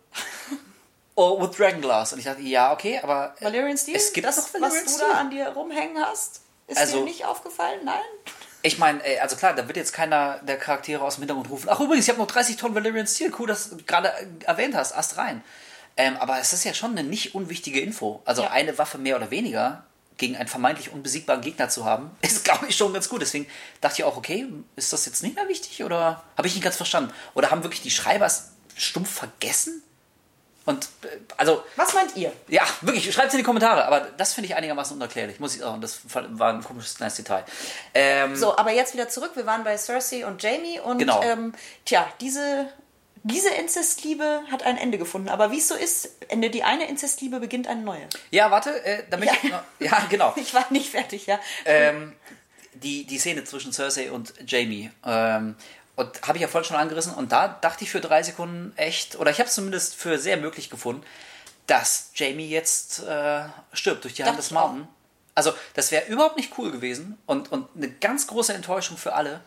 Or 1.17 1.41
with 1.41 1.57
Dragonglass. 1.57 2.13
Und 2.13 2.21
ich 2.21 2.27
dachte, 2.27 2.43
ja, 2.43 2.73
okay, 2.73 3.01
aber... 3.03 3.35
Äh, 3.41 3.47
Valerian 3.47 3.77
Steel? 3.77 3.97
Es 3.97 4.13
gibt 4.13 4.25
das, 4.25 4.37
noch 4.37 4.55
Valerian 4.55 4.87
was 4.87 4.97
du 4.97 5.05
da 5.05 5.13
an 5.15 5.31
dir 5.31 5.49
rumhängen 5.49 6.01
hast? 6.01 6.43
Ist 6.69 6.79
also, 6.79 6.99
dir 6.99 7.05
nicht 7.05 7.25
aufgefallen? 7.25 7.81
Nein? 7.83 7.99
Ich 8.63 8.79
meine, 8.79 9.01
also 9.21 9.37
klar, 9.37 9.55
da 9.55 9.67
wird 9.69 9.77
jetzt 9.77 9.93
keiner 9.93 10.41
der 10.43 10.57
Charaktere 10.57 11.03
aus 11.03 11.15
dem 11.15 11.23
Hintergrund 11.23 11.49
rufen. 11.49 11.69
Ach 11.71 11.79
übrigens, 11.81 12.07
ich 12.07 12.11
habe 12.11 12.21
noch 12.21 12.27
30 12.27 12.57
Tonnen 12.57 12.75
Valerian 12.75 13.07
Steel. 13.07 13.33
Cool, 13.39 13.47
dass 13.47 13.71
du 13.71 13.77
gerade 13.77 14.13
erwähnt 14.45 14.75
hast. 14.75 14.93
Ast 14.97 15.17
rein. 15.17 15.43
Ähm, 15.97 16.17
aber 16.17 16.39
es 16.41 16.53
ist 16.53 16.65
ja 16.65 16.75
schon 16.75 16.93
eine 16.93 17.07
nicht 17.07 17.35
unwichtige 17.35 17.81
Info. 17.81 18.23
Also 18.25 18.43
ja. 18.43 18.51
eine 18.51 18.77
Waffe 18.79 18.99
mehr 18.99 19.17
oder 19.17 19.31
weniger 19.31 19.85
gegen 20.17 20.37
einen 20.37 20.49
vermeintlich 20.49 20.93
unbesiegbaren 20.93 21.41
Gegner 21.41 21.69
zu 21.69 21.85
haben, 21.85 22.11
ist, 22.21 22.45
glaube 22.45 22.67
ich, 22.69 22.77
schon 22.77 22.93
ganz 22.93 23.09
gut. 23.09 23.23
Deswegen 23.23 23.47
dachte 23.81 24.03
ich 24.03 24.05
auch, 24.05 24.17
okay, 24.17 24.47
ist 24.77 24.93
das 24.93 25.07
jetzt 25.07 25.23
nicht 25.23 25.37
mehr 25.37 25.49
wichtig 25.49 25.83
oder 25.85 26.23
habe 26.37 26.49
ich 26.49 26.55
nicht 26.55 26.65
ganz 26.65 26.77
verstanden? 26.77 27.13
Oder 27.35 27.51
haben 27.51 27.63
wirklich 27.63 27.83
die 27.83 27.91
Schreiber 27.91 28.27
es 28.27 28.51
stumpf 28.77 29.11
vergessen? 29.11 29.83
Und 30.69 30.87
also. 31.39 31.65
Was 31.77 31.95
meint 31.95 32.15
ihr? 32.15 32.31
Ja, 32.47 32.63
wirklich, 32.83 33.11
schreibt 33.11 33.29
es 33.29 33.35
in 33.35 33.39
die 33.39 33.45
Kommentare. 33.45 33.87
Aber 33.87 34.01
das 34.01 34.35
finde 34.35 34.51
ich 34.51 34.55
einigermaßen 34.55 34.95
unerklärlich, 34.95 35.41
muss 35.41 35.55
ich 35.55 35.63
sagen. 35.63 35.81
Das 35.81 36.01
war 36.13 36.53
ein 36.53 36.63
komisches 36.63 36.97
kleines 36.97 37.15
Detail. 37.15 37.43
Ähm, 37.95 38.37
so, 38.37 38.55
aber 38.55 38.71
jetzt 38.73 38.93
wieder 38.93 39.09
zurück. 39.09 39.31
Wir 39.35 39.47
waren 39.47 39.65
bei 39.65 39.79
Cersei 39.79 40.27
und 40.27 40.43
Jamie 40.43 40.79
und 40.79 40.99
genau. 40.99 41.23
ähm, 41.23 41.55
tja, 41.87 42.07
diese. 42.21 42.69
Diese 43.25 43.51
Inzestliebe 43.51 44.43
hat 44.51 44.63
ein 44.63 44.79
Ende 44.79 44.97
gefunden, 44.97 45.29
aber 45.29 45.51
wie 45.51 45.59
es 45.59 45.67
so 45.67 45.75
ist, 45.75 46.09
Ende 46.29 46.51
die 46.51 46.63
eine 46.63 46.89
Inzestliebe 46.89 47.41
beginnt 47.41 47.67
eine 47.67 47.83
neue. 47.83 48.09
Ja, 48.31 48.53
warte, 48.53 48.83
äh, 48.85 49.03
damit 49.11 49.29
ja. 49.29 49.35
ich 49.43 49.51
noch, 49.51 49.63
ja, 49.81 50.07
genau. 50.09 50.33
ich 50.37 50.55
war 50.55 50.65
nicht 50.71 50.91
fertig, 50.91 51.27
ja. 51.27 51.41
Ähm, 51.65 52.15
die, 52.75 53.05
die 53.05 53.19
Szene 53.19 53.43
zwischen 53.43 53.73
Cersei 53.73 54.13
und 54.13 54.33
Jamie. 54.47 54.91
Ähm, 55.05 55.57
und 55.99 56.23
habe 56.23 56.39
ich 56.39 56.43
ja 56.43 56.49
vorhin 56.49 56.69
schon 56.69 56.77
angerissen. 56.77 57.13
Und 57.13 57.33
da 57.33 57.49
dachte 57.49 57.83
ich 57.83 57.91
für 57.91 58.01
drei 58.01 58.23
Sekunden 58.23 58.73
echt, 58.77 59.17
oder 59.17 59.33
ich 59.33 59.41
habe 59.41 59.49
es 59.49 59.55
zumindest 59.57 59.97
für 59.97 60.17
sehr 60.17 60.37
möglich 60.37 60.71
gefunden, 60.71 61.03
dass 61.67 62.13
Jamie 62.15 62.49
jetzt 62.49 63.03
äh, 63.03 63.41
stirbt 63.73 64.05
durch 64.05 64.15
die 64.15 64.23
Hand 64.23 64.39
des 64.39 64.53
Mountain. 64.53 64.87
Also, 65.35 65.53
das 65.75 65.91
wäre 65.91 66.07
überhaupt 66.07 66.37
nicht 66.37 66.57
cool 66.57 66.71
gewesen 66.71 67.19
und, 67.27 67.51
und 67.51 67.69
eine 67.77 67.91
ganz 67.91 68.29
große 68.29 68.55
Enttäuschung 68.55 68.97
für 68.97 69.15
alle. 69.15 69.41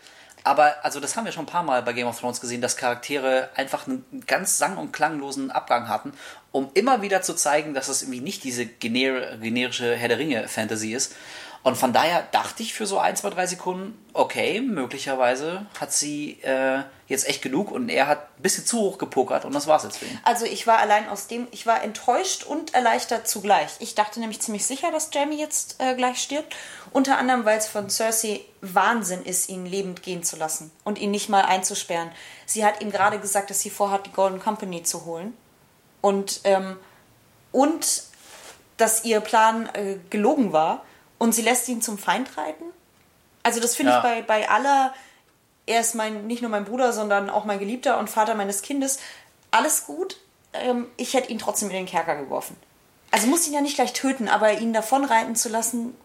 Aber, 0.44 0.84
also, 0.84 1.00
das 1.00 1.16
haben 1.16 1.24
wir 1.24 1.32
schon 1.32 1.46
ein 1.46 1.48
paar 1.48 1.64
Mal 1.64 1.84
bei 1.84 1.94
Game 1.94 2.08
of 2.08 2.20
Thrones 2.20 2.42
gesehen, 2.42 2.60
dass 2.60 2.76
Charaktere 2.76 3.50
einfach 3.56 3.88
einen 3.88 4.04
ganz 4.28 4.58
sang- 4.58 4.78
und 4.78 4.92
klanglosen 4.92 5.52
Abgang 5.52 5.88
hatten, 5.88 6.12
um 6.52 6.70
immer 6.74 7.02
wieder 7.02 7.22
zu 7.22 7.34
zeigen, 7.34 7.74
dass 7.74 7.88
es 7.88 8.02
irgendwie 8.02 8.20
nicht 8.20 8.44
diese 8.44 8.66
gener 8.66 9.38
generische 9.38 9.96
Herr 9.96 10.10
der 10.10 10.20
Ringe-Fantasy 10.20 10.94
ist. 10.94 11.16
Und 11.64 11.78
von 11.78 11.94
daher 11.94 12.24
dachte 12.32 12.64
ich 12.64 12.74
für 12.74 12.88
so 12.88 12.98
ein, 12.98 13.16
zwei, 13.16 13.30
drei 13.30 13.46
Sekunden, 13.46 14.04
okay, 14.14 14.62
möglicherweise 14.62 15.68
hat 15.80 15.94
sie 15.94 16.42
äh, 16.42 16.82
jetzt 17.08 17.28
echt 17.30 17.44
genug 17.44 17.72
und 17.72 17.90
er 17.90 18.08
hat 18.08 18.30
ein 18.38 18.42
bisschen 18.42 18.66
zu 18.66 18.80
hoch 18.80 18.98
gepokert 18.98 19.46
und 19.46 19.54
das 19.54 19.68
war's 19.68 19.84
jetzt 19.84 19.98
für 19.98 20.06
ihn. 20.06 20.20
Also 20.24 20.46
ich 20.46 20.66
war 20.66 20.80
allein 20.80 21.08
aus 21.08 21.28
dem, 21.28 21.48
ich 21.52 21.68
war 21.68 21.84
enttäuscht 21.84 22.44
und 22.44 22.74
erleichtert 22.74 23.28
zugleich. 23.28 23.70
Ich 23.78 23.94
dachte 23.94 24.20
nämlich 24.20 24.42
ziemlich 24.42 24.66
sicher, 24.66 24.92
dass 24.92 25.12
Jamie 25.14 25.40
jetzt 25.40 25.76
äh, 25.80 25.94
gleich 25.96 26.18
stirbt. 26.18 26.56
Unter 26.92 27.20
anderem, 27.20 27.46
weil 27.46 27.60
es 27.60 27.68
von 27.68 27.92
Cersei 27.92 28.42
Wahnsinn 28.62 29.24
ist, 29.24 29.48
ihn 29.50 29.68
lebend 29.68 30.02
gehen 30.02 30.24
zu 30.24 30.38
lassen 30.38 30.72
und 30.84 30.98
ihn 30.98 31.12
nicht 31.12 31.30
mal 31.30 31.44
einzusperren. 31.44 32.12
Sie 32.48 32.66
hat 32.66 32.82
ihm 32.82 32.92
gerade 32.92 33.20
gesagt, 33.20 33.52
dass 33.52 33.62
sie 33.62 33.70
vorhat, 33.70 34.08
die 34.08 34.12
Golden 34.12 34.40
Company 34.40 34.82
zu 34.82 35.06
holen. 35.06 35.38
Und, 36.02 36.42
ähm, 36.46 36.78
und 37.52 38.04
dass 38.78 39.06
ihr 39.06 39.20
Plan 39.20 39.70
äh, 39.74 39.98
gelogen 40.10 40.54
war 40.54 40.84
und 41.22 41.36
sie 41.36 41.44
lässt 41.44 41.70
ihn 41.70 41.84
zum 41.84 42.00
Feind 42.00 42.36
reiten. 42.36 42.66
Also 43.44 43.60
das 43.60 43.76
finde 43.76 43.92
ja. 43.92 43.98
ich 44.00 44.04
bei, 44.04 44.22
bei 44.24 44.50
aller, 44.50 44.92
er 45.68 45.82
ist 45.82 45.94
mein, 45.94 46.26
nicht 46.26 46.42
nur 46.42 46.50
mein 46.50 46.66
Bruder, 46.66 46.94
sondern 46.94 47.30
auch 47.30 47.46
mein 47.46 47.60
Geliebter 47.60 48.00
und 48.00 48.10
Vater 48.10 48.34
meines 48.34 48.64
Kindes, 48.64 48.98
alles 49.52 49.86
gut. 49.86 50.18
Ähm, 50.54 50.88
ich 50.98 51.14
hätte 51.14 51.32
ihn 51.32 51.38
trotzdem 51.38 51.70
in 51.70 51.76
den 51.76 51.86
Kerker 51.86 52.16
geworfen. 52.16 52.56
Also 53.12 53.28
muss 53.28 53.46
ihn 53.46 53.54
ja 53.54 53.62
nicht 53.62 53.76
gleich 53.76 53.94
töten, 53.94 54.30
aber 54.30 54.54
ihn 54.54 54.74
davon 54.74 55.06
reiten 55.06 55.36
zu 55.36 55.50
lassen, 55.50 55.96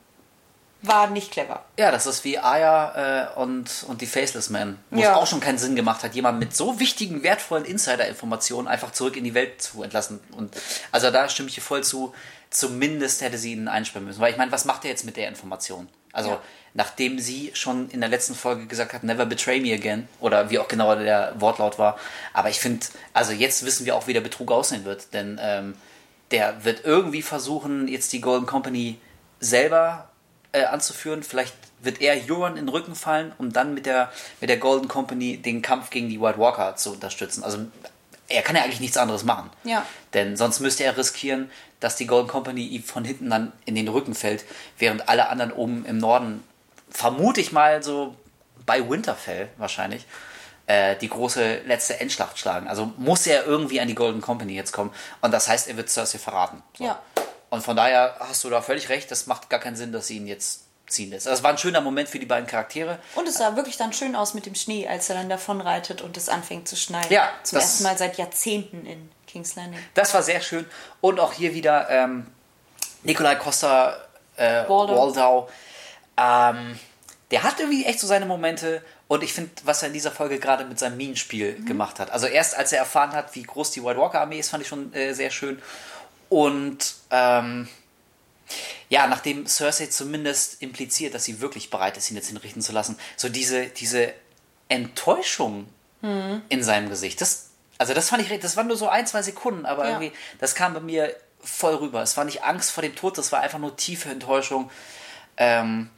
war 0.86 1.08
nicht 1.08 1.30
clever. 1.30 1.64
Ja, 1.78 1.90
das 1.90 2.06
ist 2.06 2.24
wie 2.24 2.38
Aya 2.38 3.32
äh, 3.34 3.38
und, 3.40 3.84
und 3.88 4.00
die 4.00 4.06
Faceless 4.06 4.50
Man, 4.50 4.78
wo 4.90 5.00
ja. 5.00 5.12
es 5.12 5.16
auch 5.16 5.26
schon 5.26 5.40
keinen 5.40 5.58
Sinn 5.58 5.76
gemacht 5.76 6.02
hat, 6.02 6.14
jemanden 6.14 6.38
mit 6.38 6.54
so 6.54 6.80
wichtigen, 6.80 7.22
wertvollen 7.22 7.64
Insider-Informationen 7.64 8.68
einfach 8.68 8.92
zurück 8.92 9.16
in 9.16 9.24
die 9.24 9.34
Welt 9.34 9.62
zu 9.62 9.82
entlassen. 9.82 10.20
Und 10.32 10.54
also 10.92 11.10
da 11.10 11.28
stimme 11.28 11.48
ich 11.48 11.54
dir 11.54 11.60
voll 11.60 11.84
zu 11.84 12.12
zumindest 12.50 13.20
hätte 13.22 13.38
sie 13.38 13.52
ihn 13.52 13.68
einsperren 13.68 14.06
müssen. 14.06 14.20
Weil 14.20 14.32
ich 14.32 14.38
meine, 14.38 14.52
was 14.52 14.64
macht 14.64 14.84
er 14.84 14.90
jetzt 14.90 15.04
mit 15.04 15.16
der 15.16 15.28
Information? 15.28 15.88
Also, 16.12 16.30
ja. 16.30 16.40
nachdem 16.74 17.18
sie 17.18 17.50
schon 17.54 17.90
in 17.90 18.00
der 18.00 18.08
letzten 18.08 18.34
Folge 18.34 18.66
gesagt 18.66 18.94
hat, 18.94 19.04
never 19.04 19.26
betray 19.26 19.60
me 19.60 19.74
again, 19.74 20.08
oder 20.20 20.48
wie 20.50 20.58
auch 20.58 20.68
genau 20.68 20.94
der 20.94 21.34
Wortlaut 21.38 21.78
war. 21.78 21.98
Aber 22.32 22.48
ich 22.48 22.58
finde, 22.58 22.86
also 23.12 23.32
jetzt 23.32 23.64
wissen 23.64 23.84
wir 23.84 23.94
auch, 23.94 24.06
wie 24.06 24.14
der 24.14 24.22
Betrug 24.22 24.50
aussehen 24.50 24.84
wird, 24.84 25.12
denn 25.12 25.38
ähm, 25.42 25.74
der 26.30 26.64
wird 26.64 26.84
irgendwie 26.84 27.22
versuchen, 27.22 27.86
jetzt 27.88 28.12
die 28.12 28.20
Golden 28.20 28.46
Company 28.46 28.98
selber 29.40 30.08
äh, 30.56 30.64
anzuführen. 30.64 31.22
Vielleicht 31.22 31.54
wird 31.80 32.00
er 32.00 32.16
Euron 32.28 32.52
in 32.52 32.66
den 32.66 32.68
Rücken 32.68 32.94
fallen, 32.94 33.32
um 33.38 33.52
dann 33.52 33.74
mit 33.74 33.86
der, 33.86 34.10
mit 34.40 34.48
der 34.48 34.56
Golden 34.56 34.88
Company 34.88 35.36
den 35.36 35.62
Kampf 35.62 35.90
gegen 35.90 36.08
die 36.08 36.20
White 36.20 36.38
Walker 36.38 36.76
zu 36.76 36.92
unterstützen. 36.92 37.44
Also 37.44 37.58
er 38.28 38.42
kann 38.42 38.56
ja 38.56 38.62
eigentlich 38.62 38.80
nichts 38.80 38.96
anderes 38.96 39.24
machen. 39.24 39.50
Ja. 39.64 39.86
Denn 40.14 40.36
sonst 40.36 40.60
müsste 40.60 40.84
er 40.84 40.96
riskieren, 40.96 41.50
dass 41.80 41.96
die 41.96 42.06
Golden 42.06 42.28
Company 42.28 42.66
ihm 42.66 42.82
von 42.82 43.04
hinten 43.04 43.30
dann 43.30 43.52
in 43.66 43.74
den 43.74 43.88
Rücken 43.88 44.14
fällt, 44.14 44.44
während 44.78 45.08
alle 45.08 45.28
anderen 45.28 45.52
oben 45.52 45.84
im 45.84 45.98
Norden, 45.98 46.42
vermute 46.90 47.40
ich 47.40 47.52
mal 47.52 47.82
so 47.82 48.16
bei 48.64 48.88
Winterfell 48.88 49.48
wahrscheinlich, 49.58 50.06
äh, 50.66 50.96
die 50.96 51.08
große 51.08 51.60
letzte 51.66 52.00
Endschlacht 52.00 52.38
schlagen. 52.38 52.66
Also 52.66 52.92
muss 52.96 53.26
er 53.26 53.44
irgendwie 53.44 53.80
an 53.80 53.88
die 53.88 53.94
Golden 53.94 54.20
Company 54.20 54.54
jetzt 54.54 54.72
kommen. 54.72 54.92
Und 55.20 55.32
das 55.32 55.48
heißt, 55.48 55.68
er 55.68 55.76
wird 55.76 55.90
Cersei 55.90 56.18
verraten. 56.18 56.62
So. 56.76 56.84
Ja. 56.84 57.00
Und 57.50 57.62
von 57.62 57.76
daher 57.76 58.16
hast 58.20 58.44
du 58.44 58.50
da 58.50 58.60
völlig 58.60 58.88
recht, 58.88 59.10
das 59.10 59.26
macht 59.26 59.50
gar 59.50 59.60
keinen 59.60 59.76
Sinn, 59.76 59.92
dass 59.92 60.08
sie 60.08 60.16
ihn 60.16 60.26
jetzt 60.26 60.62
ziehen 60.88 61.10
lässt. 61.10 61.26
Also 61.26 61.38
es 61.38 61.42
war 61.42 61.50
ein 61.50 61.58
schöner 61.58 61.80
Moment 61.80 62.08
für 62.08 62.18
die 62.18 62.26
beiden 62.26 62.46
Charaktere. 62.46 62.98
Und 63.14 63.26
es 63.28 63.34
sah 63.34 63.56
wirklich 63.56 63.76
dann 63.76 63.92
schön 63.92 64.14
aus 64.14 64.34
mit 64.34 64.46
dem 64.46 64.54
Schnee, 64.54 64.86
als 64.86 65.08
er 65.08 65.16
dann 65.16 65.28
davon 65.28 65.60
reitet 65.60 66.02
und 66.02 66.16
es 66.16 66.28
anfängt 66.28 66.68
zu 66.68 66.76
schneien. 66.76 67.10
Ja. 67.10 67.30
Zum 67.42 67.58
ersten 67.58 67.84
Mal 67.84 67.98
seit 67.98 68.18
Jahrzehnten 68.18 68.86
in 68.86 69.10
King's 69.26 69.56
Landing. 69.56 69.80
Das 69.94 70.14
war 70.14 70.22
sehr 70.22 70.40
schön. 70.40 70.66
Und 71.00 71.20
auch 71.20 71.32
hier 71.32 71.54
wieder 71.54 71.90
ähm, 71.90 72.26
Nikolai 73.02 73.36
Costa 73.36 73.96
äh, 74.36 74.68
Waldau. 74.68 75.48
Ähm, 76.16 76.78
der 77.30 77.42
hat 77.42 77.58
irgendwie 77.58 77.84
echt 77.84 78.00
so 78.00 78.06
seine 78.06 78.26
Momente. 78.26 78.82
Und 79.08 79.22
ich 79.22 79.32
finde, 79.32 79.50
was 79.64 79.82
er 79.82 79.88
in 79.88 79.94
dieser 79.94 80.10
Folge 80.10 80.38
gerade 80.38 80.64
mit 80.64 80.78
seinem 80.78 80.96
Minenspiel 80.96 81.58
mhm. 81.58 81.66
gemacht 81.66 81.98
hat. 81.98 82.10
Also 82.10 82.26
erst 82.26 82.56
als 82.56 82.72
er 82.72 82.78
erfahren 82.78 83.12
hat, 83.12 83.34
wie 83.34 83.42
groß 83.42 83.72
die 83.72 83.84
White 83.84 83.98
Walker 83.98 84.20
Armee 84.20 84.38
ist, 84.38 84.50
fand 84.50 84.62
ich 84.62 84.68
schon 84.68 84.92
äh, 84.92 85.12
sehr 85.12 85.30
schön. 85.30 85.60
Und 86.28 86.94
ähm, 87.10 87.68
Ja, 88.88 89.06
nachdem 89.08 89.46
Cersei 89.46 89.86
zumindest 89.86 90.62
impliziert, 90.62 91.14
dass 91.14 91.24
sie 91.24 91.40
wirklich 91.40 91.70
bereit 91.70 91.96
ist, 91.96 92.10
ihn 92.10 92.16
jetzt 92.16 92.28
hinrichten 92.28 92.62
zu 92.62 92.72
lassen, 92.72 92.96
so 93.16 93.28
diese, 93.28 93.66
diese 93.66 94.12
Enttäuschung 94.68 95.66
Mhm. 96.02 96.42
in 96.50 96.62
seinem 96.62 96.88
Gesicht, 96.90 97.20
das, 97.20 97.50
also 97.78 97.94
das 97.94 98.10
fand 98.10 98.22
ich, 98.30 98.40
das 98.40 98.56
waren 98.56 98.66
nur 98.68 98.76
so 98.76 98.88
ein, 98.88 99.06
zwei 99.06 99.22
Sekunden, 99.22 99.64
aber 99.66 99.84
Ja. 99.84 99.90
irgendwie, 99.98 100.12
das 100.38 100.54
kam 100.54 100.74
bei 100.74 100.80
mir 100.80 101.16
voll 101.42 101.74
rüber. 101.76 102.02
Es 102.02 102.16
war 102.16 102.24
nicht 102.24 102.44
Angst 102.44 102.70
vor 102.70 102.82
dem 102.82 102.94
Tod, 102.94 103.16
das 103.18 103.32
war 103.32 103.40
einfach 103.40 103.58
nur 103.58 103.76
tiefe 103.76 104.10
Enttäuschung, 104.10 104.70
ähm, 105.38 105.90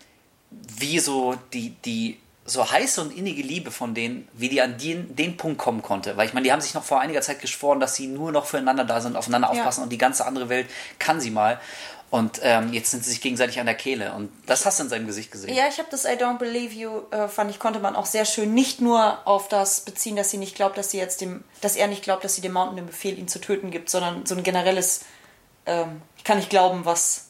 wie 0.51 0.99
so 1.01 1.35
die, 1.53 1.71
die 1.85 2.19
so 2.49 2.71
heiße 2.71 3.01
und 3.01 3.17
innige 3.17 3.43
Liebe 3.43 3.71
von 3.71 3.95
denen, 3.95 4.27
wie 4.33 4.49
die 4.49 4.61
an 4.61 4.79
den, 4.79 5.15
den 5.15 5.37
Punkt 5.37 5.59
kommen 5.59 5.83
konnte. 5.83 6.17
Weil 6.17 6.27
ich 6.27 6.35
meine, 6.35 6.45
die 6.45 6.53
haben 6.53 6.61
sich 6.61 6.75
noch 6.75 6.85
vor 6.85 7.01
einiger 7.01 7.21
Zeit 7.21 7.41
geschworen, 7.41 7.79
dass 7.81 7.95
sie 7.95 8.07
nur 8.07 8.33
noch 8.33 8.47
füreinander 8.47 8.85
da 8.85 9.01
sind, 9.01 9.17
aufeinander 9.17 9.49
Ja. 9.53 9.61
aufpassen 9.61 9.83
und 9.83 9.91
die 9.91 9.99
ganze 9.99 10.25
andere 10.27 10.49
Welt 10.49 10.69
kann 10.99 11.21
sie 11.21 11.31
mal. 11.31 11.61
Und 12.11 12.41
ähm, 12.43 12.73
jetzt 12.73 12.91
sind 12.91 13.05
sie 13.05 13.11
sich 13.11 13.21
gegenseitig 13.21 13.61
an 13.61 13.67
der 13.67 13.75
Kehle. 13.75 14.15
Und 14.15 14.31
das 14.47 14.65
hast 14.65 14.79
du 14.79 14.85
in 14.85 14.89
seinem 14.89 15.07
Gesicht 15.07 15.31
gesehen. 15.31 15.55
Ja, 15.55 15.69
ich 15.69 15.79
habe 15.79 15.89
das 15.91 16.07
I 16.07 16.17
Don't 16.17 16.39
Believe 16.39 16.73
You, 16.75 17.03
äh, 17.11 17.29
fand 17.29 17.51
ich, 17.51 17.59
konnte 17.59 17.81
man 17.81 17.95
auch 17.97 18.07
sehr 18.07 18.25
schön 18.25 18.55
nicht 18.55 18.81
nur 18.81 19.19
auf 19.27 19.49
das 19.49 19.81
beziehen, 19.81 20.17
dass 20.17 20.31
sie 20.31 20.39
nicht 20.39 20.55
glaubt, 20.57 20.79
dass 20.79 20.91
sie 20.91 20.97
jetzt 20.97 21.21
dem, 21.21 21.45
dass 21.61 21.77
er 21.77 21.87
nicht 21.87 22.03
glaubt, 22.03 22.25
dass 22.25 22.35
sie 22.35 22.41
dem 22.41 22.53
Mountain 22.55 22.77
den 22.77 22.87
Befehl, 22.87 23.19
ihn 23.19 23.29
zu 23.29 23.41
töten 23.43 23.71
gibt, 23.71 23.91
sondern 23.91 24.25
so 24.25 24.35
ein 24.35 24.43
generelles, 24.43 25.03
ähm, 25.67 26.01
ich 26.17 26.25
kann 26.25 26.39
nicht 26.39 26.49
glauben, 26.49 26.87
was 26.87 27.27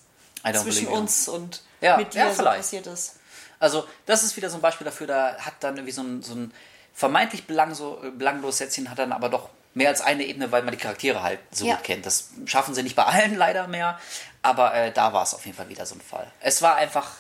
zwischen 0.63 0.87
uns 0.87 1.27
und 1.27 1.63
Ja, 1.81 1.97
mit 1.97 2.15
dir 2.15 2.19
ja, 2.21 2.33
so 2.33 2.45
passiert 2.45 2.87
ist. 2.87 3.17
Also, 3.61 3.87
das 4.07 4.23
ist 4.23 4.37
wieder 4.37 4.51
so 4.51 4.57
ein 4.57 4.61
Beispiel 4.61 4.85
dafür, 4.85 5.07
da 5.07 5.37
hat 5.39 5.55
dann 5.61 5.77
irgendwie 5.77 5.93
so 5.93 6.03
ein, 6.03 6.23
so 6.23 6.35
ein 6.35 6.53
vermeintlich 6.95 7.47
belangso, 7.47 8.01
belanglos 8.17 8.59
Sätzchen, 8.59 8.91
hat 8.91 8.99
dann 8.99 9.13
aber 9.13 9.29
doch 9.29 9.49
mehr 9.75 9.89
als 9.91 10.01
eine 10.01 10.25
Ebene, 10.25 10.51
weil 10.51 10.63
man 10.63 10.73
die 10.73 10.79
Charaktere 10.79 11.23
halt 11.23 11.39
so 11.51 11.65
Ja. 11.67 11.75
gut 11.77 11.85
kennt. 11.85 12.07
Das 12.07 12.31
schaffen 12.47 12.75
sie 12.75 12.83
nicht 12.83 12.97
bei 12.97 13.05
allen 13.05 13.35
leider 13.37 13.69
mehr, 13.69 13.99
aber 14.43 14.75
äh, 14.75 14.93
da 14.93 15.13
war 15.13 15.23
es 15.23 15.35
auf 15.35 15.45
jeden 15.47 15.57
Fall 15.57 15.69
wieder 15.69 15.87
so 15.87 15.95
ein 15.95 16.01
Fall. 16.01 16.27
Es 16.41 16.63
war 16.63 16.77
einfach 16.77 17.11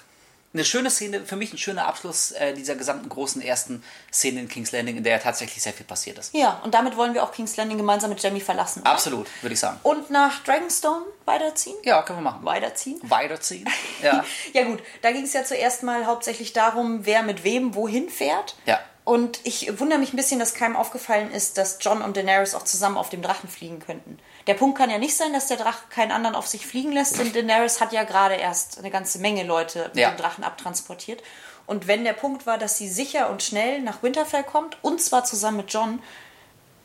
eine 0.54 0.64
schöne 0.64 0.90
Szene, 0.90 1.24
für 1.24 1.36
mich 1.36 1.52
ein 1.52 1.58
schöner 1.58 1.86
Abschluss 1.86 2.32
äh, 2.32 2.54
dieser 2.54 2.74
gesamten 2.74 3.08
großen 3.08 3.42
ersten 3.42 3.82
Szene 4.12 4.40
in 4.40 4.48
King's 4.48 4.72
Landing, 4.72 4.96
in 4.96 5.04
der 5.04 5.20
tatsächlich 5.22 5.62
sehr 5.62 5.72
viel 5.74 5.84
passiert 5.84 6.18
ist. 6.18 6.34
Ja, 6.34 6.60
und 6.64 6.72
damit 6.74 6.96
wollen 6.96 7.12
wir 7.14 7.22
auch 7.22 7.32
King's 7.32 7.56
Landing 7.56 7.76
gemeinsam 7.76 8.10
mit 8.10 8.22
Jamie 8.22 8.40
verlassen. 8.40 8.80
oder? 8.80 8.90
Absolut, 8.90 9.26
würde 9.42 9.52
ich 9.54 9.60
sagen. 9.60 9.78
Und 9.82 10.10
nach 10.10 10.42
Dragonstone 10.44 11.04
weiterziehen? 11.26 11.76
Ja, 11.84 12.02
können 12.02 12.20
wir 12.20 12.22
machen. 12.30 12.44
Weiterziehen? 12.44 12.98
Weiterziehen. 13.02 13.68
Ja. 14.02 14.24
Ja 14.52 14.62
gut, 14.64 14.80
da 15.02 15.10
ging 15.10 15.24
es 15.24 15.32
ja 15.32 15.42
zuerst 15.44 15.82
mal 15.82 16.06
hauptsächlich 16.06 16.52
darum, 16.52 17.04
wer 17.04 17.22
mit 17.24 17.42
wem 17.42 17.74
wohin 17.74 18.08
fährt. 18.08 18.54
Ja. 18.64 18.78
Und 19.08 19.40
ich 19.44 19.80
wundere 19.80 19.98
mich 19.98 20.12
ein 20.12 20.16
bisschen, 20.16 20.38
dass 20.38 20.52
keinem 20.52 20.76
aufgefallen 20.76 21.30
ist, 21.30 21.56
dass 21.56 21.78
John 21.80 22.02
und 22.02 22.14
Daenerys 22.14 22.54
auch 22.54 22.64
zusammen 22.64 22.98
auf 22.98 23.08
dem 23.08 23.22
Drachen 23.22 23.48
fliegen 23.48 23.78
könnten. 23.78 24.18
Der 24.46 24.52
Punkt 24.52 24.76
kann 24.76 24.90
ja 24.90 24.98
nicht 24.98 25.16
sein, 25.16 25.32
dass 25.32 25.46
der 25.46 25.56
Drache 25.56 25.84
keinen 25.88 26.12
anderen 26.12 26.36
auf 26.36 26.46
sich 26.46 26.66
fliegen 26.66 26.92
lässt, 26.92 27.18
denn 27.18 27.32
Daenerys 27.32 27.80
hat 27.80 27.94
ja 27.94 28.04
gerade 28.04 28.34
erst 28.34 28.78
eine 28.78 28.90
ganze 28.90 29.18
Menge 29.18 29.44
Leute 29.44 29.84
mit 29.94 29.96
Ja. 29.96 30.10
dem 30.10 30.18
Drachen 30.18 30.44
abtransportiert. 30.44 31.22
Und 31.64 31.86
wenn 31.86 32.04
der 32.04 32.12
Punkt 32.12 32.44
war, 32.44 32.58
dass 32.58 32.76
sie 32.76 32.86
sicher 32.86 33.30
und 33.30 33.42
schnell 33.42 33.80
nach 33.80 34.02
Winterfell 34.02 34.42
kommt, 34.42 34.76
und 34.82 35.00
zwar 35.00 35.24
zusammen 35.24 35.56
mit 35.56 35.72
John, 35.72 36.02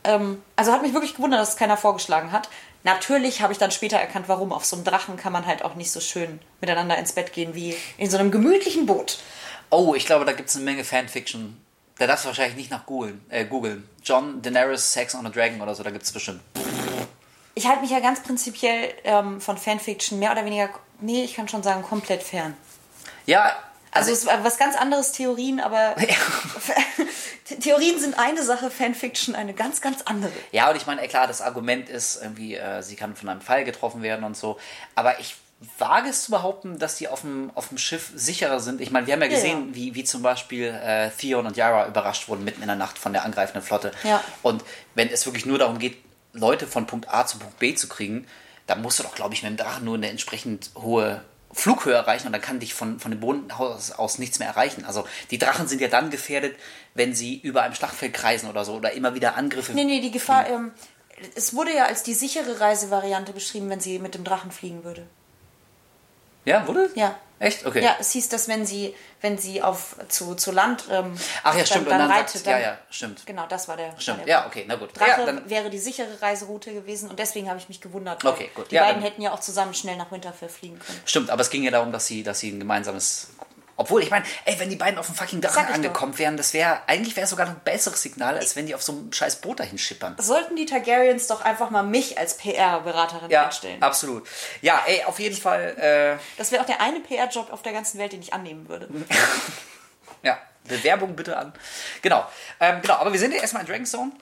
ähm, 0.04 0.42
also 0.56 0.72
hat 0.72 0.80
mich 0.80 0.94
wirklich 0.94 1.16
gewundert, 1.16 1.40
dass 1.42 1.50
es 1.50 1.56
keiner 1.56 1.76
vorgeschlagen 1.76 2.32
hat. 2.32 2.48
Natürlich 2.84 3.42
habe 3.42 3.52
ich 3.52 3.58
dann 3.58 3.70
später 3.70 3.98
erkannt, 3.98 4.28
warum. 4.28 4.50
Auf 4.50 4.64
so 4.64 4.76
einem 4.76 4.86
Drachen 4.86 5.18
kann 5.18 5.34
man 5.34 5.44
halt 5.44 5.62
auch 5.62 5.74
nicht 5.74 5.90
so 5.92 6.00
schön 6.00 6.40
miteinander 6.62 6.96
ins 6.96 7.12
Bett 7.12 7.34
gehen 7.34 7.54
wie 7.54 7.76
in 7.98 8.08
so 8.10 8.16
einem 8.16 8.30
gemütlichen 8.30 8.86
Boot. 8.86 9.18
Oh, 9.68 9.94
ich 9.94 10.06
glaube, 10.06 10.24
da 10.24 10.32
gibt 10.32 10.48
es 10.48 10.56
eine 10.56 10.64
Menge 10.64 10.84
Fanfiction. 10.84 11.60
Da 11.98 12.06
darfst 12.06 12.24
du 12.24 12.28
wahrscheinlich 12.28 12.56
nicht 12.56 12.70
nach 12.70 12.86
googeln. 12.86 13.24
Äh, 13.28 13.44
googeln. 13.44 13.88
John 14.02 14.42
Daenerys 14.42 14.92
Sex 14.92 15.14
on 15.14 15.26
a 15.26 15.30
Dragon 15.30 15.60
oder 15.60 15.74
so, 15.74 15.82
da 15.82 15.90
gibt 15.90 16.04
es 16.04 16.12
bestimmt. 16.12 16.40
Ich 17.54 17.66
halte 17.68 17.82
mich 17.82 17.90
ja 17.90 18.00
ganz 18.00 18.20
prinzipiell 18.20 18.92
ähm, 19.04 19.40
von 19.40 19.56
Fanfiction 19.56 20.18
mehr 20.18 20.32
oder 20.32 20.44
weniger, 20.44 20.70
nee, 21.00 21.22
ich 21.22 21.34
kann 21.34 21.48
schon 21.48 21.62
sagen, 21.62 21.82
komplett 21.82 22.22
fern. 22.22 22.56
Ja, 23.26 23.52
Also 23.92 24.10
also, 24.10 24.12
es 24.12 24.26
war 24.26 24.42
was 24.44 24.58
ganz 24.58 24.76
anderes 24.76 25.12
Theorien, 25.12 25.60
aber 25.60 25.94
Theorien 27.60 28.00
sind 28.00 28.18
eine 28.18 28.42
Sache, 28.42 28.70
Fanfiction 28.70 29.36
eine 29.36 29.54
ganz, 29.54 29.80
ganz 29.80 30.02
andere. 30.02 30.32
ja, 30.50 30.68
und 30.70 30.76
ich 30.76 30.86
meine, 30.86 31.06
klar, 31.06 31.28
das 31.28 31.40
Argument 31.42 31.88
ist 31.88 32.20
irgendwie, 32.20 32.56
äh, 32.56 32.82
sie 32.82 32.96
kann 32.96 33.14
von 33.14 33.28
einem 33.28 33.40
Fall 33.40 33.64
getroffen 33.64 34.02
werden 34.02 34.24
und 34.24 34.36
so. 34.36 34.58
Aber 34.96 35.20
ich 35.20 35.36
wage 35.78 36.08
es 36.08 36.24
zu 36.24 36.30
behaupten, 36.30 36.78
dass 36.78 36.96
die 36.96 37.08
auf 37.08 37.22
dem, 37.22 37.50
auf 37.54 37.68
dem 37.68 37.78
Schiff 37.78 38.10
sicherer 38.14 38.60
sind. 38.60 38.80
Ich 38.80 38.90
meine, 38.90 39.06
wir 39.06 39.14
haben 39.14 39.22
ja 39.22 39.28
gesehen, 39.28 39.68
ja. 39.68 39.74
Wie, 39.74 39.94
wie 39.94 40.04
zum 40.04 40.22
Beispiel 40.22 40.66
äh, 40.66 41.10
Theon 41.10 41.46
und 41.46 41.56
Yara 41.56 41.86
überrascht 41.86 42.28
wurden 42.28 42.44
mitten 42.44 42.60
in 42.60 42.66
der 42.66 42.76
Nacht 42.76 42.98
von 42.98 43.12
der 43.12 43.24
angreifenden 43.24 43.62
Flotte. 43.62 43.92
Ja. 44.02 44.22
Und 44.42 44.64
wenn 44.94 45.08
es 45.08 45.24
wirklich 45.26 45.46
nur 45.46 45.58
darum 45.58 45.78
geht, 45.78 45.96
Leute 46.32 46.66
von 46.66 46.86
Punkt 46.86 47.08
A 47.12 47.26
zu 47.26 47.38
Punkt 47.38 47.58
B 47.58 47.74
zu 47.74 47.88
kriegen, 47.88 48.26
dann 48.66 48.82
musst 48.82 48.98
du 48.98 49.02
doch, 49.02 49.14
glaube 49.14 49.34
ich, 49.34 49.42
mit 49.42 49.50
dem 49.50 49.56
Drachen 49.56 49.84
nur 49.84 49.94
eine 49.94 50.08
entsprechend 50.08 50.70
hohe 50.76 51.22
Flughöhe 51.52 51.94
erreichen 51.94 52.26
und 52.26 52.32
dann 52.32 52.42
kann 52.42 52.58
dich 52.58 52.74
von, 52.74 52.98
von 52.98 53.12
dem 53.12 53.20
Boden 53.20 53.50
aus, 53.52 53.92
aus 53.92 54.18
nichts 54.18 54.40
mehr 54.40 54.48
erreichen. 54.48 54.84
Also 54.84 55.06
die 55.30 55.38
Drachen 55.38 55.68
sind 55.68 55.80
ja 55.80 55.88
dann 55.88 56.10
gefährdet, 56.10 56.56
wenn 56.94 57.14
sie 57.14 57.38
über 57.38 57.62
einem 57.62 57.74
Schlachtfeld 57.74 58.12
kreisen 58.12 58.50
oder 58.50 58.64
so 58.64 58.74
oder 58.74 58.92
immer 58.92 59.14
wieder 59.14 59.36
Angriffe. 59.36 59.72
Nee, 59.72 59.84
nee, 59.84 60.00
die 60.00 60.10
Gefahr, 60.10 60.48
ähm, 60.48 60.72
es 61.36 61.54
wurde 61.54 61.72
ja 61.74 61.84
als 61.84 62.02
die 62.02 62.14
sichere 62.14 62.58
Reisevariante 62.58 63.32
beschrieben, 63.32 63.70
wenn 63.70 63.80
sie 63.80 64.00
mit 64.00 64.14
dem 64.14 64.24
Drachen 64.24 64.50
fliegen 64.50 64.82
würde. 64.82 65.06
Ja, 66.44 66.66
wurde? 66.66 66.90
Ja. 66.94 67.16
Echt? 67.40 67.66
Okay. 67.66 67.82
Ja, 67.82 67.96
es 67.98 68.12
hieß, 68.12 68.28
dass 68.28 68.48
wenn 68.48 68.64
sie, 68.64 68.94
wenn 69.20 69.36
sie 69.38 69.60
auf 69.60 69.96
zu, 70.08 70.34
zu 70.36 70.52
Land 70.52 70.84
ähm, 70.90 71.16
Ach 71.42 71.54
ja, 71.56 71.66
stimmt. 71.66 71.88
dann, 71.88 71.98
dann 71.98 72.08
dann 72.08 72.18
reitet, 72.18 72.46
dann, 72.46 72.52
ja, 72.52 72.58
ja, 72.60 72.78
stimmt. 72.90 73.26
Genau, 73.26 73.46
das 73.48 73.66
war 73.66 73.76
der. 73.76 73.92
Stimmt. 73.98 74.20
der 74.20 74.28
Ja, 74.28 74.46
okay, 74.46 74.64
na 74.68 74.76
gut. 74.76 74.98
Drache 74.98 75.10
Ja, 75.20 75.26
dann, 75.26 75.50
wäre 75.50 75.68
die 75.68 75.78
sichere 75.78 76.22
Reiseroute 76.22 76.72
gewesen 76.72 77.10
und 77.10 77.18
deswegen 77.18 77.48
habe 77.48 77.58
ich 77.58 77.68
mich 77.68 77.80
gewundert. 77.80 78.24
Okay, 78.24 78.50
gut. 78.54 78.70
Die 78.70 78.76
Ja, 78.76 78.84
beiden 78.84 79.02
hätten 79.02 79.20
ja 79.20 79.32
auch 79.32 79.40
zusammen 79.40 79.74
schnell 79.74 79.96
nach 79.96 80.12
Winterfell 80.12 80.48
fliegen 80.48 80.78
können. 80.78 81.00
stimmt, 81.04 81.28
aber 81.28 81.42
es 81.42 81.50
ging 81.50 81.64
ja 81.64 81.72
darum, 81.72 81.90
dass 81.92 82.06
sie, 82.06 82.22
dass 82.22 82.38
sie 82.38 82.50
ein 82.50 82.60
gemeinsames. 82.60 83.28
Obwohl, 83.76 84.02
ich 84.02 84.10
meine, 84.10 84.24
ey, 84.44 84.58
wenn 84.60 84.70
die 84.70 84.76
beiden 84.76 84.98
auf 84.98 85.06
dem 85.06 85.14
fucking 85.16 85.40
Drachen 85.40 85.66
ich 85.68 85.74
angekommen 85.74 86.16
wären, 86.18 86.36
das 86.36 86.52
wäre, 86.54 86.78
eigentlich 86.86 87.16
wäre 87.16 87.24
es 87.24 87.30
sogar 87.30 87.46
noch 87.46 87.54
ein 87.54 87.60
besseres 87.64 88.00
Signal, 88.02 88.36
als 88.36 88.54
wenn 88.54 88.66
die 88.66 88.74
auf 88.74 88.82
so 88.82 88.92
einem 88.92 89.12
scheiß 89.12 89.36
Boot 89.36 89.58
dahin 89.60 89.78
schippern. 89.78 90.14
Sollten 90.18 90.54
die 90.56 90.66
Targaryens 90.66 91.26
doch 91.26 91.40
einfach 91.40 91.70
mal 91.70 91.82
mich 91.82 92.16
als 92.18 92.36
PR-Beraterin 92.36 93.30
Ja, 93.30 93.46
einstellen. 93.46 93.82
absolut. 93.82 94.26
Ja, 94.62 94.80
ey, 94.86 95.02
auf 95.04 95.18
jeden 95.18 95.36
Fall, 95.36 95.76
äh, 95.78 96.22
Das 96.38 96.52
wäre 96.52 96.62
auch 96.62 96.66
der 96.66 96.80
eine 96.80 97.00
PR-Job 97.00 97.52
auf 97.52 97.62
der 97.62 97.72
ganzen 97.72 97.98
Welt, 97.98 98.12
den 98.12 98.20
ich 98.22 98.32
annehmen 98.32 98.68
würde. 98.68 98.88
Ja, 100.22 100.38
Bewerbung 100.66 101.14
bitte 101.16 101.36
an. 101.36 101.52
Genau. 102.00 102.24
Ähm, 102.60 102.80
genau, 102.80 102.94
aber 102.94 103.12
wir 103.12 103.20
sind 103.20 103.34
ja 103.34 103.40
erstmal 103.42 103.62
in 103.62 103.68
Dragonstone. 103.68 104.12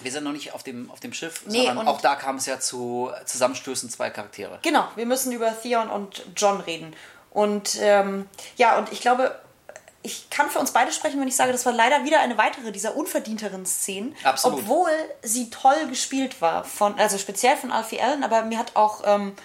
Wir 0.00 0.10
sind 0.10 0.24
noch 0.24 0.32
nicht 0.32 0.52
auf 0.52 0.64
dem, 0.64 0.90
auf 0.90 0.98
dem 1.00 1.12
Schiff, 1.12 1.42
Nee, 1.46 1.66
sondern 1.66 1.86
auch 1.86 2.00
da 2.00 2.16
kam 2.16 2.36
es 2.36 2.46
ja 2.46 2.58
zu 2.58 3.12
Zusammenstößen 3.24 3.88
zwei 3.88 4.10
Charaktere. 4.10 4.58
Genau, 4.62 4.88
wir 4.96 5.06
müssen 5.06 5.30
über 5.32 5.54
Theon 5.62 5.90
und 5.90 6.24
John 6.36 6.60
reden. 6.60 6.94
Und 7.38 7.78
ähm, 7.80 8.28
ja, 8.56 8.78
und 8.78 8.90
ich 8.90 9.00
glaube, 9.00 9.40
ich 10.02 10.28
kann 10.28 10.50
für 10.50 10.58
uns 10.58 10.72
beide 10.72 10.90
sprechen, 10.90 11.20
wenn 11.20 11.28
ich 11.28 11.36
sage, 11.36 11.52
das 11.52 11.64
war 11.66 11.72
leider 11.72 12.02
wieder 12.02 12.18
eine 12.18 12.36
weitere 12.36 12.72
dieser 12.72 12.96
unverdienteren 12.96 13.64
Szenen. 13.64 14.16
Absolut. 14.24 14.58
Obwohl 14.58 14.90
sie 15.22 15.48
toll 15.48 15.86
gespielt 15.88 16.40
war, 16.40 16.64
von, 16.64 16.98
also 16.98 17.16
speziell 17.16 17.56
von 17.56 17.70
Alfie 17.70 18.00
Allen, 18.00 18.24
aber 18.24 18.42
mir 18.42 18.58
hat 18.58 18.74
auch 18.74 19.02
ähm, 19.04 19.36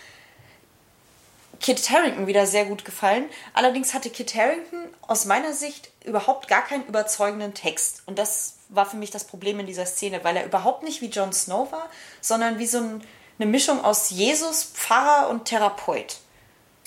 Kit 1.59 1.87
Harrington 1.91 2.25
wieder 2.25 2.47
sehr 2.47 2.65
gut 2.65 2.83
gefallen. 2.83 3.29
Allerdings 3.53 3.93
hatte 3.93 4.09
Kit 4.09 4.33
Harrington 4.33 4.85
aus 5.01 5.25
meiner 5.25 5.53
Sicht 5.53 5.91
überhaupt 6.03 6.47
gar 6.47 6.63
keinen 6.63 6.87
überzeugenden 6.87 7.53
Text. 7.53 8.01
Und 8.07 8.17
das 8.17 8.55
war 8.69 8.87
für 8.87 8.97
mich 8.97 9.11
das 9.11 9.25
Problem 9.25 9.59
in 9.59 9.67
dieser 9.67 9.85
Szene, 9.85 10.23
weil 10.23 10.35
er 10.35 10.45
überhaupt 10.45 10.81
nicht 10.81 11.01
wie 11.01 11.09
Jon 11.09 11.31
Snow 11.31 11.71
war, 11.71 11.91
sondern 12.21 12.57
wie 12.57 12.65
so 12.65 12.79
ein, 12.79 13.03
eine 13.37 13.45
Mischung 13.51 13.85
aus 13.85 14.09
Jesus, 14.09 14.63
Pfarrer 14.63 15.29
und 15.29 15.45
Therapeut. 15.45 16.22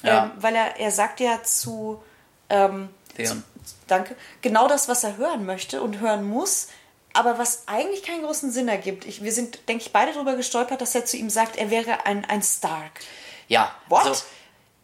Ja. 0.03 0.25
Ähm, 0.25 0.33
weil 0.37 0.55
er, 0.55 0.77
er 0.79 0.91
sagt 0.91 1.21
ja 1.21 1.43
zu, 1.43 2.03
ähm, 2.49 2.91
Theon. 3.17 3.43
danke, 3.87 4.17
genau 4.43 4.69
das, 4.69 4.89
was 4.89 5.05
er 5.05 5.17
hören 5.17 5.47
möchte 5.47 5.83
und 5.83 6.01
hören 6.01 6.29
muss, 6.29 6.69
aber 7.13 7.39
was 7.39 7.63
eigentlich 7.67 8.03
keinen 8.03 8.23
großen 8.23 8.53
Sinn 8.53 8.69
ergibt. 8.69 9.07
Ich, 9.07 9.23
wir 9.23 9.33
sind, 9.33 9.69
denke 9.69 9.85
ich, 9.85 9.93
beide 9.93 10.13
darüber 10.13 10.37
gestolpert, 10.37 10.81
dass 10.81 10.95
er 10.95 11.07
zu 11.07 11.17
ihm 11.17 11.31
sagt, 11.31 11.57
er 11.57 11.71
wäre 11.71 12.05
ein, 12.05 12.25
ein 12.27 12.43
Stark. 12.43 13.01
Ja, 13.49 13.75
What? 13.89 14.07
also 14.07 14.23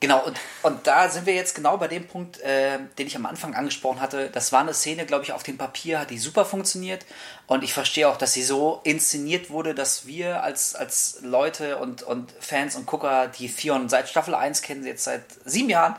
genau, 0.02 0.22
und, 0.26 0.38
und 0.62 0.86
da 0.86 1.08
sind 1.08 1.24
wir 1.24 1.34
jetzt 1.34 1.54
genau 1.54 1.78
bei 1.78 1.88
dem 1.88 2.06
Punkt, 2.06 2.40
äh, 2.40 2.78
den 2.98 3.06
ich 3.06 3.16
am 3.16 3.24
Anfang 3.24 3.54
angesprochen 3.54 4.00
hatte. 4.00 4.28
Das 4.28 4.52
war 4.52 4.60
eine 4.60 4.74
Szene, 4.74 5.06
glaube 5.06 5.24
ich, 5.24 5.32
auf 5.32 5.44
dem 5.44 5.56
Papier 5.56 6.00
hat 6.00 6.10
die 6.10 6.18
super 6.18 6.44
funktioniert. 6.44 7.06
Und 7.46 7.64
ich 7.64 7.72
verstehe 7.72 8.08
auch, 8.08 8.18
dass 8.18 8.34
sie 8.34 8.42
so 8.42 8.80
inszeniert 8.84 9.48
wurde, 9.48 9.74
dass 9.74 10.06
wir 10.06 10.42
als, 10.42 10.74
als 10.74 11.20
Leute 11.22 11.78
und, 11.78 12.02
und 12.02 12.34
Fans 12.40 12.76
und 12.76 12.84
Gucker, 12.86 13.28
die 13.28 13.48
Theon 13.48 13.88
seit 13.88 14.08
Staffel 14.08 14.34
1 14.34 14.60
kennen, 14.60 14.84
jetzt 14.84 15.04
seit 15.04 15.22
sieben 15.44 15.70
Jahren, 15.70 15.96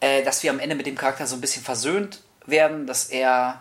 äh, 0.00 0.24
dass 0.24 0.42
wir 0.42 0.50
am 0.50 0.58
Ende 0.58 0.74
mit 0.74 0.86
dem 0.86 0.96
Charakter 0.96 1.26
so 1.26 1.36
ein 1.36 1.40
bisschen 1.40 1.62
versöhnt 1.62 2.22
werden, 2.46 2.86
dass 2.86 3.04
er 3.04 3.60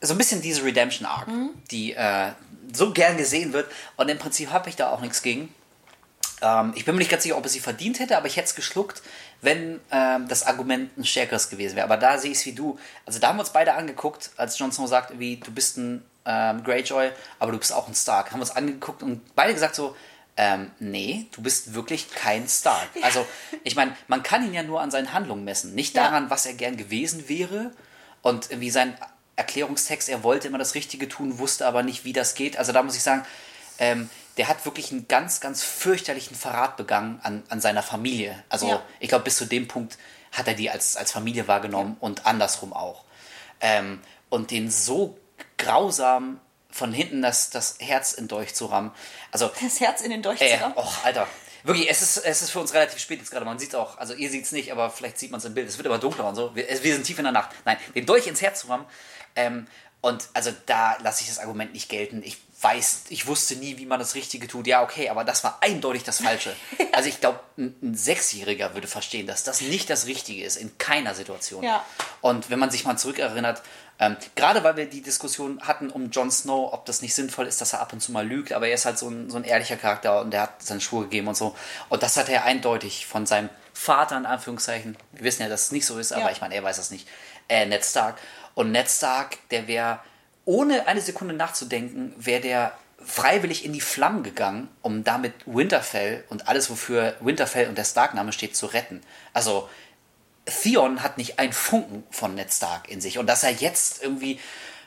so 0.00 0.14
ein 0.14 0.18
bisschen 0.18 0.42
diese 0.42 0.64
Redemption 0.64 1.06
Arc, 1.06 1.28
die 1.70 1.92
äh, 1.92 2.32
so 2.72 2.92
gern 2.92 3.16
gesehen 3.16 3.52
wird. 3.52 3.70
Und 3.96 4.08
im 4.08 4.18
Prinzip 4.18 4.50
habe 4.50 4.68
ich 4.68 4.76
da 4.76 4.90
auch 4.90 5.00
nichts 5.00 5.22
gegen. 5.22 5.54
Ähm, 6.42 6.72
ich 6.74 6.84
bin 6.84 6.94
mir 6.94 6.98
nicht 6.98 7.10
ganz 7.10 7.22
sicher, 7.22 7.36
ob 7.38 7.46
es 7.46 7.52
sie 7.52 7.60
verdient 7.60 7.98
hätte, 8.00 8.16
aber 8.16 8.26
ich 8.26 8.36
hätte 8.36 8.48
es 8.48 8.54
geschluckt, 8.54 9.02
wenn 9.40 9.80
ähm, 9.90 10.28
das 10.28 10.44
Argument 10.46 10.96
ein 10.98 11.04
stärkeres 11.04 11.48
gewesen 11.48 11.76
wäre. 11.76 11.84
Aber 11.84 11.96
da 11.96 12.18
sehe 12.18 12.32
ich 12.32 12.38
es 12.38 12.46
wie 12.46 12.52
du. 12.52 12.78
Also 13.06 13.18
da 13.18 13.28
haben 13.28 13.36
wir 13.36 13.40
uns 13.40 13.50
beide 13.50 13.74
angeguckt, 13.74 14.30
als 14.36 14.58
Jon 14.58 14.72
Snow 14.72 14.88
sagt, 14.88 15.18
wie 15.18 15.36
du 15.38 15.50
bist 15.52 15.78
ein 15.78 16.04
ähm, 16.26 16.62
Greyjoy, 16.64 17.10
aber 17.38 17.52
du 17.52 17.58
bist 17.58 17.72
auch 17.72 17.88
ein 17.88 17.94
Stark. 17.94 18.30
Haben 18.32 18.38
wir 18.38 18.42
uns 18.42 18.54
angeguckt 18.56 19.02
und 19.02 19.34
beide 19.34 19.54
gesagt 19.54 19.74
so, 19.74 19.96
ähm, 20.36 20.70
nee, 20.78 21.26
du 21.32 21.42
bist 21.42 21.74
wirklich 21.74 22.10
kein 22.10 22.48
Stark. 22.48 22.88
Also, 23.02 23.26
ich 23.64 23.76
meine, 23.76 23.94
man 24.08 24.22
kann 24.22 24.44
ihn 24.46 24.54
ja 24.54 24.62
nur 24.62 24.80
an 24.80 24.90
seinen 24.90 25.12
Handlungen 25.12 25.44
messen, 25.44 25.74
nicht 25.74 25.94
Ja. 25.94 26.04
daran, 26.04 26.30
was 26.30 26.46
er 26.46 26.54
gern 26.54 26.76
gewesen 26.76 27.28
wäre 27.28 27.72
und 28.22 28.48
wie 28.60 28.70
sein 28.70 28.96
Erklärungstext, 29.36 30.08
er 30.08 30.22
wollte 30.22 30.48
immer 30.48 30.58
das 30.58 30.74
Richtige 30.74 31.08
tun, 31.08 31.38
wusste 31.38 31.66
aber 31.66 31.82
nicht, 31.82 32.04
wie 32.04 32.12
das 32.12 32.34
geht. 32.34 32.56
Also 32.56 32.72
da 32.72 32.82
muss 32.82 32.96
ich 32.96 33.02
sagen, 33.02 33.24
ähm, 33.78 34.08
der 34.36 34.48
hat 34.48 34.64
wirklich 34.64 34.90
einen 34.92 35.08
ganz, 35.08 35.40
ganz 35.40 35.62
fürchterlichen 35.62 36.36
Verrat 36.36 36.76
begangen 36.76 37.20
an, 37.22 37.42
an 37.48 37.60
seiner 37.60 37.82
Familie. 37.82 38.42
Also 38.48 38.68
Ja. 38.68 38.82
ich 39.00 39.08
glaube, 39.08 39.24
bis 39.24 39.36
zu 39.36 39.44
dem 39.44 39.68
Punkt 39.68 39.98
hat 40.32 40.48
er 40.48 40.54
die 40.54 40.70
als, 40.70 40.96
als 40.96 41.12
Familie 41.12 41.46
wahrgenommen 41.48 41.96
und 42.00 42.24
andersrum 42.26 42.72
auch. 42.72 43.04
Ähm, 43.60 44.00
und 44.30 44.50
den 44.50 44.70
so 44.70 45.18
grausam 45.58 46.40
von 46.70 46.92
hinten 46.92 47.20
das, 47.22 47.50
das 47.50 47.76
Herz 47.80 48.12
in 48.12 48.28
Dolch 48.28 48.54
zu 48.54 48.66
rammen. 48.66 48.92
Also 49.30 49.50
Das 49.62 49.80
Herz 49.80 50.00
in 50.00 50.10
den 50.10 50.22
Dolch 50.22 50.40
Ey, 50.40 50.56
zu 50.56 50.62
rammen. 50.64 50.76
och, 50.76 51.04
Alter. 51.04 51.26
Wirklich, 51.64 51.88
es 51.88 52.02
ist, 52.02 52.16
es 52.16 52.42
ist 52.42 52.50
für 52.50 52.58
uns 52.60 52.74
relativ 52.74 52.98
spät 52.98 53.20
jetzt 53.20 53.30
gerade. 53.30 53.44
Man 53.44 53.58
sieht 53.58 53.68
es 53.68 53.74
auch, 53.76 53.98
also 53.98 54.14
ihr 54.14 54.30
seht 54.30 54.44
es 54.44 54.52
nicht, 54.52 54.72
aber 54.72 54.90
vielleicht 54.90 55.18
sieht 55.18 55.30
man 55.30 55.38
es 55.38 55.44
im 55.44 55.54
Bild. 55.54 55.68
Es 55.68 55.76
wird 55.76 55.86
aber 55.86 55.98
dunkler 55.98 56.26
und 56.28 56.34
so. 56.34 56.54
Wir, 56.56 56.66
wir 56.68 56.94
sind 56.94 57.04
tief 57.04 57.18
in 57.18 57.24
der 57.24 57.32
Nacht. 57.32 57.50
Nein, 57.64 57.76
den 57.94 58.04
Dolch 58.06 58.26
ins 58.26 58.40
Herz 58.42 58.60
zu 58.60 58.68
rammen. 58.68 58.86
Ähm, 59.36 59.66
und 60.00 60.28
also 60.32 60.50
da 60.66 60.96
lasse 61.02 61.22
ich 61.22 61.28
das 61.28 61.38
Argument 61.38 61.72
nicht 61.72 61.88
gelten. 61.88 62.22
Ich 62.24 62.38
weiß, 62.62 63.04
ich 63.08 63.26
wusste 63.26 63.56
nie, 63.56 63.76
wie 63.78 63.86
man 63.86 63.98
das 63.98 64.14
Richtige 64.14 64.46
tut. 64.46 64.66
Ja, 64.66 64.82
okay, 64.82 65.08
aber 65.08 65.24
das 65.24 65.42
war 65.44 65.58
eindeutig 65.60 66.04
das 66.04 66.20
Falsche. 66.20 66.54
Also 66.94 67.08
ich 67.08 67.20
glaube, 67.20 67.40
ein, 67.56 67.74
ein 67.82 67.94
Sechsjähriger 67.94 68.74
würde 68.74 68.86
verstehen, 68.86 69.26
dass 69.26 69.44
das 69.44 69.62
nicht 69.62 69.88
das 69.88 70.06
Richtige 70.06 70.44
ist, 70.44 70.56
in 70.56 70.76
keiner 70.76 71.14
Situation. 71.14 71.64
Ja. 71.64 71.82
Und 72.20 72.50
wenn 72.50 72.58
man 72.58 72.70
sich 72.70 72.84
mal 72.84 72.98
zurückerinnert, 72.98 73.62
ähm, 73.98 74.16
gerade 74.34 74.62
weil 74.62 74.76
wir 74.76 74.84
die 74.84 75.00
Diskussion 75.00 75.58
hatten 75.62 75.88
um 75.88 76.10
Jon 76.10 76.30
Snow, 76.30 76.70
ob 76.74 76.84
das 76.84 77.00
nicht 77.00 77.14
sinnvoll 77.14 77.46
ist, 77.46 77.62
dass 77.62 77.72
er 77.72 77.80
ab 77.80 77.94
und 77.94 78.00
zu 78.00 78.12
mal 78.12 78.26
lügt, 78.26 78.52
aber 78.52 78.68
er 78.68 78.74
ist 78.74 78.84
halt 78.84 78.98
so 78.98 79.08
ein, 79.08 79.30
so 79.30 79.38
ein 79.38 79.44
ehrlicher 79.44 79.76
Charakter 79.76 80.20
und 80.20 80.32
der 80.32 80.42
hat 80.42 80.62
seine 80.62 80.82
Schuhe 80.82 81.04
gegeben 81.04 81.28
und 81.28 81.36
so. 81.36 81.56
Und 81.88 82.02
das 82.02 82.16
hat 82.18 82.28
er 82.28 82.44
eindeutig 82.44 83.06
von 83.06 83.24
seinem 83.24 83.48
Vater, 83.72 84.18
in 84.18 84.26
Anführungszeichen, 84.26 84.98
wir 85.12 85.24
wissen 85.24 85.42
ja, 85.42 85.48
dass 85.48 85.62
es 85.62 85.72
nicht 85.72 85.86
so 85.86 85.98
ist, 85.98 86.12
aber 86.12 86.26
Ja. 86.26 86.30
ich 86.32 86.42
meine, 86.42 86.54
er 86.54 86.62
weiß 86.62 86.76
das 86.76 86.90
nicht, 86.90 87.08
äh, 87.48 87.64
Ned 87.64 87.84
Stark. 87.86 88.18
Und 88.54 88.70
Ned 88.70 88.90
Stark, 88.90 89.38
der 89.50 89.66
wäre, 89.66 90.00
ohne 90.44 90.86
eine 90.86 91.00
Sekunde 91.00 91.34
nachzudenken, 91.34 92.12
wäre 92.16 92.40
der 92.40 92.78
freiwillig 93.04 93.64
in 93.64 93.72
die 93.72 93.80
Flammen 93.80 94.22
gegangen, 94.22 94.68
um 94.80 95.04
damit 95.04 95.34
Winterfell 95.46 96.24
und 96.28 96.48
alles, 96.48 96.70
wofür 96.70 97.14
Winterfell 97.20 97.68
und 97.68 97.76
der 97.76 97.84
Stark-Name 97.84 98.32
steht, 98.32 98.56
zu 98.56 98.66
retten. 98.66 99.00
Also 99.32 99.68
Theon 100.46 101.02
hat 101.02 101.18
nicht 101.18 101.38
einen 101.38 101.52
Funken 101.52 102.04
von 102.10 102.34
Ned 102.34 102.52
Stark 102.52 102.88
in 102.88 103.00
sich. 103.00 103.18
Und 103.18 103.26
dass 103.26 103.42
er 103.42 103.50
jetzt 103.50 104.02
irgendwie 104.02 104.40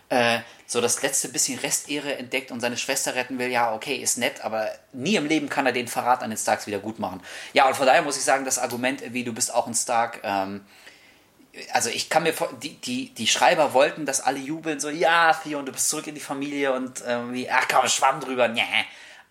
äh, 0.09 0.39
so 0.67 0.81
das 0.81 1.01
letzte 1.01 1.29
bisschen 1.29 1.59
Restehre 1.59 2.17
entdeckt 2.17 2.51
und 2.51 2.59
seine 2.59 2.77
Schwester 2.77 3.15
retten 3.15 3.39
will, 3.39 3.49
ja, 3.49 3.73
okay, 3.73 3.95
ist 3.95 4.17
nett, 4.17 4.43
aber 4.43 4.69
nie 4.93 5.15
im 5.15 5.25
Leben 5.25 5.49
kann 5.49 5.65
er 5.65 5.71
den 5.71 5.87
Verrat 5.87 6.23
an 6.23 6.29
den 6.29 6.37
Starks 6.37 6.67
wieder 6.67 6.79
gut 6.79 6.99
machen. 6.99 7.21
Ja, 7.53 7.67
und 7.67 7.75
von 7.75 7.85
daher 7.85 8.01
muss 8.01 8.17
ich 8.17 8.23
sagen, 8.23 8.45
das 8.45 8.59
Argument, 8.59 9.13
wie 9.13 9.23
du 9.23 9.33
bist 9.33 9.53
auch 9.53 9.67
ein 9.67 9.73
Stark, 9.73 10.19
ähm, 10.23 10.65
also 11.73 11.89
ich 11.89 12.09
kann 12.09 12.23
mir 12.23 12.33
vor, 12.33 12.49
die, 12.61 12.75
die, 12.81 13.09
die 13.13 13.27
Schreiber 13.27 13.73
wollten, 13.73 14.05
dass 14.05 14.21
alle 14.21 14.39
jubeln, 14.39 14.79
so, 14.79 14.89
ja, 14.89 15.33
Theon, 15.33 15.65
du 15.65 15.71
bist 15.71 15.89
zurück 15.89 16.07
in 16.07 16.15
die 16.15 16.21
Familie 16.21 16.73
und 16.73 17.01
irgendwie, 17.01 17.49
ach 17.49 17.67
komm, 17.71 17.87
schwamm 17.87 18.19
drüber, 18.19 18.47
nee. 18.47 18.61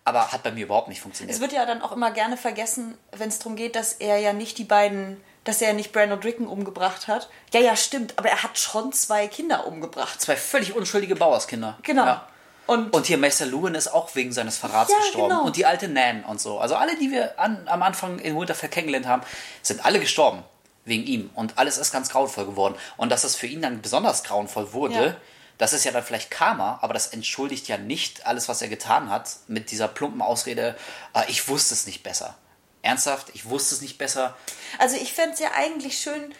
Aber 0.03 0.31
hat 0.31 0.43
bei 0.43 0.51
mir 0.51 0.65
überhaupt 0.65 0.87
nicht 0.87 1.01
funktioniert. 1.01 1.35
Es 1.35 1.41
wird 1.41 1.51
ja 1.51 1.65
dann 1.65 1.81
auch 1.81 1.91
immer 1.91 2.11
gerne 2.11 2.37
vergessen, 2.37 2.95
wenn 3.11 3.29
es 3.29 3.39
darum 3.39 3.55
geht, 3.55 3.75
dass 3.75 3.93
er 3.93 4.17
ja 4.19 4.33
nicht 4.33 4.57
die 4.59 4.63
beiden, 4.63 5.19
dass 5.43 5.61
er 5.61 5.69
ja 5.69 5.73
nicht 5.73 5.91
Brandon 5.93 6.19
Dricken 6.19 6.47
umgebracht 6.47 7.07
hat. 7.07 7.29
Ja, 7.53 7.59
ja, 7.59 7.75
stimmt, 7.75 8.13
aber 8.17 8.29
er 8.29 8.43
hat 8.43 8.57
schon 8.59 8.93
zwei 8.93 9.27
Kinder 9.27 9.65
umgebracht. 9.65 10.21
Zwei 10.21 10.35
völlig 10.35 10.75
unschuldige 10.75 11.15
Bauerskinder. 11.15 11.79
Genau. 11.81 12.05
Ja. 12.05 12.27
Und, 12.67 12.93
Und 12.95 13.05
hier 13.05 13.17
Meister 13.19 13.45
Lewin 13.45 13.75
ist 13.75 13.87
auch 13.87 14.13
wegen 14.15 14.31
seines 14.31 14.57
Verrats 14.57 14.91
Ja, 14.91 14.97
gestorben. 14.97 15.29
genau. 15.29 15.43
Und 15.45 15.55
die 15.55 15.65
alte 15.65 15.87
Nan 15.87 16.23
und 16.23 16.41
so. 16.41 16.59
Also 16.59 16.75
alle, 16.75 16.95
die 16.97 17.11
wir 17.11 17.39
an, 17.39 17.67
am 17.67 17.83
Anfang 17.83 18.17
in 18.19 18.35
Winterfell 18.39 18.69
kennengelernt 18.69 19.07
haben, 19.07 19.21
sind 19.61 19.85
alle 19.85 19.99
gestorben. 19.99 20.43
Wegen 20.85 21.03
ihm. 21.05 21.29
Und 21.33 21.57
alles 21.57 21.77
ist 21.77 21.91
ganz 21.91 22.09
grauenvoll 22.09 22.45
geworden. 22.45 22.75
Und 22.95 23.09
dass 23.11 23.23
es 23.23 23.35
für 23.35 23.47
ihn 23.47 23.61
dann 23.61 23.81
besonders 23.81 24.23
grauenvoll 24.23 24.71
wurde, 24.71 24.93
Ja. 25.07 25.15
das 25.57 25.73
ist 25.73 25.83
ja 25.83 25.91
dann 25.91 26.03
vielleicht 26.03 26.29
Karma, 26.29 26.77
aber 26.81 26.93
das 26.93 27.07
entschuldigt 27.07 27.67
ja 27.67 27.77
nicht 27.77 28.25
alles, 28.27 28.47
was 28.49 28.61
er 28.61 28.67
getan 28.67 29.09
hat, 29.09 29.29
mit 29.47 29.71
dieser 29.71 29.87
plumpen 29.87 30.21
Ausrede, 30.21 30.75
"Ah, 31.13 31.23
ich 31.27 31.47
wusste 31.47 31.73
es 31.73 31.85
nicht 31.87 32.03
besser. 32.03 32.37
Ernsthaft, 32.83 33.31
ich 33.33 33.49
wusste 33.49 33.73
es 33.75 33.81
nicht 33.81 33.97
besser. 33.97 34.37
also 34.77 34.95
ich 34.95 35.11
fände 35.13 35.33
es 35.33 35.39
ja 35.39 35.49
eigentlich 35.55 35.97
schön, 35.97 36.33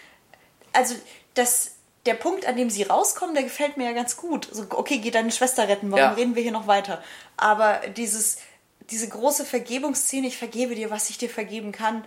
also 0.74 0.94
das, 1.34 1.72
der 2.06 2.14
Punkt, 2.14 2.46
an 2.46 2.56
dem 2.56 2.70
sie 2.70 2.84
rauskommen, 2.84 3.34
der 3.34 3.44
gefällt 3.46 3.78
mir 3.78 3.86
ja 3.86 3.94
ganz 3.94 4.16
gut. 4.16 4.48
So, 4.52 4.68
okay, 4.70 5.00
geh 5.00 5.10
deine 5.10 5.32
Schwester 5.32 5.68
retten, 5.68 5.90
warum 5.92 6.04
Ja. 6.04 6.12
reden 6.14 6.36
wir 6.36 6.44
hier 6.44 6.52
noch 6.52 6.68
weiter? 6.68 7.02
Aber 7.36 7.80
dieses, 7.98 8.38
diese 8.92 9.08
große 9.10 9.44
Vergebungsszene, 9.44 10.28
ich 10.28 10.38
vergebe 10.38 10.76
dir, 10.76 10.92
was 10.92 11.10
ich 11.10 11.18
dir 11.18 11.30
vergeben 11.32 11.72
kann. 11.72 12.06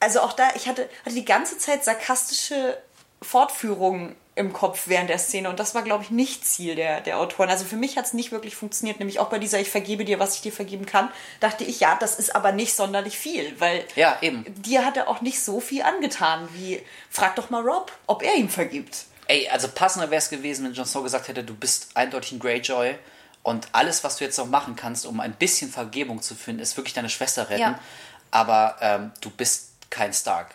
Also 0.00 0.20
auch 0.20 0.32
da, 0.32 0.48
ich 0.54 0.68
hatte, 0.68 0.88
hatte 1.04 1.14
die 1.14 1.24
ganze 1.24 1.58
Zeit 1.58 1.84
sarkastische 1.84 2.76
Fortführungen 3.22 4.14
im 4.34 4.52
Kopf 4.52 4.82
während 4.86 5.08
der 5.08 5.18
Szene 5.18 5.48
und 5.48 5.58
das 5.58 5.74
war, 5.74 5.80
glaube 5.82 6.04
ich, 6.04 6.10
nicht 6.10 6.46
Ziel 6.46 6.74
der, 6.74 7.00
der 7.00 7.18
Autoren. 7.18 7.48
Also 7.48 7.64
für 7.64 7.76
mich 7.76 7.96
hat 7.96 8.04
es 8.04 8.12
nicht 8.12 8.32
wirklich 8.32 8.54
funktioniert, 8.54 8.98
nämlich 8.98 9.18
auch 9.18 9.30
bei 9.30 9.38
dieser 9.38 9.58
Ich 9.60 9.70
vergebe 9.70 10.04
dir, 10.04 10.18
was 10.18 10.34
ich 10.34 10.42
dir 10.42 10.52
vergeben 10.52 10.84
kann, 10.84 11.10
dachte 11.40 11.64
ich, 11.64 11.80
ja, 11.80 11.96
das 11.98 12.18
ist 12.18 12.36
aber 12.36 12.52
nicht 12.52 12.76
sonderlich 12.76 13.16
viel, 13.18 13.58
weil 13.58 13.82
Ja, 13.94 14.18
eben. 14.20 14.44
dir 14.62 14.84
hat 14.84 14.98
er 14.98 15.08
auch 15.08 15.22
nicht 15.22 15.42
so 15.42 15.58
viel 15.60 15.82
angetan 15.82 16.46
wie, 16.52 16.82
frag 17.08 17.34
doch 17.36 17.48
mal 17.48 17.66
Rob, 17.66 17.90
ob 18.06 18.22
er 18.22 18.34
ihm 18.34 18.50
vergibt. 18.50 19.06
Ey, 19.26 19.48
also 19.48 19.68
passender 19.68 20.10
wäre 20.10 20.18
es 20.18 20.28
gewesen, 20.28 20.66
wenn 20.66 20.74
Jon 20.74 20.84
Snow 20.84 21.02
gesagt 21.02 21.28
hätte, 21.28 21.42
du 21.42 21.54
bist 21.54 21.88
eindeutig 21.94 22.32
ein 22.32 22.38
Greyjoy 22.38 22.94
und 23.42 23.68
alles, 23.72 24.04
was 24.04 24.16
du 24.18 24.24
jetzt 24.24 24.36
noch 24.36 24.46
machen 24.46 24.76
kannst, 24.76 25.06
um 25.06 25.18
ein 25.20 25.32
bisschen 25.32 25.70
Vergebung 25.70 26.20
zu 26.20 26.34
finden, 26.34 26.60
ist 26.60 26.76
wirklich 26.76 26.92
deine 26.94 27.08
Schwester 27.08 27.48
retten. 27.48 27.60
Ja. 27.60 27.78
Aber 28.30 28.76
ähm, 28.82 29.12
du 29.22 29.30
bist 29.30 29.65
kein 29.90 30.12
Stark. 30.12 30.54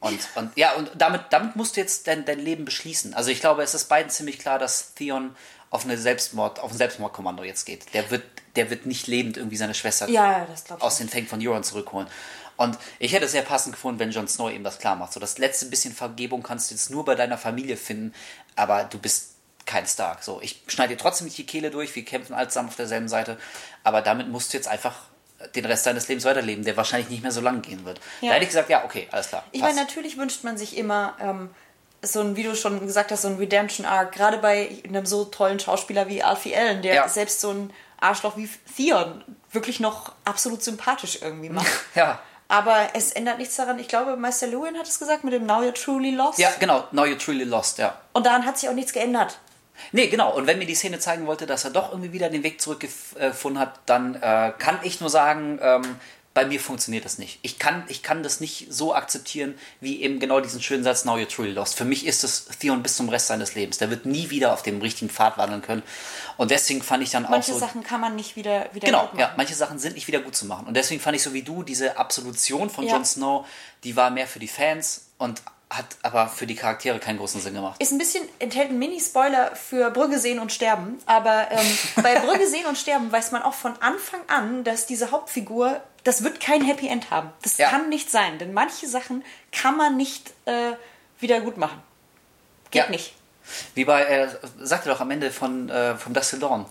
Und, 0.00 0.18
und 0.34 0.56
ja, 0.56 0.72
und 0.74 0.90
damit, 0.94 1.24
damit 1.30 1.56
musst 1.56 1.76
du 1.76 1.80
jetzt 1.80 2.06
dein, 2.06 2.24
dein 2.24 2.38
Leben 2.38 2.64
beschließen. 2.64 3.12
Also 3.12 3.30
ich 3.30 3.40
glaube, 3.40 3.62
es 3.62 3.74
ist 3.74 3.88
beiden 3.88 4.10
ziemlich 4.10 4.38
klar, 4.38 4.58
dass 4.58 4.94
Theon 4.94 5.36
auf 5.68 5.84
eine 5.84 5.98
Selbstmord, 5.98 6.58
auf 6.58 6.72
ein 6.72 6.78
Selbstmordkommando 6.78 7.44
jetzt 7.44 7.64
geht. 7.66 7.92
Der 7.92 8.10
wird, 8.10 8.24
der 8.56 8.70
wird 8.70 8.86
nicht 8.86 9.06
lebend 9.06 9.36
irgendwie 9.36 9.56
seine 9.56 9.74
Schwester 9.74 10.08
Ja, 10.08 10.46
aus 10.78 10.96
den 10.96 11.08
Fängen 11.08 11.28
von 11.28 11.46
Euron 11.46 11.62
zurückholen. 11.62 12.08
Und 12.56 12.78
ich 12.98 13.12
hätte 13.12 13.26
es 13.26 13.32
sehr 13.32 13.42
passend 13.42 13.74
gefunden, 13.74 14.00
wenn 14.00 14.10
Jon 14.10 14.28
Snow 14.28 14.50
eben 14.50 14.64
das 14.64 14.78
klar 14.78 14.96
macht. 14.96 15.12
So 15.12 15.20
das 15.20 15.38
letzte 15.38 15.66
bisschen 15.66 15.94
Vergebung 15.94 16.42
kannst 16.42 16.70
du 16.70 16.74
jetzt 16.74 16.90
nur 16.90 17.04
bei 17.04 17.14
deiner 17.14 17.38
Familie 17.38 17.76
finden, 17.76 18.14
aber 18.56 18.84
du 18.84 18.98
bist 18.98 19.34
kein 19.64 19.86
Stark. 19.86 20.22
So, 20.22 20.40
ich 20.42 20.62
schneide 20.66 20.94
dir 20.94 21.00
trotzdem 21.00 21.26
nicht 21.26 21.38
die 21.38 21.46
Kehle 21.46 21.70
durch, 21.70 21.94
wir 21.94 22.04
kämpfen 22.04 22.34
alle 22.34 22.48
zusammen 22.48 22.68
auf 22.68 22.76
derselben 22.76 23.08
Seite, 23.08 23.38
aber 23.84 24.02
damit 24.02 24.28
musst 24.28 24.52
du 24.52 24.56
jetzt 24.56 24.66
einfach 24.66 25.09
den 25.54 25.64
Rest 25.64 25.86
deines 25.86 26.06
Lebens 26.08 26.24
weiterleben, 26.24 26.64
der 26.64 26.76
wahrscheinlich 26.76 27.08
nicht 27.10 27.22
mehr 27.22 27.32
so 27.32 27.40
lang 27.40 27.62
gehen 27.62 27.84
wird. 27.84 28.00
Ja. 28.20 28.28
Da 28.28 28.34
hätte 28.34 28.44
ich 28.44 28.50
gesagt, 28.50 28.68
ja, 28.70 28.84
okay, 28.84 29.08
alles 29.10 29.28
klar. 29.28 29.44
Ich 29.52 29.60
passt. 29.60 29.74
meine, 29.74 29.86
natürlich 29.86 30.16
wünscht 30.18 30.44
man 30.44 30.56
sich 30.58 30.76
immer 30.76 31.14
ähm, 31.20 31.50
so 32.02 32.20
ein, 32.20 32.36
wie 32.36 32.42
du 32.42 32.54
schon 32.54 32.80
gesagt 32.86 33.10
hast, 33.10 33.22
so 33.22 33.28
ein 33.28 33.36
Redemption-Arc, 33.36 34.12
gerade 34.12 34.38
bei 34.38 34.68
einem 34.86 35.06
so 35.06 35.24
tollen 35.24 35.58
Schauspieler 35.60 36.08
wie 36.08 36.22
Alfie 36.22 36.54
Allen, 36.56 36.82
der 36.82 36.94
Ja. 36.94 37.08
selbst 37.08 37.40
so 37.40 37.50
ein 37.50 37.72
Arschloch 38.00 38.36
wie 38.36 38.48
Theon 38.76 39.24
wirklich 39.52 39.80
noch 39.80 40.12
absolut 40.24 40.62
sympathisch 40.62 41.18
irgendwie 41.22 41.48
macht. 41.50 41.70
Ja. 41.94 42.20
Aber 42.48 42.88
es 42.94 43.12
ändert 43.12 43.38
nichts 43.38 43.54
daran. 43.56 43.78
Ich 43.78 43.86
glaube, 43.88 44.16
Meister 44.16 44.46
Lewin 44.48 44.76
hat 44.76 44.86
es 44.88 44.98
gesagt 44.98 45.22
mit 45.22 45.32
dem 45.32 45.46
Now 45.46 45.60
You're 45.62 45.72
Truly 45.72 46.10
Lost. 46.10 46.38
Ja, 46.38 46.50
genau, 46.58 46.84
now 46.90 47.04
you're 47.04 47.16
truly 47.18 47.44
lost, 47.44 47.78
ja. 47.78 47.96
Und 48.12 48.26
daran 48.26 48.44
hat 48.44 48.58
sich 48.58 48.68
auch 48.68 48.74
nichts 48.74 48.92
geändert. 48.92 49.38
Nee, 49.92 50.08
genau. 50.08 50.34
Und 50.34 50.46
wenn 50.46 50.58
mir 50.58 50.66
die 50.66 50.74
Szene 50.74 50.98
zeigen 50.98 51.26
wollte, 51.26 51.46
dass 51.46 51.64
er 51.64 51.70
doch 51.70 51.90
irgendwie 51.90 52.12
wieder 52.12 52.28
den 52.28 52.42
Weg 52.42 52.60
zurückgefunden 52.60 53.60
hat, 53.60 53.80
dann 53.86 54.14
äh, 54.16 54.52
kann 54.58 54.78
ich 54.82 55.00
nur 55.00 55.10
sagen, 55.10 55.58
ähm, 55.62 55.82
bei 56.32 56.46
mir 56.46 56.60
funktioniert 56.60 57.04
das 57.04 57.18
nicht. 57.18 57.40
Ich 57.42 57.58
kann, 57.58 57.82
ich 57.88 58.04
kann 58.04 58.22
das 58.22 58.38
nicht 58.38 58.68
so 58.70 58.94
akzeptieren, 58.94 59.58
wie 59.80 60.00
eben 60.00 60.20
genau 60.20 60.38
diesen 60.38 60.62
schönen 60.62 60.84
Satz, 60.84 61.04
now 61.04 61.16
you're 61.16 61.26
truly 61.28 61.50
lost. 61.50 61.74
Für 61.74 61.84
mich 61.84 62.06
ist 62.06 62.22
es 62.22 62.44
Theon 62.60 62.84
bis 62.84 62.94
zum 62.96 63.08
Rest 63.08 63.26
seines 63.26 63.56
Lebens. 63.56 63.78
Der 63.78 63.90
wird 63.90 64.06
nie 64.06 64.30
wieder 64.30 64.52
auf 64.52 64.62
dem 64.62 64.80
richtigen 64.80 65.10
Pfad 65.10 65.38
wandeln 65.38 65.60
können. 65.60 65.82
Und 66.36 66.52
deswegen 66.52 66.82
fand 66.82 67.02
ich 67.02 67.10
dann 67.10 67.24
Manche 67.24 67.50
auch 67.50 67.54
so... 67.54 67.58
Sachen 67.58 67.82
kann 67.82 68.00
man 68.00 68.14
nicht 68.14 68.36
wieder, 68.36 68.72
wieder 68.72 68.86
Genau, 68.86 69.00
gut 69.02 69.14
machen. 69.14 69.18
ja, 69.20 69.34
manche 69.36 69.54
Sachen 69.54 69.80
sind 69.80 69.96
nicht 69.96 70.06
wieder 70.06 70.20
gut 70.20 70.36
zu 70.36 70.46
machen. 70.46 70.68
Und 70.68 70.74
deswegen 70.74 71.00
fand 71.00 71.16
ich 71.16 71.22
so 71.24 71.32
wie 71.32 71.42
du, 71.42 71.64
diese 71.64 71.96
Absolution 71.96 72.70
von 72.70 72.86
Ja. 72.86 72.92
Jon 72.94 73.04
Snow, 73.04 73.44
die 73.82 73.96
war 73.96 74.10
mehr 74.10 74.28
für 74.28 74.38
die 74.38 74.48
Fans 74.48 75.06
und 75.18 75.42
hat 75.70 75.86
aber 76.02 76.28
für 76.28 76.46
die 76.48 76.56
Charaktere 76.56 76.98
keinen 76.98 77.18
großen 77.18 77.40
Sinn 77.40 77.54
gemacht. 77.54 77.80
Ist 77.80 77.92
ein 77.92 77.98
bisschen, 77.98 78.28
enthält 78.40 78.70
einen 78.70 78.78
Mini-Spoiler 78.80 79.54
für 79.54 79.90
Brügge 79.92 80.18
sehen 80.18 80.40
und 80.40 80.52
sterben. 80.52 80.98
Aber 81.06 81.48
ähm, 81.52 81.78
bei 82.02 82.18
Brügge 82.18 82.46
sehen 82.48 82.66
und 82.66 82.76
sterben 82.76 83.10
weiß 83.12 83.30
man 83.30 83.42
auch 83.42 83.54
von 83.54 83.74
Anfang 83.80 84.20
an, 84.28 84.64
dass 84.64 84.86
diese 84.86 85.12
Hauptfigur, 85.12 85.80
das 86.02 86.24
wird 86.24 86.40
kein 86.40 86.62
Happy 86.64 86.88
End 86.88 87.10
haben. 87.12 87.30
Das 87.42 87.56
Ja. 87.58 87.70
kann 87.70 87.88
nicht 87.88 88.10
sein, 88.10 88.38
denn 88.38 88.52
manche 88.52 88.88
Sachen 88.88 89.24
kann 89.52 89.76
man 89.76 89.96
nicht 89.96 90.32
äh, 90.46 90.72
wieder 91.20 91.40
gut 91.40 91.56
machen. 91.56 91.80
Geht 92.72 92.84
Ja. 92.84 92.90
nicht. 92.90 93.14
Wie 93.74 93.84
bei, 93.84 94.02
er 94.02 94.38
sagte 94.60 94.88
doch 94.88 95.00
am 95.00 95.10
Ende 95.12 95.30
von, 95.30 95.68
äh, 95.68 95.96
von 95.96 96.12
Dust 96.14 96.30
Till 96.30 96.38
Dawn. 96.40 96.66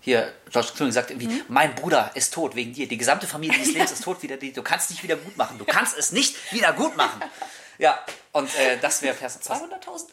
Hier, 0.00 0.32
George 0.50 0.68
Clooney 0.76 0.92
sagt 0.92 1.10
irgendwie, 1.10 1.28
Mhm. 1.28 1.40
mein 1.48 1.74
Bruder 1.74 2.10
ist 2.14 2.34
tot 2.34 2.54
wegen 2.54 2.72
dir. 2.74 2.86
Die 2.86 2.98
gesamte 2.98 3.26
Familie 3.26 3.58
des 3.58 3.68
Lebens 3.72 3.90
ist 3.90 4.04
tot 4.04 4.22
wieder. 4.22 4.36
Du 4.36 4.62
kannst 4.62 4.90
nicht 4.90 5.02
wieder 5.02 5.16
gut 5.16 5.36
machen. 5.36 5.58
Du 5.58 5.64
kannst 5.64 5.96
es 5.98 6.12
nicht 6.12 6.52
wieder 6.52 6.72
gut 6.72 6.96
machen. 6.96 7.20
Ja, 7.78 7.98
und 8.32 8.48
äh, 8.58 8.78
das 8.80 9.02
wäre 9.02 9.14
fast. 9.14 9.42
200.000? 9.50 10.06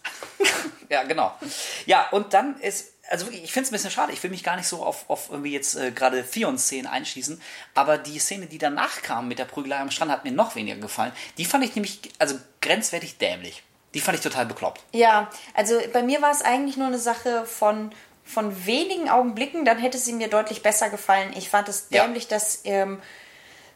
Ja, 0.90 1.04
genau. 1.04 1.34
Ja, 1.86 2.10
und 2.10 2.34
dann 2.34 2.60
ist, 2.60 2.94
also 3.10 3.26
wirklich, 3.26 3.44
ich 3.44 3.52
finde 3.52 3.66
es 3.66 3.72
ein 3.72 3.74
bisschen 3.74 3.92
schade. 3.92 4.12
Ich 4.14 4.22
will 4.24 4.30
mich 4.32 4.44
gar 4.44 4.56
nicht 4.58 4.68
so 4.68 4.84
auf, 4.84 5.10
auf 5.10 5.30
irgendwie 5.30 5.54
jetzt 5.54 5.76
äh, 5.76 5.92
gerade 5.92 6.26
Theon-Szenen 6.28 6.88
einschließen, 6.88 7.42
aber 7.74 7.98
die 7.98 8.20
Szene, 8.20 8.48
die 8.48 8.58
danach 8.58 9.02
kam 9.02 9.28
mit 9.28 9.40
der 9.40 9.46
Prügelei 9.46 9.78
am 9.80 9.92
Strand, 9.92 10.12
hat 10.12 10.24
mir 10.26 10.32
noch 10.32 10.56
weniger 10.56 10.78
gefallen. 10.78 11.12
Die 11.38 11.46
fand 11.46 11.64
ich 11.64 11.76
nämlich, 11.76 12.00
also 12.20 12.38
grenzwertig 12.62 13.18
dämlich. 13.18 13.64
Die 13.94 14.00
fand 14.02 14.18
ich 14.18 14.24
total 14.24 14.46
bekloppt. 14.46 14.82
Ja, 14.94 15.30
also 15.54 15.80
bei 15.94 16.02
mir 16.02 16.22
war 16.22 16.32
es 16.32 16.42
eigentlich 16.42 16.78
nur 16.78 16.88
eine 16.88 17.00
Sache 17.00 17.46
von, 17.46 17.94
von 18.24 18.66
wenigen 18.66 19.10
Augenblicken, 19.10 19.66
dann 19.66 19.78
hätte 19.78 19.98
sie 19.98 20.14
mir 20.14 20.30
deutlich 20.30 20.62
besser 20.64 20.90
gefallen. 20.90 21.34
Ich 21.36 21.50
fand 21.50 21.68
es 21.70 21.88
Ja. 21.90 22.04
dämlich, 22.04 22.28
dass 22.28 22.62
ähm, 22.64 23.02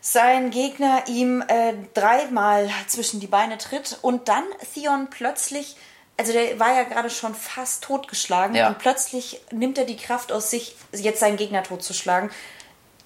sein 0.08 0.52
Gegner 0.52 1.06
ihm 1.08 1.44
äh, 1.48 1.74
dreimal 1.96 2.70
zwischen 2.86 3.20
die 3.20 3.26
Beine 3.26 3.58
tritt 3.58 3.98
und 4.04 4.28
dann 4.28 4.44
Theon 4.76 5.08
plötzlich, 5.10 5.78
also 6.16 6.32
der 6.32 6.60
war 6.60 6.76
ja 6.76 6.84
gerade 6.84 7.10
schon 7.10 7.34
fast 7.34 7.84
totgeschlagen 7.84 8.56
Ja. 8.56 8.68
und 8.68 8.78
plötzlich 8.78 9.42
nimmt 9.50 9.80
er 9.80 9.86
die 9.86 9.98
Kraft 9.98 10.32
aus 10.32 10.52
sich, 10.52 10.76
jetzt 10.94 11.22
seinen 11.22 11.38
Gegner 11.38 11.64
totzuschlagen. 11.64 12.30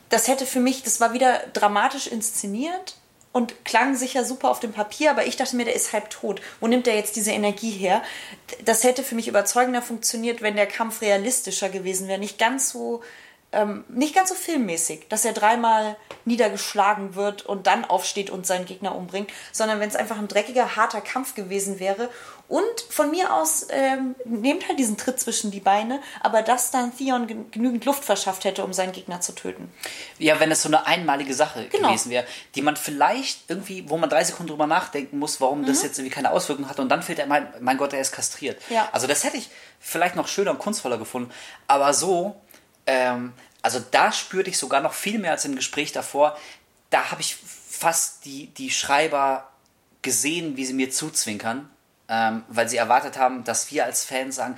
Das 0.10 0.28
hätte 0.28 0.45
für 0.45 0.60
mich, 0.60 0.84
das 0.84 1.00
war 1.00 1.14
wieder 1.14 1.39
dramatisch 1.54 2.08
inszeniert 2.08 2.97
und 3.32 3.64
klang 3.64 3.95
sicher 3.95 4.26
super 4.26 4.50
auf 4.52 4.60
dem 4.60 4.74
Papier, 4.74 5.12
aber 5.12 5.26
ich 5.26 5.38
dachte 5.38 5.56
mir, 5.56 5.64
der 5.64 5.76
ist 5.76 5.93
halb 5.93 6.10
tot. 6.10 6.41
Wo 6.60 6.68
nimmt 6.68 6.86
er 6.86 6.97
jetzt 6.97 7.16
diese 7.16 7.32
Energie 7.32 7.72
her? 7.72 8.04
Das 8.66 8.84
hätte 8.84 9.04
für 9.04 9.16
mich 9.16 9.30
überzeugender 9.30 9.82
funktioniert, 9.82 10.41
wenn 10.41 10.58
der 10.58 10.68
Kampf 10.68 11.00
realistischer 11.02 11.70
gewesen 11.70 12.10
wäre. 12.10 12.20
Nicht 12.20 12.39
ganz 12.39 12.72
so, 12.72 13.02
ähm, 13.52 13.84
nicht 13.89 14.14
ganz 14.16 14.30
so 14.30 14.36
filmmäßig, 14.36 15.08
dass 15.10 15.26
er 15.26 15.34
dreimal 15.34 15.95
niedergeschlagen 16.26 17.16
wird 17.16 17.45
und 17.45 17.68
dann 17.68 17.84
aufsteht 17.86 18.30
und 18.30 18.45
seinen 18.45 18.66
Gegner 18.66 18.95
umbringt, 18.95 19.32
sondern 19.52 19.80
wenn 19.80 19.89
es 19.89 19.95
einfach 19.95 20.18
ein 20.18 20.28
dreckiger, 20.28 20.76
harter 20.76 21.02
Kampf 21.02 21.36
gewesen 21.36 21.80
wäre. 21.80 22.10
Und 22.47 22.64
von 22.89 23.12
mir 23.12 23.32
aus 23.34 23.68
ähm, 23.70 24.16
nehmt 24.26 24.68
halt 24.68 24.80
diesen 24.80 24.97
Tritt 24.97 25.20
zwischen 25.20 25.52
die 25.52 25.60
Beine, 25.60 26.00
aber 26.22 26.41
dass 26.41 26.72
dann 26.72 26.95
Theon 26.97 27.28
gen- 27.28 27.52
genügend 27.52 27.86
Luft 27.86 28.04
verschafft 28.04 28.43
hätte, 28.43 28.64
um 28.64 28.74
seinen 28.74 28.91
Gegner 28.91 29.22
zu 29.22 29.34
töten. 29.34 29.72
Ja, 30.18 30.39
wenn 30.39 30.50
es 30.52 30.64
so 30.64 30.70
eine 30.70 30.88
einmalige 30.88 31.34
Sache 31.36 31.68
Genau. 31.68 31.89
gewesen 31.89 32.10
wäre, 32.10 32.26
die 32.56 32.64
man 32.64 32.76
vielleicht 32.76 33.41
irgendwie, 33.50 33.88
wo 33.88 33.97
man 33.97 34.10
drei 34.10 34.24
Sekunden 34.24 34.50
drüber 34.50 34.66
nachdenken 34.66 35.20
muss, 35.20 35.39
warum 35.41 35.62
Mhm. 35.62 35.66
das 35.68 35.84
jetzt 35.84 36.00
irgendwie 36.00 36.14
keine 36.16 36.32
Auswirkungen 36.32 36.70
hat 36.70 36.80
und 36.80 36.89
dann 36.89 37.04
fällt 37.04 37.20
er, 37.20 37.28
mein, 37.28 37.47
mein 37.60 37.78
Gott, 37.78 37.93
er 37.93 38.02
ist 38.02 38.12
kastriert. 38.14 38.60
Ja. 38.70 38.89
Also 38.93 39.06
das 39.06 39.24
hätte 39.24 39.38
ich 39.38 39.50
vielleicht 39.80 40.16
noch 40.16 40.28
schöner 40.28 40.50
und 40.52 40.60
kunstvoller 40.60 40.97
gefunden, 40.97 41.32
aber 41.68 41.93
so, 41.93 42.36
ähm, 42.90 43.34
also 43.62 43.80
da 43.80 44.12
spürte 44.12 44.50
ich 44.50 44.58
sogar 44.58 44.82
noch 44.82 44.94
viel 44.94 45.20
mehr 45.20 45.32
als 45.32 45.46
im 45.46 45.56
Gespräch 45.56 45.92
davor, 45.92 46.38
da 46.90 47.12
habe 47.12 47.22
ich 47.22 47.36
fast 47.36 48.26
die, 48.26 48.48
die 48.48 48.72
Schreiber 48.72 49.52
gesehen, 50.02 50.58
wie 50.58 50.66
sie 50.66 50.74
mir 50.74 50.90
zuzwinkern, 50.90 51.70
ähm, 52.08 52.44
weil 52.48 52.68
sie 52.68 52.78
erwartet 52.78 53.18
haben, 53.18 53.44
dass 53.44 53.72
wir 53.72 53.86
als 53.86 54.06
Fans 54.06 54.38
sagen, 54.38 54.56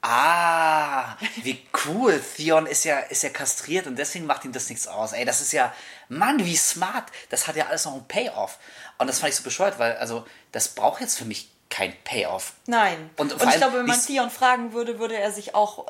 ah, 0.00 1.16
wie 1.42 1.66
cool, 1.86 2.22
Theon 2.36 2.66
ist 2.66 2.84
ja, 2.84 3.00
ist 3.00 3.22
ja 3.22 3.28
kastriert 3.28 3.86
und 3.86 3.96
deswegen 3.96 4.24
macht 4.24 4.44
ihm 4.46 4.52
das 4.52 4.70
nichts 4.70 4.86
aus. 4.86 5.12
Ey, 5.12 5.26
das 5.26 5.42
ist 5.42 5.52
ja, 5.52 5.74
Mann, 6.08 6.42
wie 6.44 6.56
smart, 6.56 7.04
das 7.28 7.46
hat 7.46 7.56
ja 7.56 7.66
alles 7.66 7.84
noch 7.84 7.92
einen 7.92 8.08
Payoff. 8.08 8.58
Und 8.96 9.08
das 9.08 9.18
fand 9.18 9.30
ich 9.30 9.36
so 9.36 9.42
bescheuert, 9.42 9.78
weil, 9.78 9.96
also, 9.96 10.26
das 10.52 10.68
braucht 10.68 11.00
jetzt 11.00 11.18
für 11.18 11.24
mich 11.26 11.50
kein 11.68 11.94
Payoff. 12.04 12.54
Nein. 12.66 13.10
Und 13.16 13.32
Und, 13.32 13.42
ich 13.42 13.56
glaube, 13.56 13.78
wenn 13.78 13.86
man 13.86 14.00
Theon 14.00 14.30
fragen 14.30 14.72
würde, 14.72 14.98
würde 14.98 15.16
er 15.16 15.32
sich 15.32 15.54
auch 15.54 15.86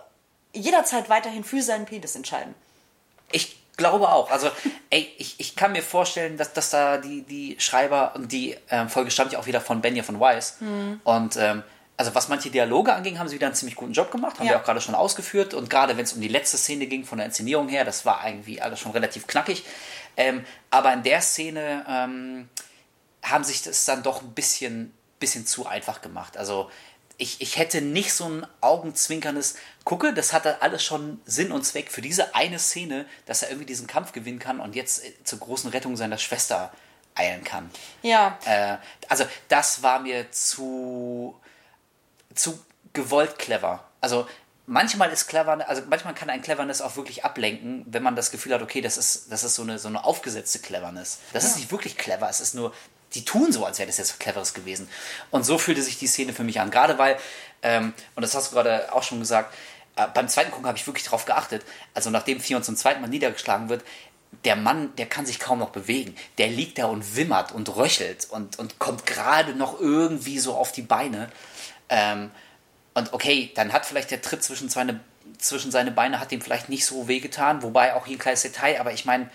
jederzeit 0.54 1.08
weiterhin 1.08 1.44
für 1.44 1.62
seinen 1.62 1.84
Penis 1.86 2.16
entscheiden. 2.16 2.54
Ich 3.32 3.56
glaube 3.76 4.08
auch. 4.08 4.30
Also, 4.30 4.50
ey, 4.90 5.12
ich, 5.18 5.38
ich 5.38 5.56
kann 5.56 5.72
mir 5.72 5.82
vorstellen, 5.82 6.36
dass, 6.36 6.52
dass 6.52 6.70
da 6.70 6.98
die, 6.98 7.22
die 7.22 7.56
Schreiber 7.58 8.12
und 8.14 8.32
die 8.32 8.56
ähm, 8.70 8.88
Folge 8.88 9.10
stammt 9.10 9.32
ja 9.32 9.38
auch 9.38 9.46
wieder 9.46 9.60
von 9.60 9.80
Benja 9.80 10.02
von 10.02 10.18
Weiss. 10.20 10.56
Hm. 10.60 11.00
Und 11.04 11.36
ähm, 11.36 11.62
also 11.96 12.14
was 12.14 12.28
manche 12.28 12.50
Dialoge 12.50 12.92
anging, 12.92 13.18
haben 13.18 13.28
sie 13.28 13.36
wieder 13.36 13.46
einen 13.46 13.54
ziemlich 13.54 13.76
guten 13.76 13.92
Job 13.92 14.10
gemacht, 14.10 14.38
haben 14.38 14.46
Ja. 14.46 14.52
wir 14.52 14.60
auch 14.60 14.64
gerade 14.64 14.80
schon 14.80 14.94
ausgeführt. 14.94 15.54
Und 15.54 15.70
gerade 15.70 15.96
wenn 15.96 16.04
es 16.04 16.12
um 16.12 16.20
die 16.20 16.28
letzte 16.28 16.56
Szene 16.56 16.86
ging 16.86 17.04
von 17.04 17.18
der 17.18 17.26
Inszenierung 17.26 17.68
her, 17.68 17.84
das 17.84 18.04
war 18.04 18.26
irgendwie 18.26 18.60
alles 18.60 18.80
schon 18.80 18.92
relativ 18.92 19.26
knackig. 19.26 19.64
Ähm, 20.16 20.44
aber 20.70 20.92
in 20.92 21.02
der 21.02 21.20
Szene 21.20 21.84
ähm, 21.88 22.48
haben 23.22 23.44
sich 23.44 23.62
das 23.62 23.84
dann 23.84 24.02
doch 24.02 24.22
ein 24.22 24.32
bisschen, 24.32 24.92
bisschen 25.18 25.46
zu 25.46 25.66
einfach 25.66 26.00
gemacht. 26.00 26.36
Also 26.36 26.70
ich, 27.16 27.40
ich 27.40 27.58
hätte 27.58 27.80
nicht 27.80 28.12
so 28.12 28.24
ein 28.24 28.46
augenzwinkernes, 28.60 29.56
gucke, 29.84 30.12
das 30.12 30.32
hatte 30.32 30.62
alles 30.62 30.82
schon 30.82 31.20
Sinn 31.24 31.52
und 31.52 31.64
Zweck 31.64 31.90
für 31.90 32.02
diese 32.02 32.34
eine 32.34 32.58
Szene, 32.58 33.06
dass 33.26 33.42
er 33.42 33.50
irgendwie 33.50 33.66
diesen 33.66 33.86
Kampf 33.86 34.12
gewinnen 34.12 34.38
kann 34.38 34.60
und 34.60 34.74
jetzt 34.74 35.04
äh, 35.04 35.12
zur 35.24 35.38
großen 35.38 35.70
Rettung 35.70 35.96
seiner 35.96 36.18
Schwester 36.18 36.72
eilen 37.14 37.44
kann. 37.44 37.70
Ja. 38.02 38.38
Äh, 38.44 38.78
also 39.08 39.24
das 39.48 39.82
war 39.82 40.00
mir 40.00 40.30
zu, 40.32 41.38
zu 42.34 42.58
gewollt 42.92 43.38
clever. 43.38 43.84
Also 44.00 44.26
manchmal 44.66 45.10
ist 45.10 45.26
clever, 45.28 45.68
also 45.68 45.82
manchmal 45.88 46.14
kann 46.14 46.30
ein 46.30 46.42
Cleverness 46.42 46.80
auch 46.80 46.96
wirklich 46.96 47.24
ablenken, 47.24 47.84
wenn 47.86 48.02
man 48.02 48.16
das 48.16 48.30
Gefühl 48.30 48.54
hat, 48.54 48.62
okay, 48.62 48.80
das 48.80 48.96
ist, 48.96 49.30
das 49.30 49.44
ist 49.44 49.54
so 49.54 49.62
eine, 49.62 49.78
so 49.78 49.88
eine 49.88 50.04
aufgesetzte 50.04 50.58
Cleverness. 50.58 51.18
Das 51.32 51.44
ist 51.44 51.56
nicht 51.56 51.70
wirklich 51.70 51.96
clever, 51.96 52.28
es 52.28 52.40
ist 52.40 52.54
nur, 52.54 52.74
die 53.14 53.24
tun 53.24 53.52
so, 53.52 53.64
als 53.64 53.78
wäre 53.78 53.86
das 53.86 53.98
jetzt 53.98 54.10
was 54.10 54.18
Cleveres 54.18 54.54
gewesen. 54.54 54.88
Und 55.30 55.44
so 55.44 55.58
fühlte 55.58 55.82
sich 55.82 55.98
die 55.98 56.06
Szene 56.06 56.32
für 56.32 56.44
mich 56.44 56.60
an. 56.60 56.70
Gerade 56.70 56.98
weil, 56.98 57.18
ähm, 57.62 57.94
und 58.14 58.22
das 58.22 58.34
hast 58.34 58.50
du 58.50 58.54
gerade 58.56 58.92
auch 58.92 59.02
schon 59.02 59.20
gesagt, 59.20 59.54
äh, 59.96 60.06
beim 60.12 60.28
zweiten 60.28 60.50
Gucken 60.50 60.66
habe 60.66 60.78
ich 60.78 60.86
wirklich 60.86 61.04
darauf 61.04 61.24
geachtet, 61.24 61.64
also 61.94 62.10
nachdem 62.10 62.42
Theon 62.42 62.62
zum 62.62 62.76
zweiten 62.76 63.00
Mal 63.00 63.08
niedergeschlagen 63.08 63.68
wird, 63.68 63.84
der 64.44 64.56
Mann, 64.56 64.94
der 64.96 65.06
kann 65.06 65.26
sich 65.26 65.38
kaum 65.38 65.60
noch 65.60 65.70
bewegen. 65.70 66.16
Der 66.38 66.48
liegt 66.48 66.78
da 66.78 66.86
und 66.86 67.16
wimmert 67.16 67.52
und 67.52 67.74
röchelt 67.76 68.26
und, 68.30 68.58
und 68.58 68.78
kommt 68.78 69.06
gerade 69.06 69.54
noch 69.54 69.80
irgendwie 69.80 70.38
so 70.38 70.54
auf 70.54 70.72
die 70.72 70.82
Beine. 70.82 71.30
Ähm, 71.88 72.30
und 72.94 73.12
okay, 73.12 73.52
dann 73.54 73.72
hat 73.72 73.86
vielleicht 73.86 74.10
der 74.10 74.22
Tritt 74.22 74.42
zwischen 74.42 74.68
seine, 74.68 75.00
zwischen 75.38 75.70
seine 75.70 75.90
Beine 75.90 76.20
hat 76.20 76.32
ihm 76.32 76.40
vielleicht 76.40 76.68
nicht 76.68 76.84
so 76.84 77.08
wehgetan, 77.08 77.62
wobei 77.62 77.94
auch 77.94 78.06
hier 78.06 78.16
ein 78.16 78.20
kleines 78.20 78.42
Detail, 78.42 78.80
aber 78.80 78.92
ich 78.92 79.04
meine, 79.04 79.30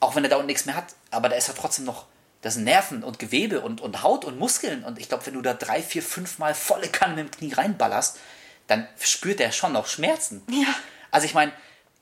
auch 0.00 0.14
wenn 0.16 0.24
er 0.24 0.30
da 0.30 0.36
unten 0.36 0.46
nichts 0.46 0.66
mehr 0.66 0.74
hat, 0.74 0.94
aber 1.10 1.28
da 1.28 1.36
ist 1.36 1.48
ja 1.48 1.54
trotzdem 1.54 1.84
noch 1.84 2.06
das 2.42 2.54
sind 2.54 2.64
Nerven 2.64 3.04
und 3.04 3.18
Gewebe 3.18 3.60
und, 3.60 3.80
und 3.80 4.02
Haut 4.02 4.24
und 4.24 4.38
Muskeln. 4.38 4.84
Und 4.84 4.98
ich 4.98 5.08
glaube, 5.08 5.26
wenn 5.26 5.34
du 5.34 5.42
da 5.42 5.54
drei, 5.54 5.82
vier, 5.82 6.02
fünf 6.02 6.38
Mal 6.38 6.54
volle 6.54 6.88
Kanne 6.88 7.16
mit 7.16 7.34
dem 7.34 7.38
Knie 7.38 7.52
reinballerst, 7.52 8.18
dann 8.66 8.88
spürt 8.98 9.40
er 9.40 9.52
schon 9.52 9.72
noch 9.72 9.86
Schmerzen. 9.86 10.42
Ja. 10.50 10.74
Also 11.10 11.26
ich 11.26 11.34
meine, 11.34 11.52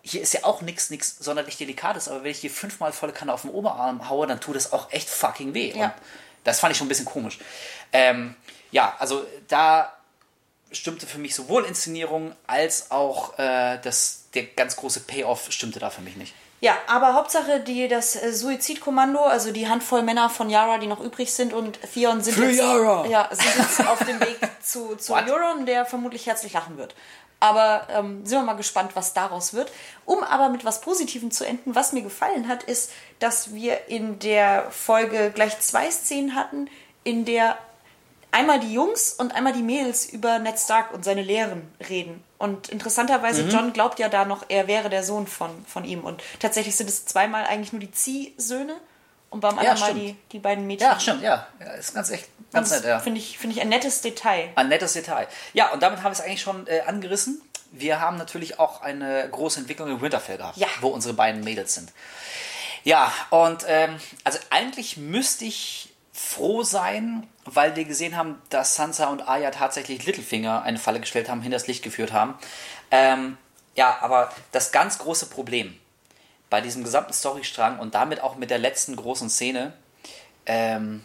hier 0.03 0.23
ist 0.23 0.35
ja 0.35 0.45
auch 0.45 0.63
nichts 0.63 0.91
nichts 0.91 1.19
sonderlich 1.19 1.57
Delikates, 1.57 2.09
aber 2.09 2.23
wenn 2.23 2.31
ich 2.31 2.39
hier 2.39 2.51
fünfmal 2.51 2.93
volle 2.93 3.13
Kanne 3.13 3.33
auf 3.33 3.43
den 3.43 3.51
Oberarm 3.51 4.09
haue, 4.09 4.27
dann 4.27 4.41
tut 4.41 4.57
es 4.57 4.73
auch 4.73 4.93
echt 4.93 5.09
fucking 5.09 5.55
weh. 5.55 5.73
Ja. 5.77 5.87
Und 5.87 5.95
das 6.45 6.61
fand 6.61 6.73
ich 6.73 6.79
schon 6.79 6.87
ein 6.87 6.89
bisschen 6.89 7.05
komisch. 7.05 7.39
Ähm, 7.93 8.37
ja, 8.71 8.95
also 8.99 9.27
da 9.49 9.93
stimmte 10.71 11.07
für 11.07 11.19
mich 11.19 11.35
sowohl 11.35 11.65
Inszenierung 11.65 12.35
als 12.47 12.91
auch 12.91 13.39
äh, 13.39 13.79
das, 13.83 14.25
der 14.35 14.45
ganz 14.45 14.77
große 14.77 15.01
Payoff 15.01 15.51
stimmte 15.51 15.81
da 15.81 15.91
für 15.91 16.03
mich 16.03 16.17
nicht. 16.17 16.35
Ja, 16.61 16.77
aber 16.89 17.15
Hauptsache 17.15 17.61
die, 17.61 17.87
das 17.87 18.17
äh, 18.17 18.33
Suizidkommando, 18.33 19.21
also 19.21 19.53
die 19.53 19.69
Handvoll 19.69 20.03
Männer 20.03 20.29
von 20.29 20.51
Yara, 20.51 20.79
die 20.79 20.89
noch 20.89 21.01
übrig 21.01 21.33
sind 21.33 21.53
und 21.53 21.79
Theon 21.95 22.21
sind 22.21 22.35
Für 22.35 22.47
jetzt, 22.47 22.59
Yara! 22.59 23.07
Ja, 23.07 23.29
sind 23.31 23.57
jetzt 23.57 23.87
auf 23.87 24.05
dem 24.05 24.19
Weg 24.21 24.39
zu, 24.61 24.97
zu 24.97 25.13
What? 25.13 25.29
Euron, 25.31 25.67
der 25.67 25.87
vermutlich 25.87 26.27
herzlich 26.27 26.53
lachen 26.53 26.77
wird. 26.77 26.95
Aber 27.41 27.87
ähm, 27.91 28.27
sind 28.27 28.39
wir 28.39 28.45
mal 28.45 28.55
gespannt, 28.55 28.91
was 28.95 29.15
daraus 29.15 29.55
wird. 29.55 29.71
Um 30.05 30.25
aber 30.25 30.49
mit 30.49 30.65
was 30.65 30.81
Positivem 30.81 31.31
zu 31.31 31.47
enden, 31.47 31.77
was 31.77 31.93
mir 31.93 32.03
gefallen 32.03 32.49
hat, 32.49 32.65
ist, 32.65 32.91
dass 33.21 33.55
wir 33.55 33.87
in 33.87 34.19
der 34.19 34.69
Folge 34.73 35.31
gleich 35.33 35.61
zwei 35.61 35.89
Szenen 35.89 36.35
hatten, 36.35 36.69
in 37.05 37.25
der 37.25 37.57
einmal 38.31 38.61
die 38.61 38.73
Jungs 38.73 39.13
und 39.13 39.35
einmal 39.35 39.53
die 39.53 39.63
Mädels 39.63 40.07
über 40.07 40.39
Ned 40.39 40.59
Stark 40.59 40.93
und 40.93 41.05
seine 41.05 41.23
Lehren 41.23 41.63
reden. 41.89 42.23
Und 42.39 42.69
interessanterweise, 42.69 43.43
Mhm. 43.45 43.51
John 43.51 43.73
glaubt 43.73 43.99
ja 43.99 44.09
da 44.09 44.25
noch, 44.25 44.45
er 44.49 44.67
wäre 44.69 44.91
der 44.91 45.03
Sohn 45.03 45.27
von, 45.27 45.65
von 45.67 45.85
ihm. 45.85 46.05
Und 46.05 46.23
tatsächlich 46.39 46.77
sind 46.77 46.89
es 46.89 47.05
zweimal 47.07 47.45
eigentlich 47.47 47.73
nur 47.73 47.81
die 47.81 47.91
Ziehsöhne 47.91 48.77
und 49.31 49.41
beim 49.41 49.59
anderen 49.59 49.79
Mal 49.81 49.87
stimmt. 49.91 50.01
die, 50.03 50.17
die 50.33 50.39
beiden 50.39 50.67
Mädchen. 50.67 50.89
Ja, 50.89 51.01
stimmt, 51.01 51.23
ja. 51.23 51.47
ja 51.61 51.73
ist 51.73 51.95
ganz 51.95 52.11
echt 52.11 52.29
ganz 52.53 52.71
nett, 52.71 52.85
ja. 52.85 52.99
Finde 53.01 53.21
ich, 53.21 53.39
finde 53.39 53.57
ich 53.57 53.63
ein 53.63 53.69
nettes 53.69 54.01
Detail. 54.01 54.51
Ein 54.55 54.69
nettes 54.69 54.93
Detail. 54.95 55.27
Ja, 55.53 55.71
und 55.73 55.83
damit 55.83 55.99
haben 55.99 56.07
wir 56.07 56.13
es 56.13 56.21
eigentlich 56.21 56.41
schon 56.41 56.67
äh, 56.67 56.81
angerissen. 56.87 57.43
Wir 57.73 58.01
haben 58.01 58.17
natürlich 58.17 58.59
auch 58.59 58.81
eine 58.81 59.29
große 59.31 59.61
Entwicklung 59.61 59.91
in 59.91 60.01
Winterfell 60.01 60.39
gehabt, 60.39 60.57
Ja. 60.57 60.69
wo 60.81 60.89
unsere 60.89 61.13
beiden 61.15 61.43
Mädels 61.45 61.75
sind. 61.75 61.93
Ja, 62.85 63.13
und 63.31 63.65
ähm, 63.69 63.97
also 64.25 64.39
eigentlich 64.51 64.97
müsste 64.97 65.45
ich 65.45 65.88
froh 66.19 66.65
sein, 66.65 67.29
weil 67.45 67.77
wir 67.77 67.85
gesehen 67.85 68.17
haben, 68.17 68.43
dass 68.51 68.75
Sansa 68.75 69.07
und 69.07 69.29
Arya 69.29 69.53
tatsächlich 69.53 70.05
Littlefinger 70.05 70.63
eine 70.63 70.79
Falle 70.79 70.99
gestellt 70.99 71.29
haben, 71.29 71.43
hinters 71.43 71.69
Licht 71.69 71.85
geführt 71.85 72.13
haben. 72.13 72.35
Ähm, 72.91 73.39
ja, 73.77 73.99
aber 74.01 74.33
das 74.51 74.73
ganz 74.73 74.99
große 74.99 75.27
Problem 75.27 75.79
bei 76.51 76.61
diesem 76.61 76.83
gesamten 76.83 77.13
Storystrang 77.13 77.79
und 77.79 77.95
damit 77.95 78.21
auch 78.21 78.35
mit 78.35 78.51
der 78.51 78.59
letzten 78.59 78.97
großen 78.97 79.31
Szene, 79.31 79.73
ähm, 80.47 81.05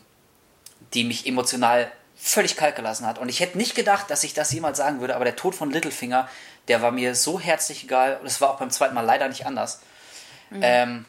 die 0.96 1.04
mich 1.04 1.28
emotional 1.28 1.92
völlig 2.16 2.56
kalt 2.56 2.76
gelassen 2.76 3.06
hat. 3.06 3.20
Und 3.20 3.30
ich 3.30 3.40
hätte 3.40 3.58
nicht 3.58 3.76
gedacht, 3.76 4.10
dass 4.10 4.24
ich 4.24 4.34
das 4.34 4.52
jemals 4.52 4.80
sagen 4.80 5.00
würde, 5.00 5.16
aber 5.16 5.26
der 5.26 5.36
Tod 5.36 5.54
von 5.54 5.70
Littlefinger, 5.70 6.28
der 6.68 6.82
war 6.82 6.92
mir 6.92 7.14
so 7.14 7.40
herzlich 7.40 7.84
egal 7.84 8.18
und 8.20 8.26
es 8.26 8.42
war 8.42 8.50
auch 8.50 8.58
beim 8.58 8.72
zweiten 8.72 8.96
Mal 8.96 9.06
leider 9.06 9.28
nicht 9.28 9.46
anders. 9.46 9.82
Ähm, 10.62 11.06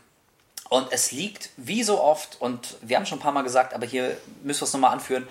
und 0.75 0.89
es 0.91 1.13
liegt, 1.13 1.51
wie 1.57 1.85
so 1.85 2.03
oft, 2.03 2.41
und 2.41 2.77
wir 2.81 2.97
haben 2.97 3.07
schon 3.07 3.19
ein 3.19 3.23
paar 3.23 3.31
Mal 3.31 3.43
gesagt, 3.43 3.75
aber 3.75 3.87
hier 3.87 4.17
müssen 4.43 4.63
wir 4.63 4.67
es 4.67 4.73
nochmal 4.73 4.93
anführen, 4.93 5.29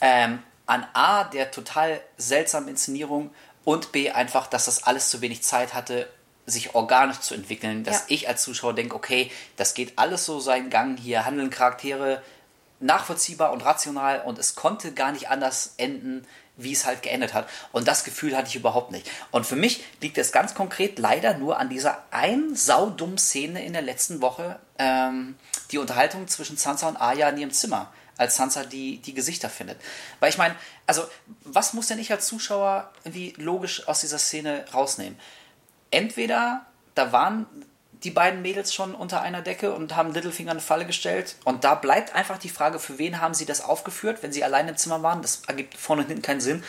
ähm, 0.00 0.40
an 0.66 0.86
A, 0.92 1.24
der 1.24 1.50
total 1.50 2.00
seltsamen 2.16 2.68
Inszenierung 2.68 3.30
und 3.64 3.90
B 3.90 4.12
einfach, 4.12 4.46
dass 4.46 4.66
das 4.66 4.84
alles 4.84 5.10
zu 5.10 5.20
wenig 5.20 5.42
Zeit 5.42 5.74
hatte, 5.74 6.08
sich 6.46 6.76
organisch 6.76 7.18
zu 7.18 7.34
entwickeln, 7.34 7.82
dass 7.82 8.02
Ja. 8.02 8.04
ich 8.06 8.28
als 8.28 8.44
Zuschauer 8.44 8.72
denke, 8.72 8.94
okay, 8.94 9.32
das 9.56 9.74
geht 9.74 9.98
alles 9.98 10.26
so 10.26 10.38
seinen 10.38 10.70
Gang, 10.70 10.96
hier 10.96 11.24
handeln 11.24 11.50
Charaktere 11.50 12.22
nachvollziehbar 12.78 13.50
und 13.50 13.64
rational 13.64 14.20
und 14.20 14.38
es 14.38 14.54
konnte 14.54 14.92
gar 14.92 15.10
nicht 15.10 15.28
anders 15.28 15.74
enden, 15.76 16.24
wie 16.56 16.72
es 16.72 16.86
halt 16.86 17.02
geendet 17.02 17.34
hat. 17.34 17.48
Und 17.72 17.88
das 17.88 18.04
Gefühl 18.04 18.36
hatte 18.36 18.48
ich 18.48 18.56
überhaupt 18.56 18.90
nicht. 18.90 19.10
Und 19.30 19.46
für 19.46 19.56
mich 19.56 19.84
liegt 20.00 20.18
es 20.18 20.32
ganz 20.32 20.54
konkret 20.54 20.98
leider 20.98 21.36
nur 21.36 21.58
an 21.58 21.68
dieser 21.68 22.04
ein 22.10 22.54
saudummen 22.54 23.18
Szene 23.18 23.64
in 23.64 23.72
der 23.72 23.82
letzten 23.82 24.20
Woche, 24.20 24.58
ähm, 24.78 25.36
die 25.70 25.78
Unterhaltung 25.78 26.28
zwischen 26.28 26.56
Sansa 26.56 26.88
und 26.88 26.96
Arya 26.96 27.28
in 27.30 27.38
ihrem 27.38 27.52
Zimmer, 27.52 27.92
als 28.16 28.36
Sansa 28.36 28.64
die, 28.64 28.98
die 28.98 29.14
Gesichter 29.14 29.48
findet. 29.50 29.80
Weil 30.20 30.30
ich 30.30 30.38
meine, 30.38 30.54
also 30.86 31.04
was 31.42 31.72
muss 31.72 31.88
denn 31.88 31.98
ich 31.98 32.12
als 32.12 32.26
Zuschauer 32.26 32.92
irgendwie 33.04 33.34
logisch 33.36 33.88
aus 33.88 34.00
dieser 34.00 34.18
Szene 34.18 34.64
rausnehmen? 34.72 35.18
entweder 35.94 36.66
da 36.94 37.12
waren 37.12 37.46
die 38.04 38.10
beiden 38.10 38.42
Mädels 38.42 38.72
schon 38.74 38.94
unter 38.94 39.22
einer 39.22 39.42
Decke 39.42 39.72
und 39.74 39.96
haben 39.96 40.12
Littlefinger 40.12 40.50
eine 40.52 40.60
Falle 40.60 40.84
gestellt. 40.86 41.36
Und 41.44 41.64
da 41.64 41.74
bleibt 41.74 42.14
einfach 42.14 42.38
die 42.38 42.48
Frage, 42.50 42.78
für 42.78 42.98
wen 42.98 43.20
haben 43.20 43.34
sie 43.34 43.46
das 43.46 43.62
aufgeführt, 43.62 44.22
wenn 44.22 44.32
sie 44.32 44.44
allein 44.44 44.68
im 44.68 44.76
Zimmer 44.76 45.02
waren? 45.02 45.22
Das 45.22 45.42
ergibt 45.46 45.76
vorne 45.76 46.02
und 46.02 46.08
hinten 46.08 46.22
keinen 46.22 46.40
Sinn. 46.40 46.62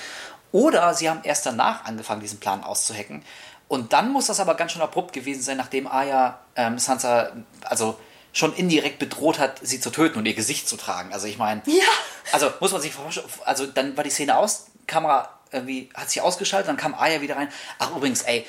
Oder 0.51 0.93
sie 0.93 1.09
haben 1.09 1.19
erst 1.23 1.45
danach 1.45 1.85
angefangen, 1.85 2.21
diesen 2.21 2.39
Plan 2.39 2.63
auszuhacken. 2.63 3.23
Und 3.67 3.93
dann 3.93 4.11
muss 4.11 4.27
das 4.27 4.39
aber 4.39 4.55
ganz 4.55 4.71
schön 4.71 4.81
abrupt 4.81 5.11
gewesen 5.11 5.41
sein, 5.41 5.57
nachdem 5.57 5.87
Arya 5.87 6.39
ähm, 6.55 6.79
Sansa 6.79 7.31
also 7.63 7.99
schon 8.31 8.53
indirekt 8.53 8.99
bedroht 8.99 9.39
hat, 9.39 9.59
sie 9.61 9.79
zu 9.79 9.89
töten 9.89 10.19
und 10.19 10.25
ihr 10.25 10.33
Gesicht 10.33 10.67
zu 10.69 10.77
tragen. 10.77 11.11
Also 11.13 11.27
ich 11.27 11.37
meine, 11.37 11.61
Ja. 11.65 11.83
also 12.31 12.51
muss 12.59 12.71
man 12.71 12.81
sich 12.81 12.93
vorstellen, 12.93 13.27
also 13.43 13.65
dann 13.65 13.97
war 13.97 14.03
die 14.03 14.09
Szene 14.09 14.37
aus, 14.37 14.67
Kamera 14.87 15.29
irgendwie 15.51 15.89
hat 15.95 16.09
sich 16.09 16.21
ausgeschaltet, 16.21 16.67
dann 16.67 16.77
kam 16.77 16.93
Arya 16.93 17.21
wieder 17.21 17.37
rein. 17.37 17.49
Ach 17.79 17.95
übrigens, 17.95 18.21
ey, 18.23 18.45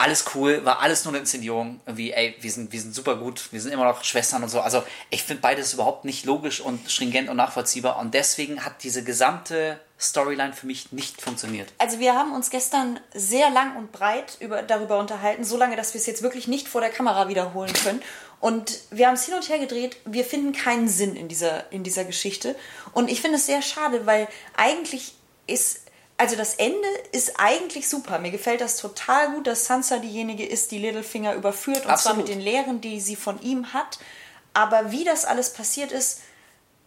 alles 0.00 0.24
cool, 0.34 0.64
war 0.64 0.80
alles 0.80 1.04
nur 1.04 1.12
eine 1.12 1.18
Inszenierung. 1.18 1.80
Irgendwie, 1.84 2.12
ey, 2.12 2.36
wir 2.40 2.52
sind, 2.52 2.72
wir 2.72 2.80
sind 2.80 2.94
super 2.94 3.16
gut, 3.16 3.48
wir 3.50 3.60
sind 3.60 3.72
immer 3.72 3.84
noch 3.84 4.04
Schwestern 4.04 4.44
und 4.44 4.48
so. 4.48 4.60
Also 4.60 4.84
ich 5.10 5.24
finde 5.24 5.42
beides 5.42 5.74
überhaupt 5.74 6.04
nicht 6.04 6.24
logisch 6.24 6.60
und 6.60 6.88
stringent 6.88 7.28
und 7.28 7.36
nachvollziehbar. 7.36 7.98
Und 7.98 8.14
deswegen 8.14 8.64
hat 8.64 8.84
diese 8.84 9.02
gesamte 9.02 9.80
Storyline 10.00 10.52
für 10.52 10.66
mich 10.66 10.92
nicht 10.92 11.20
funktioniert. 11.20 11.72
Also 11.78 11.98
wir 11.98 12.14
haben 12.14 12.32
uns 12.32 12.50
gestern 12.50 13.00
sehr 13.12 13.50
lang 13.50 13.74
und 13.74 13.90
breit 13.90 14.36
über, 14.38 14.62
darüber 14.62 15.00
unterhalten, 15.00 15.42
so 15.42 15.56
lange, 15.56 15.74
dass 15.74 15.94
wir 15.94 16.00
es 16.00 16.06
jetzt 16.06 16.22
wirklich 16.22 16.46
nicht 16.46 16.68
vor 16.68 16.80
der 16.80 16.90
Kamera 16.90 17.28
wiederholen 17.28 17.72
können. 17.72 18.00
Und 18.38 18.78
wir 18.90 19.08
haben 19.08 19.14
es 19.14 19.24
hin 19.24 19.34
und 19.34 19.48
her 19.48 19.58
gedreht. 19.58 19.96
Wir 20.04 20.24
finden 20.24 20.52
keinen 20.52 20.86
Sinn 20.86 21.16
in 21.16 21.26
dieser, 21.26 21.72
in 21.72 21.82
dieser 21.82 22.04
Geschichte. 22.04 22.54
Und 22.92 23.10
ich 23.10 23.20
finde 23.20 23.38
es 23.38 23.46
sehr 23.46 23.62
schade, 23.62 24.06
weil 24.06 24.28
eigentlich 24.56 25.14
ist, 25.48 25.80
also 26.18 26.36
das 26.36 26.56
Ende 26.56 26.88
ist 27.12 27.38
eigentlich 27.38 27.88
super. 27.88 28.18
Mir 28.18 28.30
gefällt 28.30 28.60
das 28.60 28.76
total 28.76 29.30
gut, 29.30 29.46
dass 29.46 29.64
Sansa 29.64 29.98
diejenige 29.98 30.44
ist, 30.44 30.72
die 30.72 30.78
Littlefinger 30.78 31.34
überführt. 31.34 31.78
Und 31.78 31.84
zwar 31.84 31.92
Absolut. 31.94 32.18
mit 32.18 32.28
den 32.28 32.40
Lehren, 32.40 32.80
die 32.80 33.00
sie 33.00 33.16
von 33.16 33.40
ihm 33.40 33.72
hat. 33.72 33.98
Aber 34.52 34.90
wie 34.90 35.04
das 35.04 35.24
alles 35.24 35.52
passiert 35.52 35.92
ist, 35.92 36.20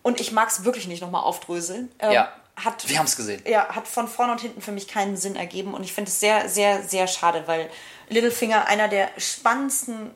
und 0.03 0.19
ich 0.19 0.31
mag 0.31 0.49
es 0.49 0.63
wirklich 0.63 0.87
nicht 0.87 1.01
nochmal 1.01 1.23
aufdröseln, 1.23 1.91
ähm, 1.99 2.11
Ja, 2.11 2.33
hat 2.55 2.87
wir 2.89 2.97
haben's 2.97 3.15
gesehen. 3.15 3.41
ja, 3.45 3.69
hat 3.69 3.87
von 3.87 4.07
vorne 4.07 4.33
und 4.33 4.41
hinten 4.41 4.61
für 4.61 4.71
mich 4.71 4.87
keinen 4.87 5.15
Sinn 5.15 5.35
ergeben 5.35 5.73
und 5.73 5.83
ich 5.83 5.93
finde 5.93 6.09
es 6.09 6.19
sehr, 6.19 6.49
sehr, 6.49 6.83
sehr 6.83 7.07
schade, 7.07 7.43
weil 7.45 7.69
Littlefinger 8.09 8.65
einer 8.67 8.87
der 8.87 9.09
spannendsten, 9.17 10.11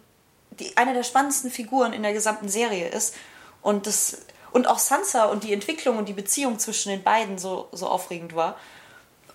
die, 0.59 0.75
einer 0.75 0.93
der 0.93 1.03
spannendsten 1.03 1.51
Figuren 1.51 1.93
in 1.93 2.03
der 2.03 2.13
gesamten 2.13 2.49
Serie 2.49 2.89
ist 2.89 3.15
und 3.61 3.87
das 3.87 4.17
und 4.51 4.67
auch 4.67 4.79
Sansa 4.79 5.25
und 5.25 5.43
die 5.43 5.53
Entwicklung 5.53 5.97
und 5.97 6.07
die 6.07 6.13
Beziehung 6.13 6.59
zwischen 6.59 6.89
den 6.89 7.03
beiden 7.03 7.37
so, 7.37 7.67
so 7.71 7.87
aufregend 7.87 8.35
war. 8.35 8.57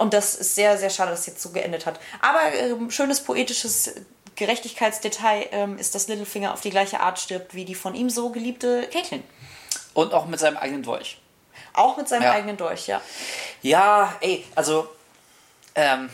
Und 0.00 0.14
das 0.14 0.34
ist 0.34 0.54
sehr, 0.54 0.78
sehr 0.78 0.88
schade, 0.88 1.10
dass 1.10 1.20
es 1.20 1.26
jetzt 1.26 1.42
so 1.42 1.50
geendet 1.50 1.84
hat. 1.84 2.00
Aber 2.22 2.40
ähm, 2.54 2.90
schönes 2.90 3.20
poetisches 3.20 3.96
Gerechtigkeitsdetail 4.34 5.48
ähm, 5.52 5.76
ist, 5.76 5.94
dass 5.94 6.08
Littlefinger 6.08 6.54
auf 6.54 6.62
die 6.62 6.70
gleiche 6.70 7.00
Art 7.00 7.18
stirbt 7.18 7.54
wie 7.54 7.66
die 7.66 7.74
von 7.74 7.94
ihm 7.94 8.08
so 8.08 8.30
geliebte 8.30 8.88
Caitlin. 8.90 9.22
Und 9.92 10.14
auch 10.14 10.24
mit 10.24 10.40
seinem 10.40 10.56
eigenen 10.56 10.82
Dolch. 10.82 11.20
Auch 11.74 11.98
mit 11.98 12.08
seinem 12.08 12.22
Ja. 12.22 12.32
eigenen 12.32 12.56
Dolch, 12.56 12.86
ja. 12.86 13.02
Ja, 13.60 14.16
ey, 14.22 14.42
also 14.54 14.88
ähm, 15.74 16.08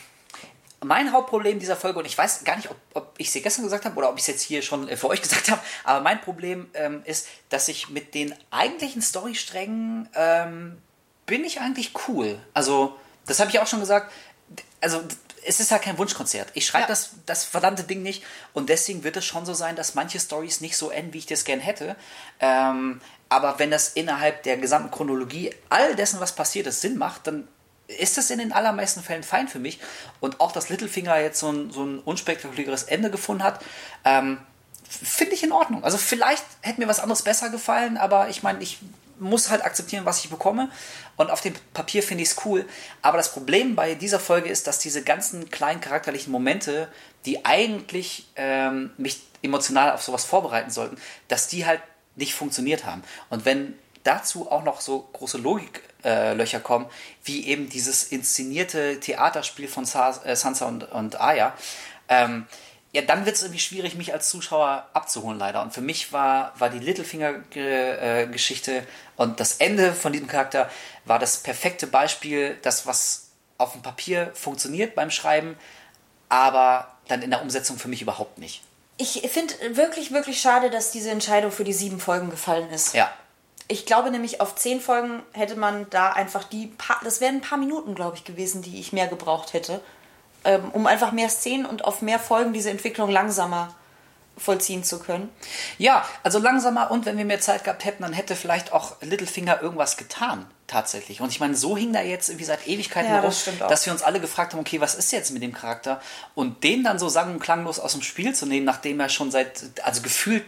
mein 0.84 1.12
Hauptproblem 1.12 1.60
dieser 1.60 1.76
Folge, 1.76 2.00
und 2.00 2.06
ich 2.06 2.18
weiß 2.18 2.42
gar 2.42 2.56
nicht, 2.56 2.68
ob, 2.68 2.76
ob 2.94 3.14
ich 3.18 3.28
es 3.28 3.34
dir 3.34 3.42
gestern 3.42 3.62
gesagt 3.66 3.84
habe 3.84 3.96
oder 3.96 4.08
ob 4.08 4.16
ich 4.16 4.22
es 4.22 4.26
jetzt 4.26 4.42
hier 4.42 4.62
schon 4.62 4.88
äh, 4.88 4.96
für 4.96 5.06
euch 5.10 5.22
gesagt 5.22 5.48
habe, 5.48 5.60
aber 5.84 6.00
mein 6.00 6.20
Problem 6.20 6.68
ähm, 6.74 7.02
ist, 7.04 7.28
dass 7.50 7.68
ich 7.68 7.88
mit 7.88 8.14
den 8.14 8.34
eigentlichen 8.50 9.00
Storysträngen 9.00 10.08
ähm, 10.16 10.78
bin 11.24 11.44
ich 11.44 11.60
eigentlich 11.60 11.92
cool. 12.08 12.40
Also, 12.52 12.96
das 13.26 13.40
habe 13.40 13.50
ich 13.50 13.58
auch 13.58 13.66
schon 13.66 13.80
gesagt. 13.80 14.12
Also, 14.80 15.02
es 15.48 15.60
ist 15.60 15.70
halt 15.70 15.82
kein 15.82 15.96
Wunschkonzert. 15.98 16.48
Ich 16.54 16.66
schreibe 16.66 16.82
Ja. 16.82 16.88
das, 16.88 17.10
das 17.24 17.44
verdammte 17.44 17.84
Ding 17.84 18.02
nicht 18.02 18.24
und 18.52 18.68
deswegen 18.68 19.04
wird 19.04 19.16
es 19.16 19.24
schon 19.24 19.46
so 19.46 19.54
sein, 19.54 19.76
dass 19.76 19.94
manche 19.94 20.18
Stories 20.18 20.60
nicht 20.60 20.76
so 20.76 20.90
enden, 20.90 21.12
wie 21.12 21.18
ich 21.18 21.26
das 21.26 21.44
gern 21.44 21.60
hätte. 21.60 21.94
Ähm, 22.40 23.00
aber 23.28 23.58
wenn 23.58 23.70
das 23.70 23.88
innerhalb 23.88 24.42
der 24.42 24.56
gesamten 24.56 24.90
Chronologie 24.90 25.52
all 25.68 25.94
dessen, 25.94 26.20
was 26.20 26.34
passiert 26.34 26.66
ist, 26.66 26.80
Sinn 26.80 26.98
macht, 26.98 27.26
dann 27.26 27.46
ist 27.88 28.18
das 28.18 28.30
in 28.30 28.38
den 28.40 28.52
allermeisten 28.52 29.02
Fällen 29.02 29.22
fein 29.22 29.46
für 29.46 29.60
mich. 29.60 29.78
Und 30.18 30.40
auch, 30.40 30.50
dass 30.50 30.68
Littlefinger 30.68 31.18
jetzt 31.20 31.38
so 31.38 31.50
ein, 31.52 31.70
so 31.70 31.84
ein 31.84 32.00
unspektakuläres 32.00 32.82
Ende 32.84 33.10
gefunden 33.10 33.44
hat, 33.44 33.60
ähm, 34.04 34.38
finde 34.88 35.34
ich 35.34 35.44
in 35.44 35.52
Ordnung. 35.52 35.84
Also 35.84 35.96
vielleicht 35.96 36.44
hätte 36.62 36.80
mir 36.80 36.88
was 36.88 36.98
anderes 37.00 37.22
besser 37.22 37.50
gefallen, 37.50 37.96
aber 37.96 38.28
ich 38.28 38.42
meine, 38.42 38.62
ich 38.62 38.78
muss 39.18 39.50
halt 39.50 39.64
akzeptieren, 39.64 40.04
was 40.04 40.24
ich 40.24 40.30
bekomme. 40.30 40.70
Und 41.16 41.30
auf 41.30 41.40
dem 41.40 41.54
Papier 41.72 42.02
finde 42.02 42.22
ich 42.22 42.30
es 42.30 42.44
cool. 42.44 42.66
Aber 43.02 43.16
das 43.16 43.32
Problem 43.32 43.74
bei 43.74 43.94
dieser 43.94 44.20
Folge 44.20 44.48
ist, 44.48 44.66
dass 44.66 44.78
diese 44.78 45.02
ganzen 45.02 45.50
kleinen 45.50 45.80
charakterlichen 45.80 46.30
Momente, 46.30 46.88
die 47.24 47.44
eigentlich 47.44 48.28
ähm, 48.36 48.90
mich 48.96 49.22
emotional 49.42 49.92
auf 49.92 50.02
sowas 50.02 50.24
vorbereiten 50.24 50.70
sollten, 50.70 50.96
dass 51.28 51.48
die 51.48 51.66
halt 51.66 51.80
nicht 52.16 52.34
funktioniert 52.34 52.84
haben. 52.84 53.02
Und 53.30 53.44
wenn 53.44 53.74
dazu 54.02 54.50
auch 54.50 54.62
noch 54.62 54.80
so 54.80 55.08
große 55.12 55.38
Logiklöcher 55.38 56.58
äh, 56.58 56.62
kommen, 56.62 56.86
wie 57.24 57.46
eben 57.46 57.68
dieses 57.68 58.04
inszenierte 58.04 59.00
Theaterspiel 59.00 59.68
von 59.68 59.84
äh, 59.84 60.36
Sansa 60.36 60.66
und, 60.66 60.84
und 60.92 61.20
Arya, 61.20 61.54
ähm, 62.08 62.46
ja, 62.96 63.02
dann 63.02 63.26
wird 63.26 63.36
es 63.36 63.42
irgendwie 63.42 63.60
schwierig, 63.60 63.94
mich 63.94 64.14
als 64.14 64.30
Zuschauer 64.30 64.88
abzuholen, 64.94 65.38
leider. 65.38 65.60
Und 65.60 65.74
für 65.74 65.82
mich 65.82 66.14
war, 66.14 66.58
war 66.58 66.70
die 66.70 66.78
Littlefinger-Geschichte 66.78 68.86
und 69.16 69.38
das 69.38 69.58
Ende 69.58 69.92
von 69.92 70.14
diesem 70.14 70.28
Charakter 70.28 70.70
war 71.04 71.18
das 71.18 71.36
perfekte 71.36 71.86
Beispiel, 71.86 72.56
das, 72.62 72.86
was 72.86 73.26
auf 73.58 73.72
dem 73.72 73.82
Papier 73.82 74.30
funktioniert 74.32 74.94
beim 74.94 75.10
Schreiben, 75.10 75.58
aber 76.30 76.90
dann 77.06 77.20
in 77.20 77.28
der 77.28 77.42
Umsetzung 77.42 77.76
für 77.76 77.88
mich 77.88 78.00
überhaupt 78.00 78.38
nicht. 78.38 78.62
Ich 78.96 79.20
finde 79.30 79.52
wirklich, 79.76 80.12
wirklich 80.12 80.40
schade, 80.40 80.70
dass 80.70 80.90
diese 80.90 81.10
Entscheidung 81.10 81.52
für 81.52 81.64
die 81.64 81.74
sieben 81.74 82.00
Folgen 82.00 82.30
gefallen 82.30 82.70
ist. 82.70 82.94
Ja. 82.94 83.12
Ich 83.68 83.84
glaube 83.84 84.10
nämlich, 84.10 84.40
auf 84.40 84.54
zehn 84.54 84.80
Folgen 84.80 85.22
hätte 85.32 85.56
man 85.56 85.90
da 85.90 86.12
einfach 86.12 86.44
die 86.44 86.68
paar, 86.68 86.98
das 87.04 87.20
wären 87.20 87.36
ein 87.36 87.40
paar 87.42 87.58
Minuten, 87.58 87.94
glaube 87.94 88.16
ich, 88.16 88.24
gewesen, 88.24 88.62
die 88.62 88.80
ich 88.80 88.94
mehr 88.94 89.06
gebraucht 89.06 89.52
hätte, 89.52 89.82
ähm, 90.46 90.70
um 90.72 90.86
einfach 90.86 91.12
mehr 91.12 91.28
Szenen 91.28 91.66
und 91.66 91.84
auf 91.84 92.02
mehr 92.02 92.18
Folgen 92.18 92.52
diese 92.52 92.70
Entwicklung 92.70 93.10
langsamer 93.10 93.74
vollziehen 94.38 94.84
zu 94.84 94.98
können. 94.98 95.30
Ja, 95.78 96.04
also 96.22 96.38
langsamer 96.38 96.90
und 96.90 97.06
wenn 97.06 97.16
wir 97.16 97.24
mehr 97.24 97.40
Zeit 97.40 97.64
gehabt 97.64 97.84
hätten, 97.84 98.02
dann 98.02 98.12
hätte 98.12 98.36
vielleicht 98.36 98.72
auch 98.72 98.96
Littlefinger 99.00 99.62
irgendwas 99.62 99.96
getan, 99.96 100.44
tatsächlich. 100.66 101.22
Und 101.22 101.30
ich 101.30 101.40
meine, 101.40 101.54
so 101.56 101.76
hing 101.76 101.92
da 101.92 102.02
jetzt 102.02 102.28
irgendwie 102.28 102.44
seit 102.44 102.66
Ewigkeiten 102.66 103.10
Ja, 103.10 103.22
das 103.22 103.46
rum, 103.46 103.54
auch. 103.62 103.68
dass 103.68 103.86
wir 103.86 103.92
uns 103.92 104.02
alle 104.02 104.20
gefragt 104.20 104.52
haben, 104.52 104.60
okay, 104.60 104.80
was 104.80 104.94
ist 104.94 105.10
jetzt 105.10 105.30
mit 105.30 105.42
dem 105.42 105.54
Charakter? 105.54 106.02
Und 106.34 106.64
den 106.64 106.84
dann 106.84 106.98
so 106.98 107.08
sang- 107.08 107.32
und 107.32 107.40
klanglos 107.40 107.78
aus 107.78 107.92
dem 107.92 108.02
Spiel 108.02 108.34
zu 108.34 108.44
nehmen, 108.44 108.66
nachdem 108.66 109.00
er 109.00 109.08
schon 109.08 109.30
seit, 109.30 109.64
also 109.82 110.02
gefühlt 110.02 110.44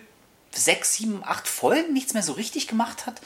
sechs, 0.51 0.95
sieben, 0.95 1.23
acht 1.25 1.49
Folgen 1.49 1.93
nichts 1.93 2.15
mehr 2.15 2.23
so 2.23 2.33
richtig 2.33 2.69
gemacht 2.69 3.07
hat, 3.07 3.21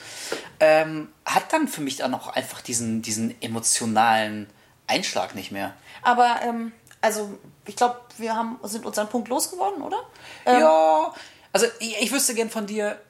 ähm, 0.61 1.09
hat 1.25 1.53
dann 1.53 1.67
für 1.67 1.81
mich 1.81 1.97
dann 1.97 2.15
auch 2.15 2.29
einfach 2.29 2.61
diesen, 2.61 3.03
diesen 3.03 3.41
emotionalen 3.43 4.49
Einschlag 4.87 5.35
nicht 5.35 5.51
mehr. 5.51 5.75
Aber, 6.03 6.41
ähm, 6.43 6.73
also, 7.01 7.39
ich 7.67 7.77
glaube, 7.77 8.01
wir 8.19 8.35
haben, 8.35 8.59
sind 8.65 8.85
unseren 8.87 9.09
Punkt 9.09 9.29
losgeworden, 9.29 9.83
oder? 9.83 9.99
Ähm, 10.47 10.61
Ja, 10.61 11.15
also 11.53 11.67
ich, 11.81 12.01
ich 12.01 12.13
wüsste 12.13 12.35
gern 12.35 12.51
von 12.51 12.67
dir, 12.67 13.01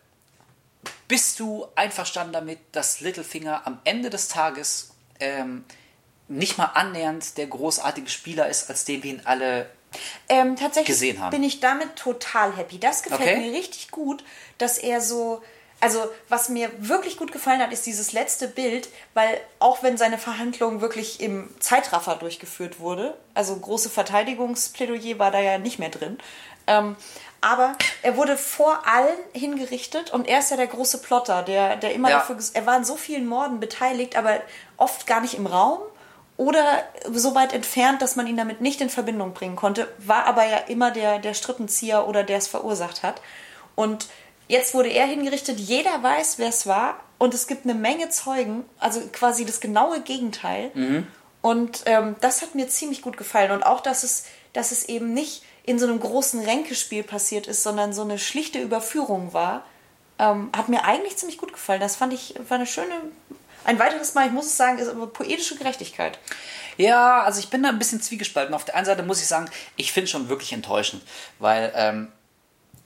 bist 1.09 1.39
du 1.41 1.67
einverstanden 1.75 2.33
damit, 2.33 2.59
dass 2.73 3.01
Littlefinger 3.01 3.67
am 3.67 3.79
Ende 3.85 4.11
des 4.11 4.29
Tages 4.29 4.91
ähm, 5.21 5.65
nicht 6.29 6.59
mal 6.59 6.71
annähernd 6.75 7.37
der 7.37 7.47
großartige 7.47 8.09
Spieler 8.09 8.49
ist, 8.49 8.69
als 8.71 8.85
den 8.85 9.03
wir 9.03 9.11
ihn 9.13 9.23
alle. 9.25 9.69
Ähm, 10.29 10.57
tatsächlich 10.57 10.87
gesehen 10.87 11.21
haben. 11.21 11.31
bin 11.31 11.43
ich 11.43 11.61
damit 11.61 11.97
total 11.97 12.57
happy. 12.57 12.79
Das 12.79 13.03
gefällt 13.03 13.21
Okay. 13.21 13.37
mir 13.51 13.53
richtig 13.53 13.91
gut, 13.91 14.25
dass 14.59 14.79
er 14.79 15.01
so. 15.03 15.43
Also, 15.83 16.09
was 16.29 16.49
mir 16.49 16.71
wirklich 16.79 17.17
gut 17.17 17.33
gefallen 17.33 17.61
hat, 17.61 17.73
ist 17.73 17.87
dieses 17.87 18.13
letzte 18.13 18.47
Bild, 18.47 18.89
weil 19.15 19.41
auch 19.59 19.83
wenn 19.83 19.97
seine 19.97 20.17
Verhandlung 20.17 20.81
wirklich 20.81 21.21
im 21.21 21.51
Zeitraffer 21.59 22.15
durchgeführt 22.15 22.79
wurde, 22.79 23.17
also 23.35 23.57
große 23.57 23.91
Verteidigungsplädoyer 23.91 25.19
war 25.19 25.33
da 25.33 25.41
ja 25.41 25.59
nicht 25.59 25.81
mehr 25.81 25.89
drin, 25.89 26.19
ähm, 26.69 26.95
aber 27.41 27.75
er 28.03 28.17
wurde 28.17 28.37
vor 28.37 28.87
allen 28.87 29.19
hingerichtet 29.33 30.13
und 30.13 30.29
er 30.29 30.39
ist 30.39 30.53
ja 30.53 30.57
der 30.57 30.69
große 30.69 30.99
Plotter, 30.99 31.43
der, 31.43 31.75
der 31.75 31.93
immer 31.95 32.11
Ja. 32.11 32.19
dafür, 32.19 32.37
er 32.55 32.65
war 32.65 32.75
an 32.75 32.85
so 32.85 32.95
vielen 32.95 33.27
Morden 33.27 33.59
beteiligt, 33.59 34.15
aber 34.15 34.41
oft 34.77 35.09
gar 35.09 35.21
nicht 35.21 35.35
im 35.35 35.49
Raum 35.49 35.81
oder 36.37 36.85
so 37.11 37.35
weit 37.35 37.53
entfernt, 37.53 38.01
dass 38.03 38.15
man 38.15 38.29
ihn 38.29 38.37
damit 38.37 38.61
nicht 38.61 38.81
in 38.81 38.89
Verbindung 38.89 39.35
bringen 39.35 39.57
konnte, 39.57 39.89
war 39.99 40.27
aber 40.27 40.47
ja 40.47 40.59
immer 40.59 40.93
der, 40.93 41.19
der 41.19 41.35
Strippenzieher 41.35 42.07
oder 42.07 42.23
der 42.23 42.39
es 42.39 42.47
verursacht 42.47 43.03
hat. 43.03 43.21
Und 43.75 44.07
jetzt 44.49 44.75
wurde 44.75 44.91
er 44.91 45.07
hingerichtet, 45.07 45.59
jeder 45.59 46.03
weiß, 46.03 46.39
wer 46.39 46.49
es 46.49 46.67
war 46.67 47.01
und 47.19 47.35
es 47.35 47.47
gibt 47.47 47.65
eine 47.65 47.75
Menge 47.75 48.09
Zeugen, 48.11 48.65
also 48.79 49.01
quasi 49.13 49.45
das 49.45 49.61
genaue 49.61 50.01
Gegenteil. 50.01 50.71
Mhm. 50.75 51.07
Und 51.41 51.83
ähm, 51.87 52.17
das 52.21 52.43
hat 52.43 52.55
mir 52.55 52.69
ziemlich 52.69 53.03
gut 53.03 53.17
gefallen. 53.17 53.51
Und 53.51 53.65
auch, 53.65 53.81
dass 53.81 54.05
es, 54.05 54.27
dass 54.53 54.71
es 54.71 54.85
eben 54.85 55.13
nicht 55.13 55.43
in 55.65 55.79
so 55.79 55.87
einem 55.87 56.01
großen 56.01 56.41
Ränkespiel 56.41 57.03
passiert 57.03 57.47
ist, 57.47 57.63
sondern 57.63 57.93
so 57.93 58.03
eine 58.03 58.19
schlichte 58.19 58.61
Überführung 58.61 59.33
war, 59.33 59.65
ähm, 60.19 60.51
hat 60.57 60.69
mir 60.69 60.85
eigentlich 60.85 61.17
ziemlich 61.17 61.39
gut 61.39 61.53
gefallen. 61.53 61.81
Das 61.81 61.97
fand 61.97 62.13
ich, 62.13 62.35
war 62.49 62.57
eine 62.57 62.67
schöne, 62.67 62.95
ein 63.65 63.79
weiteres 63.79 64.15
Mal, 64.15 64.27
ich 64.27 64.33
muss 64.33 64.47
es 64.47 64.57
sagen, 64.57 64.79
ist 64.79 64.89
aber 64.89 65.07
poetische 65.07 65.57
Gerechtigkeit. 65.57 66.19
Ja, 66.77 67.23
also 67.23 67.41
ich 67.41 67.51
bin 67.51 67.63
da 67.63 67.69
ein 67.69 67.79
bisschen 67.79 68.01
zwiegespalten. 68.01 68.55
Auf 68.55 68.65
der 68.65 68.77
einen 68.77 68.87
Seite 68.87 69.03
muss 69.03 69.21
ich 69.21 69.27
sagen, 69.27 69.51
ich 69.77 69.93
finde 69.93 70.05
es 70.05 70.11
schon 70.11 70.29
wirklich 70.29 70.53
enttäuschend, 70.53 71.03
weil 71.39 71.73
ähm, 71.77 72.13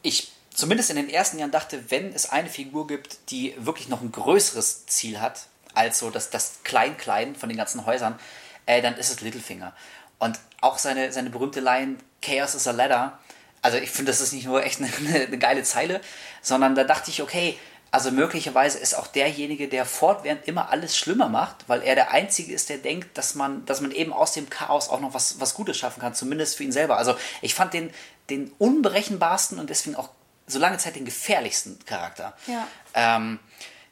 ich 0.03 0.33
zumindest 0.57 0.91
in 0.91 0.97
den 0.97 1.09
ersten 1.09 1.39
Jahren 1.39 1.51
dachte, 1.53 1.91
wenn 1.91 2.13
es 2.13 2.31
eine 2.31 2.49
Figur 2.49 2.87
gibt, 2.87 3.31
die 3.31 3.55
wirklich 3.59 3.89
noch 3.89 4.01
ein 4.01 4.11
größeres 4.11 4.87
Ziel 4.87 5.21
hat, 5.21 5.47
als 5.75 5.99
so 5.99 6.11
das, 6.11 6.31
das 6.31 6.61
Klein-Klein 6.65 7.37
von 7.37 7.49
den 7.49 7.59
ganzen 7.59 7.87
Häusern, 7.87 8.19
äh, 8.65 8.83
dann 8.83 8.97
ist 8.97 9.11
es 9.11 9.21
Littlefinger. 9.21 9.75
Und 10.19 10.41
auch 10.63 10.79
seine, 10.79 11.13
seine 11.13 11.31
berühmte 11.31 11.61
Line, 11.61 11.97
Chaos 12.23 12.55
is 12.55 12.67
a 12.67 12.73
Ladder, 12.73 13.19
also 13.61 13.79
ich 13.79 13.91
finde, 13.91 14.11
das 14.11 14.21
ist 14.21 14.33
nicht 14.33 14.47
nur 14.47 14.65
echt 14.65 14.81
eine, 14.81 14.91
eine 15.27 15.39
geile 15.39 15.63
Zeile, 15.63 16.01
sondern 16.41 16.75
da 16.75 16.85
dachte 16.85 17.11
ich, 17.11 17.23
okay, 17.23 17.59
also 17.91 18.11
möglicherweise 18.11 18.79
ist 18.79 18.95
auch 18.95 19.07
derjenige, 19.07 19.69
der 19.69 19.85
fortwährend 19.85 20.47
immer 20.49 20.71
alles 20.71 20.97
schlimmer 20.97 21.29
macht, 21.29 21.69
weil 21.69 21.83
er 21.83 21.95
der 21.95 22.11
Einzige 22.11 22.53
ist, 22.53 22.69
der 22.69 22.79
denkt, 22.79 23.17
dass 23.17 23.35
man, 23.35 23.65
dass 23.65 23.81
man 23.81 23.91
eben 23.91 24.13
aus 24.13 24.33
dem 24.33 24.51
Chaos 24.51 24.89
auch 24.89 25.01
noch 25.01 25.15
was, 25.15 25.41
was 25.41 25.55
Gutes 25.55 25.79
schaffen 25.79 26.01
kann, 26.01 26.15
zumindest 26.15 26.57
für 26.57 26.65
ihn 26.65 26.73
selber. 26.73 26.99
Also 26.99 27.15
ich 27.43 27.55
fand 27.55 27.75
den, 27.75 27.91
den 28.29 28.53
unberechenbarsten 28.59 29.59
und 29.59 29.71
deswegen 29.71 29.97
auch 29.97 30.11
so 30.47 30.59
lange 30.59 30.79
Zeit 30.79 30.97
den 30.97 31.05
gefährlichsten 31.05 31.79
Charakter. 31.87 32.37
Ja. 32.47 32.67
Ähm, 32.95 33.39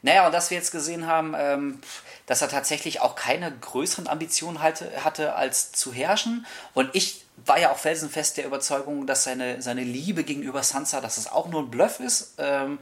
naja, 0.01 0.27
und 0.27 0.33
dass 0.33 0.51
wir 0.51 0.57
jetzt 0.57 0.71
gesehen 0.71 1.07
haben, 1.07 1.33
ähm, 1.37 1.81
dass 2.27 2.41
er 2.41 2.49
tatsächlich 2.49 3.01
auch 3.01 3.15
keine 3.15 3.51
größeren 3.51 4.07
Ambitionen 4.07 4.61
hatte, 4.61 5.03
hatte, 5.03 5.35
als 5.35 5.71
zu 5.71 5.91
herrschen. 5.93 6.45
Und 6.73 6.89
ich 6.93 7.25
war 7.45 7.59
ja 7.59 7.71
auch 7.71 7.77
felsenfest 7.77 8.37
der 8.37 8.45
Überzeugung, 8.45 9.07
dass 9.07 9.23
seine, 9.23 9.61
seine 9.61 9.83
Liebe 9.83 10.23
gegenüber 10.23 10.63
Sansa, 10.63 11.01
dass 11.01 11.17
es 11.17 11.31
auch 11.31 11.47
nur 11.47 11.63
ein 11.63 11.71
Bluff 11.71 11.99
ist. 11.99 12.35
Ähm, 12.37 12.79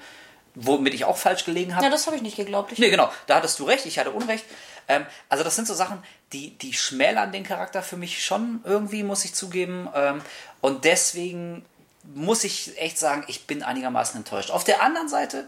womit 0.56 0.94
ich 0.94 1.06
auch 1.06 1.18
falsch 1.18 1.45
gelegen 1.45 1.76
habe. 1.76 1.86
Ja, 1.86 1.91
das 1.91 2.06
habe 2.06 2.16
ich 2.16 2.22
nicht 2.22 2.38
geglaubt. 2.38 2.72
Ich 2.72 2.80
nee, 2.80 2.90
genau, 2.90 3.12
da 3.26 3.38
hattest 3.38 3.58
du 3.60 3.64
recht, 3.64 3.86
ich 3.86 3.98
hatte 3.98 4.12
Unrecht. 4.12 4.45
Ähm, 4.88 5.06
also 5.30 5.44
das 5.44 5.56
sind 5.56 5.68
so 5.68 5.74
Sachen, 5.74 6.04
die, 6.32 6.58
die 6.58 6.74
schmälern 6.74 7.32
den 7.32 7.44
Charakter 7.44 7.82
für 7.82 7.98
mich 7.98 8.24
schon 8.24 8.62
irgendwie, 8.64 9.04
muss 9.04 9.26
ich 9.26 9.34
zugeben. 9.34 9.90
Ähm, 9.95 10.22
und 10.62 10.86
deswegen 10.86 11.66
muss 12.04 12.44
ich 12.44 12.80
echt 12.80 12.98
sagen, 12.98 13.24
ich 13.28 13.48
bin 13.48 13.64
einigermaßen 13.64 14.18
enttäuscht. 14.18 14.52
Auf 14.52 14.64
der 14.64 14.82
anderen 14.82 15.10
Seite 15.10 15.48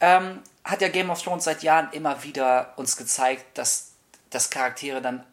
ähm, 0.00 0.40
hat 0.64 0.80
ja 0.80 0.88
Game 0.88 1.10
of 1.10 1.22
Thrones 1.22 1.44
seit 1.44 1.62
Jahren 1.62 1.88
immer 1.92 2.22
wieder 2.22 2.72
uns 2.76 2.96
gezeigt, 2.96 3.56
dass, 3.56 3.92
dass 4.30 4.50
Charaktere 4.50 5.00
dann 5.00 5.24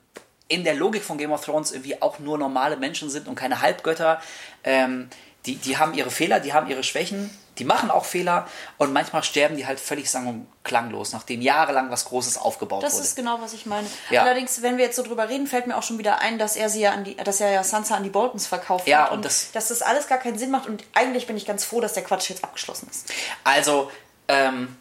in 0.47 0.63
der 0.63 0.75
Logik 0.75 1.03
von 1.03 1.17
Game 1.17 1.31
of 1.31 1.45
Thrones 1.45 1.71
irgendwie 1.71 2.01
auch 2.01 2.19
nur 2.19 2.37
normale 2.37 2.77
Menschen 2.77 3.09
sind 3.09 3.27
und 3.27 3.35
keine 3.35 3.61
Halbgötter. 3.61 4.21
Ähm, 4.63 5.09
die, 5.45 5.55
die 5.55 5.77
haben 5.77 5.93
ihre 5.93 6.11
Fehler, 6.11 6.39
die 6.39 6.53
haben 6.53 6.69
ihre 6.69 6.83
Schwächen, 6.83 7.29
die 7.59 7.65
machen 7.65 7.91
auch 7.91 8.05
Fehler 8.05 8.47
und 8.77 8.93
manchmal 8.93 9.21
sterben 9.23 9.57
die 9.57 9.67
halt 9.67 9.79
völlig 9.79 10.09
sang- 10.09 10.27
und 10.27 10.47
klanglos, 10.63 11.11
nachdem 11.13 11.41
jahrelang 11.41 11.91
was 11.91 12.05
Großes 12.05 12.37
aufgebaut 12.37 12.81
Das 12.83 12.93
wurde. 12.93 13.03
ist 13.03 13.15
genau, 13.15 13.39
was 13.41 13.53
ich 13.53 13.65
meine. 13.65 13.87
Ja. 14.09 14.23
Allerdings, 14.23 14.61
wenn 14.61 14.77
wir 14.77 14.85
jetzt 14.85 14.95
so 14.95 15.03
drüber 15.03 15.29
reden, 15.29 15.45
fällt 15.47 15.67
mir 15.67 15.75
auch 15.77 15.83
schon 15.83 15.97
wieder 15.97 16.19
ein, 16.19 16.39
dass 16.39 16.55
er 16.55 16.69
sie 16.69 16.81
ja 16.81 16.91
an 16.91 17.03
die, 17.03 17.15
dass 17.17 17.39
er 17.41 17.51
ja 17.51 17.63
Sansa 17.63 17.95
an 17.95 18.03
die 18.03 18.09
Boltons 18.09 18.47
verkauft 18.47 18.87
Ja, 18.87 19.03
hat 19.05 19.11
und 19.11 19.25
das- 19.25 19.51
dass 19.51 19.67
das 19.67 19.81
alles 19.81 20.07
gar 20.07 20.17
keinen 20.17 20.37
Sinn 20.39 20.51
macht 20.51 20.67
und 20.67 20.83
eigentlich 20.93 21.27
bin 21.27 21.37
ich 21.37 21.45
ganz 21.45 21.63
froh, 21.65 21.81
dass 21.81 21.93
der 21.93 22.03
Quatsch 22.03 22.29
jetzt 22.29 22.43
abgeschlossen 22.43 22.87
ist. 22.89 23.11
Also, 23.43 23.91
ähm, 24.27 24.75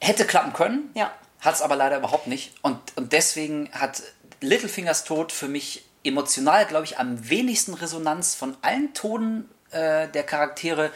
hätte 0.00 0.26
klappen 0.26 0.52
können, 0.52 0.90
Ja. 0.94 1.10
hat 1.40 1.54
es 1.54 1.62
aber 1.62 1.76
leider 1.76 1.96
überhaupt 1.96 2.26
nicht. 2.26 2.52
Und, 2.62 2.78
und 2.96 3.12
deswegen 3.12 3.70
hat 3.72 4.02
Littlefingers 4.40 5.04
Tod 5.04 5.32
für 5.32 5.48
mich 5.48 5.84
emotional, 6.04 6.66
glaube 6.66 6.84
ich, 6.84 6.98
am 6.98 7.28
wenigsten 7.30 7.74
Resonanz 7.74 8.34
von 8.34 8.56
allen 8.62 8.92
Toten 8.94 9.48
äh, 9.72 10.06
der 10.08 10.22
Charaktere 10.22 10.90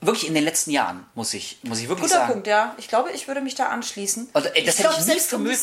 wirklich 0.00 0.26
in 0.28 0.34
den 0.34 0.44
letzten 0.44 0.70
Jahren, 0.70 1.06
muss 1.14 1.34
ich, 1.34 1.58
muss 1.62 1.78
ich 1.78 1.88
wirklich 1.88 2.08
Guter 2.08 2.20
sagen. 2.20 2.32
Punkt, 2.32 2.46
ja. 2.46 2.74
Ich 2.78 2.88
glaube, 2.88 3.10
ich 3.12 3.28
würde 3.28 3.40
mich 3.40 3.54
da 3.54 3.68
anschließen. 3.68 4.28
Also, 4.32 4.48
ey, 4.50 4.64
das 4.64 4.76
ich 4.76 4.80
glaube, 4.80 5.02
selbst 5.02 5.32
um 5.34 5.46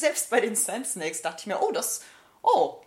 selbst 0.00 0.30
bei 0.30 0.40
den 0.40 0.56
Sandsnakes 0.56 1.22
dachte 1.22 1.38
ich 1.40 1.46
mir, 1.46 1.60
oh, 1.62 1.72
das, 1.72 2.00
oh, 2.42 2.78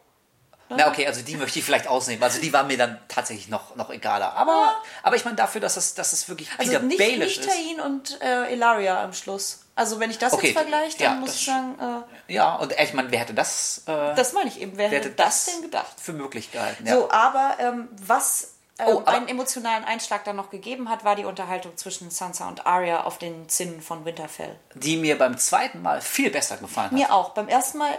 Na 0.69 0.87
okay, 0.89 1.05
also 1.05 1.21
die 1.21 1.35
möchte 1.35 1.59
ich 1.59 1.65
vielleicht 1.65 1.87
ausnehmen. 1.87 2.23
Also 2.23 2.41
die 2.41 2.51
war 2.51 2.63
mir 2.63 2.77
dann 2.77 2.99
tatsächlich 3.07 3.47
noch, 3.49 3.75
noch 3.75 3.89
egaler. 3.91 4.33
Aber, 4.33 4.75
aber 5.03 5.15
ich 5.15 5.23
meine 5.25 5.35
dafür, 5.35 5.61
dass 5.61 5.77
es, 5.77 5.93
dass 5.93 6.13
es 6.13 6.27
wirklich 6.29 6.49
also 6.57 6.71
Peter 6.71 6.83
nicht, 6.83 6.97
Baelish 6.97 7.37
nicht 7.37 7.39
ist. 7.39 7.49
Tayin 7.49 7.79
und 7.81 8.21
äh, 8.21 8.51
Elaria 8.53 9.03
am 9.03 9.13
Schluss. 9.13 9.59
Also 9.75 9.99
wenn 9.99 10.11
ich 10.11 10.17
das 10.19 10.33
Okay, 10.33 10.47
jetzt 10.47 10.57
vergleiche, 10.57 10.97
dann 10.99 11.13
ja, 11.13 11.19
muss 11.19 11.29
das- 11.31 11.39
ich 11.39 11.45
sagen, 11.45 12.05
äh, 12.27 12.33
Ja, 12.33 12.55
und 12.55 12.73
ich 12.79 12.93
meine, 12.93 13.11
wer 13.11 13.19
hätte 13.19 13.33
das, 13.33 13.83
äh, 13.87 14.15
das 14.15 14.33
meine 14.33 14.49
ich 14.49 14.61
eben. 14.61 14.77
Wer, 14.77 14.91
wer 14.91 14.99
hätte 14.99 15.11
das 15.11 15.45
denn 15.45 15.61
gedacht? 15.63 15.93
für 15.99 16.13
möglich 16.13 16.51
gehalten? 16.51 16.85
Ja. 16.87 16.95
So, 16.95 17.11
aber 17.11 17.57
ähm, 17.59 17.89
was 17.91 18.52
Oh, 18.79 18.99
aber- 18.99 19.07
einen 19.09 19.27
emotionalen 19.27 19.83
Einschlag 19.83 20.23
dann 20.23 20.35
noch 20.35 20.49
gegeben 20.49 20.89
hat, 20.89 21.03
war 21.05 21.15
die 21.15 21.25
Unterhaltung 21.25 21.77
zwischen 21.77 22.09
Sansa 22.09 22.47
und 22.47 22.65
Arya 22.65 23.03
auf 23.03 23.19
den 23.19 23.47
Zinnen 23.47 23.81
von 23.81 24.03
Winterfell. 24.05 24.55
Die 24.73 24.97
mir 24.97 25.17
beim 25.17 25.37
zweiten 25.37 25.81
Mal 25.81 26.01
viel 26.01 26.31
besser 26.31 26.57
gefallen 26.57 26.87
hat. 26.87 26.93
Mir 26.93 27.13
auch. 27.13 27.29
Beim 27.31 27.47
ersten 27.47 27.77
Mal 27.77 27.91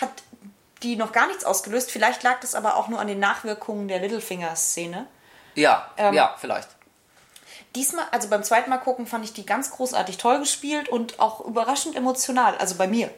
hat 0.00 0.10
die 0.82 0.96
noch 0.96 1.12
gar 1.12 1.26
nichts 1.28 1.44
ausgelöst. 1.44 1.90
Vielleicht 1.90 2.22
lag 2.22 2.40
das 2.40 2.54
aber 2.54 2.76
auch 2.76 2.88
nur 2.88 3.00
an 3.00 3.06
den 3.06 3.18
Nachwirkungen 3.18 3.88
der 3.88 4.00
Littlefinger-Szene. 4.00 5.06
Ja, 5.54 5.90
Ähm, 5.96 6.12
ja, 6.14 6.36
vielleicht. 6.38 6.68
Diesmal, 7.74 8.04
also 8.12 8.28
beim 8.28 8.42
zweiten 8.44 8.70
Mal 8.70 8.78
gucken, 8.78 9.06
fand 9.06 9.24
ich 9.24 9.32
die 9.32 9.44
ganz 9.46 9.70
großartig 9.70 10.18
toll 10.18 10.38
gespielt 10.38 10.88
und 10.88 11.20
auch 11.20 11.40
überraschend 11.40 11.96
emotional. 11.96 12.56
Also 12.58 12.76
bei 12.76 12.86
mir. 12.86 13.10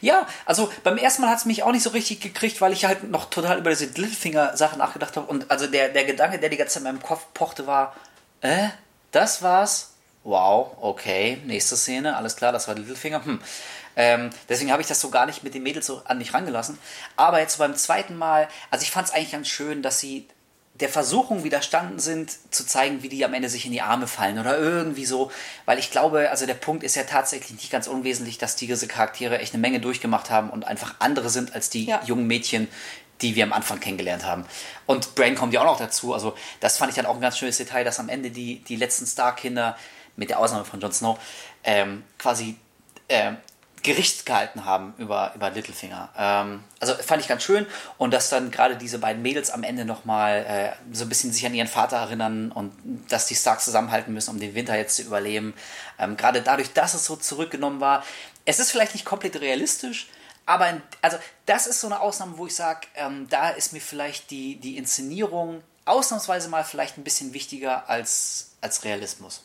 Ja, 0.00 0.26
also 0.46 0.72
beim 0.84 0.98
ersten 0.98 1.22
Mal 1.22 1.30
hat 1.30 1.38
es 1.38 1.44
mich 1.44 1.62
auch 1.62 1.72
nicht 1.72 1.82
so 1.82 1.90
richtig 1.90 2.20
gekriegt, 2.20 2.60
weil 2.60 2.72
ich 2.72 2.84
halt 2.84 3.10
noch 3.10 3.30
total 3.30 3.58
über 3.58 3.70
diese 3.70 3.86
Littlefinger-Sache 3.86 4.78
nachgedacht 4.78 5.16
habe. 5.16 5.26
Und 5.26 5.50
also 5.50 5.66
der, 5.66 5.88
der 5.88 6.04
Gedanke, 6.04 6.38
der 6.38 6.48
die 6.48 6.56
ganze 6.56 6.74
Zeit 6.74 6.82
in 6.82 6.84
meinem 6.84 7.02
Kopf 7.02 7.26
pochte, 7.34 7.66
war, 7.66 7.94
äh, 8.40 8.68
das 9.10 9.42
war's? 9.42 9.90
Wow, 10.24 10.76
okay, 10.80 11.38
nächste 11.46 11.76
Szene, 11.76 12.16
alles 12.16 12.36
klar, 12.36 12.52
das 12.52 12.68
war 12.68 12.74
Littlefinger. 12.76 13.24
Hm. 13.24 13.40
Ähm, 13.96 14.30
deswegen 14.48 14.70
habe 14.72 14.80
ich 14.80 14.88
das 14.88 15.00
so 15.00 15.10
gar 15.10 15.26
nicht 15.26 15.42
mit 15.42 15.54
den 15.54 15.62
Mädels 15.62 15.86
so 15.86 16.02
an 16.04 16.18
mich 16.18 16.32
rangelassen. 16.32 16.78
Aber 17.16 17.40
jetzt 17.40 17.58
beim 17.58 17.74
zweiten 17.74 18.16
Mal, 18.16 18.48
also 18.70 18.84
ich 18.84 18.90
fand 18.90 19.08
es 19.08 19.14
eigentlich 19.14 19.32
ganz 19.32 19.48
schön, 19.48 19.82
dass 19.82 19.98
sie 19.98 20.26
der 20.82 20.88
Versuchung 20.88 21.44
widerstanden 21.44 21.98
sind, 22.00 22.36
zu 22.52 22.66
zeigen, 22.66 23.02
wie 23.02 23.08
die 23.08 23.24
am 23.24 23.32
Ende 23.32 23.48
sich 23.48 23.64
in 23.64 23.72
die 23.72 23.80
Arme 23.80 24.06
fallen 24.06 24.38
oder 24.38 24.58
irgendwie 24.58 25.06
so. 25.06 25.30
Weil 25.64 25.78
ich 25.78 25.90
glaube, 25.90 26.28
also 26.30 26.44
der 26.44 26.54
Punkt 26.54 26.82
ist 26.82 26.96
ja 26.96 27.04
tatsächlich 27.04 27.52
nicht 27.52 27.70
ganz 27.70 27.86
unwesentlich, 27.86 28.36
dass 28.36 28.56
diese 28.56 28.88
Charaktere 28.88 29.38
echt 29.38 29.54
eine 29.54 29.60
Menge 29.60 29.80
durchgemacht 29.80 30.28
haben 30.28 30.50
und 30.50 30.66
einfach 30.66 30.96
andere 30.98 31.30
sind 31.30 31.54
als 31.54 31.70
die 31.70 31.86
Ja. 31.86 32.02
jungen 32.04 32.26
Mädchen, 32.26 32.68
die 33.22 33.36
wir 33.36 33.44
am 33.44 33.52
Anfang 33.52 33.78
kennengelernt 33.78 34.26
haben. 34.26 34.44
Und 34.86 35.14
Brain 35.14 35.36
kommt 35.36 35.54
ja 35.54 35.60
auch 35.60 35.66
noch 35.66 35.78
dazu. 35.78 36.12
Also 36.12 36.34
das 36.60 36.76
fand 36.76 36.90
ich 36.90 36.96
dann 36.96 37.06
auch 37.06 37.14
ein 37.14 37.20
ganz 37.20 37.38
schönes 37.38 37.56
Detail, 37.56 37.84
dass 37.84 38.00
am 38.00 38.08
Ende 38.08 38.30
die, 38.30 38.58
die 38.64 38.76
letzten 38.76 39.06
Starkinder, 39.06 39.76
mit 40.16 40.28
der 40.28 40.40
Ausnahme 40.40 40.64
von 40.64 40.80
Jon 40.80 40.92
Snow, 40.92 41.18
ähm, 41.64 42.02
quasi 42.18 42.56
ähm, 43.08 43.38
Gericht 43.82 44.26
gehalten 44.26 44.64
haben 44.64 44.94
über, 44.98 45.32
über 45.34 45.50
Littlefinger. 45.50 46.08
Ähm, 46.16 46.62
also 46.80 46.94
fand 46.94 47.22
ich 47.22 47.28
ganz 47.28 47.42
schön 47.42 47.66
und 47.98 48.12
dass 48.12 48.28
dann 48.30 48.50
gerade 48.50 48.76
diese 48.76 48.98
beiden 48.98 49.22
Mädels 49.22 49.50
am 49.50 49.64
Ende 49.64 49.84
nochmal 49.84 50.46
äh, 50.48 50.94
so 50.94 51.04
ein 51.04 51.08
bisschen 51.08 51.32
sich 51.32 51.44
an 51.46 51.54
ihren 51.54 51.68
Vater 51.68 51.96
erinnern 51.96 52.52
und 52.52 52.72
dass 53.08 53.26
die 53.26 53.34
Starks 53.34 53.64
zusammenhalten 53.64 54.14
müssen, 54.14 54.30
um 54.30 54.40
den 54.40 54.54
Winter 54.54 54.76
jetzt 54.76 54.96
zu 54.96 55.02
überleben. 55.02 55.54
Ähm, 55.98 56.16
gerade 56.16 56.42
dadurch, 56.42 56.72
dass 56.72 56.94
es 56.94 57.04
so 57.04 57.16
zurückgenommen 57.16 57.80
war. 57.80 58.04
Es 58.44 58.58
ist 58.58 58.70
vielleicht 58.70 58.94
nicht 58.94 59.04
komplett 59.04 59.40
realistisch, 59.40 60.08
aber 60.46 60.68
in, 60.68 60.82
also 61.00 61.18
das 61.46 61.66
ist 61.66 61.80
so 61.80 61.86
eine 61.86 62.00
Ausnahme, 62.00 62.38
wo 62.38 62.46
ich 62.46 62.54
sage, 62.54 62.86
ähm, 62.94 63.26
da 63.28 63.50
ist 63.50 63.72
mir 63.72 63.80
vielleicht 63.80 64.30
die, 64.30 64.56
die 64.56 64.76
Inszenierung 64.76 65.62
ausnahmsweise 65.84 66.48
mal 66.48 66.64
vielleicht 66.64 66.98
ein 66.98 67.04
bisschen 67.04 67.34
wichtiger 67.34 67.88
als, 67.88 68.50
als 68.60 68.84
Realismus. 68.84 69.42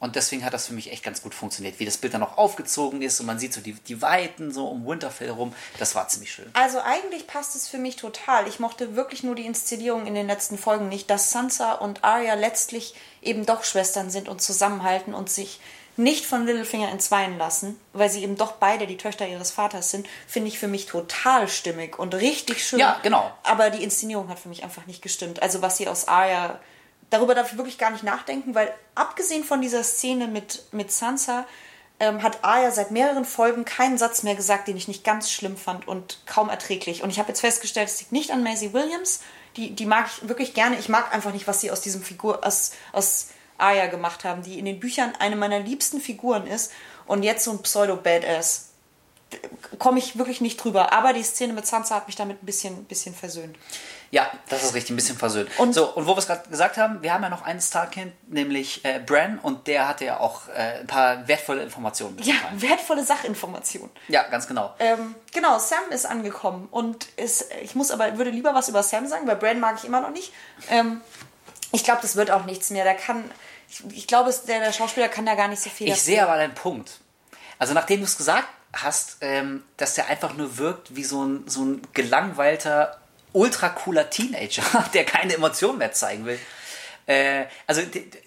Und 0.00 0.16
deswegen 0.16 0.44
hat 0.44 0.54
das 0.54 0.66
für 0.68 0.74
mich 0.74 0.92
echt 0.92 1.02
ganz 1.02 1.22
gut 1.22 1.34
funktioniert, 1.34 1.80
wie 1.80 1.84
das 1.84 1.96
Bild 1.96 2.14
dann 2.14 2.22
auch 2.22 2.38
aufgezogen 2.38 3.02
ist 3.02 3.18
und 3.20 3.26
man 3.26 3.38
sieht 3.38 3.52
so 3.52 3.60
die, 3.60 3.72
die 3.72 4.00
Weiten 4.00 4.52
so 4.52 4.68
um 4.68 4.86
Winterfell 4.86 5.28
herum. 5.28 5.54
Das 5.78 5.94
war 5.94 6.06
ziemlich 6.08 6.32
schön. 6.32 6.48
Also 6.52 6.80
eigentlich 6.80 7.26
passt 7.26 7.56
es 7.56 7.66
für 7.66 7.78
mich 7.78 7.96
total. 7.96 8.46
Ich 8.46 8.60
mochte 8.60 8.94
wirklich 8.94 9.22
nur 9.24 9.34
die 9.34 9.46
Inszenierung 9.46 10.06
in 10.06 10.14
den 10.14 10.28
letzten 10.28 10.56
Folgen 10.56 10.88
nicht, 10.88 11.10
dass 11.10 11.30
Sansa 11.30 11.72
und 11.72 12.04
Arya 12.04 12.34
letztlich 12.34 12.94
eben 13.22 13.44
doch 13.44 13.64
Schwestern 13.64 14.10
sind 14.10 14.28
und 14.28 14.40
zusammenhalten 14.40 15.14
und 15.14 15.30
sich 15.30 15.60
nicht 15.98 16.26
von 16.26 16.46
Littlefinger 16.46 16.90
entzweien 16.90 17.36
lassen, 17.38 17.78
weil 17.92 18.08
sie 18.08 18.22
eben 18.22 18.36
doch 18.36 18.52
beide 18.52 18.86
die 18.86 18.96
Töchter 18.96 19.26
ihres 19.26 19.50
Vaters 19.50 19.90
sind, 19.90 20.06
finde 20.28 20.48
ich 20.48 20.58
für 20.58 20.68
mich 20.68 20.86
total 20.86 21.48
stimmig 21.48 21.98
und 21.98 22.14
richtig 22.14 22.64
schön. 22.64 22.78
Ja, 22.78 23.00
genau. 23.02 23.32
Aber 23.42 23.70
die 23.70 23.82
Inszenierung 23.82 24.28
hat 24.28 24.38
für 24.38 24.48
mich 24.48 24.62
einfach 24.62 24.86
nicht 24.86 25.02
gestimmt. 25.02 25.42
Also 25.42 25.60
was 25.60 25.76
sie 25.76 25.88
aus 25.88 26.06
Arya, 26.06 26.60
darüber 27.10 27.34
darf 27.34 27.52
ich 27.52 27.58
wirklich 27.58 27.78
gar 27.78 27.90
nicht 27.90 28.04
nachdenken, 28.04 28.54
weil 28.54 28.72
abgesehen 28.94 29.44
von 29.44 29.60
dieser 29.60 29.82
Szene 29.82 30.28
mit, 30.28 30.64
mit 30.72 30.92
Sansa, 30.92 31.46
ähm, 32.00 32.22
hat 32.22 32.44
Aya 32.44 32.70
seit 32.70 32.90
mehreren 32.90 33.24
Folgen 33.24 33.64
keinen 33.64 33.98
Satz 33.98 34.22
mehr 34.22 34.34
gesagt, 34.34 34.68
den 34.68 34.76
ich 34.76 34.88
nicht 34.88 35.04
ganz 35.04 35.30
schlimm 35.30 35.56
fand 35.56 35.88
und 35.88 36.20
kaum 36.26 36.48
erträglich. 36.48 37.02
Und 37.02 37.10
ich 37.10 37.18
habe 37.18 37.28
jetzt 37.28 37.40
festgestellt, 37.40 37.88
es 37.88 38.00
liegt 38.00 38.12
nicht 38.12 38.30
an 38.30 38.42
Maisie 38.42 38.72
Williams. 38.72 39.20
Die, 39.56 39.74
die 39.74 39.86
mag 39.86 40.06
ich 40.06 40.28
wirklich 40.28 40.54
gerne. 40.54 40.78
Ich 40.78 40.88
mag 40.88 41.12
einfach 41.12 41.32
nicht, 41.32 41.48
was 41.48 41.60
sie 41.60 41.70
aus 41.70 41.80
diesem 41.80 42.02
Figur, 42.02 42.46
aus, 42.46 42.72
aus 42.92 43.28
Aya 43.56 43.86
gemacht 43.86 44.24
haben, 44.24 44.42
die 44.42 44.58
in 44.58 44.64
den 44.64 44.78
Büchern 44.78 45.12
eine 45.18 45.34
meiner 45.34 45.58
liebsten 45.58 46.00
Figuren 46.00 46.46
ist 46.46 46.70
und 47.06 47.24
jetzt 47.24 47.44
so 47.44 47.50
ein 47.50 47.62
Pseudo-Badass. 47.62 48.66
Komme 49.78 49.98
ich 49.98 50.16
wirklich 50.16 50.40
nicht 50.40 50.62
drüber. 50.62 50.92
Aber 50.92 51.12
die 51.12 51.24
Szene 51.24 51.52
mit 51.52 51.66
Sansa 51.66 51.96
hat 51.96 52.06
mich 52.06 52.16
damit 52.16 52.42
ein 52.42 52.46
bisschen, 52.46 52.84
bisschen 52.84 53.14
versöhnt. 53.14 53.58
Ja, 54.10 54.30
das 54.48 54.62
ist 54.62 54.74
richtig, 54.74 54.92
ein 54.92 54.96
bisschen 54.96 55.18
versöhnt. 55.18 55.50
Und, 55.58 55.74
so, 55.74 55.86
und 55.94 56.06
wo 56.06 56.14
wir 56.14 56.18
es 56.18 56.26
gerade 56.26 56.48
gesagt 56.48 56.78
haben, 56.78 57.02
wir 57.02 57.12
haben 57.12 57.22
ja 57.22 57.28
noch 57.28 57.42
einen 57.42 57.60
Starkind, 57.60 58.12
nämlich 58.28 58.84
äh, 58.84 59.00
Bran, 59.00 59.38
und 59.38 59.66
der 59.66 59.86
hatte 59.86 60.06
ja 60.06 60.20
auch 60.20 60.48
äh, 60.48 60.80
ein 60.80 60.86
paar 60.86 61.28
wertvolle 61.28 61.62
Informationen. 61.62 62.18
Ja, 62.22 62.34
wertvolle 62.52 63.04
Sachinformationen. 63.04 63.90
Ja, 64.08 64.22
ganz 64.24 64.46
genau. 64.46 64.74
Ähm, 64.78 65.14
genau, 65.32 65.58
Sam 65.58 65.90
ist 65.90 66.06
angekommen 66.06 66.68
und 66.70 67.06
ist, 67.16 67.46
ich 67.62 67.74
muss 67.74 67.90
aber, 67.90 68.16
würde 68.16 68.30
lieber 68.30 68.54
was 68.54 68.68
über 68.68 68.82
Sam 68.82 69.06
sagen, 69.06 69.26
weil 69.26 69.36
Bran 69.36 69.60
mag 69.60 69.76
ich 69.78 69.84
immer 69.84 70.00
noch 70.00 70.10
nicht. 70.10 70.32
Ähm, 70.70 71.02
ich 71.72 71.84
glaube, 71.84 72.00
das 72.00 72.16
wird 72.16 72.30
auch 72.30 72.44
nichts 72.44 72.70
mehr. 72.70 72.84
Der 72.84 72.94
kann, 72.94 73.30
ich, 73.68 73.84
ich 73.92 74.06
glaube, 74.06 74.34
der, 74.46 74.60
der 74.60 74.72
Schauspieler 74.72 75.08
kann 75.08 75.26
da 75.26 75.34
gar 75.34 75.48
nicht 75.48 75.62
so 75.62 75.68
viel. 75.68 75.88
Ich 75.88 76.02
sehe 76.02 76.22
aber 76.22 76.36
deinen 76.36 76.54
Punkt. 76.54 77.00
Also 77.58 77.74
nachdem 77.74 78.00
du 78.00 78.04
es 78.04 78.16
gesagt 78.16 78.48
hast, 78.72 79.18
ähm, 79.20 79.64
dass 79.76 79.94
der 79.94 80.06
einfach 80.06 80.34
nur 80.34 80.58
wirkt 80.58 80.94
wie 80.94 81.04
so 81.04 81.24
ein, 81.24 81.44
so 81.46 81.64
ein 81.64 81.82
gelangweilter 81.92 82.98
ultra 83.32 83.68
cooler 83.68 84.10
Teenager, 84.10 84.62
der 84.94 85.04
keine 85.04 85.34
Emotionen 85.34 85.78
mehr 85.78 85.92
zeigen 85.92 86.26
will. 86.26 86.38
Äh, 87.06 87.46
also 87.66 87.80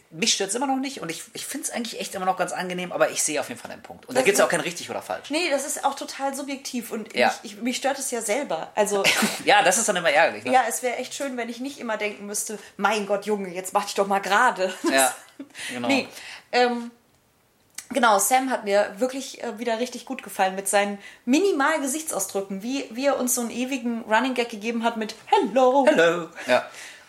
mich 0.10 0.34
stört 0.34 0.50
es 0.50 0.56
immer 0.56 0.66
noch 0.66 0.78
nicht 0.78 1.02
und 1.02 1.12
ich, 1.12 1.22
ich 1.34 1.46
finde 1.46 1.68
es 1.68 1.72
eigentlich 1.72 2.00
echt 2.00 2.16
immer 2.16 2.26
noch 2.26 2.36
ganz 2.36 2.52
angenehm, 2.52 2.92
aber 2.92 3.12
ich 3.12 3.22
sehe 3.22 3.40
auf 3.40 3.48
jeden 3.48 3.62
Fall 3.62 3.70
einen 3.70 3.84
Punkt. 3.84 4.08
Und 4.08 4.16
das 4.16 4.24
da 4.24 4.26
gibt 4.26 4.40
es 4.40 4.44
auch 4.44 4.50
kein 4.50 4.60
richtig 4.60 4.90
oder 4.90 5.04
falsch. 5.04 5.30
Nee, 5.30 5.52
das 5.52 5.68
ist 5.68 5.86
auch 5.86 5.94
total 5.94 6.34
subjektiv 6.34 6.92
und 6.92 7.16
ja. 7.16 7.34
ich, 7.44 7.52
ich, 7.52 7.62
mich 7.62 7.78
stört 7.78 8.00
es 8.00 8.10
ja 8.10 8.22
selber. 8.22 8.72
Also, 8.74 9.04
ja, 9.46 9.62
das 9.62 9.78
ist 9.78 9.88
dann 9.88 9.98
immer 9.98 10.10
ärgerlich. 10.10 10.46
Ne? 10.46 10.52
Ja, 10.52 10.64
es 10.68 10.82
wäre 10.82 10.98
echt 10.98 11.14
schön, 11.14 11.38
wenn 11.38 11.48
ich 11.48 11.60
nicht 11.60 11.80
immer 11.80 11.98
denken 11.98 12.26
müsste, 12.26 12.58
mein 12.78 13.06
Gott, 13.06 13.28
Junge, 13.28 13.50
jetzt 13.50 13.72
mach 13.74 13.86
dich 13.86 13.94
doch 13.94 14.08
mal 14.08 14.20
gerade. 14.20 14.74
Ja, 14.92 15.16
genau. 15.70 15.88
nee, 15.88 16.08
ähm, 16.52 16.90
Genau, 17.94 18.20
Sam 18.20 18.50
hat 18.50 18.64
mir 18.64 18.94
wirklich 18.98 19.44
äh, 19.44 19.60
wieder 19.60 19.80
richtig 19.80 20.06
gut 20.06 20.24
gefallen 20.24 20.56
mit 20.56 20.68
seinen 20.68 20.98
minimal 21.26 21.80
Gesichtsausdrücken, 21.82 22.64
wie, 22.64 22.86
wie 22.92 23.08
er 23.08 23.20
uns 23.20 23.36
so 23.36 23.42
einen 23.42 23.52
ewigen 23.52 24.04
Running 24.04 24.34
Gag 24.34 24.50
gegeben 24.50 24.84
hat 24.84 24.98
mit 24.98 25.16
Hello. 25.28 25.86
Hello. 25.88 26.28
Ja. 26.48 26.66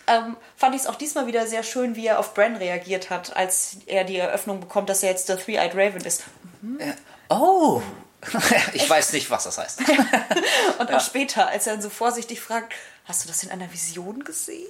Ähm, 0.06 0.36
fand 0.56 0.74
ich 0.74 0.82
es 0.82 0.86
auch 0.86 0.96
diesmal 0.96 1.26
wieder 1.26 1.46
sehr 1.46 1.62
schön, 1.62 1.94
wie 1.94 2.06
er 2.06 2.18
auf 2.18 2.34
Bran 2.34 2.56
reagiert 2.56 3.10
hat, 3.10 3.36
als 3.36 3.76
er 3.86 4.04
die 4.04 4.16
Eröffnung 4.16 4.60
bekommt, 4.60 4.88
dass 4.88 5.02
er 5.02 5.10
jetzt 5.10 5.28
der 5.28 5.38
Three-Eyed 5.38 5.74
Raven 5.74 6.04
ist. 6.04 6.24
Mhm. 6.60 6.80
Oh. 7.28 7.80
ich 8.72 8.88
weiß 8.88 9.12
nicht, 9.12 9.30
was 9.30 9.44
das 9.44 9.58
heißt. 9.58 9.80
Und 10.78 10.88
auch 10.88 10.94
ja. 10.94 11.00
später, 11.00 11.48
als 11.48 11.66
er 11.66 11.74
dann 11.74 11.82
so 11.82 11.90
vorsichtig 11.90 12.40
fragt, 12.40 12.72
hast 13.04 13.24
du 13.24 13.28
das 13.28 13.42
in 13.42 13.50
einer 13.50 13.72
Vision 13.72 14.24
gesehen? 14.24 14.66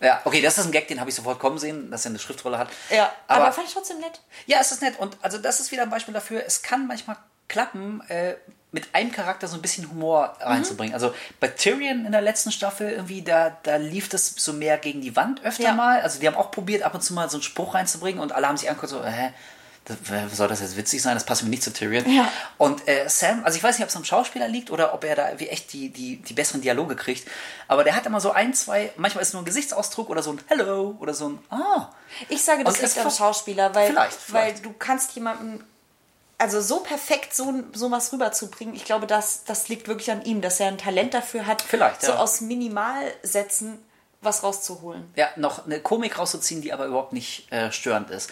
Ja, 0.00 0.20
okay, 0.24 0.40
das 0.40 0.56
ist 0.58 0.66
ein 0.66 0.72
Gag, 0.72 0.88
den 0.88 0.98
habe 0.98 1.10
ich 1.10 1.16
sofort 1.16 1.38
kommen 1.38 1.58
sehen, 1.58 1.90
dass 1.90 2.04
er 2.04 2.10
eine 2.10 2.18
Schriftrolle 2.18 2.58
hat. 2.58 2.68
Ja, 2.90 3.12
aber, 3.28 3.44
aber 3.44 3.52
fand 3.52 3.68
ich 3.68 3.74
trotzdem 3.74 4.00
nett. 4.00 4.20
Ja, 4.46 4.58
es 4.60 4.72
ist 4.72 4.82
nett. 4.82 4.98
Und 4.98 5.16
also 5.20 5.38
das 5.38 5.60
ist 5.60 5.70
wieder 5.72 5.82
ein 5.82 5.90
Beispiel 5.90 6.14
dafür, 6.14 6.42
es 6.46 6.62
kann 6.62 6.86
manchmal 6.86 7.16
klappen, 7.48 8.00
äh, 8.08 8.36
mit 8.72 8.94
einem 8.94 9.10
Charakter 9.10 9.48
so 9.48 9.56
ein 9.56 9.62
bisschen 9.62 9.90
Humor 9.90 10.36
reinzubringen. 10.40 10.92
Mhm. 10.92 10.94
Also 10.94 11.14
bei 11.40 11.48
Tyrion 11.48 12.06
in 12.06 12.12
der 12.12 12.20
letzten 12.20 12.52
Staffel 12.52 12.90
irgendwie, 12.90 13.22
da, 13.22 13.56
da 13.64 13.76
lief 13.76 14.08
das 14.08 14.28
so 14.36 14.52
mehr 14.52 14.78
gegen 14.78 15.00
die 15.00 15.16
Wand 15.16 15.42
öfter 15.44 15.64
ja. 15.64 15.74
mal. 15.74 16.00
Also 16.00 16.20
die 16.20 16.26
haben 16.26 16.36
auch 16.36 16.50
probiert, 16.50 16.82
ab 16.82 16.94
und 16.94 17.02
zu 17.02 17.12
mal 17.12 17.28
so 17.28 17.36
einen 17.36 17.42
Spruch 17.42 17.74
reinzubringen 17.74 18.20
und 18.20 18.32
alle 18.32 18.46
haben 18.46 18.56
sich 18.56 18.68
angeguckt, 18.68 18.90
so, 18.90 19.04
hä? 19.04 19.32
Das, 19.84 19.96
soll 20.36 20.48
das 20.48 20.60
jetzt 20.60 20.76
witzig 20.76 21.02
sein? 21.02 21.14
Das 21.14 21.24
passt 21.24 21.42
mir 21.42 21.48
nicht 21.48 21.62
zu 21.62 21.72
Tyrion. 21.72 22.08
Ja. 22.10 22.30
Und 22.58 22.86
äh, 22.86 23.08
Sam, 23.08 23.44
also 23.44 23.56
ich 23.56 23.62
weiß 23.62 23.78
nicht, 23.78 23.84
ob 23.84 23.88
es 23.88 23.96
am 23.96 24.04
Schauspieler 24.04 24.46
liegt 24.46 24.70
oder 24.70 24.94
ob 24.94 25.04
er 25.04 25.16
da 25.16 25.28
wie 25.38 25.48
echt 25.48 25.72
die, 25.72 25.88
die, 25.88 26.16
die 26.16 26.34
besseren 26.34 26.60
Dialoge 26.60 26.96
kriegt, 26.96 27.26
aber 27.66 27.82
der 27.82 27.96
hat 27.96 28.06
immer 28.06 28.20
so 28.20 28.30
ein, 28.30 28.54
zwei, 28.54 28.92
manchmal 28.96 29.22
ist 29.22 29.28
es 29.28 29.34
nur 29.34 29.42
ein 29.42 29.46
Gesichtsausdruck 29.46 30.10
oder 30.10 30.22
so 30.22 30.32
ein 30.32 30.40
Hello 30.46 30.96
oder 31.00 31.14
so 31.14 31.30
ein 31.30 31.38
Ah. 31.48 31.88
Ich 32.28 32.42
sage, 32.42 32.62
das 32.64 32.80
ist 32.80 32.98
am 32.98 33.10
Schauspieler, 33.10 33.74
weil, 33.74 33.90
vielleicht, 33.90 34.18
vielleicht. 34.20 34.56
weil 34.56 34.62
du 34.62 34.74
kannst 34.78 35.12
jemanden 35.12 35.64
also 36.38 36.60
so 36.60 36.80
perfekt 36.80 37.34
so, 37.34 37.62
so 37.72 37.90
was 37.90 38.12
rüberzubringen, 38.12 38.74
ich 38.74 38.84
glaube, 38.84 39.06
das, 39.06 39.44
das 39.44 39.68
liegt 39.68 39.88
wirklich 39.88 40.10
an 40.10 40.22
ihm, 40.22 40.40
dass 40.40 40.58
er 40.58 40.68
ein 40.68 40.78
Talent 40.78 41.12
dafür 41.12 41.46
hat, 41.46 41.62
Vielleicht, 41.62 42.02
so 42.02 42.12
aus 42.12 42.40
Minimalsätzen 42.40 43.78
was 44.22 44.42
rauszuholen. 44.42 45.10
Ja, 45.16 45.28
noch 45.36 45.64
eine 45.64 45.80
Komik 45.80 46.18
rauszuziehen, 46.18 46.60
die 46.60 46.72
aber 46.72 46.86
überhaupt 46.86 47.12
nicht 47.12 47.50
äh, 47.52 47.72
störend 47.72 48.10
ist. 48.10 48.30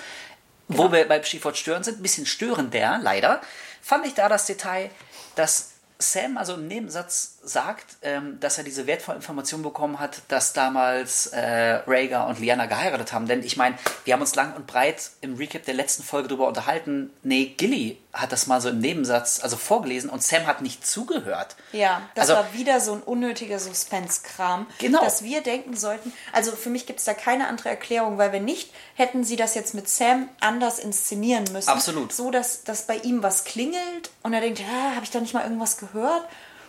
Genau. 0.69 0.85
Wo 0.85 0.93
wir 0.93 1.09
beim 1.09 1.25
Stichwort 1.25 1.57
stören 1.57 1.83
sind, 1.83 1.99
ein 1.99 2.03
bisschen 2.03 2.27
störender, 2.27 2.99
leider, 3.03 3.41
fand 3.81 4.07
ich 4.07 4.15
da 4.15 4.29
das 4.29 4.47
Detail, 4.47 4.91
dass 5.35 5.68
Sam 6.01 6.37
also 6.37 6.55
im 6.55 6.69
Nebensatz 6.69 7.39
sagt, 7.43 7.97
ähm, 8.03 8.39
dass 8.39 8.57
er 8.57 8.63
diese 8.63 8.87
wertvolle 8.87 9.17
Information 9.17 9.63
bekommen 9.63 9.99
hat, 9.99 10.23
dass 10.29 10.53
damals 10.53 11.29
äh, 11.29 11.81
Rhaegar 11.87 12.29
und 12.29 12.39
Lyanna 12.39 12.67
geheiratet 12.67 13.13
haben. 13.13 13.27
Denn 13.27 13.43
ich 13.43 13.57
meine, 13.57 13.77
wir 14.05 14.15
haben 14.15 14.21
uns 14.21 14.37
lang 14.37 14.55
und 14.55 14.69
breit 14.69 15.11
im 15.23 15.37
Recap 15.37 15.65
der 15.65 15.75
letzten 15.75 16.05
Folge 16.05 16.29
darüber 16.29 16.47
unterhalten. 16.47 17.11
Nee, 17.23 17.55
Gilly 17.57 17.99
hat 18.13 18.31
das 18.33 18.47
mal 18.47 18.61
so 18.61 18.69
im 18.69 18.79
Nebensatz 18.79 19.41
also 19.43 19.57
vorgelesen 19.57 20.09
und 20.09 20.23
Sam 20.23 20.47
hat 20.47 20.63
nicht 20.63 20.87
zugehört. 20.87 21.57
Ja, 21.73 22.03
das 22.15 22.31
also, 22.31 22.43
war 22.43 22.53
wieder 22.53 22.81
so 22.81 22.93
ein 22.93 23.03
unnötiger 23.03 23.59
Suspense-Kram, 23.59 24.67
genau. 24.79 25.03
dass 25.03 25.23
wir 25.23 25.41
denken 25.41 25.77
sollten. 25.77 26.13
Also 26.33 26.53
für 26.53 26.71
mich 26.71 26.87
gibt 26.87 27.01
es 27.01 27.07
da 27.07 27.15
keine 27.15 27.49
andere 27.49 27.71
Erklärung, 27.71 28.19
weil 28.19 28.33
wenn 28.33 28.45
nicht, 28.45 28.73
hätten 28.95 29.25
sie 29.25 29.37
das 29.37 29.55
jetzt 29.55 29.75
mit 29.75 29.89
Sam 29.89 30.29
anders 30.41 30.79
inszenieren 30.79 31.45
müssen. 31.53 31.69
Absolut. 31.69 32.13
So, 32.13 32.31
dass, 32.31 32.65
dass 32.65 32.87
bei 32.87 32.97
ihm 32.97 33.23
was 33.23 33.45
klingelt 33.45 34.11
und 34.23 34.33
er 34.33 34.41
denkt, 34.41 34.61
ja, 34.61 34.95
habe 34.95 35.05
ich 35.05 35.11
da 35.11 35.21
nicht 35.21 35.35
mal 35.35 35.43
irgendwas 35.43 35.77
gehört? 35.77 35.88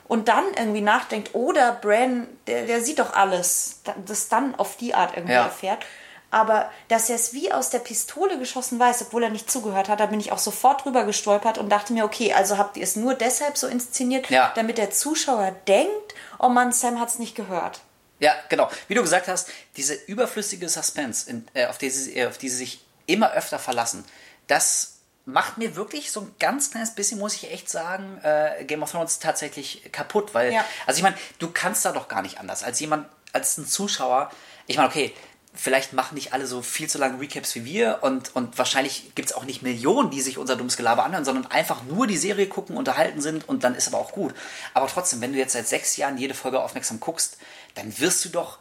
Und 0.07 0.27
dann 0.27 0.45
irgendwie 0.57 0.81
nachdenkt, 0.81 1.35
oder 1.35 1.73
Bran, 1.73 2.27
der, 2.47 2.65
der 2.65 2.81
sieht 2.81 2.99
doch 2.99 3.13
alles, 3.13 3.81
das 4.05 4.27
dann 4.27 4.55
auf 4.55 4.75
die 4.75 4.95
Art 4.95 5.15
irgendwie 5.15 5.33
ja. 5.33 5.43
erfährt. 5.43 5.85
Aber 6.31 6.71
dass 6.87 7.09
er 7.09 7.15
es 7.15 7.33
wie 7.33 7.51
aus 7.51 7.69
der 7.69 7.79
Pistole 7.79 8.37
geschossen 8.37 8.79
weiß, 8.79 9.01
obwohl 9.03 9.23
er 9.23 9.29
nicht 9.29 9.49
zugehört 9.49 9.89
hat, 9.89 9.99
da 9.99 10.05
bin 10.07 10.19
ich 10.19 10.31
auch 10.31 10.37
sofort 10.37 10.85
drüber 10.85 11.03
gestolpert 11.03 11.57
und 11.57 11.69
dachte 11.69 11.93
mir, 11.93 12.05
okay, 12.05 12.33
also 12.33 12.57
habt 12.57 12.77
ihr 12.77 12.83
es 12.83 12.95
nur 12.95 13.15
deshalb 13.15 13.57
so 13.57 13.67
inszeniert, 13.67 14.29
ja. 14.29 14.51
damit 14.55 14.77
der 14.77 14.91
Zuschauer 14.91 15.55
denkt, 15.67 16.13
oh 16.37 16.49
Mann, 16.49 16.71
Sam 16.71 16.99
hat 16.99 17.09
es 17.09 17.19
nicht 17.19 17.35
gehört. 17.35 17.81
Ja, 18.19 18.33
genau. 18.49 18.69
Wie 18.87 18.93
du 18.93 19.01
gesagt 19.01 19.27
hast, 19.27 19.49
diese 19.75 19.93
überflüssige 19.93 20.69
Suspense, 20.69 21.29
in, 21.29 21.47
äh, 21.53 21.65
auf, 21.67 21.77
die 21.77 21.89
sie, 21.89 22.15
äh, 22.15 22.27
auf 22.27 22.37
die 22.37 22.49
sie 22.49 22.57
sich 22.57 22.85
immer 23.05 23.31
öfter 23.31 23.57
verlassen, 23.57 24.05
das 24.47 24.98
macht 25.31 25.57
mir 25.57 25.75
wirklich 25.75 26.11
so 26.11 26.21
ein 26.21 26.35
ganz 26.39 26.71
kleines 26.71 26.95
bisschen, 26.95 27.19
muss 27.19 27.35
ich 27.35 27.51
echt 27.51 27.69
sagen, 27.69 28.19
äh, 28.23 28.63
Game 28.65 28.83
of 28.83 28.91
Thrones 28.91 29.19
tatsächlich 29.19 29.91
kaputt. 29.91 30.33
Weil, 30.33 30.53
ja. 30.53 30.65
also 30.85 30.97
ich 30.97 31.03
meine, 31.03 31.17
du 31.39 31.49
kannst 31.51 31.85
da 31.85 31.91
doch 31.91 32.07
gar 32.07 32.21
nicht 32.21 32.39
anders. 32.39 32.63
Als 32.63 32.79
jemand, 32.79 33.07
als 33.33 33.57
ein 33.57 33.65
Zuschauer, 33.65 34.31
ich 34.67 34.77
meine, 34.77 34.89
okay, 34.89 35.13
vielleicht 35.53 35.93
machen 35.93 36.15
nicht 36.15 36.33
alle 36.33 36.45
so 36.45 36.61
viel 36.61 36.87
zu 36.89 36.97
lange 36.97 37.19
Recaps 37.19 37.55
wie 37.55 37.65
wir 37.65 37.99
und, 38.01 38.35
und 38.35 38.57
wahrscheinlich 38.57 39.15
gibt 39.15 39.29
es 39.29 39.35
auch 39.35 39.45
nicht 39.45 39.61
Millionen, 39.61 40.11
die 40.11 40.21
sich 40.21 40.37
unser 40.37 40.55
dummes 40.55 40.77
Gelaber 40.77 41.03
anhören, 41.03 41.25
sondern 41.25 41.47
einfach 41.51 41.83
nur 41.83 42.07
die 42.07 42.17
Serie 42.17 42.47
gucken, 42.47 42.77
unterhalten 42.77 43.21
sind 43.21 43.49
und 43.49 43.63
dann 43.63 43.75
ist 43.75 43.87
aber 43.87 43.97
auch 43.97 44.11
gut. 44.11 44.33
Aber 44.73 44.87
trotzdem, 44.87 45.21
wenn 45.21 45.33
du 45.33 45.39
jetzt 45.39 45.53
seit 45.53 45.67
sechs 45.67 45.97
Jahren 45.97 46.17
jede 46.17 46.33
Folge 46.33 46.61
aufmerksam 46.61 46.99
guckst, 46.99 47.37
dann 47.75 47.99
wirst 47.99 48.23
du 48.25 48.29
doch 48.29 48.59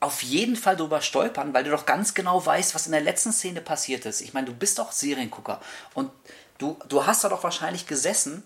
auf 0.00 0.22
jeden 0.22 0.56
Fall 0.56 0.76
drüber 0.76 1.00
stolpern, 1.00 1.54
weil 1.54 1.64
du 1.64 1.70
doch 1.70 1.86
ganz 1.86 2.14
genau 2.14 2.44
weißt, 2.44 2.74
was 2.74 2.86
in 2.86 2.92
der 2.92 3.00
letzten 3.00 3.32
Szene 3.32 3.60
passiert 3.60 4.04
ist. 4.04 4.20
Ich 4.20 4.34
meine, 4.34 4.46
du 4.46 4.54
bist 4.54 4.78
doch 4.78 4.92
Seriengucker 4.92 5.60
und 5.94 6.10
du, 6.58 6.76
du 6.88 7.06
hast 7.06 7.24
da 7.24 7.28
doch 7.28 7.42
wahrscheinlich 7.42 7.86
gesessen 7.86 8.42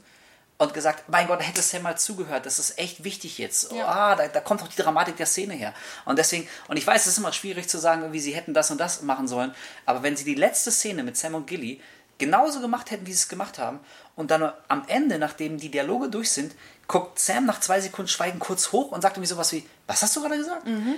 und 0.58 0.74
gesagt, 0.74 1.08
mein 1.08 1.26
Gott, 1.26 1.40
hättest 1.40 1.72
du 1.72 1.78
ja 1.78 1.82
mal 1.82 1.98
zugehört, 1.98 2.46
das 2.46 2.58
ist 2.58 2.78
echt 2.78 3.02
wichtig 3.02 3.38
jetzt. 3.38 3.72
Ja. 3.72 3.86
ah, 3.86 4.14
da, 4.14 4.28
da 4.28 4.40
kommt 4.40 4.60
doch 4.60 4.68
die 4.68 4.80
Dramatik 4.80 5.16
der 5.16 5.26
Szene 5.26 5.54
her. 5.54 5.74
Und 6.04 6.18
deswegen, 6.18 6.46
und 6.68 6.76
ich 6.76 6.86
weiß, 6.86 7.02
es 7.02 7.12
ist 7.12 7.18
immer 7.18 7.32
schwierig 7.32 7.68
zu 7.68 7.78
sagen, 7.78 8.12
wie 8.12 8.20
sie 8.20 8.34
hätten 8.34 8.54
das 8.54 8.70
und 8.70 8.78
das 8.78 9.02
machen 9.02 9.26
sollen, 9.26 9.54
aber 9.86 10.02
wenn 10.02 10.16
sie 10.16 10.24
die 10.24 10.34
letzte 10.34 10.70
Szene 10.70 11.02
mit 11.02 11.16
Sam 11.16 11.34
und 11.34 11.46
Gilly 11.46 11.80
genauso 12.18 12.60
gemacht 12.60 12.90
hätten, 12.90 13.06
wie 13.06 13.12
sie 13.12 13.22
es 13.22 13.28
gemacht 13.28 13.58
haben, 13.58 13.80
und 14.14 14.30
dann 14.30 14.52
am 14.68 14.84
Ende, 14.86 15.18
nachdem 15.18 15.56
die 15.56 15.70
Dialoge 15.70 16.10
durch 16.10 16.30
sind, 16.30 16.54
guckt 16.86 17.18
Sam 17.18 17.46
nach 17.46 17.60
zwei 17.60 17.80
Sekunden 17.80 18.08
Schweigen 18.08 18.38
kurz 18.38 18.70
hoch 18.70 18.92
und 18.92 19.00
sagt 19.00 19.16
irgendwie 19.16 19.30
sowas 19.30 19.50
wie, 19.52 19.66
was 19.86 20.02
hast 20.02 20.14
du 20.14 20.20
gerade 20.20 20.36
gesagt? 20.36 20.66
Mhm. 20.66 20.96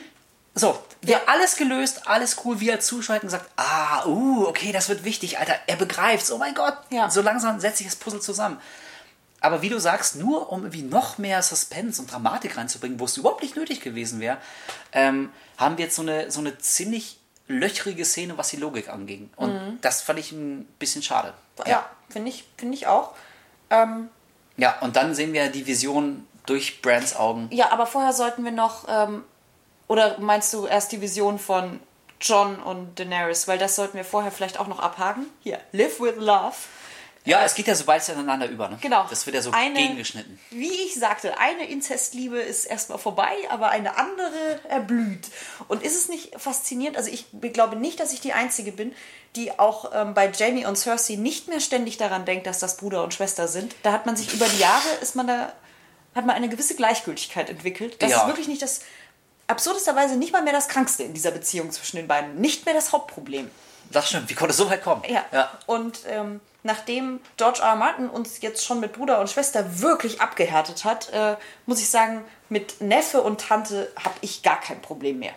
So, 0.55 0.79
wir 1.01 1.15
ja. 1.15 1.21
alles 1.27 1.57
gelöst, 1.57 2.07
alles 2.07 2.37
cool, 2.45 2.61
wie 2.61 2.69
er 2.69 2.81
zuschalten 2.81 3.27
und 3.27 3.31
sagt, 3.31 3.51
ah, 3.57 4.05
uh, 4.05 4.47
okay, 4.47 4.71
das 4.71 4.89
wird 4.89 5.03
wichtig, 5.05 5.39
Alter, 5.39 5.55
er 5.67 5.77
begreift's, 5.77 6.31
oh 6.31 6.39
mein 6.39 6.55
Gott, 6.55 6.77
ja. 6.91 7.11
so 7.11 7.23
langsam 7.23 7.59
setzt 7.59 7.79
sich 7.79 7.87
das 7.87 7.97
Puzzle 7.97 8.21
zusammen. 8.21 8.61
Aber 9.41 9.63
wie 9.63 9.71
du 9.71 9.81
sagst, 9.81 10.17
nur 10.17 10.53
um 10.53 10.61
irgendwie 10.61 10.83
noch 10.83 11.19
mehr 11.19 11.43
Suspense 11.43 12.01
und 12.01 12.13
Dramatik 12.13 12.57
reinzubringen, 12.57 13.01
wo 13.01 13.07
es 13.07 13.17
überhaupt 13.17 13.43
nicht 13.43 13.57
nötig 13.57 13.81
gewesen 13.81 14.21
wäre, 14.21 14.39
ähm, 14.93 15.33
haben 15.57 15.79
wir 15.79 15.87
jetzt 15.87 15.97
so 15.97 16.03
eine, 16.03 16.31
so 16.31 16.41
eine 16.41 16.59
ziemlich 16.59 17.19
löchrige 17.49 18.05
Szene, 18.05 18.39
was 18.39 18.51
die 18.51 18.57
Logik 18.57 18.89
anging. 18.89 19.31
Und 19.37 19.53
mhm. 19.53 19.79
das 19.81 20.01
fand 20.01 20.21
ich 20.21 20.33
ein 20.33 20.67
bisschen 20.79 21.03
schade. 21.03 21.35
Ja, 21.59 21.69
ja 21.69 21.91
finde 22.09 22.31
ich, 22.31 22.45
find 22.57 22.73
ich 22.75 22.87
auch. 22.87 23.15
Ähm, 23.71 24.11
ja, 24.57 24.79
und 24.81 24.97
dann 24.97 25.15
sehen 25.15 25.33
wir 25.33 25.49
die 25.49 25.67
Vision 25.67 26.27
durch 26.47 26.83
Brands 26.83 27.17
Augen. 27.17 27.49
Ja, 27.51 27.73
aber 27.73 27.87
vorher 27.87 28.13
sollten 28.13 28.45
wir 28.45 28.53
noch, 28.53 28.87
ähm, 28.89 29.25
oder 29.93 30.19
meinst 30.19 30.53
du 30.55 30.67
erst 30.67 30.91
die 30.93 31.01
Vision 31.03 31.39
von 31.39 31.79
John 32.21 32.57
und 32.63 32.99
Daenerys? 32.99 33.47
Weil 33.47 33.59
das 33.59 33.77
sollten 33.77 33.97
wir 33.97 34.05
vorher 34.05 34.33
vielleicht 34.33 34.59
auch 34.59 34.67
noch 34.67 34.79
abhaken. 34.81 35.27
Hier, 35.43 35.61
Live 35.73 36.01
with 36.01 36.15
Love. 36.17 36.55
Ja, 37.25 37.45
es 37.45 37.55
geht 37.55 37.69
ja 37.69 37.75
so 37.77 37.85
beides 37.85 38.09
ineinander 38.09 38.49
über. 38.49 38.69
Ne? 38.69 38.79
Genau. 38.81 39.07
Das 39.09 39.27
wird 39.27 39.37
ja 39.37 39.43
so 39.43 39.53
Eine- 39.53 39.75
gegengeschnitten. 39.79 40.41
Wie 40.51 40.73
ich 40.73 40.97
sagte, 40.97 41.39
eine 41.39 41.69
Inzestliebe 41.69 42.41
ist 42.41 42.65
erstmal 42.65 42.99
vorbei, 42.99 43.31
aber 43.49 43.69
eine 43.69 43.97
andere 43.97 44.59
erblüht. 44.69 45.29
Und 45.69 45.85
ist 45.85 45.95
es 45.97 46.09
nicht 46.09 46.41
faszinierend? 46.41 46.97
Also 46.97 47.11
ich 47.11 47.27
glaube 47.53 47.77
nicht, 47.77 48.01
dass 48.01 48.13
ich 48.13 48.21
die 48.21 48.33
Einzige 48.33 48.73
bin, 48.73 48.93
die 49.37 49.57
auch 49.59 49.93
ähm, 49.95 50.15
bei 50.15 50.31
Jamie 50.33 50.67
und 50.67 50.77
Cersei 50.77 51.15
nicht 51.15 51.47
mehr 51.49 51.61
ständig 51.61 51.97
daran 51.97 52.25
denkt, 52.25 52.47
dass 52.49 52.59
das 52.59 52.77
Bruder 52.79 53.05
und 53.05 53.15
Schwester 53.15 53.47
sind. 53.47 53.77
Da 53.85 53.93
hat 53.93 54.05
man 54.07 54.17
sich 54.17 54.33
über 54.35 54.47
die 54.49 54.59
Jahre, 54.59 54.89
ist 55.01 55.15
man 55.15 55.29
da, 55.29 55.53
hat 56.17 56.27
man 56.27 56.35
eine 56.35 56.49
gewisse 56.49 56.75
Gleichgültigkeit 56.75 57.49
entwickelt. 57.51 58.03
Das 58.03 58.11
Ja. 58.11 58.23
ist 58.23 58.27
wirklich 58.27 58.49
nicht 58.49 58.63
das, 58.63 58.81
absurdesterweise 59.53 60.17
nicht 60.17 60.33
mal 60.33 60.43
mehr 60.43 60.53
das 60.53 60.69
Krankste 60.69 61.05
in 61.05 61.15
dieser 61.15 61.31
Beziehung 61.31 61.71
zwischen 61.71 61.97
den 61.97 62.09
beiden. 62.09 62.41
Nicht 62.41 62.67
mehr 62.67 62.75
das 62.75 62.93
Hauptproblem. 62.93 63.51
Das 63.91 64.09
stimmt. 64.09 64.29
Wie 64.31 64.35
konnte 64.35 64.53
es 64.53 64.57
so 64.57 64.69
weit 64.71 64.83
kommen? 64.83 65.03
Ja. 65.09 65.25
ja. 65.33 65.51
Und 65.67 66.01
ähm, 66.09 66.41
nachdem 66.63 67.21
George 67.37 67.61
R. 67.61 67.69
R. 67.69 67.77
Martin 67.77 68.09
uns 68.09 68.41
jetzt 68.41 68.65
schon 68.65 68.81
mit 68.81 68.93
Bruder 68.93 69.21
und 69.21 69.31
Schwester 69.31 69.81
wirklich 69.81 70.21
abgehärtet 70.21 70.85
hat, 70.85 71.11
äh, 71.13 71.37
muss 71.67 71.81
ich 71.81 71.91
sagen, 71.91 72.25
mit 72.49 72.81
Neffe 72.81 73.23
und 73.23 73.41
Tante 73.41 73.93
habe 74.03 74.15
ich 74.21 74.43
gar 74.43 74.61
kein 74.61 74.81
Problem 74.81 75.19
mehr. 75.19 75.35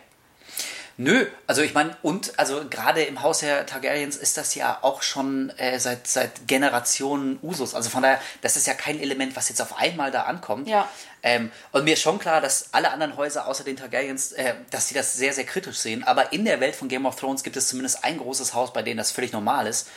Nö, 0.98 1.26
also 1.46 1.62
ich 1.62 1.74
meine, 1.74 1.98
und 2.04 2.40
also 2.40 2.64
gerade 2.70 3.04
im 3.04 3.22
Haus 3.22 3.40
der 3.40 3.66
Targaryens 3.66 4.16
ist 4.16 4.38
das 4.38 4.56
ja 4.56 4.78
auch 4.82 5.02
schon 5.02 5.50
äh, 5.58 5.78
seit, 5.78 6.08
seit 6.08 6.48
Generationen 6.48 7.38
Usus. 7.44 7.76
Also 7.76 7.90
von 7.90 8.02
daher, 8.02 8.22
das 8.42 8.56
ist 8.56 8.66
ja 8.66 8.74
kein 8.74 9.02
Element, 9.02 9.36
was 9.36 9.50
jetzt 9.50 9.62
auf 9.62 9.78
einmal 9.78 10.12
da 10.12 10.24
ankommt. 10.24 10.70
Ja. 10.70 10.88
Ähm, 11.26 11.52
und 11.72 11.84
mir 11.84 11.94
ist 11.96 12.04
schon 12.04 12.20
klar, 12.20 12.40
dass 12.40 12.70
alle 12.72 12.92
anderen 12.92 13.18
Häuser 13.18 13.48
außer 13.48 13.64
den 13.64 13.76
Targaryens, 13.76 14.32
äh, 14.34 14.54
dass 14.70 14.88
sie 14.88 14.94
das 14.94 15.16
sehr, 15.16 15.34
sehr 15.34 15.44
kritisch 15.44 15.78
sehen. 15.78 16.04
Aber 16.04 16.32
in 16.32 16.46
der 16.46 16.60
Welt 16.60 16.76
von 16.76 16.88
Game 16.88 17.08
of 17.08 17.16
Thrones 17.16 17.42
gibt 17.42 17.58
es 17.58 17.68
zumindest 17.68 18.04
ein 18.04 18.20
großes 18.20 18.54
Haus, 18.54 18.72
bei 18.72 18.84
denen 18.84 18.98
das 18.98 19.12
völlig 19.12 19.34
normal 19.34 19.66
ist, 19.66 19.88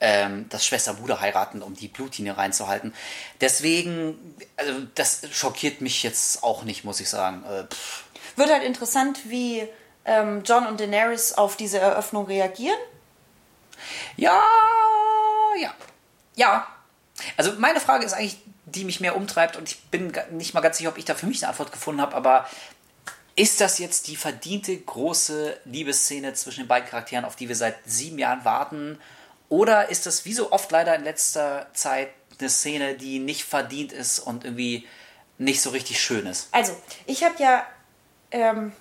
ähm, 0.00 0.48
dass 0.48 0.64
Schwester 0.64 0.94
Bruder 0.94 1.20
heiraten, 1.20 1.60
um 1.60 1.74
die 1.74 1.88
Blutlinie 1.88 2.38
reinzuhalten. 2.38 2.94
Deswegen, 3.42 4.34
also 4.56 4.72
das 4.94 5.20
schockiert 5.30 5.82
mich 5.82 6.02
jetzt 6.02 6.42
auch 6.42 6.64
nicht, 6.64 6.82
muss 6.84 6.98
ich 6.98 7.10
sagen. 7.10 7.44
Äh. 7.44 7.64
Wird 8.36 8.50
halt 8.50 8.62
interessant, 8.62 9.18
wie 9.28 9.68
ähm, 10.06 10.42
John 10.46 10.66
und 10.66 10.80
Daenerys 10.80 11.34
auf 11.34 11.56
diese 11.56 11.78
Eröffnung 11.78 12.24
reagieren. 12.24 12.78
Ja, 14.16 14.42
ja, 15.60 15.74
ja. 16.36 16.66
Also 17.36 17.52
meine 17.58 17.80
Frage 17.80 18.06
ist 18.06 18.14
eigentlich, 18.14 18.38
die 18.74 18.84
mich 18.84 19.00
mehr 19.00 19.16
umtreibt 19.16 19.56
und 19.56 19.68
ich 19.68 19.80
bin 19.84 20.12
nicht 20.30 20.54
mal 20.54 20.60
ganz 20.60 20.78
sicher, 20.78 20.90
ob 20.90 20.98
ich 20.98 21.04
da 21.04 21.14
für 21.14 21.26
mich 21.26 21.42
eine 21.42 21.50
Antwort 21.50 21.72
gefunden 21.72 22.00
habe, 22.00 22.14
aber 22.14 22.48
ist 23.36 23.60
das 23.60 23.78
jetzt 23.78 24.08
die 24.08 24.16
verdiente 24.16 24.76
große 24.76 25.58
Liebesszene 25.64 26.34
zwischen 26.34 26.60
den 26.64 26.68
beiden 26.68 26.88
Charakteren, 26.88 27.24
auf 27.24 27.36
die 27.36 27.48
wir 27.48 27.56
seit 27.56 27.76
sieben 27.86 28.18
Jahren 28.18 28.44
warten? 28.44 28.98
Oder 29.48 29.88
ist 29.88 30.06
das 30.06 30.24
wie 30.24 30.32
so 30.32 30.52
oft 30.52 30.70
leider 30.70 30.94
in 30.94 31.04
letzter 31.04 31.66
Zeit 31.72 32.10
eine 32.38 32.50
Szene, 32.50 32.94
die 32.94 33.18
nicht 33.18 33.44
verdient 33.44 33.92
ist 33.92 34.18
und 34.18 34.44
irgendwie 34.44 34.86
nicht 35.38 35.62
so 35.62 35.70
richtig 35.70 36.00
schön 36.00 36.26
ist? 36.26 36.48
Also, 36.52 36.76
ich 37.06 37.24
habe 37.24 37.34
ja. 37.38 37.66
Ähm, 38.32 38.72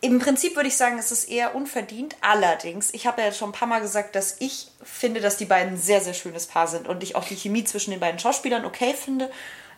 Im 0.00 0.18
Prinzip 0.18 0.54
würde 0.54 0.68
ich 0.68 0.76
sagen, 0.76 0.98
es 0.98 1.10
ist 1.12 1.24
eher 1.24 1.54
unverdient. 1.54 2.16
Allerdings, 2.20 2.92
ich 2.92 3.06
habe 3.06 3.22
ja 3.22 3.32
schon 3.32 3.50
ein 3.50 3.52
paar 3.52 3.68
Mal 3.68 3.80
gesagt, 3.80 4.14
dass 4.14 4.36
ich 4.40 4.68
finde, 4.82 5.20
dass 5.20 5.38
die 5.38 5.46
beiden 5.46 5.74
ein 5.74 5.80
sehr, 5.80 6.00
sehr 6.00 6.14
schönes 6.14 6.46
Paar 6.46 6.66
sind 6.66 6.86
und 6.86 7.02
ich 7.02 7.16
auch 7.16 7.24
die 7.24 7.36
Chemie 7.36 7.64
zwischen 7.64 7.90
den 7.90 8.00
beiden 8.00 8.18
Schauspielern 8.18 8.64
okay 8.64 8.94
finde. 8.94 9.30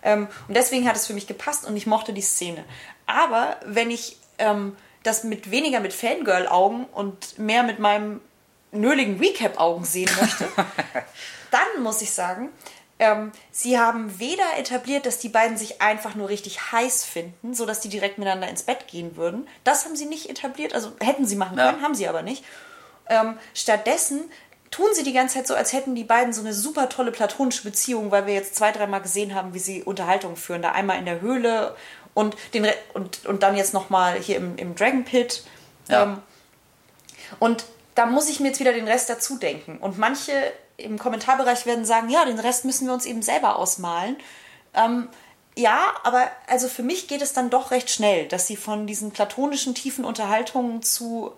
Ähm, 0.03 0.29
und 0.49 0.57
deswegen 0.57 0.89
hat 0.89 0.97
es 0.97 1.07
für 1.07 1.13
mich 1.13 1.27
gepasst 1.27 1.65
und 1.65 1.77
ich 1.77 1.87
mochte 1.87 2.13
die 2.13 2.23
Szene. 2.23 2.65
Aber 3.07 3.57
wenn 3.65 3.91
ich 3.91 4.17
ähm, 4.39 4.77
das 5.03 5.25
mit 5.25 5.51
weniger 5.51 5.81
mit 5.81 5.93
Fangirl-Augen 5.93 6.87
und 6.87 7.39
mehr 7.39 7.63
mit 7.63 7.79
meinem 7.79 8.21
nöligen 8.73 9.19
Recap-Augen 9.19 9.85
sehen 9.85 10.11
möchte, 10.21 10.49
dann 11.51 11.83
muss 11.83 12.03
ich 12.03 12.11
sagen, 12.11 12.51
ähm, 13.01 13.33
sie 13.51 13.79
haben 13.79 14.21
weder 14.21 14.45
etabliert, 14.59 15.07
dass 15.07 15.19
die 15.19 15.31
beiden 15.31 15.57
sich 15.57 15.81
einfach 15.81 16.15
nur 16.15 16.29
richtig 16.29 16.71
heiß 16.71 17.05
finden, 17.05 17.55
sodass 17.55 17.81
die 17.81 17.89
direkt 17.89 18.19
miteinander 18.19 18.49
ins 18.49 18.63
Bett 18.63 18.87
gehen 18.87 19.17
würden. 19.17 19.49
Das 19.65 19.87
haben 19.87 19.97
sie 19.97 20.05
nicht 20.05 20.29
etabliert, 20.29 20.75
also 20.75 20.93
hätten 21.01 21.27
sie 21.27 21.37
machen 21.37 21.59
Ja. 21.59 21.71
können, 21.71 21.83
haben 21.83 21.95
sie 21.95 22.07
aber 22.07 22.23
nicht. 22.23 22.45
Ähm, 23.09 23.39
stattdessen 23.55 24.31
tun 24.71 24.87
sie 24.93 25.03
die 25.03 25.15
ganze 25.15 25.37
Zeit 25.37 25.47
so, 25.47 25.55
als 25.55 25.73
hätten 25.73 25.95
die 25.95 26.05
beiden 26.05 26.33
so 26.33 26.43
eine 26.43 26.53
super 26.53 26.89
tolle 26.91 27.11
platonische 27.11 27.65
Beziehung, 27.65 28.11
weil 28.11 28.27
wir 28.27 28.35
jetzt 28.35 28.55
zwei, 28.55 28.71
dreimal 28.71 29.01
gesehen 29.01 29.35
haben, 29.35 29.55
wie 29.55 29.59
sie 29.59 29.83
Unterhaltung 29.83 30.37
führen. 30.37 30.63
Da 30.63 30.73
einmal 30.73 30.99
in 30.99 31.07
der 31.07 31.23
Höhle 31.23 31.75
und, 32.13 32.37
den 32.53 32.67
Re 32.67 32.75
und, 32.93 33.25
und 33.25 33.43
dann 33.43 33.57
jetzt 33.57 33.73
nochmal 33.75 34.21
hier 34.21 34.37
im, 34.37 34.57
im 34.59 34.75
Dragon 34.75 35.05
Pit. 35.05 35.43
Ja. 35.89 36.03
Ähm, 36.03 36.19
und 37.39 37.65
da 37.95 38.05
muss 38.07 38.29
ich 38.29 38.41
mir 38.41 38.49
jetzt 38.49 38.61
wieder 38.61 38.73
den 38.73 38.87
Rest 38.87 39.09
dazu 39.09 39.39
denken. 39.39 39.79
Und 39.79 39.99
manche 39.99 40.33
im 40.83 40.99
Kommentarbereich 40.99 41.67
werden 41.67 41.85
sagen, 41.85 42.09
ja, 42.09 42.25
den 42.25 42.39
Rest 42.39 42.65
müssen 42.65 42.87
wir 42.87 42.95
uns 42.95 43.07
eben 43.07 43.23
selber 43.23 43.57
ausmalen. 43.57 44.17
Ähm, 44.75 45.09
ja, 45.57 45.95
aber 46.05 46.31
also 46.47 46.69
für 46.69 46.83
mich 46.83 47.09
geht 47.09 47.23
es 47.23 47.33
dann 47.33 47.51
doch 47.51 47.71
recht 47.71 47.91
schnell, 47.91 48.29
dass 48.29 48.47
sie 48.47 48.57
von 48.57 48.87
diesen 48.87 49.11
platonischen 49.11 49.75
tiefen 49.75 50.05
Unterhaltungen 50.05 50.83
zu 50.83 51.33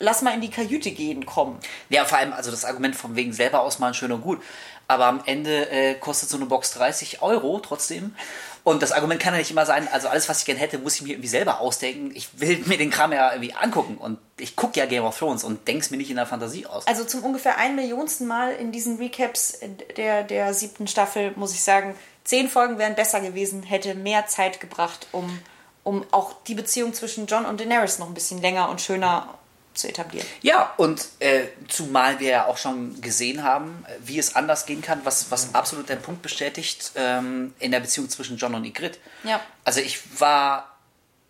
lass 0.00 0.22
mal 0.22 0.34
in 0.34 0.40
die 0.40 0.50
Kajüte 0.50 0.90
gehen 0.90 1.24
kommen. 1.26 1.60
Ja, 1.88 2.04
vor 2.04 2.18
allem, 2.18 2.32
also 2.32 2.50
das 2.50 2.64
Argument 2.64 2.96
von 2.96 3.14
wegen 3.14 3.32
selber 3.32 3.60
ausmalen, 3.60 3.94
schön 3.94 4.10
und 4.10 4.22
gut. 4.22 4.42
Aber 4.88 5.06
am 5.06 5.22
Ende 5.24 5.70
äh, 5.70 5.94
kostet 5.94 6.30
so 6.30 6.36
eine 6.36 6.46
Box 6.46 6.72
30 6.72 7.22
Euro 7.22 7.60
trotzdem. 7.60 8.16
Und 8.64 8.82
das 8.82 8.90
Argument 8.90 9.20
kann 9.20 9.32
ja 9.32 9.38
nicht 9.38 9.50
immer 9.50 9.64
sein, 9.64 9.88
also 9.92 10.08
alles, 10.08 10.28
was 10.28 10.40
ich 10.40 10.46
gern 10.46 10.58
hätte, 10.58 10.78
muss 10.78 10.96
ich 10.96 11.02
mir 11.02 11.10
irgendwie 11.10 11.28
selber 11.28 11.60
ausdenken. 11.60 12.10
Ich 12.14 12.40
will 12.40 12.62
mir 12.66 12.76
den 12.76 12.90
Kram 12.90 13.12
ja 13.12 13.32
irgendwie 13.32 13.54
angucken. 13.54 13.96
Und 13.96 14.18
ich 14.36 14.56
gucke 14.56 14.80
ja 14.80 14.86
Game 14.86 15.04
of 15.04 15.16
Thrones 15.16 15.44
und 15.44 15.68
denke 15.68 15.82
es 15.82 15.90
mir 15.90 15.96
nicht 15.96 16.10
in 16.10 16.16
der 16.16 16.26
Fantasie 16.26 16.66
aus. 16.66 16.86
Also 16.86 17.04
zum 17.04 17.22
ungefähr 17.22 17.56
ein 17.56 17.76
Millionsten 17.76 18.26
Mal 18.26 18.52
in 18.52 18.72
diesen 18.72 18.96
Recaps 18.96 19.60
der, 19.96 20.24
der 20.24 20.52
siebten 20.54 20.88
Staffel 20.88 21.32
muss 21.36 21.54
ich 21.54 21.62
sagen, 21.62 21.94
zehn 22.24 22.48
Folgen 22.48 22.78
wären 22.78 22.96
besser 22.96 23.20
gewesen, 23.20 23.62
hätte 23.62 23.94
mehr 23.94 24.26
Zeit 24.26 24.60
gebracht, 24.60 25.06
um, 25.12 25.38
um 25.84 26.04
auch 26.10 26.34
die 26.48 26.54
Beziehung 26.54 26.94
zwischen 26.94 27.26
John 27.26 27.46
und 27.46 27.60
Daenerys 27.60 27.98
noch 27.98 28.08
ein 28.08 28.14
bisschen 28.14 28.42
länger 28.42 28.68
und 28.68 28.80
schöner 28.80 29.38
zu 29.80 29.88
etablieren. 29.88 30.26
Ja, 30.42 30.72
und 30.76 31.06
äh, 31.18 31.46
zumal 31.68 32.20
wir 32.20 32.30
ja 32.30 32.46
auch 32.46 32.58
schon 32.58 33.00
gesehen 33.00 33.42
haben, 33.42 33.84
äh, 33.88 33.92
wie 34.04 34.18
es 34.18 34.36
anders 34.36 34.66
gehen 34.66 34.82
kann, 34.82 35.00
was, 35.04 35.30
was 35.30 35.54
absolut 35.54 35.88
den 35.88 36.00
Punkt 36.00 36.22
bestätigt 36.22 36.92
ähm, 36.94 37.54
in 37.58 37.70
der 37.70 37.80
Beziehung 37.80 38.08
zwischen 38.08 38.36
John 38.36 38.54
und 38.54 38.64
Ygritte. 38.64 38.98
Ja. 39.24 39.40
Also 39.64 39.80
ich 39.80 40.20
war 40.20 40.76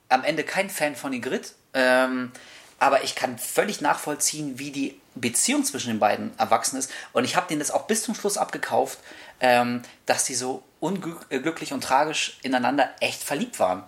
am 0.08 0.24
Ende 0.24 0.44
kein 0.44 0.70
Fan 0.70 0.96
von 0.96 1.12
Ygritte, 1.12 1.50
ähm, 1.74 2.32
aber 2.78 3.04
ich 3.04 3.14
kann 3.14 3.38
völlig 3.38 3.80
nachvollziehen, 3.80 4.58
wie 4.58 4.70
die 4.70 5.00
Beziehung 5.14 5.64
zwischen 5.64 5.88
den 5.88 5.98
beiden 5.98 6.36
erwachsen 6.38 6.78
ist. 6.78 6.90
Und 7.12 7.24
ich 7.24 7.36
habe 7.36 7.46
denen 7.48 7.60
das 7.60 7.70
auch 7.70 7.86
bis 7.86 8.02
zum 8.02 8.14
Schluss 8.14 8.38
abgekauft, 8.38 8.98
ähm, 9.40 9.82
dass 10.06 10.24
die 10.24 10.34
so 10.34 10.62
unglücklich 10.80 11.72
und 11.72 11.82
tragisch 11.84 12.38
ineinander 12.42 12.90
echt 13.00 13.22
verliebt 13.22 13.58
waren. 13.58 13.84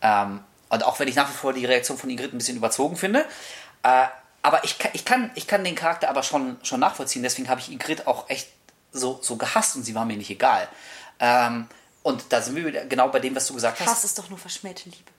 Ähm, 0.00 0.40
und 0.68 0.84
auch 0.84 0.98
wenn 0.98 1.08
ich 1.08 1.14
nach 1.14 1.28
wie 1.28 1.34
vor 1.34 1.52
die 1.52 1.66
Reaktion 1.66 1.98
von 1.98 2.08
Ygritte 2.10 2.34
ein 2.34 2.38
bisschen 2.38 2.56
überzogen 2.56 2.96
finde, 2.96 3.26
äh, 3.82 4.06
aber 4.42 4.64
ich, 4.64 4.78
kann- 4.78 4.90
ich, 4.94 5.04
kann, 5.04 5.30
ich 5.34 5.46
kann 5.46 5.62
den 5.64 5.74
Charakter 5.74 6.08
aber 6.10 6.22
schon, 6.22 6.58
schon 6.64 6.80
nachvollziehen. 6.80 7.22
Deswegen 7.22 7.48
habe 7.48 7.60
ich 7.60 7.70
Ygritte 7.70 8.06
auch 8.06 8.28
echt 8.28 8.48
so, 8.92 9.18
so 9.22 9.36
gehasst 9.36 9.76
und 9.76 9.84
sie 9.84 9.94
war 9.94 10.04
mir 10.04 10.16
nicht 10.16 10.30
egal. 10.30 10.68
Ähm, 11.20 11.68
und 12.02 12.24
da 12.32 12.42
sind 12.42 12.56
wir 12.56 12.66
wieder 12.66 12.84
genau 12.86 13.08
bei 13.08 13.20
dem, 13.20 13.34
was 13.36 13.46
du 13.46 13.54
gesagt 13.54 13.78
hast. 13.80 13.86
Hass 13.88 14.04
ist 14.04 14.18
doch 14.18 14.28
nur 14.28 14.38
verschmähte 14.38 14.84
Liebe. 14.88 15.10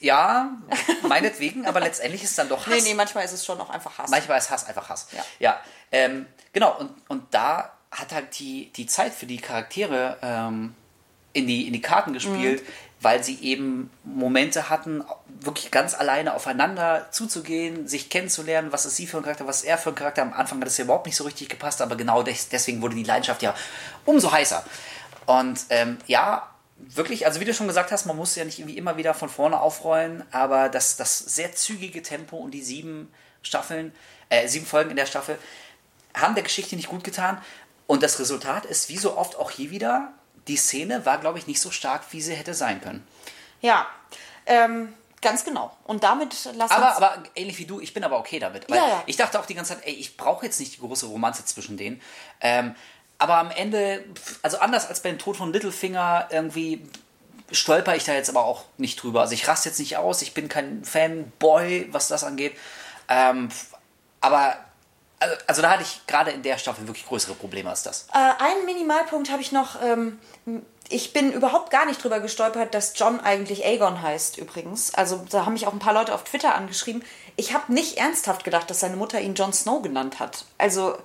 Ja, 0.00 0.50
meinetwegen, 1.08 1.64
aber 1.66 1.80
letztendlich 1.80 2.22
ist 2.22 2.30
es 2.30 2.36
dann 2.36 2.48
doch 2.48 2.66
Hass. 2.66 2.74
Nee, 2.74 2.80
nee, 2.90 2.94
manchmal 2.94 3.24
ist 3.24 3.32
es 3.32 3.44
schon 3.44 3.60
auch 3.60 3.70
einfach 3.70 3.96
Hass. 3.98 4.10
Manchmal 4.10 4.38
ist 4.38 4.50
Hass 4.50 4.64
einfach 4.66 4.88
Hass. 4.88 5.06
Ja. 5.12 5.24
ja 5.38 5.60
ähm, 5.92 6.26
genau, 6.52 6.76
und, 6.78 6.90
und 7.08 7.32
da 7.32 7.72
hat 7.90 8.12
halt 8.12 8.38
die, 8.38 8.72
die 8.72 8.86
Zeit 8.86 9.14
für 9.14 9.26
die 9.26 9.38
Charaktere 9.38 10.18
ähm, 10.20 10.74
in, 11.32 11.46
die, 11.46 11.66
in 11.66 11.72
die 11.72 11.80
Karten 11.80 12.12
gespielt, 12.12 12.62
Mhm. 12.62 12.66
Weil 13.00 13.22
sie 13.22 13.38
eben 13.42 13.90
Momente 14.04 14.70
hatten, 14.70 15.04
wirklich 15.40 15.70
ganz 15.70 15.94
alleine 15.94 16.34
aufeinander 16.34 17.08
zuzugehen, 17.10 17.86
sich 17.86 18.08
kennenzulernen, 18.08 18.72
was 18.72 18.86
ist 18.86 18.96
sie 18.96 19.06
für 19.06 19.18
ein 19.18 19.22
Charakter, 19.22 19.46
was 19.46 19.58
ist 19.58 19.68
er 19.68 19.78
für 19.78 19.90
ein 19.90 19.94
Charakter. 19.94 20.22
Am 20.22 20.32
Anfang 20.32 20.60
hat 20.60 20.68
es 20.68 20.78
ja 20.78 20.84
überhaupt 20.84 21.06
nicht 21.06 21.16
so 21.16 21.24
richtig 21.24 21.48
gepasst, 21.48 21.82
aber 21.82 21.96
genau 21.96 22.22
des, 22.22 22.48
deswegen 22.48 22.80
wurde 22.80 22.94
die 22.94 23.04
Leidenschaft 23.04 23.42
ja 23.42 23.54
umso 24.04 24.32
heißer. 24.32 24.64
Und 25.26 25.60
ähm, 25.70 25.98
ja, 26.06 26.48
wirklich, 26.78 27.26
also 27.26 27.40
wie 27.40 27.44
du 27.44 27.52
schon 27.52 27.66
gesagt 27.66 27.92
hast, 27.92 28.06
man 28.06 28.16
muss 28.16 28.34
ja 28.34 28.44
nicht 28.44 28.58
irgendwie 28.58 28.78
immer 28.78 28.96
wieder 28.96 29.14
von 29.14 29.28
vorne 29.28 29.60
aufrollen, 29.60 30.24
aber 30.30 30.68
das, 30.68 30.96
das 30.96 31.18
sehr 31.18 31.52
zügige 31.52 32.02
Tempo 32.02 32.36
und 32.36 32.52
die 32.52 32.62
sieben 32.62 33.12
Staffeln, 33.42 33.92
äh, 34.28 34.48
sieben 34.48 34.66
Folgen 34.66 34.90
in 34.90 34.96
der 34.96 35.06
Staffel 35.06 35.38
haben 36.14 36.34
der 36.34 36.44
Geschichte 36.44 36.76
nicht 36.76 36.88
gut 36.88 37.04
getan. 37.04 37.40
Und 37.86 38.02
das 38.02 38.18
Resultat 38.18 38.64
ist, 38.64 38.88
wie 38.88 38.96
so 38.96 39.16
oft 39.16 39.36
auch 39.36 39.50
hier 39.50 39.70
wieder, 39.70 40.12
die 40.48 40.56
Szene 40.56 41.04
war, 41.06 41.18
glaube 41.18 41.38
ich, 41.38 41.46
nicht 41.46 41.60
so 41.60 41.70
stark, 41.70 42.02
wie 42.10 42.20
sie 42.20 42.34
hätte 42.34 42.54
sein 42.54 42.80
können. 42.80 43.06
Ja, 43.60 43.86
ähm, 44.46 44.92
ganz 45.22 45.44
genau. 45.44 45.76
Und 45.84 46.04
damit 46.04 46.32
lassen 46.54 46.72
Aber, 46.72 46.96
aber 46.96 47.22
ähnlich 47.34 47.58
wie 47.58 47.66
du, 47.66 47.80
ich 47.80 47.92
bin 47.92 48.04
aber 48.04 48.18
okay 48.18 48.38
damit. 48.38 48.70
Weil 48.70 48.78
Ja, 48.78 48.88
ja. 48.88 49.02
Ich 49.06 49.16
dachte 49.16 49.40
auch 49.40 49.46
die 49.46 49.54
ganze 49.54 49.74
Zeit, 49.74 49.86
ey, 49.86 49.94
ich 49.94 50.16
brauche 50.16 50.46
jetzt 50.46 50.60
nicht 50.60 50.76
die 50.76 50.80
große 50.80 51.06
Romanze 51.06 51.44
zwischen 51.44 51.76
denen. 51.76 52.00
Ähm, 52.40 52.74
aber 53.18 53.38
am 53.38 53.50
Ende, 53.50 54.04
also 54.42 54.58
anders 54.58 54.88
als 54.88 55.00
beim 55.00 55.18
Tod 55.18 55.36
von 55.36 55.52
Littlefinger, 55.52 56.28
irgendwie 56.30 56.86
stolper 57.50 57.96
ich 57.96 58.04
da 58.04 58.12
jetzt 58.12 58.28
aber 58.28 58.44
auch 58.44 58.64
nicht 58.76 59.02
drüber. 59.02 59.22
Also 59.22 59.34
ich 59.34 59.48
raste 59.48 59.68
jetzt 59.68 59.78
nicht 59.78 59.96
aus, 59.96 60.22
ich 60.22 60.34
bin 60.34 60.48
kein 60.48 60.84
Fanboy, 60.84 61.88
was 61.92 62.08
das 62.08 62.24
angeht. 62.24 62.56
Ähm, 63.08 63.48
aber 64.20 64.56
Also, 65.18 65.34
also 65.46 65.62
da 65.62 65.70
hatte 65.70 65.82
ich 65.82 66.00
gerade 66.06 66.30
in 66.30 66.42
der 66.42 66.58
Staffel 66.58 66.86
wirklich 66.86 67.06
größere 67.06 67.34
Probleme 67.34 67.70
als 67.70 67.82
das. 67.82 68.06
Äh, 68.12 68.42
einen 68.42 68.64
Minimalpunkt 68.66 69.30
habe 69.30 69.40
ich 69.42 69.52
noch. 69.52 69.80
Ähm, 69.82 70.18
ich 70.88 71.12
bin 71.12 71.32
überhaupt 71.32 71.70
gar 71.70 71.84
nicht 71.86 72.02
drüber 72.04 72.20
gestolpert, 72.20 72.72
dass 72.74 72.92
John 72.96 73.18
eigentlich 73.20 73.64
Aegon 73.64 74.02
heißt, 74.02 74.38
übrigens. 74.38 74.94
Also 74.94 75.24
da 75.30 75.44
haben 75.44 75.54
mich 75.54 75.66
auch 75.66 75.72
ein 75.72 75.78
paar 75.80 75.94
Leute 75.94 76.14
auf 76.14 76.22
Twitter 76.24 76.54
angeschrieben. 76.54 77.02
Ich 77.34 77.52
habe 77.54 77.72
nicht 77.72 77.96
ernsthaft 77.98 78.44
gedacht, 78.44 78.70
dass 78.70 78.80
seine 78.80 78.96
Mutter 78.96 79.20
ihn 79.20 79.34
Jon 79.34 79.52
Snow 79.52 79.82
genannt 79.82 80.20
hat. 80.20 80.44
Also 80.58 80.96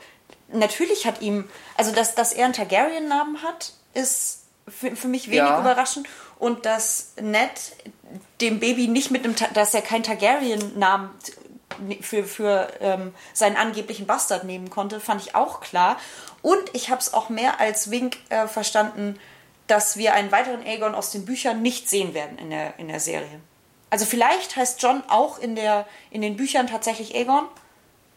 natürlich 0.49 1.05
hat 1.07 1.21
ihm, 1.21 1.49
also 1.77 1.91
dass, 1.91 2.13
dass 2.13 2.33
er 2.33 2.45
einen 2.45 2.53
Targaryen-Namen 2.53 3.41
hat, 3.41 3.73
ist 3.93 4.41
für, 4.67 4.95
für 4.95 5.07
mich 5.07 5.27
wenig 5.27 5.37
Ja. 5.39 5.59
überraschend. 5.59 6.07
Und 6.37 6.65
dass 6.65 7.13
Ned 7.19 7.49
dem 8.39 8.59
Baby 8.59 8.87
nicht 8.87 9.09
mit 9.09 9.23
einem, 9.23 9.35
dass 9.53 9.73
er 9.73 9.81
keinen 9.81 10.03
Targaryen-Namen 10.03 11.09
für, 12.01 12.23
für 12.23 12.71
ähm, 12.79 13.13
seinen 13.33 13.57
angeblichen 13.57 14.07
Bastard 14.07 14.43
nehmen 14.43 14.69
konnte, 14.69 14.99
fand 14.99 15.21
ich 15.21 15.35
auch 15.35 15.61
klar. 15.61 15.97
Und 16.41 16.61
ich 16.73 16.89
habe 16.89 17.01
es 17.01 17.13
auch 17.13 17.29
mehr 17.29 17.59
als 17.59 17.91
Wink 17.91 18.17
äh, 18.29 18.47
verstanden, 18.47 19.19
dass 19.67 19.97
wir 19.97 20.13
einen 20.13 20.31
weiteren 20.31 20.65
Aegon 20.65 20.95
aus 20.95 21.11
den 21.11 21.25
Büchern 21.25 21.61
nicht 21.61 21.89
sehen 21.89 22.13
werden 22.13 22.37
in 22.37 22.49
der, 22.49 22.77
in 22.77 22.87
der 22.87 22.99
Serie. 22.99 23.39
Also 23.89 24.05
vielleicht 24.05 24.55
heißt 24.55 24.81
John 24.81 25.03
auch 25.07 25.39
in, 25.39 25.55
der, 25.55 25.85
in 26.09 26.21
den 26.21 26.37
Büchern 26.37 26.67
tatsächlich 26.67 27.15
Aegon. 27.15 27.45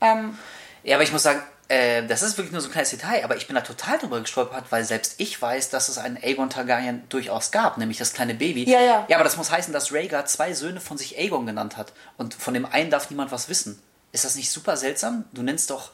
Ähm, 0.00 0.38
Ja, 0.82 0.96
aber 0.96 1.04
ich 1.04 1.12
muss 1.12 1.22
sagen, 1.22 1.42
äh, 1.68 2.06
das 2.06 2.22
ist 2.22 2.36
wirklich 2.36 2.52
nur 2.52 2.60
so 2.60 2.68
ein 2.68 2.72
kleines 2.72 2.90
Detail, 2.90 3.24
aber 3.24 3.36
ich 3.36 3.46
bin 3.46 3.54
da 3.56 3.62
total 3.62 3.98
drüber 3.98 4.20
gestolpert, 4.20 4.66
weil 4.70 4.84
selbst 4.84 5.14
ich 5.18 5.40
weiß, 5.40 5.70
dass 5.70 5.88
es 5.88 5.98
einen 5.98 6.16
Aegon 6.16 6.50
Targaryen 6.50 7.04
durchaus 7.08 7.50
gab, 7.50 7.78
nämlich 7.78 7.98
das 7.98 8.12
kleine 8.12 8.34
Baby. 8.34 8.68
Ja, 8.70 8.80
ja. 8.80 9.06
Ja, 9.08 9.16
aber 9.16 9.24
das 9.24 9.36
muss 9.36 9.50
heißen, 9.50 9.72
dass 9.72 9.92
Rhaegar 9.92 10.26
zwei 10.26 10.52
Söhne 10.52 10.80
von 10.80 10.98
sich 10.98 11.18
Aegon 11.18 11.46
genannt 11.46 11.76
hat 11.76 11.92
und 12.18 12.34
von 12.34 12.54
dem 12.54 12.66
einen 12.66 12.90
darf 12.90 13.10
niemand 13.10 13.32
was 13.32 13.48
wissen. 13.48 13.80
Ist 14.12 14.24
das 14.24 14.34
nicht 14.36 14.50
super 14.50 14.76
seltsam? 14.76 15.24
Du 15.32 15.42
nennst 15.42 15.70
doch, 15.70 15.90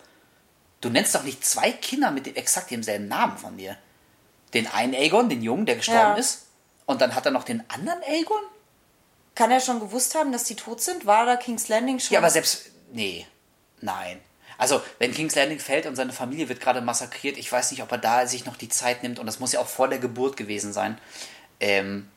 du 0.80 0.90
nennst 0.90 1.14
doch 1.14 1.22
nicht 1.22 1.44
zwei 1.44 1.70
Kinder 1.72 2.10
mit 2.10 2.26
dem, 2.26 2.34
exakt 2.34 2.70
demselben 2.70 3.08
Namen 3.08 3.38
von 3.38 3.56
dir. 3.56 3.76
Den 4.54 4.66
einen 4.66 4.94
Aegon, 4.94 5.28
den 5.28 5.42
Jungen, 5.42 5.66
der 5.66 5.76
gestorben 5.76 6.00
Ja. 6.00 6.14
ist, 6.14 6.46
und 6.86 7.00
dann 7.00 7.14
hat 7.14 7.24
er 7.24 7.30
noch 7.32 7.44
den 7.44 7.62
anderen 7.68 8.02
Aegon? 8.02 8.42
kann 9.36 9.50
er 9.52 9.60
schon 9.60 9.80
gewusst 9.80 10.14
haben, 10.16 10.32
dass 10.32 10.44
die 10.44 10.56
tot 10.56 10.82
sind? 10.82 11.06
War 11.06 11.24
da 11.24 11.36
King's 11.36 11.68
Landing 11.68 11.98
schon? 11.98 12.12
Ja, 12.12 12.18
aber 12.18 12.28
selbst. 12.28 12.72
Nee. 12.92 13.26
Nein. 13.80 14.20
Also, 14.60 14.82
wenn 14.98 15.14
King's 15.14 15.34
Landing 15.34 15.58
fällt 15.58 15.86
und 15.86 15.96
seine 15.96 16.12
Familie 16.12 16.50
wird 16.50 16.60
gerade 16.60 16.82
massakriert, 16.82 17.38
ich 17.38 17.50
weiß 17.50 17.70
nicht, 17.70 17.82
ob 17.82 17.90
er 17.90 17.98
da 17.98 18.26
sich 18.26 18.44
noch 18.44 18.56
die 18.56 18.68
Zeit 18.68 19.02
nimmt, 19.02 19.18
und 19.18 19.24
das 19.24 19.40
muss 19.40 19.52
ja 19.52 19.60
auch 19.60 19.66
vor 19.66 19.88
der 19.88 19.98
Geburt 19.98 20.36
gewesen 20.36 20.74
sein, 20.74 20.98
ähm, 21.60 22.10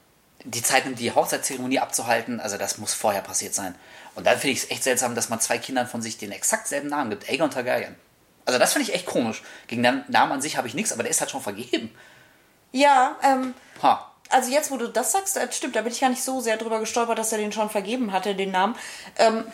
die 0.43 0.61
Zeit 0.61 0.83
nimmt, 0.83 0.99
die 0.99 1.13
Hochzeitszeremonie 1.13 1.79
abzuhalten. 1.79 2.41
Also, 2.41 2.57
das 2.57 2.77
muss 2.79 2.93
vorher 2.93 3.21
passiert 3.21 3.55
sein. 3.55 3.75
Und 4.15 4.27
dann 4.27 4.37
finde 4.37 4.51
ich 4.51 4.63
es 4.63 4.71
echt 4.71 4.83
seltsam, 4.83 5.15
dass 5.15 5.29
man 5.29 5.39
zwei 5.39 5.57
Kindern 5.57 5.87
von 5.87 6.01
sich 6.01 6.17
den 6.17 6.33
exakt 6.33 6.67
selben 6.67 6.89
Namen 6.89 7.11
gibt: 7.11 7.29
Aegon 7.29 7.49
Targaryen. 7.49 7.95
Also, 8.45 8.59
das 8.59 8.73
finde 8.73 8.89
ich 8.89 8.93
echt 8.93 9.05
komisch. 9.05 9.41
Gegen 9.67 9.81
den 9.81 10.03
Namen 10.09 10.33
an 10.33 10.41
sich 10.41 10.57
habe 10.57 10.67
ich 10.67 10.73
nichts, 10.73 10.91
aber 10.91 11.03
der 11.03 11.11
ist 11.11 11.21
halt 11.21 11.31
schon 11.31 11.41
vergeben. 11.41 11.95
Ja, 12.73 13.15
ähm, 13.23 13.53
Ha. 13.81 14.11
also 14.29 14.51
jetzt, 14.51 14.69
wo 14.69 14.75
du 14.75 14.89
das 14.89 15.13
sagst, 15.13 15.37
das 15.37 15.55
stimmt, 15.55 15.77
da 15.77 15.81
bin 15.81 15.93
ich 15.93 16.01
gar 16.01 16.09
nicht 16.09 16.23
so 16.23 16.41
sehr 16.41 16.57
drüber 16.57 16.79
gestolpert, 16.79 17.17
dass 17.17 17.31
er 17.31 17.37
den 17.37 17.53
schon 17.53 17.69
vergeben 17.69 18.11
hatte, 18.11 18.35
den 18.35 18.51
Namen. 18.51 18.75
Ähm, 19.17 19.45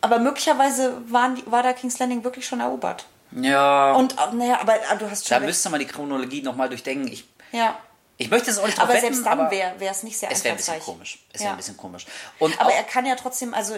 aber 0.00 0.18
möglicherweise 0.18 1.00
waren 1.10 1.34
die, 1.36 1.50
war 1.50 1.62
da 1.62 1.72
King's 1.72 1.98
Landing 1.98 2.24
wirklich 2.24 2.46
schon 2.46 2.60
erobert. 2.60 3.06
Ja. 3.32 3.92
Und, 3.92 4.12
äh, 4.14 4.34
naja, 4.34 4.58
aber 4.60 4.76
äh, 4.76 4.96
du 4.98 5.10
hast 5.10 5.26
schon 5.26 5.34
da 5.34 5.36
recht. 5.38 5.46
müsste 5.46 5.68
man 5.70 5.80
die 5.80 5.86
Chronologie 5.86 6.42
nochmal 6.42 6.68
durchdenken. 6.68 7.08
Ich, 7.12 7.24
Ja. 7.52 7.78
ich 8.16 8.30
möchte 8.30 8.50
es 8.50 8.58
auch 8.58 8.66
nicht 8.66 8.78
Aber 8.80 8.92
drauf 8.92 9.00
selbst 9.02 9.24
wetten, 9.24 9.38
dann 9.38 9.50
wäre 9.50 9.74
es 9.80 10.02
nicht 10.02 10.18
sehr 10.18 10.30
Es 10.30 10.42
wäre 10.44 10.54
ein 10.54 10.56
bisschen 10.56 10.80
komisch. 10.80 11.18
Es 11.32 11.40
Ja. 11.40 11.44
wäre 11.46 11.54
ein 11.54 11.58
bisschen 11.58 11.76
komisch. 11.76 12.06
Und 12.38 12.58
Aber 12.60 12.70
auch, 12.70 12.74
er 12.74 12.84
kann 12.84 13.04
ja 13.06 13.16
trotzdem, 13.16 13.52
also 13.54 13.76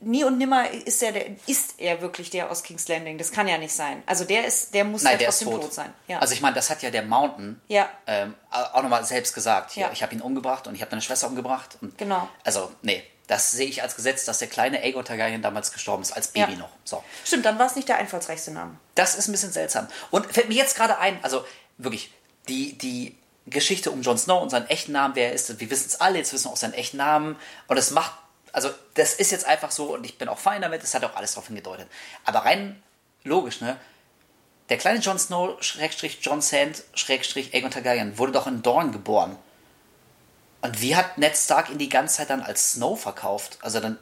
nie 0.00 0.24
und 0.24 0.36
nimmer 0.38 0.70
ist 0.70 1.02
er, 1.02 1.12
der, 1.12 1.24
ist 1.46 1.74
er 1.78 2.00
wirklich 2.02 2.28
der 2.30 2.50
aus 2.50 2.62
King's 2.62 2.86
Landing. 2.88 3.16
Das 3.18 3.32
kann 3.32 3.48
ja 3.48 3.56
nicht 3.58 3.74
sein. 3.74 4.02
Also 4.06 4.24
der 4.24 4.46
ist, 4.46 4.72
der 4.74 4.84
muss 4.84 5.02
nein, 5.02 5.12
ja 5.14 5.18
der 5.18 5.28
ist 5.30 5.38
trotzdem 5.38 5.52
tot. 5.54 5.62
tot. 5.62 5.74
sein. 5.74 5.92
Ja. 6.06 6.18
Also 6.18 6.34
ich 6.34 6.40
meine, 6.42 6.54
das 6.54 6.68
hat 6.70 6.82
ja 6.82 6.90
der 6.90 7.02
Mountain 7.02 7.60
Ja. 7.68 7.88
ähm, 8.06 8.34
auch 8.50 8.82
nochmal 8.82 9.04
selbst 9.04 9.34
gesagt. 9.34 9.72
Hier, 9.72 9.86
Ja. 9.86 9.92
Ich 9.92 10.02
habe 10.02 10.14
ihn 10.14 10.20
umgebracht 10.20 10.66
und 10.66 10.74
ich 10.74 10.80
habe 10.82 10.90
deine 10.90 11.02
Schwester 11.02 11.26
umgebracht. 11.28 11.78
Und 11.80 11.96
Genau. 11.98 12.28
Also, 12.44 12.70
nee, 12.82 13.02
das 13.26 13.50
sehe 13.50 13.66
ich 13.66 13.82
als 13.82 13.96
Gesetz, 13.96 14.24
dass 14.24 14.38
der 14.38 14.48
kleine 14.48 14.80
Aegon 14.82 15.04
Targaryen 15.04 15.42
damals 15.42 15.72
gestorben 15.72 16.02
ist, 16.02 16.12
als 16.12 16.28
Baby 16.28 16.52
Ja. 16.52 16.58
noch. 16.58 16.70
So. 16.84 17.02
Stimmt, 17.24 17.44
dann 17.44 17.58
war 17.58 17.66
es 17.66 17.74
nicht 17.76 17.88
der 17.88 17.96
einfallsreichste 17.98 18.52
Name. 18.52 18.78
Das 18.94 19.14
ist 19.16 19.28
ein 19.28 19.32
bisschen 19.32 19.52
seltsam. 19.52 19.88
Und 20.10 20.32
fällt 20.32 20.48
mir 20.48 20.54
jetzt 20.54 20.76
gerade 20.76 20.98
ein, 20.98 21.18
also 21.24 21.44
wirklich, 21.78 22.12
die, 22.48 22.78
die 22.78 23.16
Geschichte 23.46 23.90
um 23.90 24.02
Jon 24.02 24.18
Snow 24.18 24.42
und 24.42 24.50
seinen 24.50 24.66
echten 24.68 24.92
Namen, 24.92 25.14
wer 25.16 25.28
er 25.28 25.32
ist, 25.32 25.58
wir 25.60 25.70
wissen 25.70 25.86
es 25.88 26.00
alle, 26.00 26.18
jetzt 26.18 26.32
wissen 26.32 26.46
wir 26.46 26.52
auch 26.52 26.56
seinen 26.56 26.74
echten 26.74 26.96
Namen. 26.98 27.36
Und 27.66 27.76
es 27.76 27.90
macht, 27.90 28.12
also 28.52 28.70
das 28.94 29.14
ist 29.14 29.32
jetzt 29.32 29.44
einfach 29.44 29.70
so 29.70 29.94
und 29.94 30.04
ich 30.04 30.18
bin 30.18 30.28
auch 30.28 30.38
fein 30.38 30.62
damit, 30.62 30.82
es 30.82 30.94
hat 30.94 31.04
auch 31.04 31.14
alles 31.16 31.32
darauf 31.32 31.48
hingedeutet. 31.48 31.88
Aber 32.24 32.40
rein 32.40 32.82
logisch, 33.24 33.60
ne? 33.60 33.76
Der 34.68 34.78
kleine 34.78 34.98
Jon 34.98 35.18
Snow, 35.18 35.62
Schrägstrich 35.62 36.18
Jon 36.22 36.40
Sand, 36.42 36.82
Schrägstrich 36.94 37.54
Aegon 37.54 37.70
Targaryen, 37.70 38.18
wurde 38.18 38.32
doch 38.32 38.48
in 38.48 38.62
Dorne 38.62 38.90
geboren. 38.90 39.36
Und 40.62 40.80
wie 40.80 40.96
hat 40.96 41.18
Ned 41.18 41.36
Stark 41.36 41.70
ihn 41.70 41.78
die 41.78 41.88
ganze 41.88 42.16
Zeit 42.16 42.30
dann 42.30 42.42
als 42.42 42.72
Snow 42.72 43.00
verkauft? 43.00 43.58
Also 43.62 43.80
dann, 43.80 43.98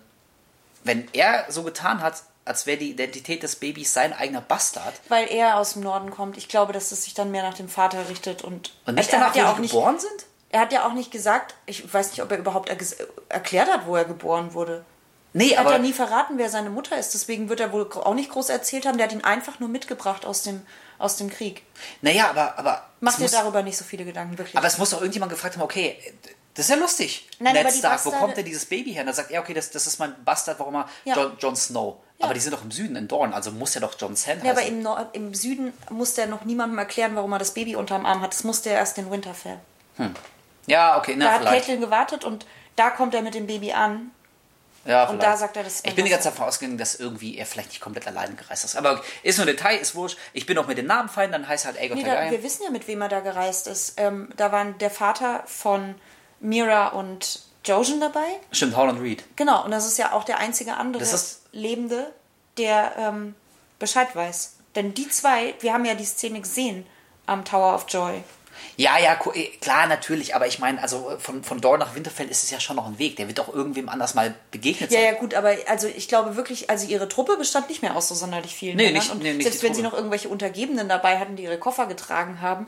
wenn 0.85 1.09
er 1.13 1.45
so 1.49 1.63
getan 1.63 2.01
hat, 2.01 2.23
als 2.47 2.67
wäre 2.67 2.79
die 2.79 2.91
Identität 2.91 3.43
des 3.43 3.57
Babys 3.57 3.93
sein 3.95 4.13
eigener 4.13 4.41
Bastard, 4.43 4.95
Weil 5.09 5.29
er 5.31 5.57
aus 5.57 5.73
dem 5.75 5.83
Norden 5.83 6.11
kommt. 6.11 6.37
Ich 6.37 6.49
glaube, 6.49 6.73
dass 6.73 6.93
es 6.93 7.05
sich 7.05 7.15
dann 7.15 7.31
mehr 7.31 7.43
nach 7.43 7.55
dem 7.55 7.69
Vater 7.69 8.09
richtet. 8.09 8.43
Und, 8.43 8.73
Und 8.87 8.95
nicht 8.97 9.11
er 9.13 9.19
danach, 9.21 9.35
ja 9.35 9.47
wo 9.47 9.49
auch 9.53 9.59
nicht, 9.59 9.71
geboren 9.73 9.99
sind? 9.99 10.27
Er 10.51 10.61
hat 10.61 10.73
ja 10.73 10.87
auch 10.87 10.93
nicht 10.93 11.11
gesagt, 11.11 11.55
ich 11.67 11.93
weiß 11.93 12.11
nicht, 12.11 12.23
ob 12.23 12.31
er 12.31 12.39
überhaupt 12.39 12.71
erges- 12.71 12.97
erklärt 13.29 13.69
hat, 13.73 13.87
wo 13.87 13.97
er 13.97 14.05
geboren 14.05 14.55
wurde. 14.55 14.85
Nee, 15.33 15.51
Er 15.51 15.65
hat 15.65 15.71
ja 15.71 15.79
nie 15.79 15.93
verraten, 15.93 16.39
wer 16.39 16.49
seine 16.49 16.71
Mutter 16.71 16.97
ist. 16.97 17.13
Deswegen 17.13 17.49
wird 17.49 17.59
er 17.59 17.73
wohl 17.73 17.91
auch 17.93 18.15
nicht 18.15 18.31
groß 18.31 18.51
erzählt 18.51 18.87
haben. 18.87 18.99
Der 18.99 19.07
hat 19.09 19.13
ihn 19.13 19.25
einfach 19.25 19.59
nur 19.59 19.69
mitgebracht 19.69 20.25
aus 20.25 20.43
dem, 20.43 20.65
aus 20.99 21.17
dem 21.17 21.29
Krieg. 21.29 21.63
naja, 22.03 22.31
aber 22.31 22.57
aber 22.57 22.87
Mach 23.01 23.17
dir 23.17 23.29
darüber 23.29 23.63
nicht 23.63 23.77
so 23.77 23.85
viele 23.85 24.05
Gedanken, 24.05 24.39
wirklich. 24.39 24.57
aber 24.57 24.67
es 24.69 24.79
muss 24.79 24.91
doch 24.91 24.99
irgendjemand 25.01 25.33
gefragt 25.33 25.57
haben, 25.57 25.63
okay, 25.63 25.99
das 26.55 26.67
ist 26.67 26.71
ja 26.71 26.77
lustig. 26.77 27.29
Nein, 27.41 27.55
Ned 27.55 27.67
aber 27.67 27.75
Stark, 27.75 28.05
wo 28.07 28.11
kommt 28.13 28.37
denn 28.37 28.45
dieses 28.45 28.65
Baby 28.67 28.93
her? 28.93 29.01
Und 29.03 29.07
dann 29.07 29.15
sagt 29.15 29.31
er, 29.31 29.41
okay, 29.41 29.55
das, 29.55 29.71
das 29.71 29.87
ist 29.87 29.99
mein 29.99 30.15
Bastard, 30.25 30.59
warum 30.61 30.77
er 30.77 30.89
Ja. 31.05 31.17
Jon, 31.17 31.33
Jon 31.39 31.57
Snow. 31.57 31.97
Ja. 32.19 32.27
Aber 32.27 32.35
die 32.35 32.41
sind 32.41 32.53
doch 32.53 32.63
im 32.63 32.71
Süden 32.71 32.95
in 32.95 33.09
Dorne, 33.09 33.35
also 33.35 33.51
muss 33.51 33.75
ja 33.75 33.81
doch 33.81 33.99
Jon 33.99 34.15
Sand 34.15 34.45
ja, 34.45 34.53
aber 34.53 34.61
heißen. 34.61 34.77
im, 34.77 34.83
Nor 34.83 35.09
im 35.13 35.35
Süden 35.35 35.73
musste 35.91 36.21
er 36.23 36.27
noch 36.29 36.45
niemandem 36.45 36.79
erklären, 36.79 37.17
warum 37.17 37.33
er 37.33 37.41
das 37.41 37.55
Baby 37.55 37.75
unterm 37.75 38.07
Arm 38.07 38.21
hat. 38.23 38.33
Das 38.33 38.45
musste 38.45 38.71
er 38.71 38.77
erst 38.79 38.97
in 38.99 39.11
Winterfell. 39.11 39.59
Ja, 40.67 40.97
okay, 40.99 41.15
na 41.17 41.25
Da 41.27 41.33
hat. 41.41 41.45
Caitlin 41.45 41.81
gewartet 41.81 42.25
und 42.25 42.47
da 42.77 42.91
kommt 42.91 43.15
er 43.15 43.23
mit 43.23 43.35
dem 43.35 43.47
Baby 43.47 43.73
an. 43.73 44.11
Ja, 44.87 45.05
Und 45.05 45.17
vielleicht. 45.17 45.33
da 45.33 45.37
sagt 45.39 45.57
er, 45.57 45.65
das 45.65 45.83
Ich 45.83 45.95
bin 45.95 46.05
die 46.05 46.11
ganze. 46.11 46.25
Zeit 46.25 46.35
davon 46.35 46.47
ausgegangen, 46.47 46.77
dass 46.77 46.95
irgendwie 46.97 47.39
er 47.39 47.47
vielleicht 47.47 47.71
nicht 47.71 47.81
komplett 47.81 48.07
alleine 48.07 48.35
gereist 48.35 48.65
ist. 48.65 48.77
Aber 48.77 49.03
ist 49.23 49.39
nur 49.39 49.47
ein 49.47 49.57
Detail, 49.57 49.79
ist 49.79 49.95
wurscht. 49.95 50.19
Ich 50.35 50.45
bin 50.45 50.59
auch 50.59 50.67
mit 50.67 50.77
den 50.77 50.87
Namen 50.87 51.09
fein, 51.09 51.33
dann 51.33 51.49
heißt 51.49 51.65
er 51.65 51.73
halt 51.73 51.81
Aegon 51.81 51.97
Nee, 51.97 52.05
da, 52.05 52.31
wir 52.31 52.43
wissen 52.43 52.65
ja, 52.65 52.71
mit 52.71 52.87
wem 52.87 53.01
er 53.01 53.09
da 53.09 53.21
gereist 53.21 53.67
ist. 53.67 53.95
Ähm, 53.99 54.29
da 54.37 54.53
waren 54.53 54.77
der 54.79 54.91
Vater 54.91 55.43
von 55.47 55.95
Mira 56.45 56.89
und 56.89 57.41
Jojen 57.65 58.01
dabei. 58.01 58.27
Stimmt, 58.53 58.77
Holland 58.77 59.01
Reed. 59.01 59.25
Genau, 59.37 59.65
und 59.65 59.71
das 59.71 59.87
ist 59.87 59.99
ja 59.99 60.13
auch 60.13 60.25
der 60.25 60.39
einzige 60.39 60.77
andere 60.77 61.03
Lebende, 61.53 62.13
der 62.59 62.93
ähm, 62.99 63.35
Bescheid 63.79 64.15
weiß. 64.15 64.57
Denn 64.75 64.93
die 64.93 65.09
zwei, 65.09 65.55
wir 65.61 65.73
haben 65.73 65.85
ja 65.87 65.95
die 65.95 66.05
Szene 66.05 66.41
gesehen 66.41 66.87
am 67.27 67.45
Tower 67.45 67.75
of 67.75 67.87
Joy. 67.89 68.23
Ja, 68.77 68.99
ja, 68.99 69.19
eh, 69.35 69.47
klar, 69.61 69.87
natürlich, 69.87 70.35
aber 70.35 70.47
ich 70.47 70.59
meine, 70.59 70.81
also 70.83 71.17
von, 71.19 71.43
von 71.43 71.61
Dorn 71.61 71.81
nach 71.81 71.95
Winterfell 71.95 72.29
ist 72.29 72.45
es 72.45 72.51
ja 72.51 72.61
schon 72.61 72.77
noch 72.77 72.87
ein 72.87 72.99
Weg. 72.99 73.17
Der 73.17 73.27
wird 73.29 73.39
doch 73.39 73.53
irgendwem 73.53 73.89
anders 73.89 74.15
mal 74.15 74.35
begegnet 74.51 74.91
Ja, 74.93 75.01
sein. 75.01 75.15
ja, 75.15 75.19
gut, 75.21 75.35
aber 75.35 75.55
also 75.69 75.87
ich 75.89 76.09
glaube 76.09 76.37
wirklich, 76.37 76.71
also 76.71 76.87
ihre 76.87 77.09
Truppe 77.09 77.37
bestand 77.37 77.69
nicht 77.69 77.83
mehr 77.83 77.97
aus 77.97 78.09
so 78.09 78.15
sonderlich 78.15 78.55
vielen 78.55 78.77
Nee, 78.77 78.87
Männern. 78.87 79.01
nicht- 79.03 79.13
und 79.13 79.23
nee, 79.23 79.33
nicht 79.33 79.45
selbst 79.45 79.63
wenn 79.63 79.75
sie 79.75 79.81
Truppe. 79.81 79.93
noch 79.93 79.99
irgendwelche 79.99 80.29
Untergebenen 80.29 80.89
dabei 80.89 81.19
hatten, 81.19 81.37
die 81.37 81.45
ihre 81.45 81.59
Koffer 81.59 81.87
getragen 81.87 82.41
haben, 82.41 82.67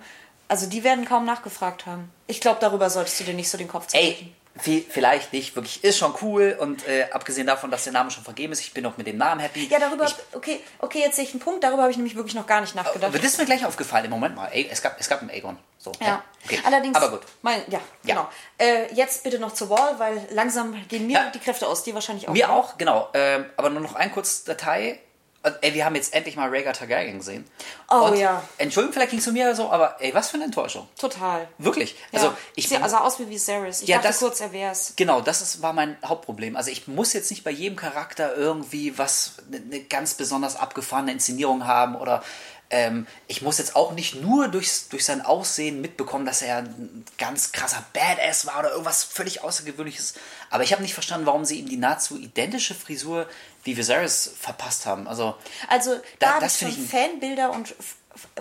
also 0.49 0.67
die 0.67 0.85
werden 0.85 1.05
kaum 1.05 1.25
nachgefragt 1.25 1.87
haben. 1.87 2.11
Ich 2.27 2.41
glaube, 2.41 2.59
darüber 2.61 2.91
solltest 2.91 3.21
du 3.21 3.25
dir 3.25 3.35
nicht 3.35 3.49
so 3.51 3.59
den 3.59 3.69
Kopf 3.69 3.87
zerbrechen. 3.89 4.35
Ey, 4.57 4.63
vi- 4.63 4.85
vielleicht 4.89 5.33
nicht, 5.33 5.55
wirklich, 5.55 5.85
ist 5.85 5.99
schon 5.99 6.15
cool 6.23 6.57
und 6.59 6.87
äh, 6.89 7.09
abgesehen 7.13 7.47
davon, 7.47 7.71
dass 7.71 7.85
der 7.85 7.93
Name 7.93 8.11
schon 8.11 8.25
vergeben 8.25 8.53
ist, 8.53 8.61
ich 8.61 8.73
bin 8.73 8.87
auch 8.87 8.97
mit 8.97 9.07
dem 9.07 9.19
Namen 9.19 9.41
happy. 9.41 9.67
Ja, 9.69 9.79
darüber, 9.79 10.05
Ich, 10.07 10.15
okay, 10.35 10.61
okay, 10.79 11.01
jetzt 11.01 11.17
sehe 11.17 11.25
ich 11.25 11.33
einen 11.33 11.41
Punkt, 11.41 11.63
darüber 11.63 11.83
habe 11.83 11.91
ich 11.91 11.97
nämlich 11.99 12.17
wirklich 12.17 12.35
noch 12.35 12.47
gar 12.47 12.61
nicht 12.61 12.75
nachgedacht. 12.75 13.05
aber 13.05 13.19
das 13.19 13.33
ist 13.33 13.39
mir 13.39 13.45
gleich 13.45 13.65
aufgefallen. 13.67 14.07
Im 14.07 14.11
Moment 14.13 14.35
mal, 14.35 14.49
ey, 14.53 14.69
es 14.71 14.81
gab, 14.83 14.99
es 14.99 15.09
gab 15.09 15.21
einen 15.21 15.31
Aegon. 15.31 15.59
So, 15.79 15.93
Ja, 16.01 16.23
okay. 16.45 16.59
allerdings. 16.65 16.97
Aber 16.97 17.11
gut. 17.11 17.21
Mein, 17.43 17.61
ja, 17.69 17.79
Ja. 18.03 18.15
genau. 18.15 18.29
Äh, 18.59 18.93
jetzt 18.95 19.23
bitte 19.25 19.39
noch 19.39 19.53
zur 19.53 19.69
Wall, 19.71 19.99
weil 19.99 20.27
langsam 20.31 20.75
gehen 20.89 21.07
mir 21.07 21.13
Ja. 21.13 21.31
die 21.31 21.39
Kräfte 21.39 21.67
aus, 21.69 21.85
dir 21.85 21.95
wahrscheinlich 21.95 22.27
auch. 22.29 22.33
Mir 22.33 22.51
auch, 22.51 22.77
genau. 22.79 23.09
Ähm, 23.15 23.45
aber 23.57 23.71
nur 23.71 23.83
noch 23.83 23.95
ein 23.95 24.11
kurzes 24.11 24.45
Detail. 24.45 24.99
Und, 25.47 25.55
ey, 25.61 25.75
wir 25.75 25.85
haben 25.85 25.95
jetzt 25.95 26.13
endlich 26.13 26.35
mal 26.35 26.49
Rhaegar 26.49 26.73
Targaryen 26.73 27.19
gesehen. 27.19 27.47
Oh, 27.89 28.07
und, 28.07 28.17
ja. 28.19 28.43
Entschuldigung, 28.59 28.93
vielleicht 28.93 29.11
ging 29.11 29.21
es 29.21 29.25
zu 29.25 29.31
mir 29.33 29.55
so, 29.55 29.71
aber 29.71 29.95
ey, 30.01 30.13
was 30.13 30.29
für 30.31 30.35
eine 30.35 30.45
Enttäuschung. 30.47 30.89
Total. 30.99 31.47
Wirklich. 31.59 31.95
Ja. 32.11 32.19
Also, 32.19 32.33
ich 32.57 32.69
Sie 32.69 32.75
sah 32.77 33.01
aus 33.01 33.21
wie 33.21 33.29
Viserys. 33.31 33.83
Ich 33.83 33.89
Ja, 33.89 33.99
dachte 33.99 34.09
das- 34.09 34.19
kurz, 34.19 34.41
er 34.41 34.53
wär's. 34.53 34.95
Genau, 34.97 35.21
das 35.21 35.43
ist, 35.43 35.63
war 35.63 35.73
mein 35.73 35.97
Hauptproblem. 36.05 36.57
Also 36.57 36.73
ich 36.73 36.89
muss 36.89 37.13
jetzt 37.13 37.31
nicht 37.31 37.45
bei 37.45 37.53
jedem 37.53 37.77
Charakter 37.77 38.35
irgendwie 38.37 38.99
was, 38.99 39.35
eine 39.47 39.61
ne 39.61 39.81
ganz 39.85 40.15
besonders 40.15 40.57
abgefahrene 40.57 41.13
Inszenierung 41.13 41.65
haben 41.65 41.95
oder 41.95 42.25
Ähm, 42.71 43.07
ich 43.29 43.43
muss 43.43 43.59
jetzt 43.59 43.77
auch 43.77 43.93
nicht 43.93 44.17
nur 44.17 44.49
durchs, 44.49 44.89
durch 44.89 45.05
sein 45.05 45.23
Aussehen 45.23 45.81
mitbekommen, 45.81 46.27
dass 46.27 46.43
er 46.43 46.59
ein 46.59 47.05
ganz 47.17 47.53
krasser 47.53 47.85
Badass 47.93 48.45
war 48.47 48.59
oder 48.59 48.71
irgendwas 48.73 49.05
völlig 49.05 49.43
Außergewöhnliches. 49.45 50.15
Aber 50.51 50.65
ich 50.65 50.73
habe 50.73 50.83
nicht 50.83 50.95
verstanden, 50.95 51.27
warum 51.27 51.45
sie 51.45 51.61
ihm 51.61 51.69
die 51.69 51.77
nahezu 51.77 52.19
identische 52.19 52.75
Frisur 52.75 53.29
wie 53.63 53.77
Viserys 53.77 54.31
verpasst 54.41 54.85
haben. 54.87 55.07
Also, 55.07 55.37
Also 55.69 55.95
Da- 55.95 56.01
da, 56.19 56.27
habe 56.35 56.47
ich 56.47 56.53
das 56.53 56.59
schon 56.61 56.87
Fanbilder 56.89 57.53
und 57.53 57.75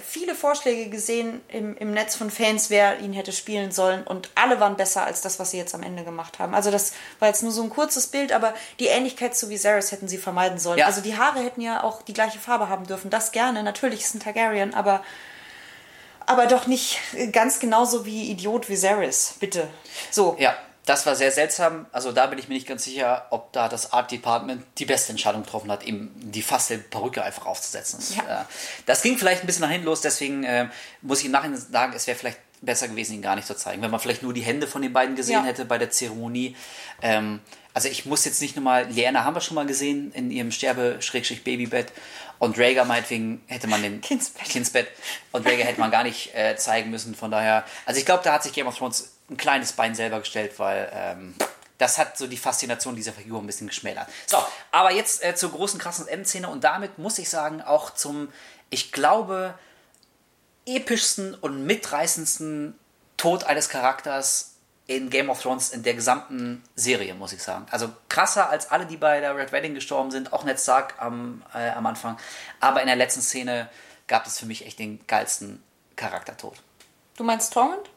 viele 0.02 0.36
Vorschläge 0.36 0.90
gesehen 0.90 1.42
im, 1.48 1.76
im 1.78 1.92
Netz 1.92 2.16
von 2.16 2.30
Fans, 2.30 2.70
wer 2.70 3.00
ihn 3.00 3.14
hätte 3.14 3.32
spielen 3.32 3.72
sollen. 3.72 4.04
Und 4.04 4.30
alle 4.36 4.60
waren 4.60 4.78
besser 4.78 5.06
als 5.06 5.22
das, 5.22 5.40
was 5.40 5.52
sie 5.52 5.58
jetzt 5.58 5.76
am 5.76 5.84
Ende 5.84 6.04
gemacht 6.04 6.40
haben. 6.40 6.54
Also 6.54 6.72
das 6.72 6.94
war 7.20 7.28
jetzt 7.28 7.44
nur 7.44 7.52
so 7.52 7.64
ein 7.64 7.70
kurzes 7.70 8.08
Bild, 8.08 8.32
aber 8.32 8.54
die 8.80 8.88
Ähnlichkeit 8.88 9.36
zu 9.36 9.50
Viserys 9.50 9.92
hätten 9.92 10.08
sie 10.08 10.18
vermeiden 10.18 10.58
sollen. 10.58 10.80
Ja. 10.80 10.86
Also 10.86 11.02
die 11.02 11.18
Haare 11.18 11.40
hätten 11.40 11.62
ja 11.62 11.84
auch 11.84 12.02
die 12.02 12.14
gleiche 12.14 12.40
Farbe 12.40 12.70
haben 12.70 12.88
dürfen. 12.88 13.10
Das 13.10 13.32
gerne. 13.32 13.64
Natürlich 13.64 14.02
ist 14.02 14.16
ein 14.16 14.20
Targaryen, 14.20 14.74
aber, 14.74 15.04
aber 16.26 16.48
doch 16.48 16.68
nicht 16.68 17.00
ganz 17.32 17.60
genauso 17.60 18.06
wie 18.06 18.32
Idiot 18.32 18.70
Viserys. 18.70 19.36
Bitte. 19.40 19.68
So. 20.12 20.36
ja, 20.40 20.56
das 20.86 21.06
war 21.06 21.16
sehr 21.16 21.32
seltsam. 21.32 21.86
Also 21.92 22.12
da 22.12 22.28
bin 22.28 22.38
ich 22.40 22.48
mir 22.48 22.54
nicht 22.56 22.68
ganz 22.68 22.84
sicher, 22.84 23.26
ob 23.32 23.52
da 23.54 23.68
das 23.70 23.92
Art 23.94 24.12
Department 24.12 24.64
die 24.78 24.86
beste 24.86 25.12
Entscheidung 25.12 25.44
getroffen 25.44 25.72
hat, 25.72 25.84
ihm 25.84 26.12
die 26.16 26.42
fast 26.42 26.72
Perücke 26.92 27.24
einfach 27.24 27.46
aufzusetzen. 27.46 28.00
Das, 28.00 28.16
Ja. 28.16 28.42
äh, 28.42 28.46
das 28.86 29.02
ging 29.02 29.18
vielleicht 29.18 29.42
ein 29.44 29.48
bisschen 29.48 29.64
nach 29.64 29.70
hinten 29.72 29.86
los, 29.88 30.02
deswegen 30.02 30.44
äh, 30.44 30.68
muss 31.02 31.20
ich 31.20 31.26
im 31.26 31.32
Nachhinein 31.32 31.58
sagen, 31.60 31.94
es 31.96 32.06
wäre 32.08 32.18
vielleicht 32.18 32.40
besser 32.62 32.88
gewesen, 32.88 33.14
ihn 33.16 33.22
gar 33.22 33.36
nicht 33.36 33.48
zu 33.48 33.56
zeigen. 33.56 33.82
Wenn 33.82 33.92
man 33.92 34.00
vielleicht 34.00 34.24
nur 34.24 34.34
die 34.34 34.42
Hände 34.42 34.66
von 34.68 34.82
den 34.82 34.94
beiden 34.94 35.16
gesehen 35.16 35.36
Ja. 35.36 35.44
hätte 35.44 35.66
bei 35.66 35.78
der 35.78 35.90
Zeremonie. 35.92 36.56
Ähm, 37.02 37.42
also 37.74 37.90
ich 37.90 38.06
muss 38.06 38.24
jetzt 38.26 38.42
nicht 38.42 38.56
nochmal, 38.56 38.86
Liana 38.86 39.24
haben 39.26 39.36
wir 39.36 39.42
schon 39.42 39.56
mal 39.56 39.66
gesehen 39.66 40.12
in 40.14 40.32
ihrem 40.32 40.52
Sterbe-Babybett 40.52 41.92
und 42.40 42.58
Rhaegar 42.58 42.86
meinetwegen 42.86 43.44
hätte 43.48 43.68
man 43.68 43.82
den 43.82 44.02
Kindsbett. 44.02 44.46
Kindsbett 44.50 44.88
und 45.32 45.46
Rhaegar 45.46 45.66
hätte 45.68 45.80
man 45.80 45.92
gar 45.92 46.04
nicht 46.04 46.34
äh, 46.36 46.56
zeigen 46.58 46.90
müssen. 46.90 47.16
Von 47.16 47.32
daher, 47.32 47.64
also 47.86 48.00
ich 48.00 48.06
glaube, 48.06 48.24
da 48.24 48.34
hat 48.34 48.44
sich 48.44 48.54
Game 48.54 48.68
of 48.68 48.78
Thrones 48.78 49.12
ein 49.30 49.38
kleines 49.38 49.74
Bein 49.74 49.96
selber 49.96 50.20
gestellt, 50.20 50.58
weil 50.60 50.90
ähm, 50.94 51.36
das 51.78 51.98
hat 51.98 52.18
so 52.18 52.28
die 52.28 52.38
Faszination 52.38 52.96
dieser 52.96 53.14
Figur 53.14 53.40
ein 53.40 53.48
bisschen 53.48 53.68
geschmälert. 53.68 54.08
So, 54.28 54.38
aber 54.72 54.92
jetzt 54.92 55.24
äh, 55.24 55.36
zur 55.36 55.52
großen 55.52 55.80
krassen 55.80 56.08
Endszene 56.08 56.48
und 56.50 56.64
damit 56.64 56.98
muss 56.98 57.18
ich 57.18 57.30
sagen 57.30 57.62
auch 57.62 57.94
zum, 57.94 58.32
ich 58.70 58.92
glaube, 58.92 59.58
epischsten 60.66 61.36
und 61.36 61.66
mitreißendsten 61.66 62.78
Tod 63.18 63.44
eines 63.44 63.70
Charakters 63.70 64.56
in 64.88 65.10
Game 65.10 65.30
of 65.30 65.42
Thrones 65.42 65.72
in 65.72 65.84
der 65.84 65.96
gesamten 65.96 66.64
Serie, 66.76 67.16
muss 67.16 67.34
ich 67.34 67.42
sagen. 67.42 67.66
Also 67.72 67.92
krasser 68.08 68.50
als 68.50 68.70
alle, 68.70 68.86
die 68.86 68.98
bei 68.98 69.20
der 69.20 69.36
Red 69.36 69.52
Wedding 69.52 69.74
gestorben 69.74 70.12
sind, 70.12 70.32
auch 70.32 70.44
Ned 70.44 70.60
Stark 70.60 70.96
am, 71.00 71.44
äh, 71.54 71.70
am 71.72 71.86
Anfang. 71.88 72.18
Aber 72.60 72.82
in 72.82 72.88
der 72.88 72.96
letzten 72.96 73.22
Szene 73.22 73.70
gab 74.08 74.28
es 74.28 74.38
für 74.38 74.46
mich 74.46 74.66
echt 74.66 74.78
den 74.78 75.06
geilsten 75.08 75.64
Charaktertod. 75.96 76.56
Du 77.18 77.24
meinst 77.24 77.52
Tormund? 77.54 77.90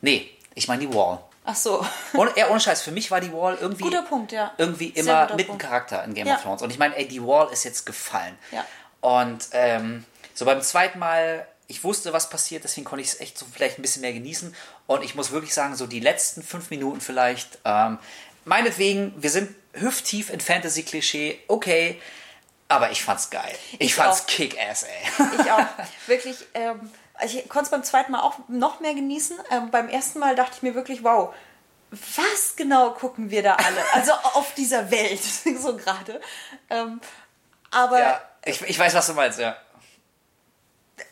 Nee, 0.00 0.30
ich 0.54 0.68
meine 0.68 0.86
die 0.86 0.94
Wall. 0.94 1.18
Ach 1.44 1.54
so. 1.56 1.84
Ohne, 2.14 2.32
ja, 2.36 2.48
ohne 2.48 2.60
Scheiß, 2.60 2.82
für 2.82 2.90
mich 2.92 3.10
war 3.10 3.20
die 3.20 3.32
Wall 3.32 3.56
irgendwie, 3.60 3.84
Guter 3.84 4.02
Punkt, 4.02 4.30
ja. 4.32 4.52
irgendwie 4.58 4.88
immer 4.88 5.22
mit 5.34 5.40
ein 5.40 5.46
Punkt. 5.46 5.62
Charakter 5.62 6.04
in 6.04 6.14
Game 6.14 6.26
Ja. 6.26 6.36
of 6.36 6.42
Thrones. 6.42 6.62
Und 6.62 6.70
ich 6.70 6.78
meine, 6.78 6.96
ey, 6.96 7.08
die 7.08 7.22
Wall 7.24 7.50
ist 7.52 7.64
jetzt 7.64 7.86
gefallen. 7.86 8.38
Ja. 8.52 8.64
Und 9.00 9.48
ähm, 9.52 10.04
so 10.34 10.44
beim 10.44 10.60
zweiten 10.60 10.98
Mal, 10.98 11.46
ich 11.66 11.82
wusste, 11.82 12.12
was 12.12 12.28
passiert, 12.28 12.62
deswegen 12.64 12.84
konnte 12.84 13.02
ich 13.02 13.08
es 13.08 13.20
echt 13.20 13.38
so 13.38 13.46
vielleicht 13.50 13.78
ein 13.78 13.82
bisschen 13.82 14.02
mehr 14.02 14.12
genießen. 14.12 14.54
Und 14.86 15.02
ich 15.02 15.14
muss 15.14 15.30
wirklich 15.30 15.54
sagen, 15.54 15.74
so 15.76 15.86
die 15.86 16.00
letzten 16.00 16.42
fünf 16.42 16.68
Minuten 16.70 17.00
vielleicht, 17.00 17.58
ähm, 17.64 17.98
meinetwegen, 18.44 19.14
wir 19.16 19.30
sind 19.30 19.54
hüfttief 19.72 20.30
in 20.30 20.40
Fantasy-Klischee, 20.40 21.38
okay, 21.48 22.00
aber 22.68 22.90
ich 22.90 23.02
fand's 23.02 23.30
geil. 23.30 23.54
Ich, 23.72 23.80
Ich 23.80 23.94
fand's 23.94 24.26
kick-ass, 24.26 24.84
ey. 24.84 25.26
Ich 25.40 25.50
auch. 25.50 25.64
Wirklich, 26.06 26.36
ähm, 26.54 26.90
ich 27.24 27.48
konnte 27.48 27.64
es 27.66 27.70
beim 27.70 27.84
zweiten 27.84 28.12
Mal 28.12 28.20
auch 28.20 28.38
noch 28.48 28.80
mehr 28.80 28.94
genießen. 28.94 29.38
Ähm, 29.50 29.70
beim 29.70 29.88
ersten 29.88 30.18
Mal 30.18 30.34
dachte 30.34 30.52
ich 30.56 30.62
mir 30.62 30.74
wirklich, 30.74 31.04
wow, 31.04 31.34
was 31.90 32.56
genau 32.56 32.90
gucken 32.90 33.30
wir 33.30 33.42
da 33.42 33.54
alle? 33.54 33.82
Also 33.92 34.12
auf 34.34 34.54
dieser 34.54 34.90
Welt, 34.90 35.22
so 35.60 35.76
gerade. 35.76 36.20
Ähm, 36.68 37.00
aber, 37.70 37.98
Ja, 37.98 38.20
ich, 38.44 38.62
ich 38.62 38.78
weiß, 38.78 38.94
was 38.94 39.06
du 39.06 39.14
meinst, 39.14 39.38
ja. 39.38 39.56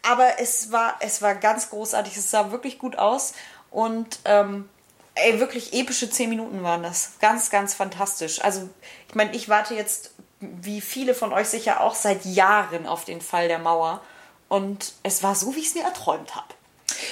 aber 0.03 0.41
es 0.41 0.73
war, 0.73 0.97
es 1.01 1.23
war 1.23 1.35
ganz 1.35 1.71
großartig. 1.71 2.17
Es 2.17 2.31
sah 2.31 2.51
wirklich 2.51 2.79
gut 2.79 2.97
aus. 2.97 3.35
Und 3.71 4.21
ähm, 4.25 4.69
ey, 5.15 5.41
wirklich 5.41 5.73
epische 5.73 6.11
zehn 6.11 6.31
Minuten 6.31 6.63
waren 6.63 6.83
das. 6.83 7.13
Ganz, 7.21 7.51
ganz 7.51 7.75
fantastisch. 7.75 8.43
Also, 8.43 8.69
ich 9.09 9.15
meine, 9.15 9.35
ich 9.35 9.49
warte 9.49 9.75
jetzt, 9.75 10.13
wie 10.41 10.81
viele 10.81 11.15
von 11.15 11.33
euch 11.33 11.49
sicher 11.49 11.81
auch, 11.81 11.95
seit 11.95 12.25
Jahren 12.25 12.87
auf 12.87 13.05
den 13.05 13.21
Fall 13.21 13.49
der 13.49 13.59
Mauer. 13.59 14.01
Und 14.49 14.93
es 15.03 15.23
war 15.23 15.35
so, 15.35 15.55
wie 15.55 15.61
ich 15.61 15.69
es 15.69 15.75
mir 15.75 15.85
erträumt 15.85 16.35
habe. 16.35 16.55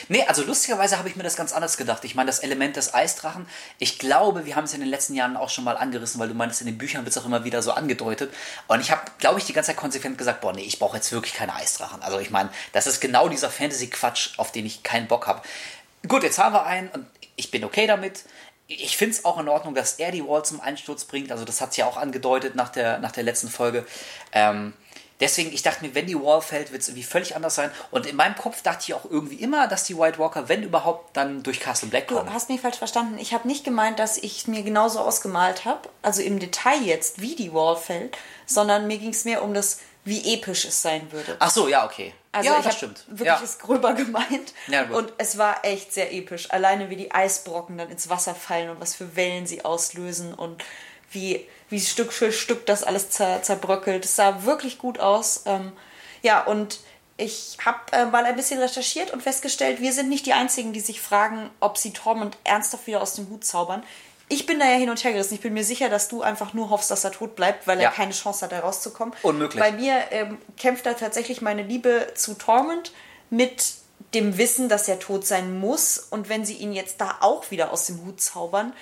Nee, 0.09 0.25
also 0.27 0.43
lustigerweise 0.43 0.99
habe 0.99 1.09
ich 1.09 1.17
mir 1.17 1.23
das 1.23 1.37
ganz 1.37 1.53
anders 1.53 1.77
gedacht. 1.77 2.05
Ich 2.05 2.15
meine, 2.15 2.29
das 2.29 2.41
Element 2.41 2.77
des 2.77 2.95
Eisdrachen, 2.95 3.47
ich 3.79 3.99
glaube, 3.99 4.47
wir 4.47 4.57
haben 4.57 4.65
es 4.65 4.75
in 4.75 4.81
den 4.81 4.89
letzten 4.89 5.15
Jahren 5.15 5.37
auch 5.37 5.51
schon 5.51 5.65
mal 5.65 5.77
angerissen, 5.77 6.19
weil 6.21 6.29
du 6.29 6.35
meinst, 6.35 6.61
in 6.61 6.67
den 6.67 6.79
Büchern 6.79 7.05
wird 7.05 7.15
es 7.15 7.23
auch 7.23 7.27
immer 7.27 7.45
wieder 7.45 7.63
so 7.63 7.73
angedeutet. 7.73 8.33
Und 8.69 8.81
ich 8.81 8.91
habe, 8.91 9.03
glaube 9.19 9.39
ich, 9.39 9.45
die 9.45 9.53
ganze 9.53 9.69
Zeit 9.69 9.77
konsequent 9.77 10.19
gesagt, 10.19 10.41
boah, 10.41 10.53
nee, 10.53 10.63
ich 10.63 10.79
brauche 10.79 10.97
jetzt 10.97 11.13
wirklich 11.13 11.35
keine 11.35 11.55
Eisdrachen. 11.55 12.03
Also 12.03 12.19
ich 12.19 12.31
meine, 12.31 12.51
das 12.73 12.87
ist 12.87 13.01
genau 13.01 13.29
dieser 13.29 13.51
Fantasy-Quatsch, 13.51 14.39
auf 14.39 14.51
den 14.51 14.67
ich 14.67 14.83
keinen 14.83 15.09
Bock 15.09 15.27
habe. 15.27 15.43
Gut, 16.09 16.23
jetzt 16.23 16.39
haben 16.39 16.55
wir 16.55 16.65
einen 16.65 16.89
und 16.89 17.07
ich 17.37 17.51
bin 17.51 17.65
okay 17.65 17.87
damit. 17.87 18.25
Ich 18.69 18.97
finde 18.97 19.15
es 19.15 19.25
auch 19.25 19.39
in 19.39 19.49
Ordnung, 19.49 19.75
dass 19.75 19.95
er 19.95 20.11
die 20.11 20.27
Wall 20.27 20.45
zum 20.45 20.61
Einsturz 20.61 21.05
bringt. 21.05 21.31
Also 21.31 21.45
das 21.45 21.61
hat 21.61 21.75
sie 21.75 21.83
ja 21.83 21.87
auch 21.87 21.97
angedeutet 21.97 22.57
nach 22.57 22.71
der, 22.71 22.99
nach 22.99 23.13
der 23.13 23.23
letzten 23.23 23.49
Folge. 23.49 23.87
Ähm, 24.33 24.73
Deswegen, 25.21 25.51
ich 25.53 25.63
dachte 25.63 25.83
mir, 25.85 25.95
wenn 25.95 26.07
die 26.07 26.15
Wall 26.21 26.43
fällt, 26.43 26.73
wird 26.73 26.83
es 26.83 26.89
irgendwie 26.89 27.03
völlig 27.05 27.35
anders 27.37 27.55
sein. 27.55 27.71
Und 27.91 28.05
in 28.07 28.17
meinem 28.17 28.35
Kopf 28.37 28.61
dachte 28.63 28.85
ich 28.87 28.93
auch 28.95 29.05
irgendwie 29.09 29.37
immer, 29.37 29.67
dass 29.67 29.85
die 29.85 29.97
White 29.97 30.19
Walker, 30.19 30.49
wenn 30.51 30.63
überhaupt, 30.63 31.17
dann 31.17 31.43
durch 31.43 31.59
Castle 31.61 31.89
Black 31.89 32.09
Du 32.09 32.17
kommen. 32.17 32.33
hast 32.35 32.51
mich 32.51 32.61
falsch 32.61 32.77
verstanden. 32.77 33.17
Ich 33.19 33.33
habe 33.33 33.49
nicht 33.49 33.65
gemeint, 33.65 33.99
dass 33.99 34.19
ich 34.19 34.47
mir 34.47 34.63
genauso 34.63 35.01
ausgemalt 35.01 35.65
habe, 35.65 35.89
also 36.03 36.21
im 36.21 36.39
Detail 36.39 36.83
jetzt, 36.83 37.21
wie 37.23 37.35
die 37.35 37.55
Wall 37.55 37.77
fällt, 37.77 38.17
sondern 38.45 38.87
mir 38.87 38.99
ging 38.99 39.11
es 39.11 39.25
mehr 39.25 39.43
um 39.43 39.55
das, 39.55 39.79
wie 40.05 40.35
episch 40.35 40.67
es 40.67 40.83
sein 40.83 41.11
würde. 41.11 41.37
Ach 41.39 41.51
so, 41.51 41.67
ja, 41.67 41.87
okay. 41.87 42.13
Also 42.33 42.51
ja, 42.51 42.59
ich 42.59 42.65
das 42.65 42.67
habe 42.67 42.77
stimmt. 42.77 43.05
wirklich 43.09 43.27
Ja. 43.29 43.41
es 43.43 43.59
gröber 43.59 43.95
gemeint. 43.95 44.53
Ja, 44.69 44.83
und 44.91 45.11
es 45.17 45.39
war 45.39 45.65
echt 45.65 45.95
sehr 45.95 46.13
episch. 46.13 46.51
Alleine 46.51 46.91
wie 46.91 46.97
die 46.97 47.11
Eisbrocken 47.11 47.79
dann 47.79 47.89
ins 47.91 48.11
Wasser 48.11 48.35
fallen 48.35 48.69
und 48.69 48.81
was 48.81 48.95
für 48.95 49.17
Wellen 49.17 49.47
sie 49.47 49.65
auslösen 49.65 50.35
und 50.35 50.63
wie, 51.11 51.47
wie 51.71 51.81
Stück 51.81 52.13
für 52.13 52.33
Stück 52.33 52.67
das 52.67 52.85
alles 52.85 53.11
zer, 53.11 53.43
zerbröckelt. 53.43 54.05
Es 54.05 54.17
sah 54.17 54.45
wirklich 54.45 54.79
gut 54.79 54.99
aus. 54.99 55.43
Ähm, 55.47 55.73
ja, 56.23 56.43
und 56.45 56.81
ich 57.17 57.57
habe 57.65 57.79
äh, 57.93 58.05
mal 58.07 58.25
ein 58.25 58.37
bisschen 58.37 58.61
recherchiert 58.61 59.11
und 59.13 59.23
festgestellt, 59.23 59.81
wir 59.81 59.93
sind 59.93 60.09
nicht 60.09 60.27
die 60.27 60.33
Einzigen, 60.35 60.73
die 60.73 60.81
sich 60.81 61.01
fragen, 61.01 61.49
ob 61.61 61.79
sie 61.79 61.93
Tormund 61.93 62.37
ernsthaft 62.45 62.87
wieder 62.87 63.01
aus 63.01 63.15
dem 63.15 63.29
Hut 63.31 63.45
zaubern. 63.45 63.83
Ich 64.29 64.45
bin 64.45 64.59
da 64.59 64.67
ja 64.67 64.77
hin 64.77 64.91
und 64.91 65.03
her 65.05 65.13
gerissen. 65.13 65.35
Ich 65.35 65.41
bin 65.41 65.55
mir 65.55 65.63
sicher, 65.65 65.89
dass 65.89 66.09
du 66.09 66.21
einfach 66.23 66.53
nur 66.53 66.69
hoffst, 66.71 66.91
dass 66.91 67.05
er 67.05 67.13
tot 67.13 67.37
bleibt, 67.37 67.67
weil 67.69 67.79
Ja. 67.81 67.91
er 67.91 67.95
keine 67.95 68.13
Chance 68.13 68.45
hat, 68.45 68.53
da 68.53 68.59
rauszukommen. 68.59 69.15
Unmöglich. 69.23 69.63
Bei 69.63 69.71
mir 69.71 69.99
ähm, 70.11 70.39
kämpft 70.59 70.85
da 70.85 70.95
tatsächlich 70.95 71.41
meine 71.43 71.63
Liebe 71.63 72.09
zu 72.17 72.35
Tormund 72.35 72.93
mit 73.31 73.75
dem 74.15 74.37
Wissen, 74.37 74.69
dass 74.69 74.89
er 74.89 74.99
tot 74.99 75.27
sein 75.27 75.59
muss. 75.59 75.99
Und 75.99 76.29
wenn 76.29 76.45
sie 76.45 76.55
ihn 76.55 76.73
jetzt 76.73 77.01
da 77.01 77.19
auch 77.21 77.51
wieder 77.53 77.71
aus 77.73 77.87
dem 77.87 78.05
Hut 78.05 78.21
zaubern, 78.21 78.73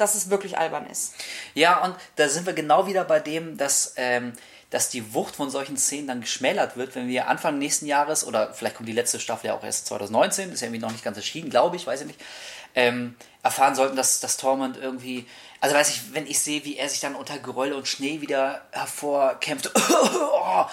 dass 0.00 0.14
es 0.14 0.30
wirklich 0.30 0.58
albern 0.58 0.86
ist. 0.86 1.14
Ja, 1.54 1.82
und 1.84 1.94
da 2.16 2.28
sind 2.28 2.46
wir 2.46 2.52
genau 2.52 2.86
wieder 2.86 3.04
bei 3.04 3.20
dem, 3.20 3.56
dass, 3.56 3.94
ähm, 3.96 4.32
dass 4.70 4.88
die 4.88 5.14
Wucht 5.14 5.36
von 5.36 5.50
solchen 5.50 5.76
Szenen 5.76 6.06
dann 6.06 6.20
geschmälert 6.20 6.76
wird, 6.76 6.94
wenn 6.94 7.08
wir 7.08 7.28
Anfang 7.28 7.58
nächsten 7.58 7.86
Jahres, 7.86 8.24
oder 8.24 8.54
vielleicht 8.54 8.76
kommt 8.76 8.88
die 8.88 8.94
letzte 8.94 9.20
Staffel 9.20 9.48
ja 9.48 9.54
auch 9.54 9.64
erst 9.64 9.86
2019, 9.86 10.52
ist 10.52 10.60
ja 10.60 10.66
irgendwie 10.66 10.80
noch 10.80 10.92
nicht 10.92 11.04
ganz 11.04 11.16
erschienen, 11.16 11.50
glaube 11.50 11.76
ich, 11.76 11.86
weiß 11.86 12.02
ich 12.02 12.06
nicht, 12.06 12.20
ähm, 12.74 13.16
erfahren 13.42 13.74
sollten, 13.74 13.96
dass, 13.96 14.20
dass 14.20 14.36
Tormund 14.36 14.76
irgendwie, 14.76 15.26
also 15.60 15.74
weiß 15.74 15.90
ich, 15.90 16.14
wenn 16.14 16.26
ich 16.26 16.38
sehe, 16.38 16.64
wie 16.64 16.76
er 16.76 16.88
sich 16.88 17.00
dann 17.00 17.14
unter 17.14 17.38
Geröll 17.38 17.72
und 17.72 17.88
Schnee 17.88 18.20
wieder 18.20 18.62
hervorkämpft, 18.72 19.72
oh, 19.92 20.66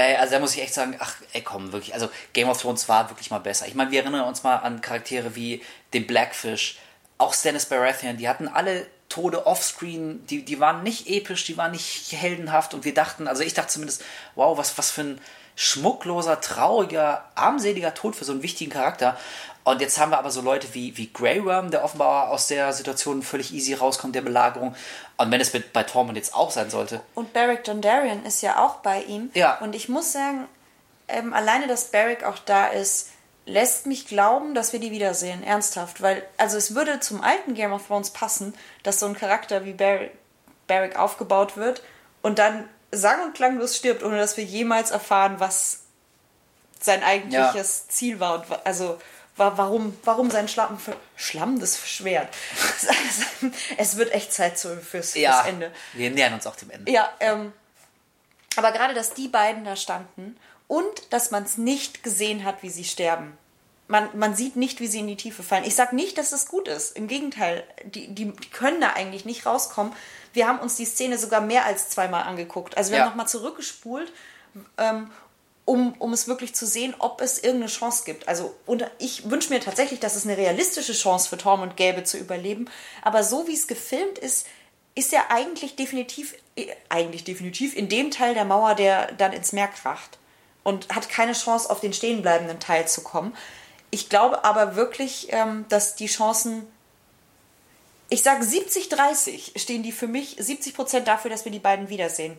Ey, 0.00 0.16
also 0.16 0.32
da 0.32 0.40
muss 0.40 0.54
ich 0.54 0.62
echt 0.62 0.72
sagen, 0.72 0.96
ach, 0.98 1.16
ey, 1.34 1.42
komm, 1.42 1.72
wirklich. 1.72 1.92
Also 1.92 2.08
Game 2.32 2.48
of 2.48 2.60
Thrones 2.60 2.88
war 2.88 3.10
wirklich 3.10 3.30
mal 3.30 3.38
besser. 3.38 3.66
Ich 3.66 3.74
meine, 3.74 3.90
wir 3.90 4.00
erinnern 4.00 4.24
uns 4.24 4.42
mal 4.42 4.56
an 4.56 4.80
Charaktere 4.80 5.36
wie 5.36 5.62
den 5.92 6.06
Blackfish, 6.06 6.78
auch 7.20 7.34
Stannis 7.34 7.66
Baratheon, 7.66 8.16
die 8.16 8.28
hatten 8.28 8.48
alle 8.48 8.86
Tode 9.08 9.46
offscreen, 9.46 10.24
die, 10.26 10.44
die 10.44 10.60
waren 10.60 10.82
nicht 10.82 11.08
episch, 11.08 11.44
die 11.44 11.56
waren 11.56 11.72
nicht 11.72 12.12
heldenhaft 12.12 12.74
und 12.74 12.84
wir 12.84 12.94
dachten, 12.94 13.28
also 13.28 13.42
ich 13.42 13.54
dachte 13.54 13.72
zumindest, 13.72 14.02
wow, 14.36 14.56
was, 14.56 14.78
was 14.78 14.90
für 14.90 15.02
ein 15.02 15.20
schmuckloser, 15.56 16.40
trauriger, 16.40 17.24
armseliger 17.34 17.92
Tod 17.92 18.16
für 18.16 18.24
so 18.24 18.32
einen 18.32 18.42
wichtigen 18.42 18.70
Charakter. 18.70 19.18
Und 19.62 19.82
jetzt 19.82 19.98
haben 19.98 20.10
wir 20.10 20.18
aber 20.18 20.30
so 20.30 20.40
Leute 20.40 20.72
wie, 20.72 20.96
wie 20.96 21.12
Grey 21.12 21.44
Worm, 21.44 21.70
der 21.70 21.84
offenbar 21.84 22.30
aus 22.30 22.46
der 22.46 22.72
Situation 22.72 23.22
völlig 23.22 23.52
easy 23.52 23.74
rauskommt, 23.74 24.14
der 24.14 24.22
Belagerung. 24.22 24.74
Und 25.18 25.30
wenn 25.30 25.40
es 25.40 25.52
mit, 25.52 25.74
bei 25.74 25.82
Tormund 25.82 26.16
jetzt 26.16 26.34
auch 26.34 26.50
sein 26.50 26.70
sollte, 26.70 27.02
Und 27.14 27.34
Beric 27.34 27.64
Dondarrion 27.64 28.24
ist 28.24 28.40
ja 28.40 28.64
auch 28.64 28.76
bei 28.76 29.02
ihm. 29.02 29.30
Ja. 29.34 29.58
Und 29.58 29.74
ich 29.74 29.90
muss 29.90 30.12
sagen, 30.12 30.46
ähm, 31.08 31.34
alleine, 31.34 31.66
dass 31.66 31.90
Beric 31.90 32.24
auch 32.24 32.38
da 32.38 32.68
ist, 32.68 33.09
lässt 33.46 33.86
mich 33.86 34.06
glauben, 34.06 34.54
dass 34.54 34.72
wir 34.72 34.80
die 34.80 34.90
wiedersehen. 34.90 35.42
Ernsthaft. 35.42 36.02
Weil, 36.02 36.22
also 36.36 36.56
es 36.56 36.74
würde 36.74 37.00
zum 37.00 37.20
alten 37.22 37.54
Game 37.54 37.72
of 37.72 37.86
Thrones 37.86 38.10
passen, 38.10 38.54
dass 38.82 39.00
so 39.00 39.06
ein 39.06 39.16
Charakter 39.16 39.64
wie 39.64 39.72
Beric 40.66 40.96
aufgebaut 40.96 41.56
wird 41.56 41.82
und 42.22 42.38
dann 42.38 42.68
sang- 42.92 43.22
und 43.22 43.34
klanglos 43.34 43.76
stirbt, 43.76 44.02
ohne 44.02 44.18
dass 44.18 44.36
wir 44.36 44.44
jemals 44.44 44.90
erfahren, 44.90 45.36
was 45.38 45.80
sein 46.80 47.02
eigentliches 47.02 47.84
ja. 47.86 47.92
Ziel 47.92 48.20
war. 48.20 48.34
Und 48.34 48.66
also 48.66 48.98
warum, 49.36 49.96
warum 50.04 50.30
sein 50.30 50.48
Schlamm, 50.48 50.78
Schlamm 51.16 51.60
das 51.60 51.78
Schwert. 51.88 52.28
es 53.76 53.96
wird 53.96 54.12
echt 54.12 54.32
Zeit 54.32 54.58
fürs, 54.58 55.14
ja, 55.14 55.32
fürs 55.32 55.46
Ende. 55.46 55.72
Wir 55.94 56.10
nähern 56.10 56.34
uns 56.34 56.46
auch 56.46 56.56
dem 56.56 56.70
Ende. 56.70 56.90
Ja, 56.90 57.10
ähm, 57.20 57.52
aber 58.56 58.72
gerade, 58.72 58.94
dass 58.94 59.14
die 59.14 59.28
beiden 59.28 59.64
da 59.64 59.76
standen 59.76 60.36
und 60.70 61.12
dass 61.12 61.32
man 61.32 61.42
es 61.42 61.58
nicht 61.58 62.04
gesehen 62.04 62.44
hat, 62.44 62.62
wie 62.62 62.70
sie 62.70 62.84
sterben. 62.84 63.36
Man, 63.88 64.08
man 64.16 64.36
sieht 64.36 64.54
nicht, 64.54 64.78
wie 64.78 64.86
sie 64.86 65.00
in 65.00 65.08
die 65.08 65.16
Tiefe 65.16 65.42
fallen. 65.42 65.64
Ich 65.64 65.74
sage 65.74 65.96
nicht, 65.96 66.16
dass 66.16 66.30
es 66.30 66.46
gut 66.46 66.68
ist. 66.68 66.96
Im 66.96 67.08
Gegenteil, 67.08 67.64
die, 67.84 68.06
die, 68.06 68.26
die, 68.26 68.50
können 68.50 68.80
da 68.80 68.90
eigentlich 68.90 69.24
nicht 69.24 69.46
rauskommen. 69.46 69.92
Wir 70.32 70.46
haben 70.46 70.60
uns 70.60 70.76
die 70.76 70.84
Szene 70.84 71.18
sogar 71.18 71.40
mehr 71.40 71.64
als 71.64 71.88
zweimal 71.88 72.22
angeguckt. 72.22 72.76
Also 72.76 72.92
wir 72.92 72.98
ja. 72.98 73.02
haben 73.02 73.10
nochmal 73.10 73.26
zurückgespult, 73.26 74.12
ähm, 74.78 75.10
um, 75.64 75.94
um 75.94 76.12
es 76.12 76.28
wirklich 76.28 76.54
zu 76.54 76.66
sehen, 76.66 76.94
ob 77.00 77.20
es 77.20 77.38
irgendeine 77.40 77.72
Chance 77.72 78.04
gibt. 78.06 78.28
Also 78.28 78.54
und 78.64 78.88
ich 79.00 79.28
wünsche 79.28 79.52
mir 79.52 79.58
tatsächlich, 79.58 79.98
dass 79.98 80.14
es 80.14 80.24
eine 80.24 80.36
realistische 80.36 80.92
Chance 80.92 81.28
für 81.28 81.36
Tormund 81.36 81.76
gäbe 81.76 82.04
zu 82.04 82.16
überleben. 82.16 82.70
Aber 83.02 83.24
so 83.24 83.48
wie 83.48 83.54
es 83.54 83.66
gefilmt 83.66 84.18
ist, 84.18 84.46
ist 84.94 85.12
er 85.12 85.32
eigentlich 85.32 85.74
definitiv, 85.74 86.36
äh, 86.54 86.68
eigentlich 86.88 87.24
definitiv 87.24 87.74
in 87.74 87.88
dem 87.88 88.12
Teil 88.12 88.34
der 88.34 88.44
Mauer, 88.44 88.76
der 88.76 89.10
dann 89.14 89.32
ins 89.32 89.50
Meer 89.52 89.66
kracht 89.66 90.19
und 90.70 90.94
hat 90.94 91.08
keine 91.08 91.32
Chance, 91.32 91.68
auf 91.68 91.80
den 91.80 91.92
stehenbleibenden 91.92 92.60
Teil 92.60 92.86
zu 92.86 93.02
kommen. 93.02 93.36
Ich 93.90 94.08
glaube 94.08 94.44
aber 94.44 94.76
wirklich, 94.76 95.28
ähm, 95.30 95.66
dass 95.68 95.96
die 95.96 96.06
Chancen, 96.06 96.64
ich 98.08 98.22
sage 98.22 98.44
70-30 98.44 99.58
stehen 99.58 99.82
die 99.82 99.90
für 99.90 100.06
mich, 100.06 100.36
70 100.38 100.74
Prozent 100.74 101.08
dafür, 101.08 101.30
dass 101.30 101.44
wir 101.44 101.50
die 101.50 101.58
beiden 101.58 101.88
wiedersehen. 101.88 102.38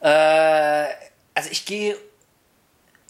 Äh, 0.00 0.86
also 1.34 1.50
ich 1.50 1.66
gehe 1.66 1.96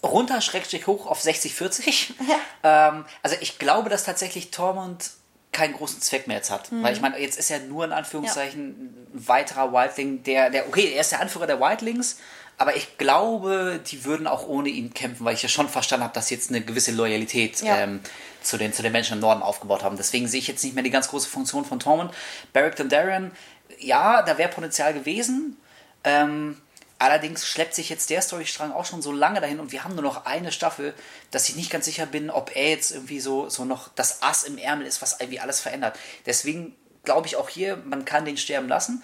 runter, 0.03 0.41
schrägstrich 0.41 0.85
hoch 0.85 1.07
auf 1.07 1.21
60-40. 1.21 2.11
Ja. 2.27 2.89
Ähm, 2.89 3.05
also 3.21 3.37
ich 3.39 3.59
glaube, 3.59 3.89
dass 3.89 4.03
tatsächlich 4.03 4.51
Tormund 4.51 5.11
keinen 5.53 5.73
großen 5.73 6.01
Zweck 6.01 6.27
mehr 6.27 6.37
jetzt 6.37 6.51
hat. 6.51 6.69
Mhm. 6.71 6.83
Weil 6.83 6.93
ich 6.93 7.01
meine, 7.01 7.17
jetzt 7.17 7.39
ist 7.39 7.49
er 7.49 7.59
nur 7.59 7.85
in 7.85 7.93
Anführungszeichen 7.93 9.07
ja. 9.13 9.17
ein 9.17 9.27
weiterer 9.27 9.71
Wildling, 9.71 10.23
der, 10.23 10.49
der, 10.49 10.67
okay, 10.67 10.91
er 10.93 11.01
ist 11.01 11.13
der 11.13 11.21
Anführer 11.21 11.47
der 11.47 11.61
Wildlings, 11.61 12.17
aber 12.57 12.75
ich 12.75 12.97
glaube, 12.97 13.79
die 13.87 14.05
würden 14.05 14.27
auch 14.27 14.47
ohne 14.47 14.69
ihn 14.69 14.93
kämpfen, 14.93 15.25
weil 15.25 15.33
ich 15.33 15.43
ja 15.43 15.49
schon 15.49 15.69
verstanden 15.69 16.03
habe, 16.03 16.13
dass 16.13 16.27
sie 16.27 16.35
jetzt 16.35 16.49
eine 16.49 16.61
gewisse 16.61 16.91
Loyalität 16.91 17.61
ja. 17.61 17.79
ähm, 17.79 17.99
zu, 18.41 18.57
den, 18.57 18.73
zu 18.73 18.83
den 18.83 18.91
Menschen 18.91 19.13
im 19.15 19.19
Norden 19.19 19.41
aufgebaut 19.41 19.83
haben. 19.83 19.97
Deswegen 19.97 20.27
sehe 20.27 20.39
ich 20.39 20.47
jetzt 20.47 20.63
nicht 20.63 20.75
mehr 20.75 20.83
die 20.83 20.89
ganz 20.89 21.07
große 21.07 21.29
Funktion 21.29 21.65
von 21.65 21.79
Tormund. 21.79 22.13
Barrick 22.53 22.75
Dondarrion, 22.75 23.31
ja, 23.79 24.21
da 24.21 24.37
wäre 24.37 24.49
Potenzial 24.49 24.93
gewesen. 24.93 25.57
Ähm, 26.03 26.57
allerdings 26.99 27.47
schleppt 27.47 27.75
sich 27.75 27.89
jetzt 27.89 28.09
der 28.09 28.21
Storystrang 28.21 28.71
auch 28.71 28.85
schon 28.85 29.01
so 29.01 29.11
lange 29.11 29.41
dahin 29.41 29.59
und 29.59 29.71
wir 29.71 29.83
haben 29.83 29.95
nur 29.95 30.03
noch 30.03 30.25
eine 30.25 30.51
Staffel, 30.51 30.93
dass 31.31 31.49
ich 31.49 31.55
nicht 31.55 31.69
ganz 31.69 31.85
sicher 31.85 32.05
bin, 32.05 32.29
ob 32.29 32.55
er 32.55 32.69
jetzt 32.69 32.91
irgendwie 32.91 33.19
so, 33.19 33.49
so 33.49 33.65
noch 33.65 33.89
das 33.89 34.21
Ass 34.21 34.43
im 34.43 34.57
Ärmel 34.57 34.85
ist, 34.85 35.01
was 35.01 35.19
irgendwie 35.19 35.39
alles 35.39 35.59
verändert. 35.59 35.97
Deswegen 36.25 36.75
glaube 37.03 37.27
ich 37.27 37.35
auch 37.35 37.49
hier, 37.49 37.77
man 37.77 38.05
kann 38.05 38.25
den 38.25 38.37
sterben 38.37 38.67
lassen. 38.67 39.03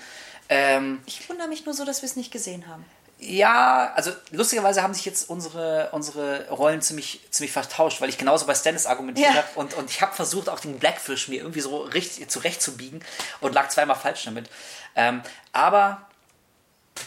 Ähm, 0.50 1.02
ich 1.06 1.28
wundere 1.30 1.48
mich 1.48 1.66
nur 1.66 1.76
so, 1.76 1.86
dass 1.86 2.02
wir 2.02 2.08
es 2.08 2.16
nicht 2.16 2.32
gesehen 2.32 2.68
haben. 2.68 2.86
Ja, 3.22 3.92
also 3.96 4.12
lustigerweise 4.32 4.82
haben 4.82 4.94
sich 4.94 5.04
jetzt 5.04 5.30
unsere, 5.30 5.90
unsere 5.92 6.48
Rollen 6.50 6.82
ziemlich, 6.82 7.20
ziemlich 7.32 7.52
vertauscht, 7.52 8.00
weil 8.00 8.08
ich 8.08 8.18
genauso 8.18 8.46
bei 8.46 8.56
Stannis 8.56 8.86
argumentiert 8.86 9.32
ja. 9.32 9.36
habe 9.36 9.48
und, 9.56 9.74
und 9.74 9.90
ich 9.90 10.02
habe 10.02 10.16
versucht, 10.16 10.48
auch 10.48 10.62
den 10.62 10.80
Blackfish 10.80 11.28
mir 11.28 11.42
irgendwie 11.42 11.60
so 11.60 11.80
richtig 11.80 12.30
zurechtzubiegen 12.30 13.04
und 13.42 13.54
lag 13.54 13.68
zweimal 13.68 13.98
falsch 13.98 14.24
damit. 14.24 14.50
Ähm, 14.96 15.22
aber 15.52 16.08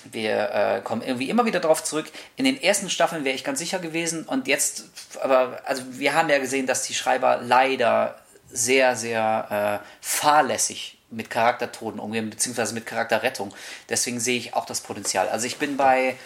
wir 0.04 0.50
äh, 0.50 0.80
kommen 0.82 1.00
irgendwie 1.00 1.30
immer 1.30 1.46
wieder 1.46 1.60
darauf 1.60 1.82
zurück. 1.82 2.06
In 2.36 2.44
den 2.44 2.62
ersten 2.62 2.90
Staffeln 2.90 3.24
wäre 3.24 3.34
ich 3.34 3.44
ganz 3.44 3.58
sicher 3.58 3.78
gewesen 3.78 4.24
und 4.24 4.48
jetzt, 4.48 4.84
aber 5.22 5.62
also 5.64 5.82
wir 5.92 6.12
haben 6.12 6.28
ja 6.28 6.38
gesehen, 6.38 6.66
dass 6.66 6.82
die 6.82 6.94
Schreiber 6.94 7.40
leider 7.42 8.18
sehr, 8.50 8.96
sehr 8.96 9.80
äh, 9.82 9.86
fahrlässig 10.02 10.98
mit 11.12 11.30
Charaktertoden 11.30 12.00
umgehen, 12.00 12.30
beziehungsweise 12.30 12.74
mit 12.74 12.86
Charakterrettung. 12.86 13.54
Deswegen 13.88 14.20
sehe 14.20 14.38
ich 14.38 14.54
auch 14.54 14.66
das 14.66 14.80
Potenzial. 14.80 15.28
Also 15.28 15.46
ich 15.46 15.58
bin 15.58 15.76
bei. 15.76 16.16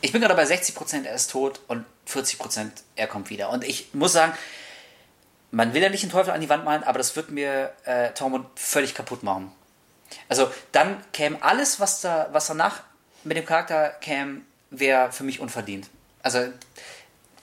Ich 0.00 0.12
bin 0.12 0.20
gerade 0.20 0.34
bei 0.34 0.44
60%, 0.44 1.06
er 1.06 1.14
ist 1.14 1.30
tot 1.30 1.60
und 1.66 1.86
40% 2.08 2.70
er 2.94 3.06
kommt 3.06 3.30
wieder. 3.30 3.48
Und 3.48 3.64
ich 3.64 3.94
muss 3.94 4.12
sagen, 4.12 4.34
man 5.50 5.72
will 5.72 5.82
ja 5.82 5.88
nicht 5.88 6.02
den 6.02 6.10
Teufel 6.10 6.32
an 6.32 6.42
die 6.42 6.48
Wand 6.50 6.64
malen, 6.64 6.82
aber 6.82 6.98
das 6.98 7.16
wird 7.16 7.30
mir 7.30 7.72
äh, 7.84 8.10
Tormund 8.10 8.46
völlig 8.56 8.94
kaputt 8.94 9.22
machen. 9.22 9.50
Also 10.28 10.52
dann 10.72 11.02
käme 11.12 11.42
alles, 11.42 11.80
was, 11.80 12.00
da, 12.00 12.28
was 12.32 12.48
danach 12.48 12.82
mit 13.22 13.36
dem 13.36 13.46
Charakter 13.46 13.90
käme, 14.00 14.42
wäre 14.70 15.12
für 15.12 15.24
mich 15.24 15.40
unverdient. 15.40 15.88
Also 16.22 16.40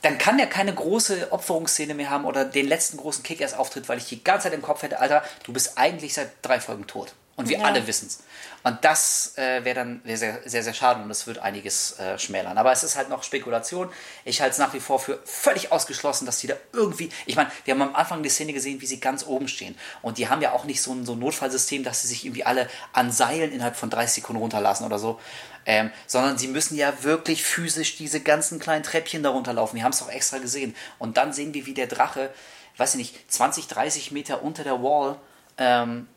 dann 0.01 0.17
kann 0.17 0.39
er 0.39 0.47
keine 0.47 0.73
große 0.73 1.31
Opferungsszene 1.31 1.93
mehr 1.93 2.09
haben 2.09 2.25
oder 2.25 2.45
den 2.45 2.67
letzten 2.67 2.97
großen 2.97 3.23
Kick-Ass-Auftritt, 3.23 3.87
weil 3.87 3.97
ich 3.97 4.07
die 4.07 4.23
ganze 4.23 4.45
Zeit 4.45 4.53
im 4.53 4.61
Kopf 4.61 4.81
hätte, 4.81 4.99
Alter, 4.99 5.23
du 5.43 5.53
bist 5.53 5.77
eigentlich 5.77 6.13
seit 6.13 6.31
drei 6.41 6.59
Folgen 6.59 6.87
tot. 6.87 7.13
Und 7.37 7.49
wir 7.49 7.59
ja. 7.59 7.65
alle 7.65 7.87
wissen 7.87 8.07
es. 8.07 8.19
Und 8.63 8.83
das 8.83 9.37
äh, 9.37 9.63
wäre 9.63 9.75
dann 9.75 10.01
wär 10.03 10.17
sehr, 10.17 10.39
sehr, 10.45 10.63
sehr 10.63 10.73
schade 10.73 11.01
und 11.01 11.09
das 11.09 11.25
wird 11.25 11.39
einiges 11.39 11.97
äh, 11.97 12.19
schmälern. 12.19 12.57
Aber 12.57 12.71
es 12.71 12.83
ist 12.83 12.95
halt 12.95 13.09
noch 13.09 13.23
Spekulation. 13.23 13.89
Ich 14.25 14.41
halte 14.41 14.51
es 14.51 14.57
nach 14.59 14.73
wie 14.73 14.79
vor 14.79 14.99
für 14.99 15.19
völlig 15.25 15.71
ausgeschlossen, 15.71 16.25
dass 16.25 16.39
die 16.39 16.47
da 16.47 16.55
irgendwie. 16.73 17.09
Ich 17.25 17.35
meine, 17.35 17.49
wir 17.65 17.73
haben 17.73 17.81
am 17.81 17.95
Anfang 17.95 18.21
die 18.21 18.29
Szene 18.29 18.53
gesehen, 18.53 18.79
wie 18.81 18.85
sie 18.85 18.99
ganz 18.99 19.25
oben 19.25 19.47
stehen. 19.47 19.75
Und 20.01 20.19
die 20.19 20.29
haben 20.29 20.41
ja 20.41 20.51
auch 20.51 20.65
nicht 20.65 20.81
so 20.81 20.93
ein, 20.93 21.05
so 21.05 21.13
ein 21.13 21.19
Notfallsystem, 21.19 21.83
dass 21.83 22.03
sie 22.03 22.09
sich 22.09 22.25
irgendwie 22.25 22.43
alle 22.43 22.69
an 22.93 23.11
Seilen 23.11 23.51
innerhalb 23.51 23.75
von 23.75 23.89
30 23.89 24.21
Sekunden 24.21 24.41
runterlassen 24.41 24.85
oder 24.85 24.99
so. 24.99 25.19
Ähm, 25.65 25.91
sondern 26.05 26.37
sie 26.37 26.47
müssen 26.47 26.75
ja 26.75 27.03
wirklich 27.03 27.43
physisch 27.43 27.95
diese 27.95 28.19
ganzen 28.19 28.59
kleinen 28.59 28.83
Treppchen 28.83 29.23
darunter 29.23 29.53
laufen. 29.53 29.75
Wir 29.75 29.83
haben 29.83 29.93
es 29.93 30.01
auch 30.03 30.09
extra 30.09 30.37
gesehen. 30.37 30.75
Und 30.99 31.17
dann 31.17 31.33
sehen 31.33 31.53
wir, 31.53 31.65
wie 31.65 31.73
der 31.73 31.87
Drache, 31.87 32.31
weiß 32.77 32.95
ich 32.95 32.97
nicht, 32.97 33.31
20, 33.31 33.67
30 33.67 34.11
Meter 34.11 34.43
unter 34.43 34.63
der 34.63 34.83
Wall 34.83 35.17
ähm, 35.57 36.07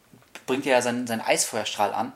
bringt 0.47 0.67
ja 0.67 0.81
seinen, 0.83 1.07
seinen 1.07 1.21
Eisfeuerstrahl 1.21 1.93
an. 1.93 2.13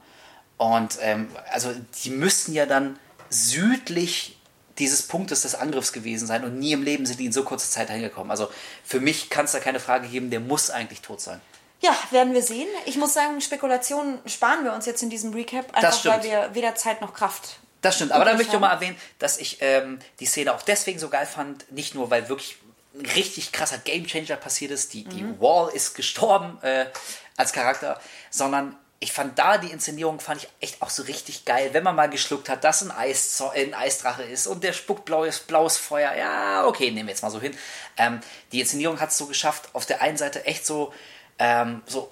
Und 0.56 0.98
ähm, 1.00 1.28
also 1.52 1.72
die 2.02 2.10
müssten 2.10 2.52
ja 2.52 2.66
dann 2.66 2.98
südlich 3.30 4.38
dieses 4.78 5.02
Punktes 5.02 5.42
des 5.42 5.54
Angriffs 5.54 5.92
gewesen 5.92 6.26
sein 6.26 6.44
und 6.44 6.58
nie 6.58 6.72
im 6.72 6.82
Leben 6.82 7.04
sind 7.04 7.18
die 7.18 7.26
in 7.26 7.32
so 7.32 7.44
kurzer 7.44 7.70
Zeit 7.70 7.90
hingekommen. 7.90 8.30
Also 8.30 8.48
für 8.84 9.00
mich 9.00 9.30
kann 9.30 9.44
es 9.44 9.52
da 9.52 9.60
keine 9.60 9.80
Frage 9.80 10.08
geben, 10.08 10.30
der 10.30 10.40
muss 10.40 10.70
eigentlich 10.70 11.00
tot 11.00 11.20
sein. 11.20 11.40
Ja, 11.80 11.96
werden 12.10 12.34
wir 12.34 12.42
sehen. 12.42 12.68
Ich 12.86 12.96
muss 12.96 13.14
sagen, 13.14 13.40
Spekulationen 13.40 14.18
sparen 14.26 14.64
wir 14.64 14.72
uns 14.72 14.86
jetzt 14.86 15.02
in 15.02 15.10
diesem 15.10 15.32
Recap, 15.32 15.76
einfach 15.76 16.04
weil 16.04 16.22
wir 16.24 16.50
weder 16.54 16.74
Zeit 16.74 17.00
noch 17.00 17.14
Kraft. 17.14 17.58
Das 17.82 17.94
stimmt, 17.94 18.10
aber 18.10 18.24
da 18.24 18.32
möchte 18.32 18.48
ich 18.48 18.56
auch 18.56 18.60
mal 18.60 18.72
erwähnen, 18.72 18.96
dass 19.20 19.38
ich 19.38 19.58
ähm, 19.60 20.00
die 20.18 20.26
Szene 20.26 20.52
auch 20.52 20.62
deswegen 20.62 20.98
so 20.98 21.08
geil 21.08 21.26
fand, 21.26 21.70
nicht 21.70 21.94
nur, 21.94 22.10
weil 22.10 22.28
wirklich 22.28 22.58
ein 22.98 23.06
richtig 23.06 23.52
krasser 23.52 23.78
Gamechanger 23.78 24.34
passiert 24.36 24.72
ist, 24.72 24.92
die, 24.92 25.04
die 25.04 25.22
mhm. 25.22 25.40
Wall 25.40 25.72
ist 25.72 25.94
gestorben 25.94 26.60
äh, 26.62 26.86
als 27.38 27.54
Charakter, 27.54 27.98
sondern 28.30 28.76
ich 29.00 29.12
fand 29.12 29.38
da 29.38 29.58
die 29.58 29.70
Inszenierung 29.70 30.18
fand 30.18 30.42
ich 30.42 30.48
echt 30.60 30.82
auch 30.82 30.90
so 30.90 31.04
richtig 31.04 31.44
geil, 31.44 31.70
wenn 31.72 31.84
man 31.84 31.94
mal 31.94 32.10
geschluckt 32.10 32.48
hat, 32.48 32.64
dass 32.64 32.82
ein, 32.82 32.90
Eis, 32.90 33.40
ein 33.54 33.72
Eisdrache 33.72 34.24
ist 34.24 34.48
und 34.48 34.64
der 34.64 34.72
spuckt 34.72 35.04
blaues, 35.04 35.38
blaues 35.38 35.78
Feuer. 35.78 36.14
Ja, 36.14 36.66
okay, 36.66 36.90
nehmen 36.90 37.06
wir 37.06 37.12
jetzt 37.12 37.22
mal 37.22 37.30
so 37.30 37.40
hin. 37.40 37.56
Ähm, 37.96 38.20
die 38.50 38.60
Inszenierung 38.60 39.00
hat 39.00 39.10
es 39.10 39.18
so 39.18 39.26
geschafft, 39.26 39.68
auf 39.72 39.86
der 39.86 40.02
einen 40.02 40.16
Seite 40.16 40.44
echt 40.46 40.66
so 40.66 40.92
ähm, 41.38 41.82
so 41.86 42.10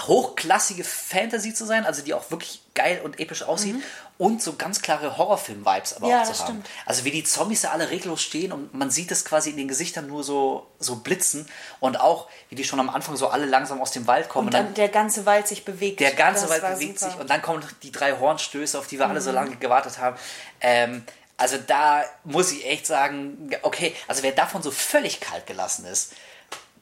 hochklassige 0.00 0.82
Fantasy 0.82 1.54
zu 1.54 1.64
sein, 1.64 1.86
also 1.86 2.02
die 2.02 2.14
auch 2.14 2.30
wirklich 2.30 2.62
geil 2.74 3.00
und 3.04 3.20
episch 3.20 3.44
aussieht 3.44 3.76
mhm. 3.76 3.82
Und 4.16 4.40
so 4.40 4.54
ganz 4.54 4.80
klare 4.80 5.18
Horrorfilm-Vibes 5.18 5.96
aber 5.96 6.08
ja, 6.08 6.22
auch 6.22 6.24
zu 6.24 6.38
haben. 6.38 6.62
Stimmt. 6.62 6.66
Also 6.86 7.04
wie 7.04 7.10
die 7.10 7.24
Zombies 7.24 7.62
da 7.62 7.70
alle 7.70 7.90
reglos 7.90 8.22
stehen 8.22 8.52
und 8.52 8.72
man 8.72 8.90
sieht 8.90 9.10
es 9.10 9.24
quasi 9.24 9.50
in 9.50 9.56
den 9.56 9.66
Gesichtern 9.66 10.06
nur 10.06 10.22
so, 10.22 10.66
so 10.78 10.96
blitzen 10.96 11.48
und 11.80 12.00
auch 12.00 12.28
wie 12.48 12.54
die 12.54 12.64
schon 12.64 12.78
am 12.78 12.90
Anfang 12.90 13.16
so 13.16 13.28
alle 13.28 13.46
langsam 13.46 13.80
aus 13.80 13.90
dem 13.90 14.06
Wald 14.06 14.28
kommen. 14.28 14.48
Und 14.48 14.54
dann, 14.54 14.66
und 14.66 14.68
dann 14.68 14.74
der 14.74 14.88
ganze 14.88 15.26
Wald 15.26 15.48
sich 15.48 15.64
bewegt. 15.64 15.98
Der 15.98 16.12
ganze 16.12 16.46
das 16.46 16.50
Wald 16.50 16.78
bewegt 16.78 17.00
super. 17.00 17.10
sich 17.10 17.20
und 17.20 17.28
dann 17.28 17.42
kommen 17.42 17.64
die 17.82 17.90
drei 17.90 18.12
Hornstöße, 18.12 18.78
auf 18.78 18.86
die 18.86 18.98
wir 18.98 19.06
mhm. 19.06 19.12
alle 19.12 19.20
so 19.20 19.30
mhm. 19.30 19.36
lange 19.36 19.56
gewartet 19.56 19.98
haben. 19.98 20.16
Ähm, 20.60 21.04
also 21.36 21.56
da 21.58 22.04
muss 22.22 22.52
ich 22.52 22.64
echt 22.66 22.86
sagen, 22.86 23.50
okay, 23.62 23.94
also 24.06 24.22
wer 24.22 24.32
davon 24.32 24.62
so 24.62 24.70
völlig 24.70 25.20
kalt 25.20 25.46
gelassen 25.48 25.84
ist, 25.86 26.12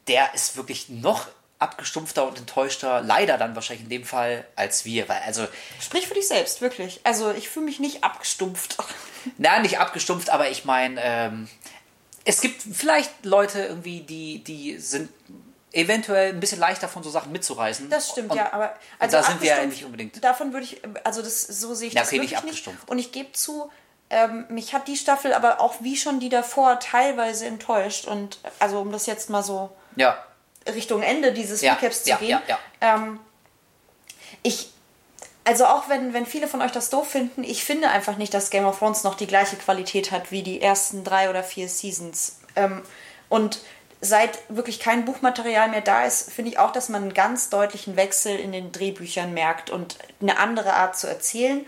der 0.09 0.34
ist 0.34 0.56
wirklich 0.56 0.90
noch 0.90 1.28
abgestumpfter 1.62 2.26
und 2.26 2.39
enttäuschter, 2.39 3.01
leider 3.01 3.39
dann 3.39 3.55
wahrscheinlich 3.55 3.84
in 3.84 3.90
dem 3.90 4.05
Fall, 4.05 4.44
als 4.56 4.84
wir. 4.84 5.09
Weil, 5.09 5.22
also, 5.24 5.47
Sprich 5.80 6.06
für 6.06 6.14
dich 6.14 6.28
selbst, 6.28 6.60
wirklich. 6.60 7.01
Also 7.05 7.30
ich 7.30 7.48
fühle 7.48 7.66
mich 7.66 7.80
nicht 7.80 8.05
abgestumpft. 8.05 8.76
Nein, 9.39 9.62
nicht 9.62 9.78
abgestumpft, 9.78 10.30
aber 10.30 10.51
ich 10.51 10.64
meine, 10.64 11.01
ähm, 11.02 11.48
es 12.24 12.40
gibt 12.40 12.62
vielleicht 12.62 13.24
Leute 13.24 13.62
irgendwie, 13.64 14.01
die, 14.01 14.43
die 14.44 14.78
sind 14.78 15.09
eventuell 15.72 16.30
ein 16.30 16.40
bisschen 16.40 16.59
leichter 16.59 16.89
von 16.89 17.02
so 17.02 17.10
Sachen 17.10 17.32
mitzureißen. 17.32 17.89
Das 17.89 18.10
stimmt, 18.10 18.30
und, 18.30 18.36
ja, 18.36 18.52
aber 18.52 18.74
also 18.98 19.16
da 19.16 19.22
sind 19.22 19.40
wir 19.40 19.48
ja 19.48 19.64
nicht 19.64 19.84
unbedingt. 19.84 20.22
Davon 20.22 20.52
würde 20.52 20.64
ich, 20.64 20.80
also 21.05 21.22
das 21.22 21.43
so 21.43 21.74
sehe 21.74 21.89
ich 21.89 21.94
ja, 21.94 22.02
okay, 22.02 22.18
das 22.18 22.30
wirklich 22.30 22.43
nicht. 22.44 22.66
Nicht. 22.66 22.89
Und 22.89 22.98
ich 22.98 23.12
gebe 23.12 23.32
zu, 23.32 23.70
ähm, 24.10 24.44
mich 24.51 24.74
hat 24.74 24.89
die 24.89 24.97
Staffel 24.97 25.32
aber 25.32 25.60
auch 25.60 25.76
wie 25.80 25.97
schon 25.97 26.20
die 26.20 26.28
davor 26.28 26.78
teilweise 26.78 27.47
enttäuscht 27.47 28.06
und 28.06 28.39
also 28.59 28.80
um 28.80 28.93
das 28.93 29.06
jetzt 29.06 29.30
mal 29.30 29.43
so 29.43 29.74
ja. 29.97 30.22
Richtung 30.66 31.02
Ende 31.02 31.32
dieses 31.32 31.60
ja, 31.60 31.74
Recaps 31.74 32.05
zu 32.05 32.10
ja, 32.10 32.16
gehen. 32.16 32.40
Ja, 32.47 32.59
ähm, 32.80 33.20
ich, 34.43 34.70
also 35.44 35.66
auch 35.66 35.89
wenn, 35.89 36.14
wenn 36.14 36.26
viele 36.26 36.48
von 36.48 36.62
euch 36.62 36.72
das 36.72 36.90
doof 36.90 37.09
finden, 37.09 37.44
ich 37.44 37.64
finde 37.64 37.89
einfach 37.90 38.16
nicht, 38.16 38.34
dass 38.34 38.51
Game 38.51 38.64
of 38.64 38.78
Thrones 38.78 39.05
noch 39.05 39.14
die 39.14 39.26
gleiche 39.26 39.56
Qualität 39.56 40.10
hat 40.10 40.30
wie 40.30 40.43
die 40.43 40.60
ersten 40.60 41.05
drei 41.05 41.30
oder 41.30 41.43
vier 41.43 41.68
Seasons. 41.68 42.39
Ähm, 42.56 42.82
und 43.28 43.60
seit 44.01 44.39
wirklich 44.48 44.80
kein 44.80 45.05
Buchmaterial 45.05 45.68
mehr 45.68 45.80
da 45.80 46.05
ist, 46.05 46.30
finde 46.30 46.51
ich 46.51 46.59
auch, 46.59 46.72
dass 46.72 46.89
man 46.89 47.02
einen 47.02 47.14
ganz 47.14 47.51
deutlichen 47.51 47.97
Wechsel 47.97 48.36
in 48.36 48.52
den 48.52 48.72
Drehbüchern 48.72 49.32
merkt 49.32 49.70
und 49.70 49.97
eine 50.20 50.39
andere 50.39 50.74
Art 50.74 50.98
zu 50.98 51.06
erzählen, 51.06 51.64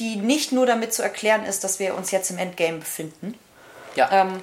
die 0.00 0.16
nicht 0.16 0.52
nur 0.52 0.66
damit 0.66 0.92
zu 0.92 1.02
erklären 1.02 1.44
ist, 1.44 1.64
dass 1.64 1.78
wir 1.78 1.94
uns 1.94 2.10
jetzt 2.10 2.30
im 2.30 2.38
Endgame 2.38 2.78
befinden. 2.78 3.38
Ja. 3.94 4.10
Ähm, 4.10 4.42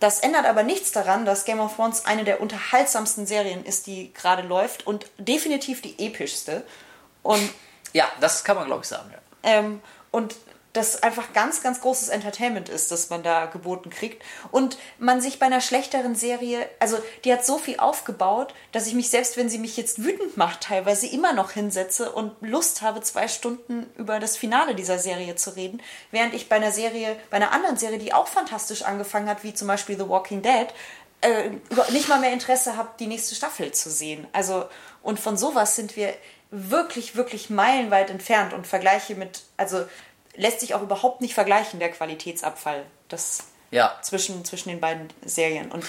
das 0.00 0.20
ändert 0.20 0.46
aber 0.46 0.62
nichts 0.62 0.92
daran, 0.92 1.24
dass 1.24 1.44
Game 1.44 1.60
of 1.60 1.76
Thrones 1.76 2.04
eine 2.04 2.24
der 2.24 2.40
unterhaltsamsten 2.40 3.26
Serien 3.26 3.64
ist, 3.64 3.86
die 3.86 4.12
gerade 4.12 4.42
läuft 4.42 4.86
und 4.86 5.06
definitiv 5.18 5.82
die 5.82 5.98
epischste. 6.04 6.64
Und 7.22 7.50
ja, 7.92 8.06
das 8.20 8.44
kann 8.44 8.56
man, 8.56 8.66
glaube 8.66 8.82
ich, 8.82 8.88
sagen. 8.88 9.10
Ja. 9.12 9.18
Ähm, 9.42 9.80
und 10.10 10.34
das 10.74 11.04
einfach 11.04 11.32
ganz, 11.32 11.62
ganz 11.62 11.80
großes 11.80 12.08
Entertainment 12.08 12.68
ist, 12.68 12.90
das 12.90 13.08
man 13.08 13.22
da 13.22 13.46
geboten 13.46 13.90
kriegt. 13.90 14.22
Und 14.50 14.76
man 14.98 15.20
sich 15.20 15.38
bei 15.38 15.46
einer 15.46 15.60
schlechteren 15.60 16.16
Serie, 16.16 16.68
also 16.80 16.98
die 17.24 17.32
hat 17.32 17.46
so 17.46 17.58
viel 17.58 17.78
aufgebaut, 17.78 18.52
dass 18.72 18.88
ich 18.88 18.94
mich 18.94 19.08
selbst, 19.08 19.36
wenn 19.36 19.48
sie 19.48 19.58
mich 19.58 19.76
jetzt 19.76 20.02
wütend 20.02 20.36
macht, 20.36 20.62
teilweise 20.62 21.06
immer 21.06 21.32
noch 21.32 21.52
hinsetze 21.52 22.10
und 22.10 22.32
Lust 22.40 22.82
habe, 22.82 23.00
zwei 23.02 23.28
Stunden 23.28 23.86
über 23.96 24.18
das 24.18 24.36
Finale 24.36 24.74
dieser 24.74 24.98
Serie 24.98 25.36
zu 25.36 25.54
reden, 25.54 25.80
während 26.10 26.34
ich 26.34 26.48
bei 26.48 26.56
einer 26.56 26.72
Serie, 26.72 27.16
bei 27.30 27.36
einer 27.36 27.52
anderen 27.52 27.76
Serie, 27.76 27.98
die 27.98 28.12
auch 28.12 28.26
fantastisch 28.26 28.82
angefangen 28.82 29.28
hat, 29.28 29.44
wie 29.44 29.54
zum 29.54 29.68
Beispiel 29.68 29.96
The 29.96 30.08
Walking 30.08 30.42
Dead, 30.42 30.66
äh, 31.20 31.50
nicht 31.92 32.08
mal 32.08 32.18
mehr 32.18 32.32
Interesse 32.32 32.76
habe, 32.76 32.88
die 32.98 33.06
nächste 33.06 33.36
Staffel 33.36 33.70
zu 33.70 33.90
sehen. 33.90 34.26
Also, 34.32 34.64
und 35.02 35.20
von 35.20 35.36
sowas 35.36 35.76
sind 35.76 35.94
wir 35.94 36.12
wirklich, 36.50 37.14
wirklich 37.14 37.48
meilenweit 37.48 38.10
entfernt 38.10 38.52
und 38.52 38.66
Vergleiche 38.66 39.14
mit, 39.14 39.42
also 39.56 39.84
lässt 40.36 40.60
sich 40.60 40.74
auch 40.74 40.82
überhaupt 40.82 41.20
nicht 41.20 41.34
vergleichen, 41.34 41.80
der 41.80 41.90
Qualitätsabfall 41.90 42.84
das 43.08 43.44
ja. 43.70 43.98
zwischen, 44.02 44.44
zwischen 44.44 44.68
den 44.68 44.80
beiden 44.80 45.08
Serien. 45.24 45.70
Und 45.70 45.84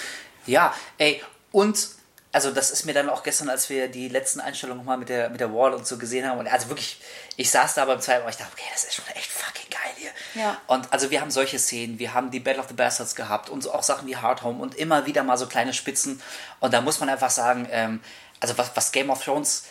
ja, 0.46 0.74
ey, 0.98 1.22
und 1.52 1.88
also 2.32 2.50
das 2.50 2.70
ist 2.70 2.84
mir 2.84 2.92
dann 2.92 3.08
auch 3.08 3.22
gestern, 3.22 3.48
als 3.48 3.70
wir 3.70 3.88
die 3.88 4.08
letzten 4.08 4.40
Einstellungen 4.40 4.82
nochmal 4.82 4.98
mit 4.98 5.08
der, 5.08 5.30
mit 5.30 5.40
der 5.40 5.54
Wall 5.54 5.72
und 5.72 5.86
so 5.86 5.96
gesehen 5.96 6.28
haben, 6.28 6.38
und 6.38 6.46
also 6.48 6.68
wirklich, 6.68 7.00
ich 7.36 7.50
saß 7.50 7.74
da 7.74 7.84
beim 7.86 8.00
zweiten 8.00 8.24
Mal, 8.24 8.30
ich 8.30 8.36
dachte, 8.36 8.52
okay, 8.52 8.68
das 8.72 8.84
ist 8.84 8.94
schon 8.94 9.06
echt 9.14 9.30
fucking 9.30 9.70
geil 9.70 9.92
hier. 9.96 10.42
Ja. 10.42 10.60
Und 10.66 10.92
also 10.92 11.10
wir 11.10 11.22
haben 11.22 11.30
solche 11.30 11.58
Szenen, 11.58 11.98
wir 11.98 12.12
haben 12.12 12.30
die 12.30 12.40
Battle 12.40 12.60
of 12.60 12.68
the 12.68 12.74
Bastards 12.74 13.14
gehabt 13.14 13.48
und 13.48 13.62
so 13.62 13.72
auch 13.72 13.82
Sachen 13.82 14.06
wie 14.06 14.16
Hard 14.16 14.42
Home 14.42 14.62
und 14.62 14.74
immer 14.74 15.06
wieder 15.06 15.22
mal 15.24 15.38
so 15.38 15.46
kleine 15.46 15.72
Spitzen. 15.72 16.20
Und 16.60 16.74
da 16.74 16.82
muss 16.82 17.00
man 17.00 17.08
einfach 17.08 17.30
sagen, 17.30 17.68
ähm, 17.70 18.02
also 18.40 18.58
was, 18.58 18.70
was 18.74 18.92
Game 18.92 19.08
of 19.08 19.24
Thrones, 19.24 19.64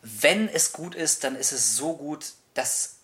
wenn 0.00 0.48
es 0.48 0.72
gut 0.72 0.94
ist, 0.94 1.22
dann 1.22 1.36
ist 1.36 1.52
es 1.52 1.76
so 1.76 1.96
gut, 1.96 2.32
dass 2.54 2.95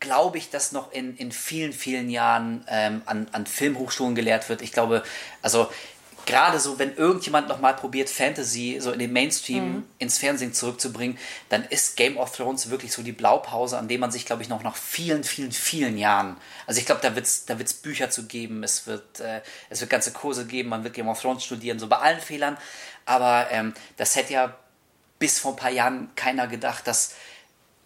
glaube 0.00 0.38
ich, 0.38 0.50
dass 0.50 0.72
noch 0.72 0.92
in, 0.92 1.16
in 1.16 1.32
vielen, 1.32 1.72
vielen 1.72 2.10
Jahren 2.10 2.64
ähm, 2.68 3.02
an, 3.06 3.26
an 3.32 3.46
Filmhochschulen 3.46 4.14
gelehrt 4.14 4.48
wird. 4.48 4.62
Ich 4.62 4.72
glaube, 4.72 5.02
also 5.42 5.68
gerade 6.28 6.60
so, 6.60 6.78
wenn 6.78 6.94
irgendjemand 6.94 7.48
nochmal 7.48 7.74
probiert, 7.74 8.10
Fantasy 8.10 8.76
so 8.80 8.92
in 8.92 8.98
den 8.98 9.12
Mainstream 9.14 9.76
mhm. 9.76 9.84
ins 9.98 10.18
Fernsehen 10.18 10.52
zurückzubringen, 10.52 11.18
dann 11.48 11.64
ist 11.64 11.96
Game 11.96 12.18
of 12.18 12.36
Thrones 12.36 12.68
wirklich 12.68 12.92
so 12.92 13.02
die 13.02 13.12
Blaupause, 13.12 13.78
an 13.78 13.88
dem 13.88 14.00
man 14.00 14.10
sich, 14.10 14.26
glaube 14.26 14.42
ich, 14.42 14.50
noch 14.50 14.62
nach 14.62 14.76
vielen, 14.76 15.24
vielen, 15.24 15.52
vielen 15.52 15.96
Jahren, 15.96 16.36
also 16.66 16.80
ich 16.80 16.86
glaube, 16.86 17.00
da 17.00 17.14
wird 17.14 17.24
es 17.24 17.46
da 17.46 17.58
wird's 17.58 17.72
Bücher 17.72 18.10
zu 18.10 18.26
geben, 18.26 18.62
es 18.62 18.86
wird, 18.86 19.20
äh, 19.20 19.40
es 19.70 19.80
wird 19.80 19.90
ganze 19.90 20.12
Kurse 20.12 20.46
geben, 20.46 20.68
man 20.68 20.84
wird 20.84 20.92
Game 20.92 21.08
of 21.08 21.18
Thrones 21.18 21.44
studieren, 21.44 21.78
so 21.78 21.86
bei 21.86 21.96
allen 21.96 22.20
Fehlern, 22.20 22.58
aber 23.06 23.46
ähm, 23.50 23.72
das 23.96 24.14
hätte 24.14 24.34
ja 24.34 24.54
bis 25.18 25.38
vor 25.38 25.52
ein 25.52 25.56
paar 25.56 25.70
Jahren 25.70 26.10
keiner 26.14 26.46
gedacht, 26.46 26.86
dass, 26.86 27.14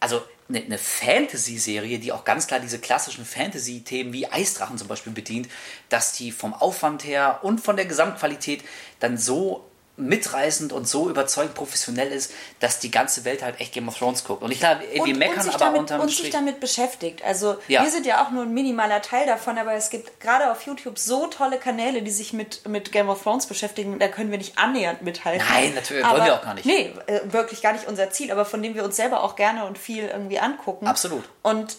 also 0.02 0.20
eine, 0.48 0.64
eine 0.64 0.78
Fantasy-Serie, 0.78 2.00
die 2.00 2.12
auch 2.12 2.24
ganz 2.24 2.48
klar 2.48 2.58
diese 2.58 2.80
klassischen 2.80 3.24
Fantasy-Themen 3.24 4.12
wie 4.12 4.26
Eisdrachen 4.26 4.76
zum 4.76 4.88
Beispiel 4.88 5.12
bedient, 5.12 5.48
dass 5.88 6.12
die 6.12 6.32
vom 6.32 6.54
Aufwand 6.54 7.04
her 7.04 7.40
und 7.42 7.60
von 7.60 7.76
der 7.76 7.86
Gesamtqualität 7.86 8.64
dann 8.98 9.16
so 9.16 9.64
mitreißend 9.96 10.72
und 10.72 10.88
so 10.88 11.10
überzeugend 11.10 11.54
professionell 11.54 12.10
ist, 12.10 12.32
dass 12.60 12.80
die 12.80 12.90
ganze 12.90 13.24
Welt 13.26 13.42
halt 13.42 13.60
echt 13.60 13.74
Game 13.74 13.88
of 13.88 13.98
Thrones 13.98 14.24
guckt. 14.24 14.42
Und 14.42 14.50
ich 14.50 14.58
glaube, 14.58 14.80
wir 14.90 15.16
meckern 15.16 15.46
und 15.46 15.48
aber 15.54 15.58
damit, 15.58 15.80
unterm 15.80 16.00
Und 16.00 16.10
sich 16.10 16.30
damit 16.30 16.60
beschäftigt. 16.60 17.22
Also 17.24 17.56
ja. 17.68 17.82
wir 17.82 17.90
sind 17.90 18.06
ja 18.06 18.24
auch 18.24 18.30
nur 18.30 18.44
ein 18.44 18.54
minimaler 18.54 19.02
Teil 19.02 19.26
davon, 19.26 19.58
aber 19.58 19.74
es 19.74 19.90
gibt 19.90 20.18
gerade 20.18 20.50
auf 20.50 20.62
YouTube 20.62 20.98
so 20.98 21.26
tolle 21.26 21.58
Kanäle, 21.58 22.00
die 22.00 22.10
sich 22.10 22.32
mit, 22.32 22.66
mit 22.66 22.90
Game 22.90 23.10
of 23.10 23.22
Thrones 23.22 23.46
beschäftigen. 23.46 23.98
Da 23.98 24.08
können 24.08 24.30
wir 24.30 24.38
nicht 24.38 24.58
annähernd 24.58 25.02
mithalten. 25.02 25.46
Nein, 25.46 25.74
natürlich, 25.74 26.04
aber, 26.04 26.18
wollen 26.18 26.26
wir 26.26 26.34
auch 26.36 26.42
gar 26.42 26.54
nicht. 26.54 26.64
Nee, 26.64 26.94
äh, 27.06 27.20
wirklich 27.24 27.60
gar 27.60 27.74
nicht 27.74 27.86
unser 27.86 28.10
Ziel, 28.10 28.32
aber 28.32 28.46
von 28.46 28.62
dem 28.62 28.74
wir 28.74 28.84
uns 28.84 28.96
selber 28.96 29.22
auch 29.22 29.36
gerne 29.36 29.66
und 29.66 29.76
viel 29.76 30.04
irgendwie 30.04 30.38
angucken. 30.38 30.86
Absolut. 30.86 31.24
Und 31.42 31.76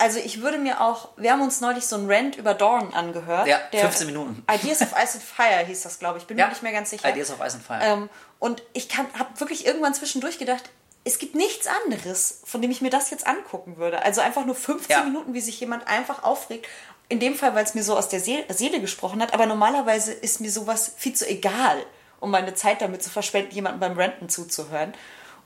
also 0.00 0.18
ich 0.18 0.40
würde 0.40 0.58
mir 0.58 0.80
auch, 0.80 1.10
wir 1.16 1.32
haben 1.32 1.42
uns 1.42 1.60
neulich 1.60 1.86
so 1.86 1.96
ein 1.96 2.10
Rant 2.10 2.36
über 2.36 2.54
Dorn 2.54 2.94
angehört. 2.94 3.46
Ja, 3.46 3.60
15 3.70 4.06
Minuten. 4.06 4.42
Ideas 4.52 4.80
of 4.80 4.92
Ice 4.92 5.14
and 5.14 5.22
Fire 5.22 5.64
hieß 5.66 5.82
das, 5.82 5.98
glaube 5.98 6.18
ich. 6.18 6.26
Bin 6.26 6.38
ja, 6.38 6.46
mir 6.46 6.50
nicht 6.50 6.62
mehr 6.62 6.72
ganz 6.72 6.90
sicher. 6.90 7.08
Ideas 7.10 7.30
of 7.30 7.38
Ice 7.44 7.56
and 7.56 7.62
Fire. 7.64 7.80
Ähm, 7.82 8.08
und 8.38 8.62
ich 8.72 8.88
habe 8.96 9.08
wirklich 9.38 9.66
irgendwann 9.66 9.92
zwischendurch 9.92 10.38
gedacht, 10.38 10.70
es 11.04 11.18
gibt 11.18 11.34
nichts 11.34 11.66
anderes, 11.66 12.40
von 12.44 12.62
dem 12.62 12.70
ich 12.70 12.80
mir 12.80 12.90
das 12.90 13.10
jetzt 13.10 13.26
angucken 13.26 13.76
würde. 13.76 14.02
Also 14.02 14.22
einfach 14.22 14.46
nur 14.46 14.54
15 14.54 14.90
ja. 14.90 15.04
Minuten, 15.04 15.34
wie 15.34 15.40
sich 15.40 15.60
jemand 15.60 15.86
einfach 15.86 16.22
aufregt. 16.22 16.66
In 17.10 17.20
dem 17.20 17.34
Fall, 17.34 17.54
weil 17.54 17.64
es 17.64 17.74
mir 17.74 17.82
so 17.82 17.96
aus 17.96 18.08
der 18.08 18.20
Seele, 18.20 18.44
Seele 18.48 18.80
gesprochen 18.80 19.20
hat. 19.20 19.34
Aber 19.34 19.44
normalerweise 19.44 20.12
ist 20.12 20.40
mir 20.40 20.50
sowas 20.50 20.94
viel 20.96 21.14
zu 21.14 21.28
egal, 21.28 21.84
um 22.20 22.30
meine 22.30 22.54
Zeit 22.54 22.80
damit 22.80 23.02
zu 23.02 23.10
verschwenden, 23.10 23.54
jemandem 23.54 23.80
beim 23.80 23.98
Ranten 23.98 24.30
zuzuhören. 24.30 24.94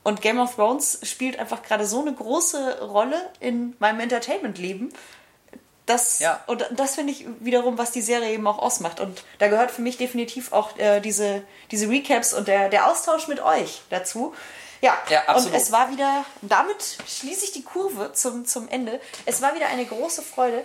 Und 0.04 0.20
Game 0.20 0.38
of 0.38 0.54
Thrones 0.54 1.00
spielt 1.02 1.38
einfach 1.38 1.62
gerade 1.62 1.86
so 1.86 2.00
eine 2.00 2.12
große 2.12 2.82
Rolle 2.82 3.30
in 3.40 3.74
meinem 3.78 4.00
Entertainment-Leben. 4.00 4.92
Das, 5.86 6.18
ja. 6.18 6.42
Und 6.46 6.66
das 6.72 6.94
finde 6.94 7.12
ich 7.12 7.26
wiederum, 7.40 7.76
was 7.76 7.90
die 7.90 8.00
Serie 8.00 8.32
eben 8.32 8.46
auch 8.46 8.58
ausmacht. 8.58 9.00
Und 9.00 9.24
da 9.38 9.48
gehört 9.48 9.70
für 9.70 9.82
mich 9.82 9.96
definitiv 9.96 10.52
auch 10.52 10.78
äh, 10.78 11.00
diese, 11.00 11.42
diese 11.70 11.88
Recaps 11.88 12.32
und 12.32 12.48
der, 12.48 12.68
der 12.68 12.90
Austausch 12.90 13.28
mit 13.28 13.40
euch 13.40 13.82
dazu. 13.90 14.34
Ja, 14.80 14.96
ja 15.08 15.34
und 15.34 15.52
es 15.54 15.72
war 15.72 15.90
wieder, 15.90 16.24
damit 16.42 16.98
schließe 17.06 17.46
ich 17.46 17.52
die 17.52 17.64
Kurve 17.64 18.12
zum, 18.12 18.44
zum 18.44 18.68
Ende. 18.68 19.00
Es 19.24 19.40
war 19.40 19.54
wieder 19.54 19.66
eine 19.66 19.86
große 19.86 20.22
Freude. 20.22 20.64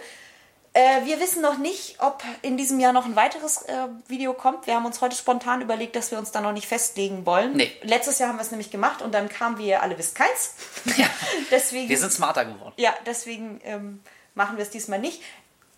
Äh, 0.80 1.06
wir 1.06 1.20
wissen 1.20 1.42
noch 1.42 1.58
nicht, 1.58 1.98
ob 2.00 2.24
in 2.42 2.56
diesem 2.56 2.80
Jahr 2.80 2.94
noch 2.94 3.06
ein 3.06 3.18
weiteres 3.18 3.64
äh, 3.64 3.88
Video 4.08 4.34
kommt. 4.34 4.66
Wir 4.66 4.76
haben 4.76 4.86
uns 4.86 5.02
heute 5.02 5.14
spontan 5.14 5.62
überlegt, 5.62 5.98
dass 5.98 6.10
wir 6.10 6.18
uns 6.18 6.32
da 6.32 6.40
noch 6.40 6.54
nicht 6.54 6.68
festlegen 6.68 7.26
wollen. 7.26 7.58
Nee. 7.58 7.70
Letztes 7.82 8.18
Jahr 8.18 8.30
haben 8.30 8.38
wir 8.38 8.44
es 8.44 8.52
nämlich 8.52 8.72
gemacht 8.72 9.02
und 9.02 9.14
dann 9.14 9.28
kamen 9.28 9.58
wir 9.58 9.84
alle 9.84 9.98
wisst 9.98 10.16
keins. 10.16 10.54
Ja. 10.96 11.08
deswegen, 11.52 11.90
wir 11.90 11.98
sind 11.98 12.14
smarter 12.14 12.46
geworden. 12.46 12.74
Ja, 12.78 12.94
deswegen 13.06 13.60
ähm, 13.66 14.00
machen 14.36 14.56
wir 14.56 14.64
es 14.64 14.70
diesmal 14.70 15.00
nicht. 15.00 15.22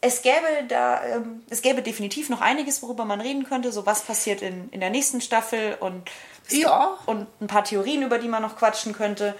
Es 0.03 0.23
gäbe 0.23 0.65
da, 0.67 1.03
ähm, 1.03 1.43
es 1.49 1.61
gäbe 1.61 1.83
definitiv 1.83 2.29
noch 2.29 2.41
einiges, 2.41 2.81
worüber 2.81 3.05
man 3.05 3.21
reden 3.21 3.43
könnte. 3.43 3.71
So 3.71 3.85
was 3.85 4.01
passiert 4.01 4.41
in, 4.41 4.69
in 4.69 4.79
der 4.79 4.89
nächsten 4.89 5.21
Staffel 5.21 5.77
und 5.79 6.09
ja. 6.49 6.97
Und 7.05 7.27
ein 7.39 7.47
paar 7.47 7.63
Theorien, 7.63 8.01
über 8.03 8.17
die 8.17 8.27
man 8.27 8.41
noch 8.41 8.57
quatschen 8.57 8.93
könnte. 8.93 9.35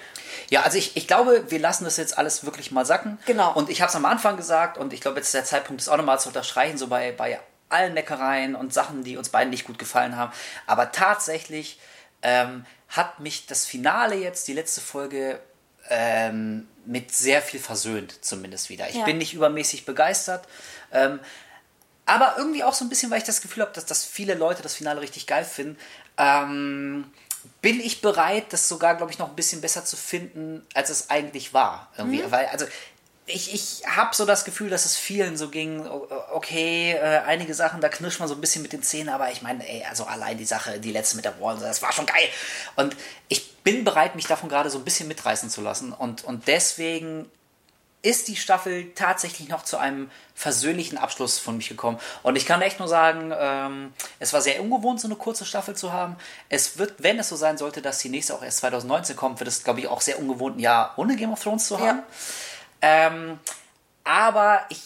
Ja, 0.50 0.62
also 0.62 0.78
ich, 0.78 0.96
ich 0.96 1.08
glaube, 1.08 1.50
wir 1.50 1.60
lassen 1.60 1.84
das 1.84 1.98
jetzt 1.98 2.18
alles 2.18 2.46
wirklich 2.46 2.72
mal 2.72 2.86
sacken. 2.86 3.18
Genau. 3.26 3.54
Und 3.54 3.70
ich 3.70 3.82
habe 3.82 3.90
es 3.90 3.96
am 3.96 4.06
Anfang 4.06 4.38
gesagt 4.38 4.78
und 4.78 4.94
ich 4.94 5.02
glaube, 5.02 5.18
jetzt 5.18 5.28
ist 5.28 5.34
der 5.34 5.44
Zeitpunkt, 5.44 5.82
das 5.82 5.90
auch 5.90 5.98
nochmal 5.98 6.20
zu 6.20 6.30
unterstreichen, 6.30 6.78
so 6.78 6.88
bei, 6.88 7.12
bei 7.12 7.40
allen 7.70 7.94
Neckereien 7.94 8.56
und 8.56 8.74
Sachen, 8.74 9.04
die 9.04 9.18
uns 9.18 9.30
beiden 9.30 9.50
nicht 9.50 9.66
gut 9.66 9.80
gefallen 9.80 10.16
haben. 10.16 10.32
Aber 10.68 10.92
tatsächlich 10.92 11.80
ähm, 12.22 12.66
hat 12.90 13.20
mich 13.20 13.46
das 13.46 13.66
Finale 13.66 14.16
jetzt, 14.16 14.48
die 14.48 14.54
letzte 14.54 14.82
Folge, 14.82 15.40
ähm, 15.92 16.68
mit 16.86 17.14
sehr 17.14 17.42
viel 17.42 17.60
versöhnt, 17.60 18.24
zumindest 18.26 18.70
wieder. 18.70 18.90
Ich 18.90 18.96
ja. 18.96 19.06
bin 19.06 19.20
nicht 19.20 19.34
übermäßig 19.36 19.86
begeistert. 19.86 20.48
Ähm, 20.92 21.20
aber 22.06 22.36
irgendwie 22.38 22.64
auch 22.64 22.74
so 22.74 22.84
ein 22.84 22.90
bisschen, 22.90 23.12
weil 23.12 23.20
ich 23.20 23.24
das 23.24 23.42
Gefühl 23.42 23.62
habe, 23.62 23.74
dass, 23.74 23.86
dass 23.86 24.04
viele 24.04 24.34
Leute 24.34 24.64
das 24.64 24.74
Finale 24.74 25.02
richtig 25.02 25.28
geil 25.28 25.46
finden 25.46 25.78
ähm, 26.18 27.06
bin 27.62 27.80
ich 27.80 28.02
bereit, 28.02 28.54
das 28.54 28.68
sogar, 28.68 28.96
glaube 28.96 29.12
ich, 29.12 29.20
noch 29.20 29.30
ein 29.30 29.36
bisschen 29.36 29.62
besser 29.62 29.84
zu 29.84 29.96
finden, 29.96 30.66
als 30.74 30.90
es 30.90 31.10
eigentlich 31.10 31.54
war. 31.54 31.90
Irgendwie. 31.98 32.22
Mhm. 32.22 32.32
Weil, 32.32 32.48
also, 32.48 32.66
ich, 33.34 33.54
ich 33.54 33.88
habe 33.88 34.16
so 34.16 34.26
das 34.26 34.46
Gefühl, 34.46 34.70
dass 34.70 34.86
es 34.86 34.96
vielen 34.96 35.38
so 35.38 35.50
ging, 35.50 35.88
okay, 36.34 36.94
äh, 36.94 37.22
einige 37.26 37.54
Sachen, 37.54 37.82
da 37.82 37.90
knirscht 37.90 38.20
man 38.20 38.28
so 38.28 38.36
ein 38.36 38.42
bisschen 38.42 38.62
mit 38.62 38.74
den 38.74 38.84
Zähnen, 38.84 39.10
aber 39.10 39.32
ich 39.32 39.42
meine, 39.42 39.68
ey, 39.68 39.84
also 39.90 40.06
allein 40.06 40.38
die 40.38 40.46
Sache, 40.46 40.80
die 40.80 40.92
letzte 40.92 41.16
mit 41.16 41.26
der 41.26 41.40
Wall, 41.40 41.58
das 41.60 41.82
war 41.82 41.92
schon 41.92 42.06
geil. 42.06 42.28
Und 42.76 42.96
ich 43.28 43.56
bin 43.58 43.84
bereit, 43.84 44.16
mich 44.16 44.28
davon 44.28 44.50
gerade 44.50 44.70
so 44.70 44.78
ein 44.78 44.84
bisschen 44.84 45.08
mitreißen 45.08 45.50
zu 45.50 45.62
lassen. 45.62 45.94
Und, 45.94 46.24
und 46.24 46.48
deswegen 46.48 47.30
ist 48.04 48.28
die 48.28 48.36
Staffel 48.36 48.92
tatsächlich 48.96 49.48
noch 49.50 49.64
zu 49.64 49.78
einem 49.78 50.10
versöhnlichen 50.34 50.98
Abschluss 50.98 51.38
von 51.38 51.58
mich 51.58 51.70
gekommen. 51.70 52.00
Und 52.24 52.36
ich 52.36 52.46
kann 52.48 52.62
echt 52.62 52.80
nur 52.80 52.88
sagen, 52.88 53.32
ähm, 53.38 53.94
es 54.20 54.34
war 54.34 54.42
sehr 54.42 54.62
ungewohnt, 54.62 55.00
so 55.00 55.08
eine 55.08 55.16
kurze 55.16 55.46
Staffel 55.46 55.76
zu 55.76 55.94
haben. 55.94 56.16
Es 56.50 56.80
wird, 56.80 56.96
wenn 56.98 57.20
es 57.20 57.30
so 57.30 57.36
sein 57.36 57.58
sollte, 57.58 57.82
dass 57.82 58.00
die 58.00 58.10
nächste 58.10 58.34
auch 58.34 58.42
erst 58.42 58.58
2019 58.60 59.16
kommt, 59.16 59.40
wird 59.40 59.48
es, 59.48 59.64
glaube 59.64 59.82
ich, 59.82 59.88
auch 59.88 60.02
sehr 60.02 60.18
ungewohnt, 60.18 60.58
ein 60.58 60.62
Jahr 60.62 60.94
ohne 60.98 61.16
Game 61.16 61.32
of 61.32 61.44
Thrones 61.44 61.68
zu 61.68 61.80
haben. 61.80 62.00
Ja. 62.00 62.04
Ähm, 62.82 63.40
aber 64.04 64.66
ich 64.70 64.82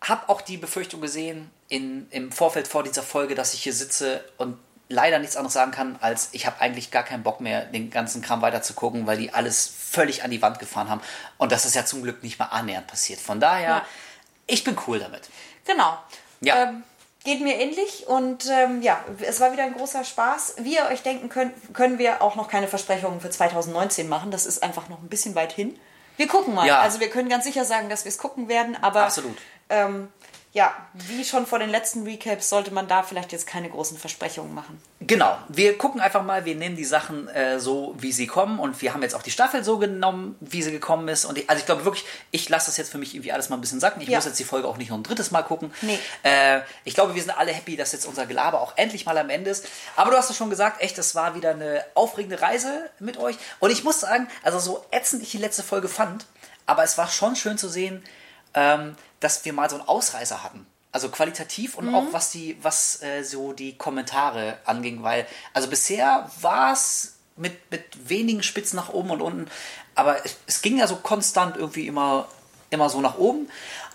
habe 0.00 0.28
auch 0.28 0.40
die 0.40 0.56
Befürchtung 0.56 1.00
gesehen 1.00 1.50
in, 1.68 2.06
im 2.10 2.32
Vorfeld 2.32 2.68
vor 2.68 2.82
dieser 2.82 3.02
Folge, 3.02 3.34
dass 3.34 3.54
ich 3.54 3.62
hier 3.62 3.72
sitze 3.72 4.24
und 4.36 4.58
leider 4.88 5.18
nichts 5.18 5.36
anderes 5.36 5.54
sagen 5.54 5.70
kann, 5.70 5.96
als 6.00 6.28
ich 6.32 6.44
habe 6.44 6.60
eigentlich 6.60 6.90
gar 6.90 7.02
keinen 7.02 7.22
Bock 7.22 7.40
mehr, 7.40 7.64
den 7.64 7.90
ganzen 7.90 8.20
Kram 8.20 8.42
weiter 8.42 8.60
zu 8.62 8.74
gucken, 8.74 9.06
weil 9.06 9.16
die 9.16 9.32
alles 9.32 9.66
völlig 9.66 10.22
an 10.22 10.30
die 10.30 10.42
Wand 10.42 10.58
gefahren 10.58 10.90
haben. 10.90 11.00
Und 11.38 11.50
das 11.50 11.64
ist 11.64 11.74
ja 11.74 11.86
zum 11.86 12.02
Glück 12.02 12.22
nicht 12.22 12.38
mal 12.38 12.46
annähernd 12.46 12.86
passiert. 12.88 13.18
Von 13.20 13.40
daher, 13.40 13.68
Ja. 13.68 13.86
ich 14.46 14.64
bin 14.64 14.76
cool 14.86 14.98
damit. 14.98 15.30
Genau. 15.64 15.96
Ja. 16.42 16.64
Ähm, 16.64 16.82
geht 17.24 17.40
mir 17.40 17.54
ähnlich 17.58 18.06
und 18.08 18.46
ähm, 18.50 18.82
ja, 18.82 19.02
es 19.20 19.40
war 19.40 19.52
wieder 19.52 19.62
ein 19.62 19.72
großer 19.74 20.04
Spaß. 20.04 20.56
Wie 20.58 20.74
ihr 20.74 20.86
euch 20.86 21.02
denken 21.02 21.28
könnt, 21.28 21.54
können 21.72 21.98
wir 21.98 22.20
auch 22.20 22.34
noch 22.34 22.48
keine 22.48 22.68
Versprechungen 22.68 23.20
für 23.20 23.30
2019 23.30 24.08
machen. 24.08 24.30
Das 24.30 24.44
ist 24.44 24.62
einfach 24.62 24.88
noch 24.88 25.00
ein 25.00 25.08
bisschen 25.08 25.34
weit 25.34 25.52
hin. 25.52 25.78
Wir 26.16 26.28
gucken 26.28 26.54
mal. 26.54 26.66
Ja. 26.66 26.80
Also 26.80 27.00
wir 27.00 27.10
können 27.10 27.28
ganz 27.28 27.44
sicher 27.44 27.64
sagen, 27.64 27.88
dass 27.88 28.04
wir 28.04 28.10
es 28.10 28.18
gucken 28.18 28.48
werden, 28.48 28.76
aber 28.80 29.02
Absolut. 29.04 29.36
Ähm, 29.68 30.08
ja, 30.54 30.74
wie 30.92 31.24
schon 31.24 31.46
vor 31.46 31.58
den 31.58 31.70
letzten 31.70 32.02
Recaps 32.04 32.50
sollte 32.50 32.72
man 32.74 32.86
da 32.86 33.02
vielleicht 33.02 33.32
jetzt 33.32 33.46
keine 33.46 33.70
großen 33.70 33.96
Versprechungen 33.96 34.52
machen. 34.52 34.78
Genau, 35.00 35.38
wir 35.48 35.78
gucken 35.78 36.00
einfach 36.02 36.22
mal, 36.22 36.44
wir 36.44 36.54
nehmen 36.54 36.76
die 36.76 36.84
Sachen 36.84 37.26
äh, 37.28 37.58
so, 37.58 37.94
wie 37.98 38.12
sie 38.12 38.26
kommen 38.26 38.58
und 38.60 38.80
wir 38.82 38.92
haben 38.92 39.02
jetzt 39.02 39.14
auch 39.14 39.22
die 39.22 39.30
Staffel 39.30 39.64
so 39.64 39.78
genommen, 39.78 40.36
wie 40.40 40.62
sie 40.62 40.70
gekommen 40.70 41.08
ist. 41.08 41.24
Und 41.24 41.38
ich, 41.38 41.48
also 41.48 41.58
ich 41.58 41.64
glaube 41.64 41.86
wirklich, 41.86 42.04
ich 42.32 42.48
lasse 42.50 42.66
das 42.66 42.76
jetzt 42.76 42.90
für 42.92 42.98
mich 42.98 43.14
irgendwie 43.14 43.32
alles 43.32 43.48
mal 43.48 43.56
ein 43.56 43.62
bisschen 43.62 43.80
sacken. 43.80 44.02
Ich 44.02 44.08
Ja. 44.08 44.18
muss 44.18 44.26
jetzt 44.26 44.38
die 44.38 44.44
Folge 44.44 44.68
auch 44.68 44.76
nicht 44.76 44.90
noch 44.90 44.98
ein 44.98 45.02
drittes 45.02 45.30
Mal 45.30 45.42
gucken. 45.42 45.72
Nee. 45.80 45.98
Äh, 46.22 46.60
ich 46.84 46.92
glaube, 46.94 47.14
wir 47.14 47.22
sind 47.22 47.30
alle 47.36 47.52
happy, 47.52 47.76
dass 47.76 47.92
jetzt 47.92 48.04
unser 48.04 48.26
Gelaber 48.26 48.60
auch 48.60 48.74
endlich 48.76 49.06
mal 49.06 49.16
am 49.16 49.30
Ende 49.30 49.48
ist. 49.50 49.66
Aber 49.96 50.10
du 50.10 50.18
hast 50.18 50.28
es 50.28 50.36
schon 50.36 50.50
gesagt, 50.50 50.82
echt, 50.82 50.98
das 50.98 51.14
war 51.14 51.34
wieder 51.34 51.52
eine 51.52 51.82
aufregende 51.94 52.42
Reise 52.42 52.90
mit 52.98 53.16
euch. 53.16 53.36
Und 53.58 53.70
ich 53.70 53.84
muss 53.84 54.00
sagen, 54.00 54.28
also 54.42 54.58
so 54.58 54.84
ätzend 54.90 55.22
ich 55.22 55.30
die 55.30 55.38
letzte 55.38 55.62
Folge 55.62 55.88
fand, 55.88 56.26
aber 56.66 56.84
es 56.84 56.98
war 56.98 57.08
schon 57.08 57.36
schön 57.36 57.56
zu 57.56 57.68
sehen, 57.70 58.04
ähm, 58.54 58.94
dass 59.22 59.44
wir 59.44 59.52
mal 59.52 59.70
so 59.70 59.76
einen 59.76 59.88
Ausreißer 59.88 60.42
hatten. 60.42 60.66
Also 60.90 61.08
qualitativ 61.08 61.76
und 61.76 61.94
auch 61.94 62.12
was 62.12 62.30
die, 62.32 62.58
was 62.60 63.02
äh, 63.02 63.22
so 63.22 63.54
die 63.54 63.78
Kommentare 63.78 64.58
anging, 64.66 65.02
weil, 65.02 65.26
also 65.54 65.68
bisher 65.68 66.30
war 66.42 66.74
es 66.74 67.14
mit, 67.36 67.70
mit 67.70 68.10
wenigen 68.10 68.42
Spitzen 68.42 68.76
nach 68.76 68.90
oben 68.90 69.10
und 69.10 69.22
unten, 69.22 69.50
aber 69.94 70.22
es, 70.26 70.36
es 70.46 70.60
ging 70.60 70.78
ja 70.78 70.86
so 70.86 70.96
konstant 70.96 71.56
irgendwie 71.56 71.86
immer, 71.86 72.28
immer 72.68 72.90
so 72.90 73.00
nach 73.00 73.16
oben. 73.16 73.48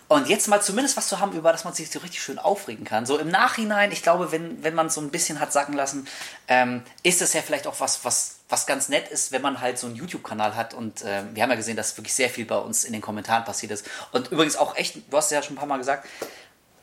Und 0.07 0.29
jetzt 0.29 0.47
mal 0.47 0.61
zumindest 0.61 0.95
was 0.95 1.07
zu 1.07 1.19
haben, 1.19 1.33
über 1.33 1.51
das 1.51 1.65
man 1.65 1.73
sich 1.73 1.91
so 1.91 1.99
richtig 1.99 2.21
schön 2.21 2.39
aufregen 2.39 2.85
kann. 2.85 3.05
So 3.05 3.17
im 3.19 3.29
Nachhinein, 3.29 3.91
ich 3.91 4.01
glaube, 4.01 4.31
wenn, 4.31 4.63
wenn 4.63 4.73
man 4.73 4.87
es 4.87 4.93
so 4.93 5.01
ein 5.01 5.09
bisschen 5.09 5.39
hat 5.39 5.51
sacken 5.51 5.75
lassen, 5.75 6.07
ähm, 6.47 6.81
ist 7.03 7.21
es 7.21 7.33
ja 7.33 7.41
vielleicht 7.41 7.67
auch 7.67 7.79
was, 7.79 8.05
was, 8.05 8.36
was 8.49 8.65
ganz 8.65 8.87
nett 8.89 9.09
ist, 9.09 9.31
wenn 9.31 9.41
man 9.41 9.59
halt 9.59 9.77
so 9.77 9.87
einen 9.87 9.95
YouTube-Kanal 9.95 10.55
hat. 10.55 10.73
Und 10.73 11.03
ähm, 11.05 11.29
wir 11.33 11.43
haben 11.43 11.49
ja 11.49 11.55
gesehen, 11.55 11.75
dass 11.75 11.97
wirklich 11.97 12.13
sehr 12.13 12.29
viel 12.29 12.45
bei 12.45 12.57
uns 12.57 12.85
in 12.85 12.93
den 12.93 13.01
Kommentaren 13.01 13.43
passiert 13.43 13.71
ist. 13.71 13.85
Und 14.11 14.31
übrigens 14.31 14.55
auch 14.55 14.75
echt, 14.77 14.95
du 15.09 15.17
hast 15.17 15.31
ja 15.31 15.41
schon 15.41 15.55
ein 15.55 15.59
paar 15.59 15.67
Mal 15.67 15.77
gesagt, 15.77 16.07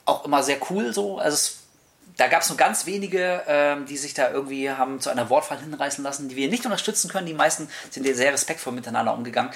auch 0.05 0.25
immer 0.25 0.43
sehr 0.43 0.59
cool 0.71 0.93
so. 0.93 1.19
Also 1.19 1.35
es, 1.35 1.59
da 2.17 2.29
gab 2.29 2.43
es 2.43 2.49
nur 2.49 2.59
ganz 2.59 2.87
wenige, 2.87 3.43
ähm, 3.47 3.87
die 3.87 3.97
sich 3.97 4.15
da 4.15 4.31
irgendwie 4.31 4.71
haben 4.71 5.01
zu 5.01 5.11
einer 5.11 5.31
Wortwahl 5.31 5.59
hinreißen 5.59 6.05
lassen, 6.05 6.29
die 6.29 6.37
wir 6.37 6.49
nicht 6.49 6.65
unterstützen 6.65 7.11
können. 7.11 7.27
Die 7.27 7.35
meisten 7.35 7.69
sind 7.91 8.05
sehr 8.05 8.33
respektvoll 8.33 8.75
miteinander 8.75 9.15
umgegangen. 9.15 9.51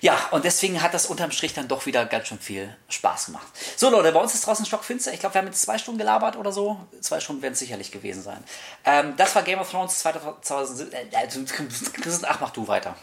Ja, 0.00 0.28
und 0.30 0.44
deswegen 0.44 0.80
hat 0.80 0.94
das 0.94 1.06
unterm 1.06 1.30
Strich 1.30 1.52
dann 1.52 1.68
doch 1.68 1.84
wieder 1.84 2.06
ganz 2.06 2.28
schön 2.28 2.38
viel 2.38 2.74
Spaß 2.88 3.26
gemacht. 3.26 3.46
So 3.76 3.90
Leute, 3.90 4.12
bei 4.12 4.20
uns 4.20 4.34
ist 4.34 4.46
draußen 4.46 4.64
stockfinster. 4.64 5.12
Ich 5.12 5.20
glaube, 5.20 5.34
wir 5.34 5.40
haben 5.40 5.48
jetzt 5.48 5.60
zwei 5.60 5.76
Stunden 5.76 5.98
gelabert 5.98 6.36
oder 6.36 6.52
so. 6.52 6.80
Zwei 7.00 7.20
Stunden 7.20 7.42
werden 7.42 7.52
es 7.52 7.58
sicherlich 7.58 7.92
gewesen 7.92 8.22
sein. 8.22 8.42
Ähm, 8.84 9.14
das 9.16 9.34
war 9.34 9.42
Game 9.42 9.58
of 9.58 9.70
Thrones 9.70 9.98
2017. 9.98 10.92
Äh, 10.92 12.26
ach, 12.26 12.40
mach 12.40 12.50
du 12.50 12.66
weiter. 12.66 12.96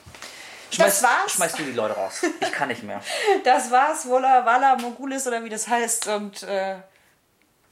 Schmeiß, 0.71 1.01
Das 1.01 1.03
war's. 1.03 1.31
Schmeiß 1.33 1.53
du 1.53 1.63
die 1.63 1.71
Leute 1.71 1.95
raus. 1.95 2.21
Ich 2.41 2.51
kann 2.51 2.67
nicht 2.67 2.83
mehr. 2.83 3.01
Das 3.43 3.69
war's, 3.71 4.05
Wola 4.07 4.45
Walla 4.45 4.75
Mogulis 4.75 5.25
oder 5.27 5.43
wie 5.43 5.49
das 5.49 5.67
heißt 5.67 6.07
und 6.07 6.43
äh, 6.43 6.77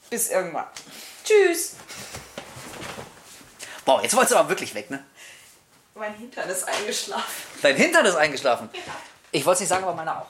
bis 0.10 0.30
irgendwann. 0.30 0.68
Tschüss. 1.24 1.76
Boah, 3.84 4.02
jetzt 4.02 4.16
wolltest 4.16 4.34
du 4.34 4.38
aber 4.38 4.50
wirklich 4.50 4.74
weg, 4.74 4.90
ne? 4.90 5.04
Mein 5.96 6.14
Hintern 6.16 6.50
ist 6.50 6.68
eingeschlafen. 6.68 7.24
Dein 7.62 7.76
Hintern 7.76 8.06
ist 8.06 8.16
eingeschlafen. 8.16 8.70
Ich 9.36 9.46
wollte 9.46 9.56
es 9.56 9.60
nicht 9.62 9.70
sagen, 9.70 9.84
aber 9.84 9.96
meiner 9.96 10.22
auch. 10.22 10.28